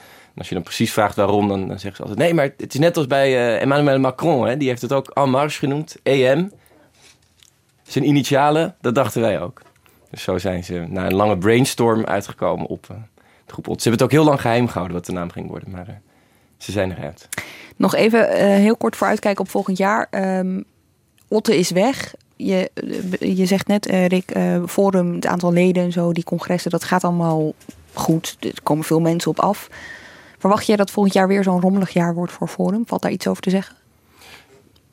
als 0.43 0.49
je 0.49 0.55
dan 0.55 0.63
precies 0.63 0.93
vraagt 0.93 1.17
waarom, 1.17 1.49
dan, 1.49 1.69
dan 1.69 1.79
zeggen 1.79 1.97
ze 1.97 2.03
altijd... 2.03 2.19
Nee, 2.19 2.35
maar 2.35 2.53
het 2.57 2.75
is 2.75 2.81
net 2.81 2.97
als 2.97 3.07
bij 3.07 3.31
uh, 3.31 3.63
Emmanuel 3.63 3.99
Macron. 3.99 4.47
Hè? 4.47 4.57
Die 4.57 4.69
heeft 4.69 4.83
het 4.83 4.93
ook 4.93 5.11
En 5.11 5.31
Marche 5.31 5.59
genoemd. 5.59 5.97
EM. 6.03 6.53
Zijn 7.83 8.07
initialen, 8.07 8.77
dat 8.81 8.95
dachten 8.95 9.21
wij 9.21 9.41
ook. 9.41 9.63
Dus 10.11 10.23
zo 10.23 10.39
zijn 10.39 10.65
ze 10.65 10.87
na 10.89 11.07
een 11.07 11.15
lange 11.15 11.39
brainstorm 11.39 12.05
uitgekomen 12.05 12.67
op 12.67 12.87
uh, 12.91 12.97
de 13.47 13.53
groep 13.53 13.69
Otte. 13.69 13.83
Ze 13.83 13.89
hebben 13.89 14.07
het 14.07 14.15
ook 14.15 14.21
heel 14.21 14.29
lang 14.29 14.41
geheim 14.41 14.69
gehouden 14.69 14.97
wat 14.97 15.07
de 15.07 15.13
naam 15.13 15.31
ging 15.31 15.49
worden. 15.49 15.71
Maar 15.71 16.01
ze 16.57 16.73
zijn 16.73 16.93
eruit. 16.93 17.29
Nog 17.77 17.95
even 17.95 18.55
heel 18.55 18.77
kort 18.77 18.97
vooruitkijken 18.97 19.45
op 19.45 19.51
volgend 19.51 19.79
jaar. 19.79 20.09
Um, 20.39 20.65
Otte 21.29 21.59
is 21.59 21.71
weg. 21.71 22.15
Je, 22.37 22.71
je 23.21 23.47
zegt 23.47 23.67
net, 23.67 23.91
uh, 23.91 24.07
Rick, 24.07 24.37
uh, 24.37 24.63
Forum, 24.67 25.15
het 25.15 25.27
aantal 25.27 25.53
leden 25.53 25.83
en 25.83 25.93
zo, 25.93 26.13
die 26.13 26.25
congressen, 26.25 26.71
dat 26.71 26.85
gaat 26.85 27.05
allemaal 27.05 27.55
goed. 27.93 28.37
Er 28.41 28.63
komen 28.63 28.85
veel 28.85 29.01
mensen 29.01 29.31
op 29.31 29.41
af. 29.41 29.69
Verwacht 30.39 30.67
jij 30.67 30.77
dat 30.77 30.91
volgend 30.91 31.15
jaar 31.15 31.29
weer 31.29 31.43
zo'n 31.43 31.61
rommelig 31.61 31.91
jaar 31.91 32.15
wordt 32.15 32.33
voor 32.33 32.49
Forum? 32.49 32.87
Valt 32.87 33.03
daar 33.03 33.11
iets 33.11 33.27
over 33.27 33.43
te 33.43 33.51
zeggen? 33.51 33.77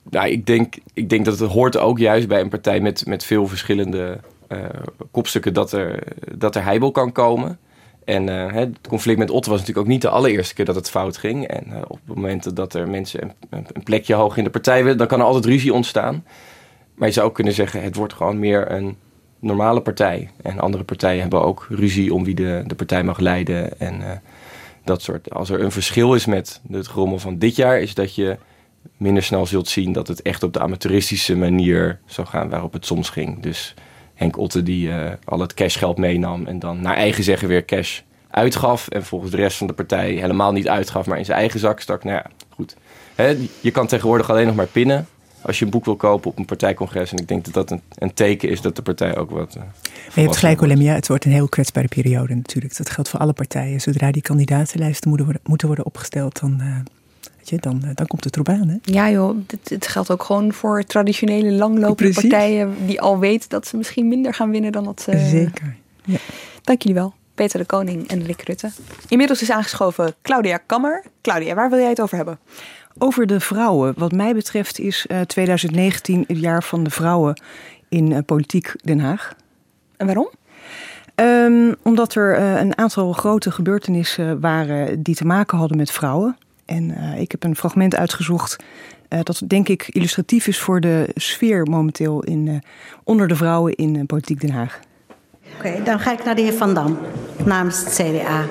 Nou, 0.09 0.27
ik 0.27 0.45
denk, 0.45 0.75
ik 0.93 1.09
denk 1.09 1.25
dat 1.25 1.39
het 1.39 1.51
hoort 1.51 1.77
ook 1.77 1.99
juist 1.99 2.27
bij 2.27 2.41
een 2.41 2.49
partij 2.49 2.79
met, 2.79 3.05
met 3.05 3.23
veel 3.23 3.47
verschillende 3.47 4.19
uh, 4.49 4.59
kopstukken 5.11 5.53
dat 5.53 5.71
er, 5.71 6.03
dat 6.35 6.55
er 6.55 6.63
heibel 6.63 6.91
kan 6.91 7.11
komen. 7.11 7.59
En 8.05 8.27
het 8.27 8.77
conflict 8.87 9.19
met 9.19 9.29
Otte 9.29 9.49
was 9.49 9.59
natuurlijk 9.59 9.85
ook 9.87 9.93
niet 9.93 10.01
de 10.01 10.09
allereerste 10.09 10.53
keer 10.53 10.65
dat 10.65 10.75
het 10.75 10.89
fout 10.89 11.17
ging. 11.17 11.47
En 11.47 11.65
op 11.87 11.99
het 12.05 12.15
moment 12.15 12.55
dat 12.55 12.73
er 12.73 12.89
mensen 12.89 13.21
een, 13.49 13.67
een, 13.73 13.83
plekje 13.83 14.13
hoog 14.13 14.37
in 14.37 14.43
de 14.43 14.49
partij 14.49 14.83
willen, 14.83 14.97
dan 14.97 15.07
kan 15.07 15.19
er 15.19 15.25
altijd 15.25 15.45
ruzie 15.45 15.73
ontstaan. 15.73 16.23
Maar 16.95 17.07
je 17.07 17.13
zou 17.13 17.27
ook 17.27 17.35
kunnen 17.35 17.53
zeggen, 17.53 17.83
het 17.83 17.95
wordt 17.95 18.13
gewoon 18.13 18.39
meer 18.39 18.71
een 18.71 18.97
normale 19.39 19.81
partij. 19.81 20.29
En 20.41 20.59
andere 20.59 20.83
partijen 20.83 21.21
hebben 21.21 21.41
ook 21.41 21.67
ruzie 21.69 22.13
om 22.13 22.23
wie 22.23 22.35
de, 22.35 22.63
de 22.67 22.75
partij 22.75 23.03
mag 23.03 23.19
leiden. 23.19 23.79
En 23.79 24.01
uh, 24.01 24.11
dat 24.83 25.01
soort. 25.01 25.33
Als 25.33 25.49
er 25.49 25.61
een 25.61 25.71
verschil 25.71 26.13
is 26.13 26.25
met 26.25 26.61
het 26.71 26.87
grommel 26.87 27.19
van 27.19 27.37
dit 27.37 27.55
jaar, 27.55 27.79
is 27.79 27.93
dat 27.93 28.15
je 28.15 28.37
minder 28.97 29.23
snel 29.23 29.45
zult 29.45 29.67
zien 29.67 29.91
dat 29.91 30.07
het 30.07 30.21
echt 30.21 30.43
op 30.43 30.53
de 30.53 30.59
amateuristische 30.59 31.35
manier 31.35 31.99
zou 32.05 32.27
gaan 32.27 32.49
waarop 32.49 32.73
het 32.73 32.85
soms 32.85 33.09
ging. 33.09 33.41
Dus 33.41 33.73
Henk 34.13 34.37
Otte 34.37 34.63
die 34.63 34.87
uh, 34.87 35.11
al 35.23 35.39
het 35.39 35.53
cashgeld 35.53 35.97
meenam 35.97 36.45
en 36.45 36.59
dan 36.59 36.81
naar 36.81 36.95
eigen 36.95 37.23
zeggen 37.23 37.47
weer 37.47 37.65
cash 37.65 38.01
uitgaf. 38.29 38.87
En 38.87 39.03
volgens 39.03 39.31
de 39.31 39.37
rest 39.37 39.57
van 39.57 39.67
de 39.67 39.73
partij 39.73 40.11
helemaal 40.11 40.51
niet 40.51 40.67
uitgaf, 40.67 41.05
maar 41.05 41.17
in 41.17 41.25
zijn 41.25 41.37
eigen 41.37 41.59
zak 41.59 41.79
stak. 41.79 42.03
Nou 42.03 42.15
ja, 42.15 42.25
goed. 42.49 42.75
Je 43.59 43.71
kan 43.71 43.87
tegenwoordig 43.87 44.29
alleen 44.29 44.45
nog 44.45 44.55
maar 44.55 44.67
pinnen 44.67 45.07
als 45.45 45.59
je 45.59 45.65
een 45.65 45.71
boek 45.71 45.85
wil 45.85 45.95
kopen 45.95 46.31
op 46.31 46.37
een 46.37 46.45
partijcongres. 46.45 47.11
En 47.11 47.17
ik 47.17 47.27
denk 47.27 47.45
dat 47.45 47.53
dat 47.53 47.71
een, 47.71 47.81
een 47.97 48.13
teken 48.13 48.49
is 48.49 48.61
dat 48.61 48.75
de 48.75 48.81
partij 48.81 49.17
ook 49.17 49.29
wat... 49.29 49.55
Uh, 49.55 49.63
maar 49.63 50.13
je 50.15 50.21
hebt 50.21 50.37
gelijk, 50.37 50.61
Olemia. 50.61 50.93
Het 50.93 51.07
wordt 51.07 51.25
een 51.25 51.31
heel 51.31 51.49
kwetsbare 51.49 51.87
periode 51.87 52.35
natuurlijk. 52.35 52.77
Dat 52.77 52.89
geldt 52.89 53.09
voor 53.09 53.19
alle 53.19 53.33
partijen. 53.33 53.81
Zodra 53.81 54.11
die 54.11 54.21
kandidatenlijsten 54.21 55.09
moeten 55.09 55.25
worden, 55.25 55.43
moeten 55.45 55.67
worden 55.67 55.85
opgesteld, 55.85 56.39
dan... 56.39 56.57
Uh, 56.61 56.77
je, 57.45 57.57
dan, 57.59 57.81
dan 57.93 58.07
komt 58.07 58.23
het 58.23 58.33
erop 58.33 58.49
aan. 58.49 58.67
Hè? 58.67 58.77
Ja 58.81 59.11
joh, 59.11 59.37
dit, 59.47 59.67
dit 59.67 59.87
geldt 59.87 60.11
ook 60.11 60.23
gewoon 60.23 60.53
voor 60.53 60.83
traditionele 60.83 61.51
langlopende 61.51 61.95
Precies. 61.95 62.29
partijen 62.29 62.75
die 62.85 63.01
al 63.01 63.19
weten 63.19 63.49
dat 63.49 63.67
ze 63.67 63.77
misschien 63.77 64.07
minder 64.07 64.33
gaan 64.33 64.51
winnen 64.51 64.71
dan 64.71 64.83
dat 64.83 65.01
ze... 65.01 65.27
Zeker, 65.29 65.75
ja. 66.03 66.17
Dank 66.61 66.81
jullie 66.81 66.97
wel, 66.97 67.13
Peter 67.35 67.59
de 67.59 67.65
Koning 67.65 68.07
en 68.07 68.23
Rick 68.23 68.41
Rutte. 68.41 68.71
Inmiddels 69.07 69.41
is 69.41 69.51
aangeschoven 69.51 70.15
Claudia 70.21 70.57
Kammer. 70.57 71.03
Claudia, 71.21 71.55
waar 71.55 71.69
wil 71.69 71.79
jij 71.79 71.89
het 71.89 72.01
over 72.01 72.15
hebben? 72.15 72.39
Over 72.97 73.27
de 73.27 73.39
vrouwen. 73.39 73.93
Wat 73.97 74.11
mij 74.11 74.33
betreft 74.33 74.79
is 74.79 75.05
uh, 75.11 75.21
2019 75.21 76.23
het 76.27 76.39
jaar 76.39 76.63
van 76.63 76.83
de 76.83 76.89
vrouwen 76.89 77.41
in 77.89 78.11
uh, 78.11 78.17
politiek 78.25 78.73
Den 78.83 78.99
Haag. 78.99 79.33
En 79.97 80.05
waarom? 80.05 80.29
Um, 81.15 81.75
omdat 81.83 82.15
er 82.15 82.39
uh, 82.39 82.59
een 82.59 82.77
aantal 82.77 83.13
grote 83.13 83.51
gebeurtenissen 83.51 84.39
waren 84.39 85.03
die 85.03 85.15
te 85.15 85.25
maken 85.25 85.57
hadden 85.57 85.77
met 85.77 85.91
vrouwen. 85.91 86.37
En 86.65 86.89
uh, 86.89 87.19
ik 87.19 87.31
heb 87.31 87.43
een 87.43 87.55
fragment 87.55 87.95
uitgezocht 87.95 88.63
uh, 89.13 89.19
dat 89.23 89.41
denk 89.47 89.69
ik 89.69 89.87
illustratief 89.87 90.47
is 90.47 90.59
voor 90.59 90.79
de 90.79 91.09
sfeer 91.15 91.65
momenteel 91.69 92.23
in, 92.23 92.47
uh, 92.47 92.55
onder 93.03 93.27
de 93.27 93.35
vrouwen 93.35 93.75
in 93.75 94.05
Politiek 94.05 94.41
Den 94.41 94.49
Haag. 94.49 94.79
Oké, 95.57 95.83
dan 95.83 95.99
ga 95.99 96.11
ik 96.11 96.23
naar 96.23 96.35
de 96.35 96.41
heer 96.41 96.53
Van 96.53 96.73
Dam 96.73 96.97
namens 97.45 97.83
het 97.83 97.93
CDA. 97.93 98.43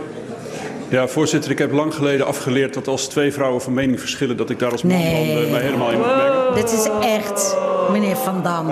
Ja, 0.93 1.09
voorzitter, 1.09 1.51
ik 1.51 1.59
heb 1.59 1.73
lang 1.73 1.95
geleden 1.95 2.27
afgeleerd 2.27 2.75
dat 2.75 2.89
als 2.89 3.09
twee 3.09 3.33
vrouwen 3.33 3.63
van 3.63 3.75
mening 3.75 4.01
verschillen, 4.01 4.37
dat 4.37 4.51
ik 4.51 4.59
daar 4.59 4.71
als 4.71 4.83
man 4.83 4.97
Nee. 4.97 5.35
dan, 5.35 5.45
eh, 5.45 5.51
mij 5.51 5.61
helemaal 5.61 5.91
in 5.91 5.99
moet 5.99 6.07
mengen. 6.07 6.55
Dit 6.55 6.73
is 6.73 6.89
echt 7.01 7.57
meneer 7.91 8.17
Van 8.17 8.43
Dam. 8.43 8.67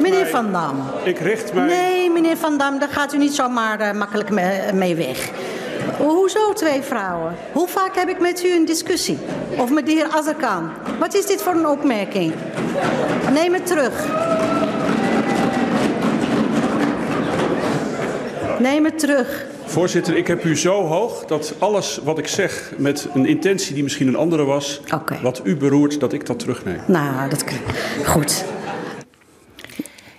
meneer 0.00 0.26
Van 0.26 0.52
Dam. 0.52 0.76
Ik 1.04 1.18
richt 1.18 1.52
mij. 1.52 1.66
Nee, 1.66 2.10
meneer 2.10 2.36
Van 2.36 2.58
Dam, 2.58 2.78
daar 2.78 2.88
gaat 2.88 3.12
u 3.14 3.18
niet 3.18 3.34
zomaar 3.34 3.80
eh, 3.80 3.92
makkelijk 3.92 4.30
me- 4.30 4.70
mee 4.74 4.94
weg. 4.94 5.30
Hoezo 5.98 6.52
twee 6.52 6.82
vrouwen? 6.82 7.34
Hoe 7.52 7.68
vaak 7.68 7.96
heb 7.96 8.08
ik 8.08 8.20
met 8.20 8.44
u 8.44 8.54
een 8.54 8.64
discussie? 8.64 9.18
Of 9.58 9.70
met 9.70 9.86
de 9.86 9.92
heer 9.92 10.06
Azarkan? 10.16 10.70
Wat 10.98 11.14
is 11.14 11.26
dit 11.26 11.42
voor 11.42 11.54
een 11.54 11.66
opmerking? 11.66 12.32
Neem 13.32 13.52
het 13.54 13.66
terug. 13.66 14.06
Neem 18.58 18.84
het 18.84 18.98
terug. 18.98 19.44
Voorzitter, 19.72 20.16
ik 20.16 20.26
heb 20.26 20.44
u 20.44 20.56
zo 20.56 20.82
hoog 20.86 21.24
dat 21.24 21.54
alles 21.58 22.00
wat 22.04 22.18
ik 22.18 22.28
zeg 22.28 22.72
met 22.78 23.08
een 23.14 23.26
intentie 23.26 23.74
die 23.74 23.82
misschien 23.82 24.08
een 24.08 24.16
andere 24.16 24.44
was, 24.44 24.80
wat 25.22 25.40
u 25.44 25.56
beroert, 25.56 26.00
dat 26.00 26.12
ik 26.12 26.26
dat 26.26 26.38
terugneem. 26.38 26.78
Nou, 26.86 27.28
dat 27.30 27.44
goed. 28.04 28.44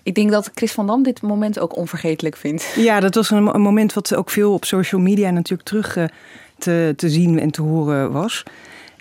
Ik 0.03 0.15
denk 0.15 0.31
dat 0.31 0.51
Chris 0.55 0.71
van 0.71 0.87
Dam 0.87 1.03
dit 1.03 1.21
moment 1.21 1.59
ook 1.59 1.75
onvergetelijk 1.77 2.35
vindt. 2.37 2.73
Ja, 2.75 2.99
dat 2.99 3.15
was 3.15 3.29
een, 3.29 3.43
mo- 3.43 3.53
een 3.53 3.61
moment 3.61 3.93
wat 3.93 4.15
ook 4.15 4.29
veel 4.29 4.53
op 4.53 4.65
social 4.65 5.01
media 5.01 5.29
natuurlijk 5.29 5.67
terug 5.69 5.95
eh, 5.97 6.03
te, 6.57 6.93
te 6.95 7.09
zien 7.09 7.39
en 7.39 7.51
te 7.51 7.61
horen 7.61 8.11
was. 8.11 8.43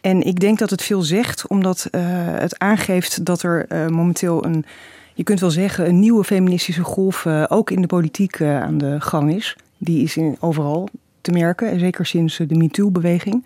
En 0.01 0.23
ik 0.23 0.41
denk 0.41 0.59
dat 0.59 0.71
het 0.71 0.83
veel 0.83 1.03
zegt, 1.03 1.47
omdat 1.47 1.89
eh, 1.91 2.01
het 2.27 2.59
aangeeft 2.59 3.25
dat 3.25 3.43
er 3.43 3.67
eh, 3.69 3.87
momenteel 3.87 4.45
een, 4.45 4.65
je 5.15 5.23
kunt 5.23 5.41
wel 5.41 5.51
zeggen, 5.51 5.89
een 5.89 6.01
nieuwe 6.01 6.25
feministische 6.25 6.83
golf 6.83 7.27
eh, 7.27 7.45
ook 7.49 7.71
in 7.71 7.81
de 7.81 7.87
politiek 7.87 8.41
aan 8.43 8.79
de 8.79 9.01
gang 9.01 9.35
is. 9.35 9.57
Die 9.85 10.03
is 10.03 10.17
in, 10.17 10.37
overal 10.41 10.89
te 11.21 11.31
merken, 11.31 11.71
en 11.71 11.79
zeker 11.79 12.07
sinds 12.07 12.41
eh, 12.41 12.49
de 12.49 12.55
MeToo-beweging. 12.55 13.45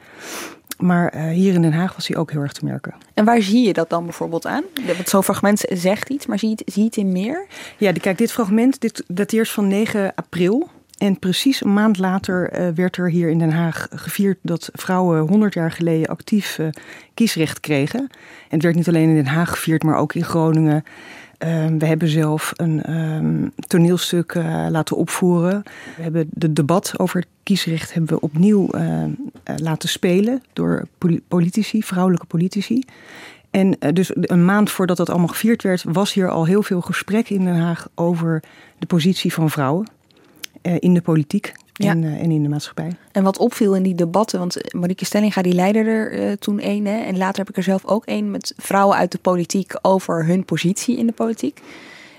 Maar 0.79 1.09
eh, 1.09 1.29
hier 1.29 1.55
in 1.55 1.63
Den 1.63 1.73
Haag 1.73 1.95
was 1.95 2.07
die 2.07 2.17
ook 2.17 2.31
heel 2.31 2.41
erg 2.41 2.53
te 2.53 2.65
merken. 2.65 2.95
En 3.15 3.25
waar 3.25 3.43
zie 3.43 3.67
je 3.67 3.73
dat 3.73 3.91
dan 3.91 4.05
bijvoorbeeld 4.05 4.47
aan? 4.47 4.63
Want 4.87 5.09
zo'n 5.09 5.23
fragment 5.23 5.65
zegt 5.69 6.09
iets, 6.09 6.27
maar 6.27 6.39
zie 6.39 6.49
je 6.49 6.55
het, 6.55 6.73
zie 6.73 6.83
je 6.83 6.89
het 6.89 6.97
in 6.97 7.13
meer? 7.13 7.47
Ja, 7.79 7.93
kijk, 7.93 8.19
dit 8.19 8.33
fragment 8.33 8.81
dit 8.81 9.05
dateert 9.07 9.49
van 9.49 9.69
9 9.69 10.15
april. 10.15 10.69
En 10.99 11.19
precies 11.19 11.65
een 11.65 11.73
maand 11.73 11.99
later 11.99 12.51
eh, 12.51 12.69
werd 12.75 12.97
er 12.97 13.11
hier 13.11 13.29
in 13.29 13.39
Den 13.39 13.53
Haag 13.53 13.87
gevierd 13.91 14.39
dat 14.43 14.71
vrouwen 14.73 15.29
100 15.29 15.55
jaar 15.55 15.73
geleden 15.73 16.09
actief 16.09 16.59
kiesrecht 17.15 17.61
kregen. 17.61 18.01
En 18.01 18.09
het 18.49 18.63
werd 18.63 18.75
niet 18.75 18.89
alleen 18.89 19.09
in 19.09 19.15
Den 19.15 19.27
Haag 19.27 19.51
gevierd, 19.51 19.83
maar 19.83 19.97
ook 19.97 20.15
in 20.15 20.25
Groningen. 20.25 20.85
Ehm, 21.39 21.79
we 21.79 21.87
hebben 21.87 22.09
zelf 22.09 22.53
een 22.57 22.83
ehm, 22.83 23.49
toneelstuk 23.67 24.35
eh, 24.35 24.67
laten 24.71 24.97
opvoeren. 24.97 25.63
We 25.97 26.03
hebben 26.03 26.29
de 26.31 26.53
debat 26.53 26.99
over 26.99 27.21
het 27.21 27.29
kiesrecht 27.43 27.95
hebben 27.95 28.15
we 28.15 28.21
opnieuw 28.21 28.69
eh, 28.69 29.03
eh, 29.03 29.11
laten 29.57 29.89
spelen 29.89 30.43
door 30.53 30.87
poli- 30.99 31.23
politici, 31.29 31.83
vrouwelijke 31.83 32.27
politici. 32.27 32.83
En 33.51 33.79
eh, 33.79 33.93
dus 33.93 34.11
een 34.15 34.45
maand 34.45 34.71
voordat 34.71 34.97
dat 34.97 35.11
allemaal 35.11 35.29
gevierd 35.29 35.63
werd, 35.63 35.85
was 35.89 36.13
hier 36.13 36.31
al 36.31 36.45
heel 36.45 36.63
veel 36.63 36.81
gesprek 36.81 37.31
in 37.31 37.45
Den 37.45 37.57
Haag 37.57 37.89
over 37.95 38.43
de 38.79 38.87
positie 38.87 39.33
van 39.33 39.51
vrouwen 39.51 39.91
in 40.79 40.95
de 40.95 41.01
politiek 41.01 41.53
Ja. 41.77 41.91
en, 41.91 42.05
eh, 42.05 42.23
en 42.23 42.31
in 42.31 42.43
de 42.43 42.49
maatschappij. 42.49 42.97
En 43.13 43.23
wat 43.23 43.39
opviel 43.39 43.75
in 43.75 43.83
die 43.83 43.95
debatten, 43.95 44.39
want 44.39 44.75
Marieke 44.75 45.05
Stellinga 45.05 45.43
die 45.43 45.53
leidde 45.53 45.79
er 45.79 46.13
eh, 46.13 46.33
toen 46.33 46.59
een, 46.63 46.87
hè, 46.87 46.99
en 46.99 47.17
later 47.17 47.39
heb 47.39 47.49
ik 47.49 47.57
er 47.57 47.63
zelf 47.63 47.85
ook 47.85 48.03
een 48.07 48.31
met 48.31 48.55
vrouwen 48.57 48.97
uit 48.97 49.13
de 49.13 49.19
politiek 49.19 49.73
over 49.83 50.27
hun 50.27 50.45
positie 50.45 50.99
in 50.99 51.07
de 51.07 51.13
politiek. 51.13 51.61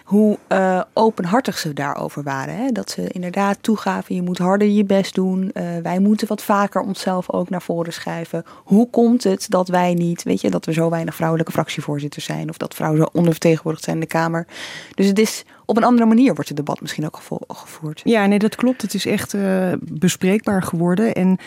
Hoe 0.07 0.37
eh, 0.47 0.81
openhartig 0.93 1.57
ze 1.57 1.73
daarover 1.73 2.23
waren. 2.23 2.55
Hè? 2.55 2.71
Dat 2.71 2.89
ze 2.89 3.07
inderdaad 3.07 3.57
toegaven, 3.61 4.15
je 4.15 4.21
moet 4.21 4.37
harder 4.37 4.67
je 4.67 4.83
best 4.85 5.15
doen. 5.15 5.51
eh, 5.53 5.63
wij 5.83 5.99
moeten 5.99 6.27
wat 6.27 6.41
vaker 6.43 6.81
onszelf 6.81 7.31
ook 7.31 7.49
naar 7.49 7.61
voren 7.61 7.93
schuiven. 7.93 8.43
Hoe 8.63 8.89
komt 8.89 9.23
het 9.23 9.45
dat 9.49 9.67
wij 9.67 9.93
niet, 9.93 10.23
weet 10.23 10.41
je, 10.41 10.49
dat 10.49 10.65
we 10.65 10.73
zo 10.73 10.89
weinig 10.89 11.15
vrouwelijke 11.15 11.51
fractievoorzitters 11.51 12.25
zijn. 12.25 12.49
Of 12.49 12.57
dat 12.57 12.73
vrouwen 12.75 13.01
zo 13.01 13.07
ondervertegenwoordigd 13.11 13.83
zijn 13.85 13.95
in 13.95 14.01
de 14.01 14.07
Kamer. 14.07 14.47
Dus 14.95 15.05
het 15.05 15.19
is 15.19 15.43
op 15.65 15.77
een 15.77 15.83
andere 15.83 16.07
manier 16.07 16.33
wordt 16.33 16.47
het 16.49 16.57
debat 16.57 16.81
misschien 16.81 17.05
ook 17.05 17.15
gevo- 17.15 17.39
gevoerd. 17.47 18.01
Ja, 18.03 18.25
nee, 18.25 18.39
dat 18.39 18.55
klopt. 18.55 18.81
Het 18.81 18.93
is 18.93 19.05
echt 19.05 19.33
eh, 19.33 19.71
bespreekbaar 19.81 20.63
geworden. 20.63 21.13
En 21.13 21.37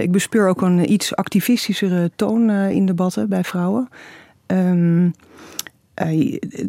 ik 0.00 0.12
bespeur 0.12 0.48
ook 0.48 0.62
een 0.62 0.92
iets 0.92 1.16
activistischere 1.16 2.10
toon 2.16 2.50
in 2.50 2.86
debatten 2.86 3.28
bij 3.28 3.44
vrouwen. 3.44 3.88
Eh, 4.46 5.06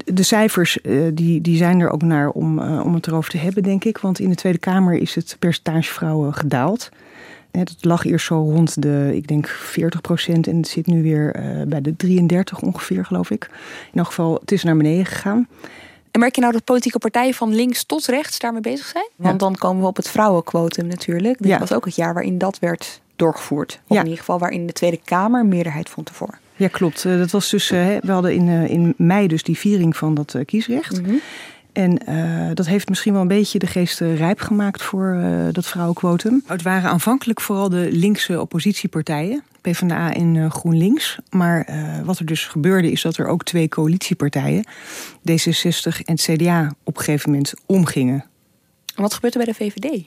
de 0.05 0.23
cijfers 0.23 0.81
eh, 0.81 1.01
die, 1.13 1.41
die 1.41 1.57
zijn 1.57 1.79
er 1.79 1.89
ook 1.89 2.01
naar 2.01 2.29
om, 2.29 2.59
eh, 2.59 2.85
om 2.85 2.93
het 2.93 3.07
erover 3.07 3.29
te 3.31 3.37
hebben, 3.37 3.63
denk 3.63 3.83
ik. 3.83 3.97
Want 3.97 4.19
in 4.19 4.29
de 4.29 4.35
Tweede 4.35 4.59
Kamer 4.59 4.93
is 4.93 5.15
het 5.15 5.35
percentage 5.39 5.93
vrouwen 5.93 6.33
gedaald. 6.33 6.89
Eh, 7.51 7.61
Dat 7.63 7.75
lag 7.79 8.05
eerst 8.05 8.25
zo 8.25 8.35
rond 8.35 8.81
de, 8.81 9.11
ik 9.15 9.27
denk, 9.27 9.47
40 9.47 10.01
procent. 10.01 10.47
En 10.47 10.55
het 10.57 10.67
zit 10.67 10.87
nu 10.87 11.01
weer 11.03 11.33
eh, 11.35 11.61
bij 11.67 11.81
de 11.81 11.95
33 11.95 12.61
ongeveer, 12.61 13.05
geloof 13.05 13.29
ik. 13.29 13.49
In 13.91 13.97
elk 13.99 14.07
geval, 14.07 14.33
het 14.41 14.51
is 14.51 14.63
naar 14.63 14.77
beneden 14.77 15.05
gegaan. 15.05 15.47
En 16.11 16.19
merk 16.19 16.35
je 16.35 16.41
nou 16.41 16.53
dat 16.53 16.63
politieke 16.63 16.97
partijen 16.97 17.33
van 17.33 17.55
links 17.55 17.83
tot 17.83 18.05
rechts 18.05 18.39
daarmee 18.39 18.61
bezig 18.61 18.85
zijn? 18.85 19.09
Want 19.15 19.39
dan 19.39 19.55
komen 19.55 19.81
we 19.81 19.87
op 19.87 19.95
het 19.95 20.09
vrouwenquotum 20.09 20.87
natuurlijk. 20.87 21.37
Dit 21.37 21.47
Ja. 21.51 21.59
was 21.59 21.73
ook 21.73 21.85
het 21.85 21.95
jaar 21.95 22.13
waarin 22.13 22.37
dat 22.37 22.59
werd 22.59 23.01
doorgevoerd. 23.15 23.79
Of 23.87 23.97
in 23.97 24.03
ieder 24.03 24.19
geval 24.19 24.39
waarin 24.39 24.65
de 24.67 24.73
Tweede 24.73 24.99
Kamer 25.05 25.45
meerderheid 25.45 25.89
vond 25.89 26.09
ervoor. 26.09 26.37
Ja, 26.55 26.67
klopt. 26.67 27.05
Eh, 27.05 27.17
Dat 27.17 27.31
was 27.31 27.49
dus, 27.49 27.71
eh, 27.71 27.79
hè, 27.83 27.97
we 28.01 28.11
hadden 28.11 28.33
in, 28.33 28.47
eh, 28.47 28.69
in 28.69 28.93
mei 28.97 29.27
dus 29.27 29.43
die 29.43 29.57
viering 29.57 29.97
van 29.97 30.13
dat 30.13 30.33
eh, 30.33 30.45
kiesrecht. 30.45 31.01
En 31.73 31.97
eh, 32.05 32.49
dat 32.53 32.65
heeft 32.65 32.89
misschien 32.89 33.13
wel 33.13 33.21
een 33.21 33.27
beetje 33.27 33.59
de 33.59 33.67
geest 33.67 33.99
rijp 33.99 34.39
gemaakt 34.41 34.81
voor 34.81 35.13
eh, 35.21 35.47
dat 35.51 35.67
vrouwenquotum. 35.67 36.43
Het 36.47 36.61
waren 36.61 36.89
aanvankelijk 36.89 37.41
vooral 37.41 37.69
de 37.69 37.87
linkse 37.91 38.41
oppositiepartijen, 38.41 39.43
PvdA 39.61 40.13
en 40.13 40.35
eh, 40.35 40.51
GroenLinks. 40.51 41.17
Maar 41.29 41.61
eh, 41.61 41.99
wat 42.03 42.19
er 42.19 42.25
dus 42.25 42.45
gebeurde 42.45 42.91
is 42.91 43.01
dat 43.01 43.17
er 43.17 43.27
ook 43.27 43.43
twee 43.43 43.69
coalitiepartijen, 43.69 44.67
D66 45.31 46.01
en 46.03 46.13
het 46.13 46.21
CDA, 46.21 46.73
op 46.83 46.97
een 46.97 47.03
gegeven 47.03 47.29
moment 47.29 47.53
omgingen. 47.65 48.25
En 48.95 49.01
wat 49.01 49.13
gebeurt 49.13 49.35
er 49.35 49.43
bij 49.45 49.53
de 49.53 49.63
VVD? 49.63 50.03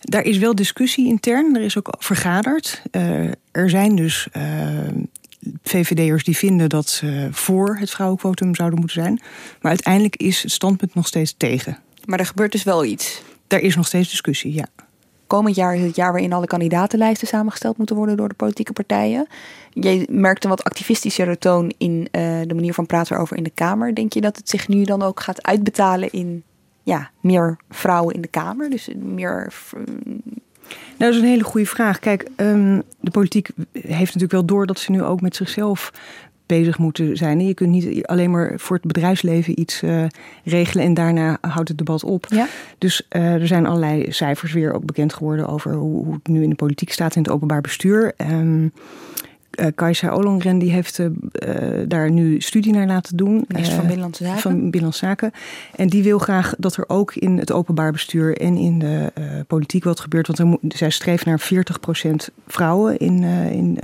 Daar 0.00 0.22
is 0.22 0.38
wel 0.38 0.54
discussie 0.54 1.06
intern, 1.06 1.56
er 1.56 1.62
is 1.62 1.78
ook 1.78 1.94
vergaderd. 1.98 2.82
Eh, 2.90 3.24
er 3.50 3.70
zijn 3.70 3.96
dus 3.96 4.28
VVD'ers 5.62 6.24
die 6.24 6.36
vinden 6.36 6.68
dat 6.68 6.88
ze 6.88 7.28
voor 7.30 7.76
het 7.76 7.90
vrouwenquotum 7.90 8.54
zouden 8.54 8.78
moeten 8.78 9.02
zijn. 9.02 9.20
Maar 9.60 9.70
uiteindelijk 9.70 10.16
is 10.16 10.42
het 10.42 10.52
standpunt 10.52 10.94
nog 10.94 11.06
steeds 11.06 11.34
tegen. 11.36 11.78
Maar 12.04 12.18
er 12.18 12.26
gebeurt 12.26 12.52
dus 12.52 12.62
wel 12.62 12.84
iets. 12.84 13.22
Daar 13.46 13.60
is 13.60 13.76
nog 13.76 13.86
steeds 13.86 14.10
discussie, 14.10 14.54
ja. 14.54 14.66
Komend 15.26 15.56
jaar 15.56 15.76
is 15.76 15.82
het 15.82 15.96
jaar 15.96 16.12
waarin 16.12 16.32
alle 16.32 16.46
kandidatenlijsten 16.46 17.28
samengesteld 17.28 17.76
moeten 17.76 17.96
worden 17.96 18.16
door 18.16 18.28
de 18.28 18.34
politieke 18.34 18.72
partijen. 18.72 19.26
Je 19.70 20.06
merkt 20.10 20.44
een 20.44 20.50
wat 20.50 20.64
activistischere 20.64 21.38
toon 21.38 21.72
in 21.78 22.08
eh, 22.10 22.40
de 22.46 22.54
manier 22.54 22.74
van 22.74 22.86
praten 22.86 23.16
erover 23.16 23.36
in 23.36 23.42
de 23.42 23.50
Kamer. 23.50 23.94
Denk 23.94 24.12
je 24.12 24.20
dat 24.20 24.36
het 24.36 24.48
zich 24.48 24.68
nu 24.68 24.84
dan 24.84 25.02
ook 25.02 25.20
gaat 25.20 25.42
uitbetalen 25.42 26.10
in 26.10 26.42
ja, 26.82 27.10
meer 27.20 27.56
vrouwen 27.70 28.14
in 28.14 28.20
de 28.20 28.28
Kamer? 28.28 28.70
Dus 28.70 28.88
meer 28.96 29.52
Nou, 30.98 31.10
dat 31.10 31.14
is 31.14 31.18
een 31.18 31.34
hele 31.34 31.44
goede 31.44 31.66
vraag. 31.66 31.98
Kijk, 31.98 32.28
ehm, 32.36 32.80
de 33.00 33.10
politiek 33.10 33.48
heeft 33.72 33.88
natuurlijk 33.88 34.32
wel 34.32 34.44
door 34.44 34.66
dat 34.66 34.78
ze 34.78 34.90
nu 34.90 35.02
ook 35.02 35.20
met 35.20 35.36
zichzelf 35.36 35.92
bezig 36.46 36.78
moeten 36.78 37.16
zijn. 37.16 37.46
Je 37.46 37.54
kunt 37.54 37.70
niet 37.70 38.06
alleen 38.06 38.30
maar 38.30 38.52
voor 38.56 38.76
het 38.76 38.86
bedrijfsleven 38.86 39.60
iets 39.60 39.82
eh, 39.82 40.04
regelen 40.44 40.84
en 40.84 40.94
daarna 40.94 41.38
houdt 41.40 41.68
het 41.68 41.78
debat 41.78 42.04
op. 42.04 42.26
Ja. 42.28 42.46
Dus 42.78 43.06
eh, 43.08 43.34
er 43.34 43.46
zijn 43.46 43.66
allerlei 43.66 44.12
cijfers 44.12 44.52
weer 44.52 44.72
ook 44.72 44.84
bekend 44.84 45.14
geworden 45.14 45.48
over 45.48 45.74
hoe, 45.74 46.04
hoe 46.04 46.14
het 46.14 46.26
nu 46.26 46.42
in 46.42 46.50
de 46.50 46.54
politiek 46.54 46.92
staat 46.92 47.16
in 47.16 47.22
het 47.22 47.30
openbaar 47.30 47.60
bestuur. 47.60 48.12
Ehm 48.16 48.66
eh, 49.52 49.66
Kajsa 49.74 50.14
Ollongren 50.14 50.58
die 50.58 50.70
heeft 50.70 50.98
eh, 50.98 51.06
eh, 51.32 51.88
daar 51.88 52.10
nu 52.10 52.40
studie 52.40 52.72
naar 52.72 52.86
laten 52.86 53.16
doen. 53.16 53.44
Minister 53.48 53.74
van 53.74 53.84
Binnenlandse 53.84 54.24
Zaken. 54.24 54.40
Van 54.40 54.52
Binnenlandse 54.52 55.04
Zaken. 55.04 55.32
En 55.76 55.88
die 55.88 56.02
wil 56.02 56.18
graag 56.18 56.54
dat 56.58 56.76
er 56.76 56.84
ook 56.86 57.14
in 57.14 57.38
het 57.38 57.52
openbaar 57.52 57.92
bestuur 57.92 58.36
en 58.36 58.56
in 58.56 58.78
de 58.78 59.12
politiek 59.46 59.84
wat 59.84 60.00
gebeurt. 60.00 60.26
Want 60.26 60.38
er 60.38 60.46
moet, 60.46 60.60
zij 60.68 60.90
streeft 60.90 61.24
naar 61.24 61.40
40% 61.40 62.32
vrouwen 62.46 62.98
in, 62.98 63.22
in 63.52 63.78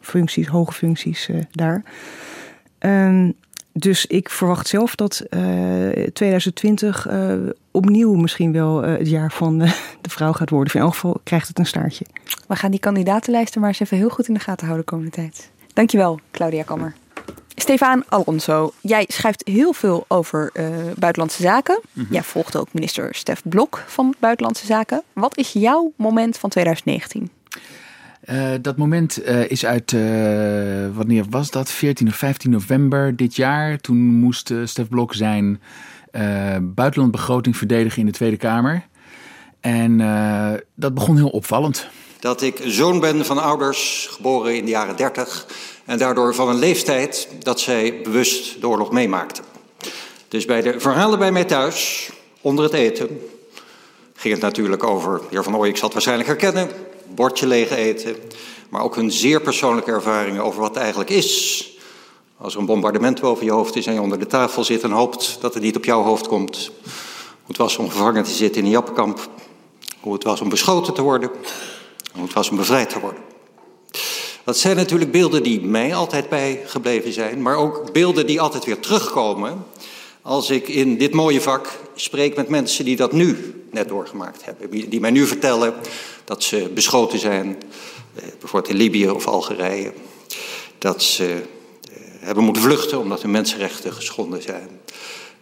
functies, 0.00 0.46
hoge 0.46 0.72
functies 0.72 1.30
daar. 1.50 1.82
Ehm, 2.78 3.30
dus 3.78 4.06
ik 4.06 4.30
verwacht 4.30 4.68
zelf 4.68 4.94
dat 4.94 5.20
eh, 5.30 5.40
2020 6.12 7.06
eh, 7.06 7.34
opnieuw 7.70 8.14
misschien 8.14 8.52
wel 8.52 8.82
eh, 8.82 8.98
het 8.98 9.08
jaar 9.08 9.32
van 9.32 9.60
eh, 9.60 9.72
de 10.00 10.10
vrouw 10.10 10.32
gaat 10.32 10.50
worden. 10.50 10.68
Of 10.68 10.74
in 10.74 10.80
elk 10.80 10.94
geval 10.94 11.20
krijgt 11.24 11.48
het 11.48 11.58
een 11.58 11.66
staartje. 11.66 12.06
We 12.48 12.56
gaan 12.56 12.70
die 12.70 12.80
kandidatenlijsten 12.80 13.60
maar 13.60 13.68
eens 13.68 13.80
even 13.80 13.96
heel 13.96 14.08
goed 14.08 14.28
in 14.28 14.34
de 14.34 14.40
gaten 14.40 14.66
houden 14.66 14.86
de 14.86 14.92
komende 14.92 15.16
tijd. 15.16 15.50
Dankjewel, 15.72 16.20
Claudia 16.30 16.62
Kammer. 16.62 16.94
Stefan 17.54 18.04
Alonso, 18.08 18.72
jij 18.80 19.04
schrijft 19.08 19.42
heel 19.44 19.72
veel 19.72 20.04
over 20.08 20.50
eh, 20.52 20.66
buitenlandse 20.98 21.42
zaken. 21.42 21.80
Mhm. 21.92 22.12
Jij 22.12 22.22
volgt 22.22 22.56
ook 22.56 22.72
minister 22.72 23.14
Stef 23.14 23.42
Blok 23.44 23.84
van 23.86 24.14
Buitenlandse 24.18 24.66
Zaken. 24.66 25.02
Wat 25.12 25.38
is 25.38 25.52
jouw 25.52 25.92
moment 25.96 26.38
van 26.38 26.50
2019? 26.50 27.30
Eh, 28.26 28.52
dat 28.60 28.76
moment 28.76 29.22
eh, 29.22 29.50
is 29.50 29.66
uit, 29.66 29.92
eh, 29.92 30.00
wanneer 30.94 31.24
was 31.30 31.50
dat? 31.50 31.70
14 31.70 32.08
of 32.08 32.14
15 32.14 32.50
november 32.50 33.16
dit 33.16 33.36
jaar. 33.36 33.78
Toen 33.78 33.96
moest 33.96 34.52
Stef 34.64 34.88
Blok 34.88 35.14
zijn 35.14 35.60
buitenlandbegroting 36.62 37.56
verdedigen 37.56 38.00
in 38.00 38.06
de 38.06 38.12
Tweede 38.12 38.36
Kamer. 38.36 38.86
En 39.60 39.98
dat 40.74 40.94
begon 40.94 41.16
heel 41.16 41.28
opvallend. 41.28 41.86
Dat 42.20 42.42
ik 42.42 42.60
zoon 42.64 43.00
ben 43.00 43.24
van 43.24 43.42
ouders 43.42 44.08
geboren 44.10 44.56
in 44.56 44.64
de 44.64 44.70
jaren 44.70 44.96
30 44.96 45.46
en 45.84 45.98
daardoor 45.98 46.34
van 46.34 46.48
een 46.48 46.58
leeftijd 46.58 47.28
dat 47.38 47.60
zij 47.60 48.00
bewust 48.02 48.60
de 48.60 48.68
oorlog 48.68 48.92
meemaakten. 48.92 49.44
Dus 50.28 50.44
bij 50.44 50.62
de 50.62 50.80
verhalen 50.80 51.18
bij 51.18 51.32
mij 51.32 51.44
thuis, 51.44 52.10
onder 52.40 52.64
het 52.64 52.74
eten, 52.74 53.08
ging 54.14 54.34
het 54.34 54.42
natuurlijk 54.42 54.84
over, 54.84 55.18
de 55.18 55.26
heer 55.30 55.42
Van 55.42 55.56
Ooy, 55.56 55.68
ik 55.68 55.76
zal 55.76 55.84
het 55.84 55.92
waarschijnlijk 55.92 56.28
herkennen, 56.28 56.68
bordje 57.14 57.46
leeg 57.46 57.70
eten, 57.70 58.16
maar 58.68 58.82
ook 58.82 58.94
hun 58.94 59.10
zeer 59.12 59.40
persoonlijke 59.40 59.90
ervaringen 59.90 60.42
over 60.42 60.60
wat 60.60 60.68
het 60.68 60.78
eigenlijk 60.78 61.10
is. 61.10 61.70
Als 62.38 62.54
er 62.54 62.60
een 62.60 62.66
bombardement 62.66 63.20
boven 63.20 63.44
je 63.44 63.52
hoofd 63.52 63.76
is 63.76 63.86
en 63.86 63.94
je 63.94 64.00
onder 64.00 64.18
de 64.18 64.26
tafel 64.26 64.64
zit 64.64 64.82
en 64.82 64.90
hoopt 64.90 65.38
dat 65.40 65.54
het 65.54 65.62
niet 65.62 65.76
op 65.76 65.84
jouw 65.84 66.02
hoofd 66.02 66.28
komt. 66.28 66.70
Hoe 66.82 67.46
het 67.46 67.56
was 67.56 67.76
om 67.76 67.90
gevangen 67.90 68.24
te 68.24 68.30
zitten 68.30 68.60
in 68.60 68.64
een 68.64 68.72
jappenkamp. 68.72 69.28
Hoe 70.00 70.12
het 70.12 70.24
was 70.24 70.40
om 70.40 70.48
beschoten 70.48 70.94
te 70.94 71.02
worden. 71.02 71.30
Hoe 72.12 72.22
het 72.24 72.32
was 72.32 72.50
om 72.50 72.56
bevrijd 72.56 72.90
te 72.90 73.00
worden. 73.00 73.20
Dat 74.44 74.58
zijn 74.58 74.76
natuurlijk 74.76 75.10
beelden 75.10 75.42
die 75.42 75.60
mij 75.60 75.94
altijd 75.94 76.28
bijgebleven 76.28 77.12
zijn, 77.12 77.42
maar 77.42 77.56
ook 77.56 77.92
beelden 77.92 78.26
die 78.26 78.40
altijd 78.40 78.64
weer 78.64 78.80
terugkomen 78.80 79.64
als 80.26 80.50
ik 80.50 80.68
in 80.68 80.98
dit 80.98 81.12
mooie 81.12 81.40
vak 81.40 81.78
spreek 81.94 82.36
met 82.36 82.48
mensen 82.48 82.84
die 82.84 82.96
dat 82.96 83.12
nu 83.12 83.54
net 83.70 83.88
doorgemaakt 83.88 84.44
hebben. 84.44 84.70
Die 84.70 85.00
mij 85.00 85.10
nu 85.10 85.26
vertellen 85.26 85.74
dat 86.24 86.42
ze 86.42 86.70
beschoten 86.74 87.18
zijn, 87.18 87.56
eh, 88.14 88.22
bijvoorbeeld 88.40 88.72
in 88.72 88.78
Libië 88.78 89.10
of 89.10 89.26
Algerije. 89.26 89.92
Dat 90.78 91.02
ze 91.02 91.24
eh, 91.24 91.98
hebben 92.02 92.44
moeten 92.44 92.62
vluchten 92.62 92.98
omdat 92.98 93.22
hun 93.22 93.30
mensenrechten 93.30 93.92
geschonden 93.92 94.42
zijn. 94.42 94.68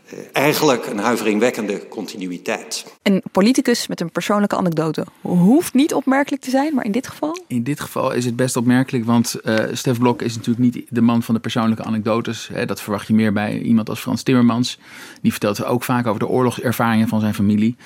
Eh, 0.05 0.18
eigenlijk 0.32 0.86
een 0.86 0.98
huiveringwekkende 0.98 1.89
continuïteit. 1.89 2.85
Een 3.02 3.22
politicus 3.32 3.86
met 3.86 4.01
een 4.01 4.10
persoonlijke 4.10 4.56
anekdote 4.56 5.06
hoeft 5.20 5.74
niet 5.74 5.94
opmerkelijk 5.94 6.43
te 6.43 6.51
zijn, 6.51 6.74
maar 6.74 6.85
in 6.85 6.93
dit 6.93 7.06
geval? 7.06 7.43
In 7.47 7.62
dit 7.62 7.81
geval 7.81 8.12
is 8.12 8.24
het 8.24 8.36
best 8.36 8.56
opmerkelijk, 8.56 9.05
want 9.05 9.36
uh, 9.43 9.56
Stef 9.72 9.98
Blok 9.98 10.22
is 10.22 10.36
natuurlijk 10.36 10.74
niet 10.74 10.86
de 10.89 11.01
man 11.01 11.22
van 11.22 11.35
de 11.35 11.40
persoonlijke 11.40 11.82
anekdotes. 11.85 12.51
Dat 12.66 12.81
verwacht 12.81 13.06
je 13.06 13.14
meer 13.14 13.32
bij 13.32 13.59
iemand 13.59 13.89
als 13.89 14.01
Frans 14.01 14.22
Timmermans. 14.22 14.78
Die 15.22 15.31
vertelt 15.31 15.64
ook 15.64 15.85
vaak 15.85 16.06
over 16.06 16.20
de 16.20 16.28
oorlogservaringen 16.28 17.09
van 17.09 17.20
zijn 17.20 17.35
familie. 17.35 17.76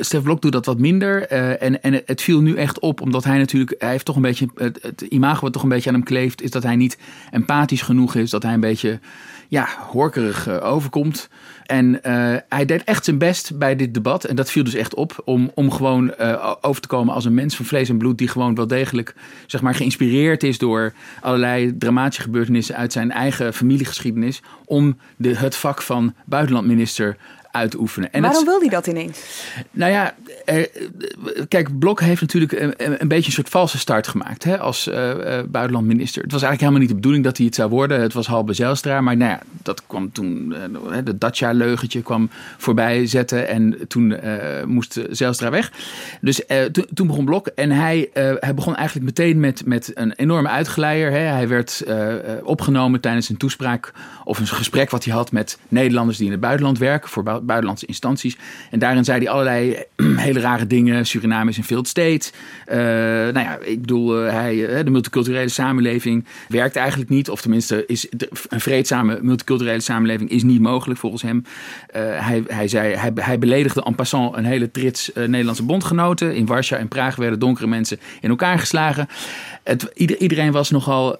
Stef 0.00 0.22
Blok 0.22 0.42
doet 0.42 0.52
dat 0.52 0.66
wat 0.66 0.78
minder 0.78 1.32
uh, 1.32 1.62
en, 1.62 1.82
en 1.82 2.02
het 2.06 2.22
viel 2.22 2.40
nu 2.40 2.56
echt 2.56 2.78
op, 2.78 3.00
omdat 3.00 3.24
hij 3.24 3.38
natuurlijk, 3.38 3.74
hij 3.78 3.90
heeft 3.90 4.04
toch 4.04 4.16
een 4.16 4.22
beetje, 4.22 4.48
het, 4.54 4.78
het 4.82 5.00
imago 5.00 5.40
wat 5.40 5.52
toch 5.52 5.62
een 5.62 5.68
beetje 5.68 5.88
aan 5.88 5.96
hem 5.96 6.04
kleeft, 6.04 6.42
is 6.42 6.50
dat 6.50 6.62
hij 6.62 6.76
niet 6.76 6.98
empathisch 7.30 7.82
genoeg 7.82 8.14
is, 8.14 8.30
dat 8.30 8.42
hij 8.42 8.52
een 8.52 8.60
beetje 8.60 9.00
ja, 9.48 9.68
horkerig 9.90 10.60
overkomt. 10.60 11.28
En 11.72 12.00
uh, 12.06 12.36
hij 12.48 12.64
deed 12.64 12.84
echt 12.84 13.04
zijn 13.04 13.18
best 13.18 13.58
bij 13.58 13.76
dit 13.76 13.94
debat. 13.94 14.24
En 14.24 14.36
dat 14.36 14.50
viel 14.50 14.64
dus 14.64 14.74
echt 14.74 14.94
op. 14.94 15.22
Om, 15.24 15.50
om 15.54 15.70
gewoon 15.70 16.14
uh, 16.20 16.54
over 16.60 16.82
te 16.82 16.88
komen 16.88 17.14
als 17.14 17.24
een 17.24 17.34
mens 17.34 17.56
van 17.56 17.64
vlees 17.64 17.88
en 17.88 17.98
bloed. 17.98 18.18
Die 18.18 18.28
gewoon 18.28 18.54
wel 18.54 18.66
degelijk 18.66 19.14
zeg 19.46 19.60
maar, 19.60 19.74
geïnspireerd 19.74 20.42
is 20.42 20.58
door 20.58 20.92
allerlei 21.20 21.78
dramatische 21.78 22.22
gebeurtenissen 22.22 22.76
uit 22.76 22.92
zijn 22.92 23.10
eigen 23.10 23.54
familiegeschiedenis. 23.54 24.42
Om 24.64 24.98
de, 25.16 25.36
het 25.36 25.56
vak 25.56 25.82
van 25.82 26.14
buitenlandminister 26.24 27.16
uitoefenen. 27.52 28.12
En 28.12 28.22
Waarom 28.22 28.44
wil 28.44 28.60
hij 28.60 28.68
dat 28.68 28.86
ineens? 28.86 29.20
Nou 29.70 29.92
ja, 29.92 30.14
kijk, 31.48 31.78
Blok 31.78 32.00
heeft 32.00 32.20
natuurlijk 32.20 32.52
een, 32.52 32.74
een, 33.00 33.08
beetje 33.08 33.26
een 33.26 33.32
soort 33.32 33.48
valse 33.48 33.78
start 33.78 34.06
gemaakt 34.06 34.44
hè, 34.44 34.58
als 34.58 34.88
uh, 34.88 34.94
buitenlandminister. 35.48 36.22
Het 36.22 36.32
was 36.32 36.42
eigenlijk 36.42 36.60
helemaal 36.60 36.80
niet 36.80 36.88
de 36.88 36.94
bedoeling 36.94 37.24
dat 37.24 37.36
hij 37.36 37.46
het 37.46 37.54
zou 37.54 37.70
worden. 37.70 38.00
Het 38.00 38.12
was 38.12 38.26
Halbe 38.26 38.52
Zijlstra, 38.52 39.00
maar 39.00 39.16
nou 39.16 39.30
ja, 39.30 39.40
dat 39.62 39.82
kwam 39.86 40.12
toen, 40.12 40.54
uh, 40.90 40.98
de 41.04 41.18
Dacia-leugentje 41.18 42.02
kwam 42.02 42.30
voorbij 42.58 43.06
zetten 43.06 43.48
en 43.48 43.78
toen 43.88 44.20
moest 44.66 45.00
Zijlstra 45.10 45.50
weg. 45.50 45.72
Dus 46.20 46.42
toen 46.94 47.06
begon 47.06 47.24
Blok 47.24 47.46
en 47.46 47.70
hij, 47.70 48.10
hij 48.38 48.54
begon 48.54 48.76
eigenlijk 48.76 49.06
meteen 49.06 49.40
met, 49.40 49.66
met 49.66 49.90
een 49.94 50.12
enorme 50.12 50.48
uitgeleier. 50.48 51.10
Hè. 51.10 51.18
Hij 51.18 51.48
werd 51.48 51.84
opgenomen 52.42 53.00
tijdens 53.00 53.28
een 53.28 53.36
toespraak 53.36 53.92
of 54.24 54.38
een 54.38 54.46
gesprek 54.46 54.90
wat 54.90 55.04
hij 55.04 55.14
had 55.14 55.32
met 55.32 55.58
Nederlanders 55.68 56.16
die 56.16 56.26
in 56.26 56.32
het 56.32 56.40
buitenland 56.40 56.78
werken 56.78 57.08
voor 57.08 57.41
buitenlandse 57.42 57.86
instanties. 57.86 58.36
En 58.70 58.78
daarin 58.78 59.04
zei 59.04 59.18
hij 59.18 59.28
allerlei 59.28 59.76
hele 60.26 60.40
rare 60.40 60.66
dingen. 60.66 61.06
Suriname 61.06 61.50
is 61.50 61.56
een 61.56 61.64
failed 61.64 61.88
state. 61.88 62.30
Uh, 62.68 62.76
nou 63.34 63.38
ja, 63.38 63.58
ik 63.58 63.80
bedoel, 63.80 64.24
uh, 64.24 64.30
hij, 64.30 64.54
uh, 64.56 64.84
de 64.84 64.90
multiculturele 64.90 65.48
samenleving 65.48 66.26
werkt 66.48 66.76
eigenlijk 66.76 67.10
niet. 67.10 67.30
Of 67.30 67.40
tenminste, 67.40 67.86
is 67.86 68.06
een 68.48 68.60
vreedzame 68.60 69.18
multiculturele 69.22 69.80
samenleving 69.80 70.30
is 70.30 70.42
niet 70.42 70.60
mogelijk 70.60 71.00
volgens 71.00 71.22
hem. 71.22 71.44
hij, 71.92 72.42
hij, 72.46 72.68
zei, 72.68 72.94
hij, 72.94 73.12
hij 73.14 73.38
beledigde 73.38 73.82
en 73.82 73.94
passant 73.94 74.36
een 74.36 74.44
hele 74.44 74.70
trits 74.70 75.10
Nederlandse 75.14 75.62
bondgenoten. 75.62 76.34
In 76.34 76.46
Warschau 76.46 76.80
en 76.80 76.88
Praag 76.88 77.16
werden 77.16 77.38
donkere 77.38 77.66
mensen 77.66 78.00
in 78.20 78.30
elkaar 78.30 78.58
geslagen. 78.58 79.08
Het, 79.62 79.90
iedereen 79.94 80.52
was 80.52 80.70
nogal 80.70 81.16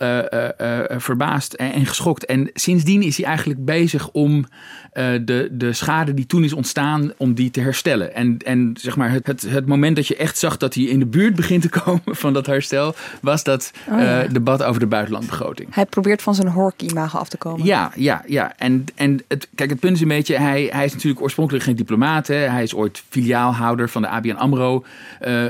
verbaasd 0.88 1.52
en, 1.52 1.72
en 1.72 1.86
geschokt. 1.86 2.24
En 2.24 2.50
sindsdien 2.54 3.02
is 3.02 3.16
hij 3.16 3.26
eigenlijk 3.26 3.64
bezig 3.64 4.10
om 4.10 4.46
de, 4.92 5.48
de 5.50 5.72
schade 5.72 6.14
die 6.14 6.26
toen 6.26 6.44
is 6.44 6.52
ontstaan, 6.52 7.12
om 7.16 7.34
die 7.34 7.50
te 7.50 7.60
herstellen. 7.60 8.14
En, 8.14 8.38
en 8.38 8.70
zeg 8.80 8.96
maar, 8.96 9.10
het, 9.10 9.26
het, 9.26 9.42
het 9.42 9.66
moment 9.66 9.96
dat 9.96 10.06
je 10.06 10.16
echt 10.16 10.38
zag 10.38 10.56
dat 10.56 10.74
hij 10.74 10.84
in 10.84 10.98
de 10.98 11.06
buurt 11.06 11.34
begint 11.34 11.62
te 11.62 11.68
komen 11.84 12.16
van 12.16 12.32
dat 12.32 12.46
herstel, 12.46 12.94
was 13.20 13.44
dat 13.44 13.72
oh, 13.88 13.98
ja. 13.98 14.26
debat 14.26 14.62
over 14.62 14.80
de 14.80 14.86
buitenlandbegroting. 14.86 15.74
Hij 15.74 15.86
probeert 15.86 16.22
van 16.22 16.34
zijn 16.34 16.48
hork-imago 16.48 17.18
af 17.18 17.28
te 17.28 17.36
komen. 17.36 17.66
Ja, 17.66 17.92
ja, 17.94 18.22
ja. 18.26 18.52
En, 18.56 18.84
en 18.94 19.22
het, 19.28 19.48
kijk, 19.54 19.70
het 19.70 19.80
punt 19.80 19.94
is 19.94 20.02
een 20.02 20.08
beetje, 20.08 20.38
hij, 20.38 20.68
hij 20.70 20.84
is 20.84 20.92
natuurlijk 20.92 21.22
oorspronkelijk 21.22 21.64
geen 21.64 21.76
diplomaat. 21.76 22.26
Hè. 22.26 22.34
Hij 22.34 22.62
is 22.62 22.74
ooit 22.74 23.02
filiaalhouder 23.08 23.88
van 23.88 24.02
de 24.02 24.08
ABN 24.08 24.30
AMRO 24.30 24.84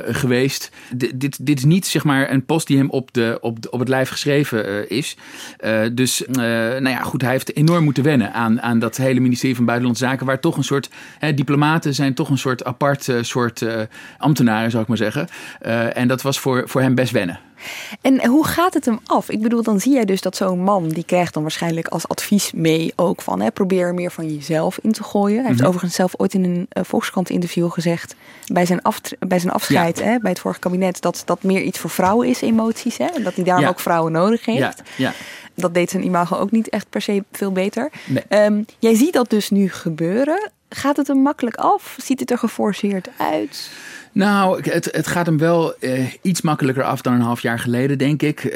geweest. 0.04 0.70
D 0.96 1.12
dit, 1.14 1.46
dit 1.46 1.58
is 1.58 1.64
niet 1.64 1.86
zeg 1.86 2.04
maar 2.04 2.30
een 2.30 2.44
post 2.44 2.66
die 2.66 2.81
op, 2.90 3.12
de, 3.12 3.38
op, 3.40 3.58
op 3.70 3.78
het 3.78 3.88
lijf 3.88 4.08
geschreven 4.08 4.68
uh, 4.68 4.90
is. 4.90 5.16
dus, 5.92 6.22
nou 6.28 6.88
ja, 6.88 7.02
goed, 7.02 7.22
hij 7.22 7.30
heeft 7.30 7.56
enorm 7.56 7.84
moeten 7.84 8.02
wennen 8.02 8.32
aan, 8.32 8.62
aan 8.62 8.78
dat 8.78 8.96
hele 8.96 9.20
ministerie 9.20 9.56
van 9.56 9.64
Buitenlandse 9.64 10.04
Zaken, 10.04 10.26
waar 10.26 10.40
toch 10.40 10.56
een 10.56 10.64
soort, 10.64 10.90
hè, 11.18 11.34
diplomaten 11.34 11.94
zijn 11.94 12.14
toch 12.14 12.28
een 12.30 12.38
soort 12.38 12.64
apart 12.64 13.08
soort 13.20 13.64
ambtenaren, 14.18 14.70
zou 14.70 14.82
ik 14.82 14.88
maar 14.88 14.96
zeggen. 14.96 15.28
En 15.94 16.08
dat 16.08 16.22
was 16.22 16.38
voor, 16.38 16.68
voor 16.68 16.80
hem 16.80 16.94
best 16.94 17.12
wennen. 17.12 17.38
En 18.00 18.26
hoe 18.26 18.46
gaat 18.46 18.74
het 18.74 18.84
hem 18.84 19.00
af? 19.04 19.30
Ik 19.30 19.42
bedoel, 19.42 19.62
dan 19.62 19.80
zie 19.80 19.92
jij 19.92 20.04
dus 20.04 20.20
dat 20.20 20.36
zo'n 20.36 20.60
man, 20.60 20.88
die 20.88 21.04
krijgt 21.04 21.34
dan 21.34 21.42
waarschijnlijk 21.42 21.88
als 21.88 22.08
advies 22.08 22.52
mee 22.52 22.92
ook 22.96 23.22
van, 23.22 23.40
hè, 23.40 23.50
probeer 23.50 23.94
meer 23.94 24.10
van 24.10 24.34
jezelf 24.34 24.78
in 24.82 24.92
te 24.92 25.02
gooien. 25.02 25.36
Hij 25.36 25.46
heeft 25.46 25.54
mm 25.54 25.58
-hmm. 25.58 25.66
overigens 25.66 25.94
zelf 25.94 26.14
ooit 26.16 26.34
in 26.34 26.44
een 26.44 26.66
uh, 26.72 26.84
Volkskrant 26.84 27.30
interview 27.30 27.70
gezegd, 27.70 28.14
bij 28.46 28.66
zijn, 28.66 28.82
af, 28.82 29.00
bij 29.18 29.38
zijn 29.38 29.52
afscheid, 29.52 29.98
ja. 29.98 30.04
hè, 30.04 30.18
bij 30.18 30.30
het 30.30 30.40
vorige 30.40 30.60
kabinet, 30.60 31.00
dat 31.00 31.22
dat 31.24 31.42
meer 31.42 31.62
iets 31.62 31.78
voor 31.78 31.90
vrouwen 31.90 32.28
is, 32.28 32.40
emoties. 32.40 32.98
Hè, 32.98 33.06
en 33.06 33.22
dat 33.22 33.34
hij 33.34 33.44
daarom 33.44 33.64
ja. 33.64 33.70
ook 33.70 33.80
vrouwen 33.80 34.12
nodig 34.12 34.44
heeft. 34.44 34.82
Ja. 34.96 35.08
ja. 35.08 35.12
Dat 35.54 35.74
deed 35.74 35.90
zijn 35.90 36.04
imago 36.04 36.36
ook 36.36 36.50
niet 36.50 36.68
echt 36.68 36.90
per 36.90 37.02
se 37.02 37.24
veel 37.32 37.52
beter. 37.52 37.90
Nee. 38.06 38.44
Um, 38.44 38.64
jij 38.78 38.94
ziet 38.94 39.12
dat 39.12 39.30
dus 39.30 39.50
nu 39.50 39.70
gebeuren. 39.70 40.50
Gaat 40.68 40.96
het 40.96 41.06
hem 41.06 41.18
makkelijk 41.18 41.56
af? 41.56 41.96
Ziet 42.02 42.20
het 42.20 42.30
er 42.30 42.38
geforceerd 42.38 43.08
uit? 43.16 43.70
Nou, 44.14 44.70
het, 44.70 44.88
het 44.92 45.06
gaat 45.06 45.26
hem 45.26 45.38
wel 45.38 45.74
uh, 45.80 46.06
iets 46.22 46.40
makkelijker 46.40 46.84
af 46.84 47.00
dan 47.00 47.12
een 47.12 47.20
half 47.20 47.40
jaar 47.40 47.58
geleden, 47.58 47.98
denk 47.98 48.22
ik. 48.22 48.44
Uh, 48.44 48.52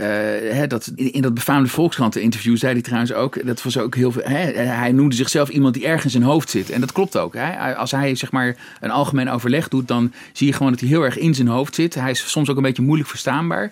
hè, 0.52 0.66
dat, 0.66 0.92
in, 0.94 1.22
dat 1.22 1.34
befaamde 1.34 1.68
Volkskrant-interview 1.68 2.56
zei 2.56 2.72
hij 2.72 2.82
trouwens 2.82 3.12
ook... 3.12 3.46
dat 3.46 3.62
was 3.62 3.78
ook 3.78 3.94
heel 3.94 4.12
veel... 4.12 4.22
Hè, 4.24 4.52
hij 4.52 4.92
noemde 4.92 5.14
zichzelf 5.14 5.48
iemand 5.48 5.74
die 5.74 5.86
ergens 5.86 6.04
in 6.04 6.10
zijn 6.10 6.22
hoofd 6.22 6.50
zit. 6.50 6.70
En 6.70 6.80
dat 6.80 6.92
klopt 6.92 7.16
ook. 7.18 7.34
Hè. 7.34 7.76
Als 7.76 7.90
hij 7.90 8.14
zeg 8.14 8.32
maar 8.32 8.56
een 8.80 8.90
algemeen 8.90 9.30
overleg 9.30 9.68
doet... 9.68 9.88
dan 9.88 10.12
zie 10.32 10.46
je 10.46 10.52
gewoon 10.52 10.72
dat 10.72 10.80
hij 10.80 10.88
heel 10.88 11.02
erg 11.02 11.18
in 11.18 11.34
zijn 11.34 11.48
hoofd 11.48 11.74
zit. 11.74 11.94
Hij 11.94 12.10
is 12.10 12.30
soms 12.30 12.50
ook 12.50 12.56
een 12.56 12.62
beetje 12.62 12.82
moeilijk 12.82 13.08
verstaanbaar. 13.08 13.70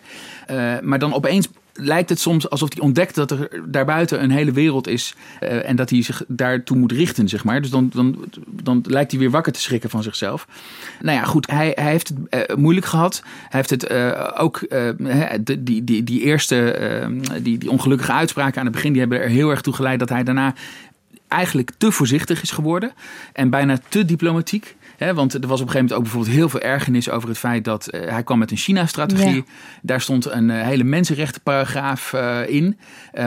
Uh, 0.50 0.72
maar 0.82 0.98
dan 0.98 1.14
opeens 1.14 1.48
lijkt 1.74 2.08
het 2.08 2.20
soms 2.20 2.50
alsof 2.50 2.72
hij 2.72 2.82
ontdekt 2.82 3.14
dat 3.14 3.30
er 3.30 3.48
daarbuiten 3.66 4.22
een 4.22 4.30
hele 4.30 4.52
wereld 4.52 4.86
is. 4.88 5.14
Uh, 5.42 5.68
en 5.68 5.76
dat 5.76 5.90
hij 5.90 6.02
zich 6.02 6.24
daartoe 6.28 6.76
moet 6.76 6.92
richten, 6.92 7.28
zeg 7.28 7.44
maar. 7.44 7.60
Dus 7.60 7.70
dan, 7.70 7.90
dan, 7.94 8.24
dan 8.46 8.84
lijkt 8.86 9.10
hij 9.10 9.20
weer 9.20 9.30
wakker 9.30 9.52
te 9.52 9.60
schrikken 9.60 9.90
van 9.90 10.02
zichzelf. 10.02 10.46
Nou 11.00 11.18
ja, 11.18 11.24
goed, 11.24 11.50
hij, 11.50 11.72
hij 11.74 11.90
heeft 11.90 12.08
het 12.08 12.48
uh, 12.50 12.56
moeilijk 12.56 12.86
gehad. 12.86 13.22
Hij 13.24 13.60
heeft 13.60 13.70
het 13.70 13.90
uh, 13.90 14.30
ook, 14.36 14.66
die, 15.58 15.84
die, 15.84 16.04
die 16.04 16.20
eerste, 16.20 16.78
die, 17.42 17.58
die 17.58 17.70
ongelukkige 17.70 18.12
uitspraken 18.12 18.58
aan 18.58 18.66
het 18.66 18.74
begin, 18.74 18.90
die 18.90 19.00
hebben 19.00 19.20
er 19.20 19.28
heel 19.28 19.50
erg 19.50 19.60
toe 19.60 19.74
geleid 19.74 19.98
dat 19.98 20.08
hij 20.08 20.22
daarna 20.22 20.54
eigenlijk 21.28 21.70
te 21.78 21.92
voorzichtig 21.92 22.42
is 22.42 22.50
geworden. 22.50 22.92
En 23.32 23.50
bijna 23.50 23.78
te 23.88 24.04
diplomatiek. 24.04 24.76
He, 25.04 25.14
want 25.14 25.34
er 25.34 25.40
was 25.40 25.60
op 25.60 25.66
een 25.66 25.72
gegeven 25.72 25.78
moment 25.78 25.92
ook 25.92 26.02
bijvoorbeeld 26.02 26.34
heel 26.34 26.48
veel 26.48 26.60
ergernis 26.60 27.10
over 27.10 27.28
het 27.28 27.38
feit 27.38 27.64
dat 27.64 27.88
uh, 27.90 28.00
hij 28.08 28.22
kwam 28.22 28.38
met 28.38 28.50
een 28.50 28.56
China-strategie. 28.56 29.34
Ja. 29.34 29.42
Daar 29.82 30.00
stond 30.00 30.30
een 30.30 30.48
uh, 30.48 30.62
hele 30.62 30.84
mensenrechtenparagraaf 30.84 32.12
uh, 32.12 32.48
in. 32.48 32.78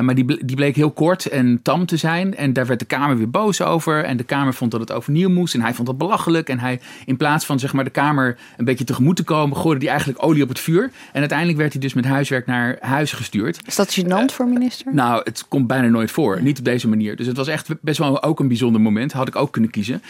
maar 0.01 0.15
die, 0.15 0.45
die 0.45 0.55
bleek 0.55 0.75
heel 0.75 0.91
kort 0.91 1.25
en 1.25 1.59
tam 1.61 1.85
te 1.85 1.97
zijn. 1.97 2.35
En 2.35 2.53
daar 2.53 2.65
werd 2.65 2.79
de 2.79 2.85
Kamer 2.85 3.17
weer 3.17 3.29
boos 3.29 3.61
over. 3.61 4.03
En 4.03 4.17
de 4.17 4.23
Kamer 4.23 4.53
vond 4.53 4.71
dat 4.71 4.79
het 4.79 4.91
overnieuw 4.91 5.29
moest. 5.29 5.53
En 5.53 5.61
hij 5.61 5.73
vond 5.73 5.87
dat 5.87 5.97
belachelijk. 5.97 6.49
En 6.49 6.59
hij, 6.59 6.79
in 7.05 7.17
plaats 7.17 7.45
van 7.45 7.59
zeg 7.59 7.73
maar, 7.73 7.83
de 7.83 7.89
Kamer 7.89 8.37
een 8.57 8.65
beetje 8.65 8.83
tegemoet 8.83 9.15
te 9.15 9.23
komen, 9.23 9.57
gooide 9.57 9.79
hij 9.79 9.89
eigenlijk 9.89 10.23
olie 10.23 10.43
op 10.43 10.49
het 10.49 10.59
vuur. 10.59 10.91
En 11.11 11.19
uiteindelijk 11.19 11.57
werd 11.57 11.71
hij 11.71 11.81
dus 11.81 11.93
met 11.93 12.05
huiswerk 12.05 12.45
naar 12.45 12.77
huis 12.79 13.11
gestuurd. 13.11 13.59
Is 13.65 13.75
dat 13.75 13.99
gênant 13.99 14.33
voor 14.33 14.47
minister? 14.47 14.93
Nou, 14.93 15.21
het 15.23 15.45
komt 15.47 15.67
bijna 15.67 15.87
nooit 15.87 16.11
voor. 16.11 16.41
Niet 16.41 16.59
op 16.59 16.65
deze 16.65 16.87
manier. 16.87 17.15
Dus 17.15 17.27
het 17.27 17.37
was 17.37 17.47
echt 17.47 17.81
best 17.81 17.97
wel 17.97 18.23
ook 18.23 18.39
een 18.39 18.47
bijzonder 18.47 18.81
moment. 18.81 19.11
Had 19.11 19.27
ik 19.27 19.35
ook 19.35 19.51
kunnen 19.51 19.71
kiezen. 19.71 20.01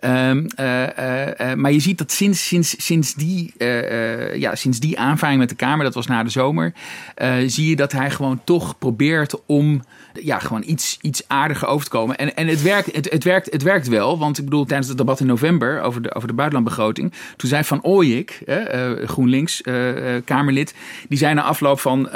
Um, 0.00 0.46
maar 1.54 1.72
je 1.72 1.80
ziet 1.80 1.98
dat 1.98 2.12
sinds, 2.12 2.46
sinds, 2.46 2.84
sinds, 2.84 3.14
die, 3.14 3.52
ja, 4.34 4.54
sinds 4.54 4.80
die 4.80 4.98
aanvaring 4.98 5.38
met 5.38 5.48
de 5.48 5.54
Kamer, 5.54 5.84
dat 5.84 5.94
was 5.94 6.06
na 6.06 6.22
de 6.22 6.30
zomer, 6.30 6.72
zie 7.46 7.68
je 7.68 7.76
dat 7.76 7.92
hij 7.92 8.10
gewoon 8.10 8.40
toch 8.44 8.78
probeert 8.78 9.46
om 9.46 9.82
ja, 10.22 10.38
gewoon 10.38 10.62
iets, 10.66 10.98
iets 11.00 11.22
aardiger 11.26 11.68
over 11.68 11.84
te 11.84 11.90
komen. 11.90 12.16
En, 12.16 12.36
en 12.36 12.46
het, 12.46 12.62
werkt, 12.62 12.94
het, 12.94 13.10
het, 13.10 13.24
werkt, 13.24 13.52
het 13.52 13.62
werkt 13.62 13.88
wel, 13.88 14.18
want 14.18 14.38
ik 14.38 14.44
bedoel, 14.44 14.64
tijdens 14.64 14.88
het 14.88 14.98
debat 14.98 15.20
in 15.20 15.26
november 15.26 15.82
over 15.82 16.02
de, 16.02 16.14
over 16.14 16.28
de 16.28 16.34
buitenlandbegroting, 16.34 17.12
toen 17.36 17.48
zei 17.48 17.64
Van 17.64 17.82
Ooyik, 17.82 18.42
uh, 18.46 19.06
GroenLinks, 19.06 19.62
uh, 19.64 19.74
Kamerlid, 20.24 20.74
die 21.08 21.18
zei 21.18 21.34
na 21.34 21.42
afloop 21.42 21.80
van, 21.80 22.08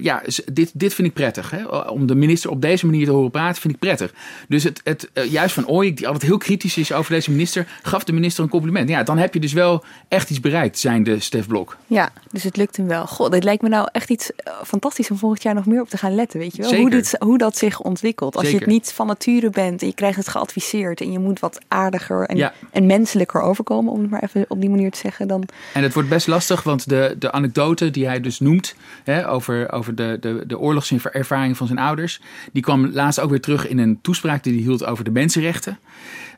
ja, 0.00 0.22
dit, 0.52 0.70
dit 0.74 0.94
vind 0.94 1.08
ik 1.08 1.14
prettig. 1.14 1.50
Hè? 1.50 1.64
Om 1.66 2.06
de 2.06 2.14
minister 2.14 2.50
op 2.50 2.60
deze 2.60 2.86
manier 2.86 3.06
te 3.06 3.12
horen 3.12 3.30
praten, 3.30 3.60
vind 3.60 3.74
ik 3.74 3.80
prettig. 3.80 4.14
Dus 4.48 4.64
het, 4.64 4.80
het, 4.84 5.10
juist 5.28 5.54
Van 5.54 5.66
Ooyik, 5.66 5.96
die 5.96 6.06
altijd 6.06 6.24
heel 6.24 6.38
kritisch 6.38 6.76
is 6.76 6.92
over 6.92 7.12
deze 7.12 7.30
minister, 7.30 7.66
gaf 7.82 8.04
de 8.04 8.12
minister 8.12 8.44
een 8.44 8.50
compliment. 8.50 8.88
Ja, 8.88 9.02
dan 9.02 9.18
heb 9.18 9.34
je 9.34 9.40
dus 9.40 9.52
wel 9.52 9.84
echt 10.08 10.30
iets 10.30 10.40
bereikt, 10.40 10.78
zijn 10.78 11.02
de 11.02 11.20
Stef 11.20 11.46
Blok. 11.46 11.76
Ja, 11.86 12.10
dus 12.30 12.42
het 12.42 12.56
lukt 12.56 12.76
hem 12.76 12.86
wel. 12.86 13.06
God, 13.06 13.32
dit 13.32 13.44
lijkt 13.44 13.62
me 13.62 13.68
nou 13.68 13.88
echt 13.92 14.10
iets 14.10 14.30
fantastisch 14.64 15.10
om 15.10 15.16
volgend 15.16 15.42
jaar 15.42 15.54
nog 15.54 15.66
meer 15.66 15.80
op 15.80 15.88
te 15.88 15.96
gaan 15.96 16.14
letten, 16.14 16.38
weet 16.40 16.56
je 16.56 16.62
wel? 16.62 16.70
Zeker. 16.70 16.82
Hoe, 16.82 16.90
dit, 16.90 17.16
hoe 17.18 17.33
dat 17.38 17.56
zich 17.56 17.80
ontwikkelt. 17.80 18.36
Als 18.36 18.50
je 18.50 18.56
het 18.56 18.66
niet 18.66 18.92
van 18.92 19.06
nature 19.06 19.50
bent 19.50 19.80
en 19.80 19.86
je 19.86 19.94
krijgt 19.94 20.16
het 20.16 20.28
geadviseerd 20.28 21.00
en 21.00 21.12
je 21.12 21.18
moet 21.18 21.40
wat 21.40 21.60
aardiger 21.68 22.26
en, 22.26 22.52
en 22.70 22.86
menselijker 22.86 23.40
overkomen, 23.40 23.92
om 23.92 24.00
het 24.00 24.10
maar 24.10 24.22
even 24.22 24.44
op 24.48 24.60
die 24.60 24.70
manier 24.70 24.90
te 24.90 24.98
zeggen. 24.98 25.28
Dan... 25.28 25.44
En 25.72 25.82
het 25.82 25.94
wordt 25.94 26.08
best 26.08 26.26
lastig, 26.26 26.62
want 26.62 26.88
de, 26.88 27.16
de 27.18 27.32
anekdote 27.32 27.90
die 27.90 28.06
hij 28.06 28.20
dus 28.20 28.40
noemt 28.40 28.74
hè, 29.04 29.30
over, 29.30 29.72
over 29.72 29.94
de, 29.94 30.16
de, 30.20 30.44
de 30.46 30.58
oorlogservaring 30.58 31.56
van 31.56 31.66
zijn 31.66 31.78
ouders, 31.78 32.20
die 32.52 32.62
kwam 32.62 32.86
laatst 32.92 33.20
ook 33.20 33.30
weer 33.30 33.40
terug 33.40 33.68
in 33.68 33.78
een 33.78 33.98
toespraak 34.02 34.42
die 34.42 34.52
hij 34.52 34.62
hield 34.62 34.84
over 34.84 35.04
de 35.04 35.10
mensenrechten. 35.10 35.78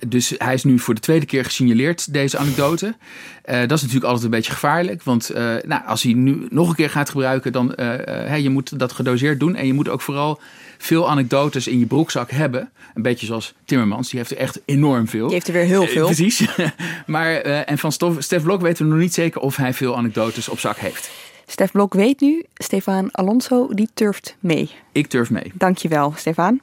Dus 0.07 0.35
hij 0.39 0.55
is 0.55 0.65
nu 0.65 0.79
voor 0.79 0.95
de 0.95 1.01
tweede 1.01 1.27
keer 1.27 1.45
gesignaleerd, 1.45 2.13
deze 2.13 2.39
anekdote. 2.39 2.87
Uh, 2.87 3.61
dat 3.61 3.73
is 3.73 3.81
natuurlijk 3.81 4.05
altijd 4.05 4.25
een 4.25 4.31
beetje 4.31 4.53
gevaarlijk. 4.53 5.03
Want 5.03 5.31
uh, 5.31 5.55
nou, 5.63 5.87
als 5.87 6.03
hij 6.03 6.13
nu 6.13 6.47
nog 6.51 6.69
een 6.69 6.75
keer 6.75 6.91
gaat 6.91 7.11
gebruiken, 7.11 7.53
dan 7.53 7.75
uh, 7.77 8.39
je 8.39 8.51
moet 8.51 8.79
dat 8.79 8.93
gedoseerd 8.93 9.41
doen. 9.41 9.55
En 9.55 9.67
je 9.67 9.73
moet 9.73 9.89
ook 9.89 10.01
vooral 10.01 10.41
veel 10.79 11.09
anekdotes 11.09 11.67
in 11.67 11.79
je 11.79 11.87
broekzak 11.87 12.31
hebben. 12.31 12.71
Een 12.95 13.03
beetje 13.03 13.27
zoals 13.27 13.55
Timmermans, 13.65 14.09
die 14.11 14.19
heeft 14.19 14.31
er 14.31 14.37
echt 14.37 14.61
enorm 14.65 15.09
veel. 15.09 15.25
Die 15.25 15.35
heeft 15.35 15.47
er 15.47 15.53
weer 15.53 15.65
heel 15.65 15.87
veel. 15.87 16.05
precies. 16.05 16.47
maar, 17.07 17.35
en 17.41 17.79
van 17.79 17.93
Stef 18.19 18.43
Blok 18.43 18.61
weten 18.61 18.85
we 18.85 18.91
nog 18.91 19.01
niet 19.01 19.15
zeker 19.15 19.41
of 19.41 19.57
hij 19.57 19.75
veel 19.75 19.97
anekdotes 19.97 20.49
op 20.49 20.59
zak 20.59 20.77
heeft. 20.77 21.11
Stef 21.47 21.71
Blok 21.71 21.95
weet 21.95 22.21
nu, 22.21 22.45
Stefan 22.55 23.09
Alonso, 23.13 23.69
die 23.75 23.89
turft 23.95 24.37
mee. 24.41 24.71
Ik 24.93 25.07
turf 25.07 25.31
mee. 25.31 25.53
Dankjewel, 25.55 26.13
Stefan. 26.17 26.61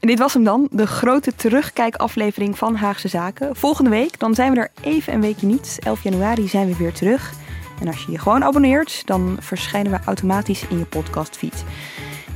En 0.00 0.08
dit 0.08 0.18
was 0.18 0.34
hem 0.34 0.44
dan, 0.44 0.68
de 0.70 0.86
grote 0.86 1.34
terugkijkaflevering 1.34 2.58
van 2.58 2.74
Haagse 2.74 3.08
Zaken. 3.08 3.56
Volgende 3.56 3.90
week, 3.90 4.18
dan 4.18 4.34
zijn 4.34 4.52
we 4.52 4.58
er 4.60 4.70
even 4.80 5.12
een 5.12 5.20
weekje 5.20 5.46
niet. 5.46 5.78
11 5.82 6.02
januari 6.02 6.48
zijn 6.48 6.68
we 6.68 6.76
weer 6.76 6.92
terug. 6.92 7.32
En 7.80 7.86
als 7.86 8.04
je 8.04 8.12
je 8.12 8.18
gewoon 8.18 8.44
abonneert, 8.44 9.02
dan 9.06 9.36
verschijnen 9.40 9.92
we 9.92 9.98
automatisch 10.04 10.66
in 10.68 10.78
je 10.78 10.84
podcastfeed. 10.84 11.64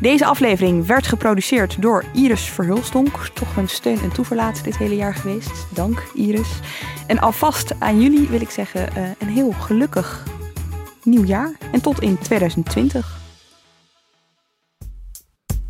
Deze 0.00 0.26
aflevering 0.26 0.86
werd 0.86 1.06
geproduceerd 1.06 1.82
door 1.82 2.04
Iris 2.12 2.42
Verhulstonk. 2.42 3.28
Toch 3.34 3.56
een 3.56 3.68
steun 3.68 4.00
en 4.00 4.12
toeverlaat 4.12 4.64
dit 4.64 4.76
hele 4.76 4.96
jaar 4.96 5.14
geweest. 5.14 5.66
Dank 5.74 6.02
Iris. 6.14 6.60
En 7.06 7.18
alvast 7.18 7.80
aan 7.80 8.00
jullie 8.00 8.28
wil 8.28 8.40
ik 8.40 8.50
zeggen 8.50 8.88
uh, 8.96 9.10
een 9.18 9.28
heel 9.28 9.50
gelukkig 9.52 10.26
nieuw 11.02 11.24
jaar. 11.24 11.56
En 11.72 11.80
tot 11.80 12.00
in 12.00 12.18
2020. 12.18 13.18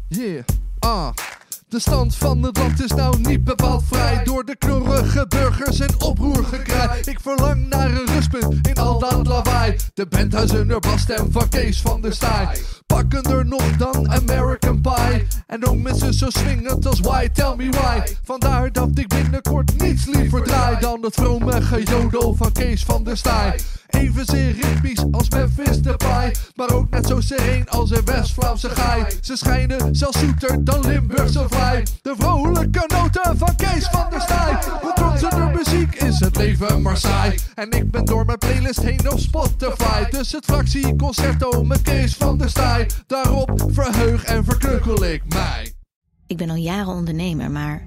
Yeah, 0.09 0.43
ah. 0.79 1.11
De 1.69 1.81
stand 1.81 2.17
van 2.17 2.43
het 2.43 2.57
land 2.59 2.85
is 2.85 2.91
nou 2.91 3.21
niet 3.21 3.45
bepaald 3.45 3.85
vrij. 3.87 4.25
Door 4.25 4.45
de 4.45 4.57
knorrige 4.57 5.27
burgers 5.29 5.81
en 5.81 6.01
oproergekraai 6.01 7.01
Ik 7.05 7.21
verlang 7.21 7.69
naar 7.69 7.91
een 7.91 8.07
rustpunt 8.07 8.69
in 8.69 8.75
al 8.75 8.99
dat 8.99 9.27
lawaai. 9.27 9.77
De 9.95 10.07
bandhuizen 10.07 10.71
er 10.71 10.81
basstem 10.81 11.33
van 11.33 11.49
Kees 11.49 11.81
van 11.81 12.01
der 12.01 12.13
Staaij. 12.13 12.59
Pakken 12.87 13.23
er 13.23 13.47
nog 13.47 13.77
dan 13.77 14.11
American 14.11 14.81
Pie. 14.81 15.27
En 15.47 15.67
ook 15.67 15.77
mensen 15.77 16.15
zo 16.15 16.31
swingend 16.31 16.87
als 16.87 17.01
Why 17.01 17.29
Tell 17.29 17.55
Me 17.57 17.69
Why. 17.71 18.15
Vandaar 18.25 18.73
dat 18.73 18.91
ik 18.95 19.09
binnenkort 19.09 19.81
niets 19.81 20.07
liever 20.07 20.43
draai 20.43 20.77
Dan 20.81 21.03
het 21.03 21.15
vrome 21.15 21.63
gejodel 21.63 22.35
van 22.35 22.53
Kees 22.53 22.85
van 22.85 23.05
der 23.05 23.17
Staaij 23.17 23.61
Evenzeer 23.99 24.55
ritmisch 24.61 25.05
als 25.11 25.29
Memphis 25.29 25.83
Depay 25.83 26.35
Maar 26.55 26.71
ook 26.71 26.91
net 26.91 27.07
zo 27.07 27.21
sereen 27.21 27.69
als 27.69 27.91
een 27.91 28.05
West-Vlaamse 28.05 28.71
gaai 28.71 29.05
Ze 29.21 29.37
schijnen 29.37 29.95
zelfs 29.95 30.19
zoeter 30.19 30.65
dan 30.65 30.81
Limburgse 30.81 31.47
vlaai 31.49 31.83
De 32.03 32.15
vrolijke 32.19 32.85
noten 32.87 33.39
van 33.39 33.57
Kees 33.57 33.89
van 33.91 34.07
der 34.11 34.21
Staaij. 34.21 34.59
De 35.19 35.51
muziek 35.55 35.95
is 35.95 36.21
het 36.21 36.37
leven 36.37 36.83
maar 36.83 36.97
saai. 36.97 37.39
En 37.55 37.71
ik 37.71 37.91
ben 37.91 38.05
door 38.05 38.25
mijn 38.25 38.39
playlist 38.39 38.83
heen 38.83 39.11
op 39.11 39.19
Spotify. 39.19 40.11
Dus 40.11 40.33
het 40.33 40.45
fractie 40.45 40.97
Concerto 40.97 41.65
met 41.65 41.83
Kees 41.83 42.15
van 42.15 42.39
der 42.39 42.51
Staaij. 42.51 42.91
Daarop 43.07 43.65
verheug 43.73 44.25
en 44.25 44.45
verkeukel 44.45 45.05
ik 45.05 45.23
mij. 45.29 45.73
Ik 46.27 46.37
ben 46.37 46.51
al 46.51 46.57
jaren 46.57 46.93
ondernemer, 46.93 47.51
maar 47.51 47.87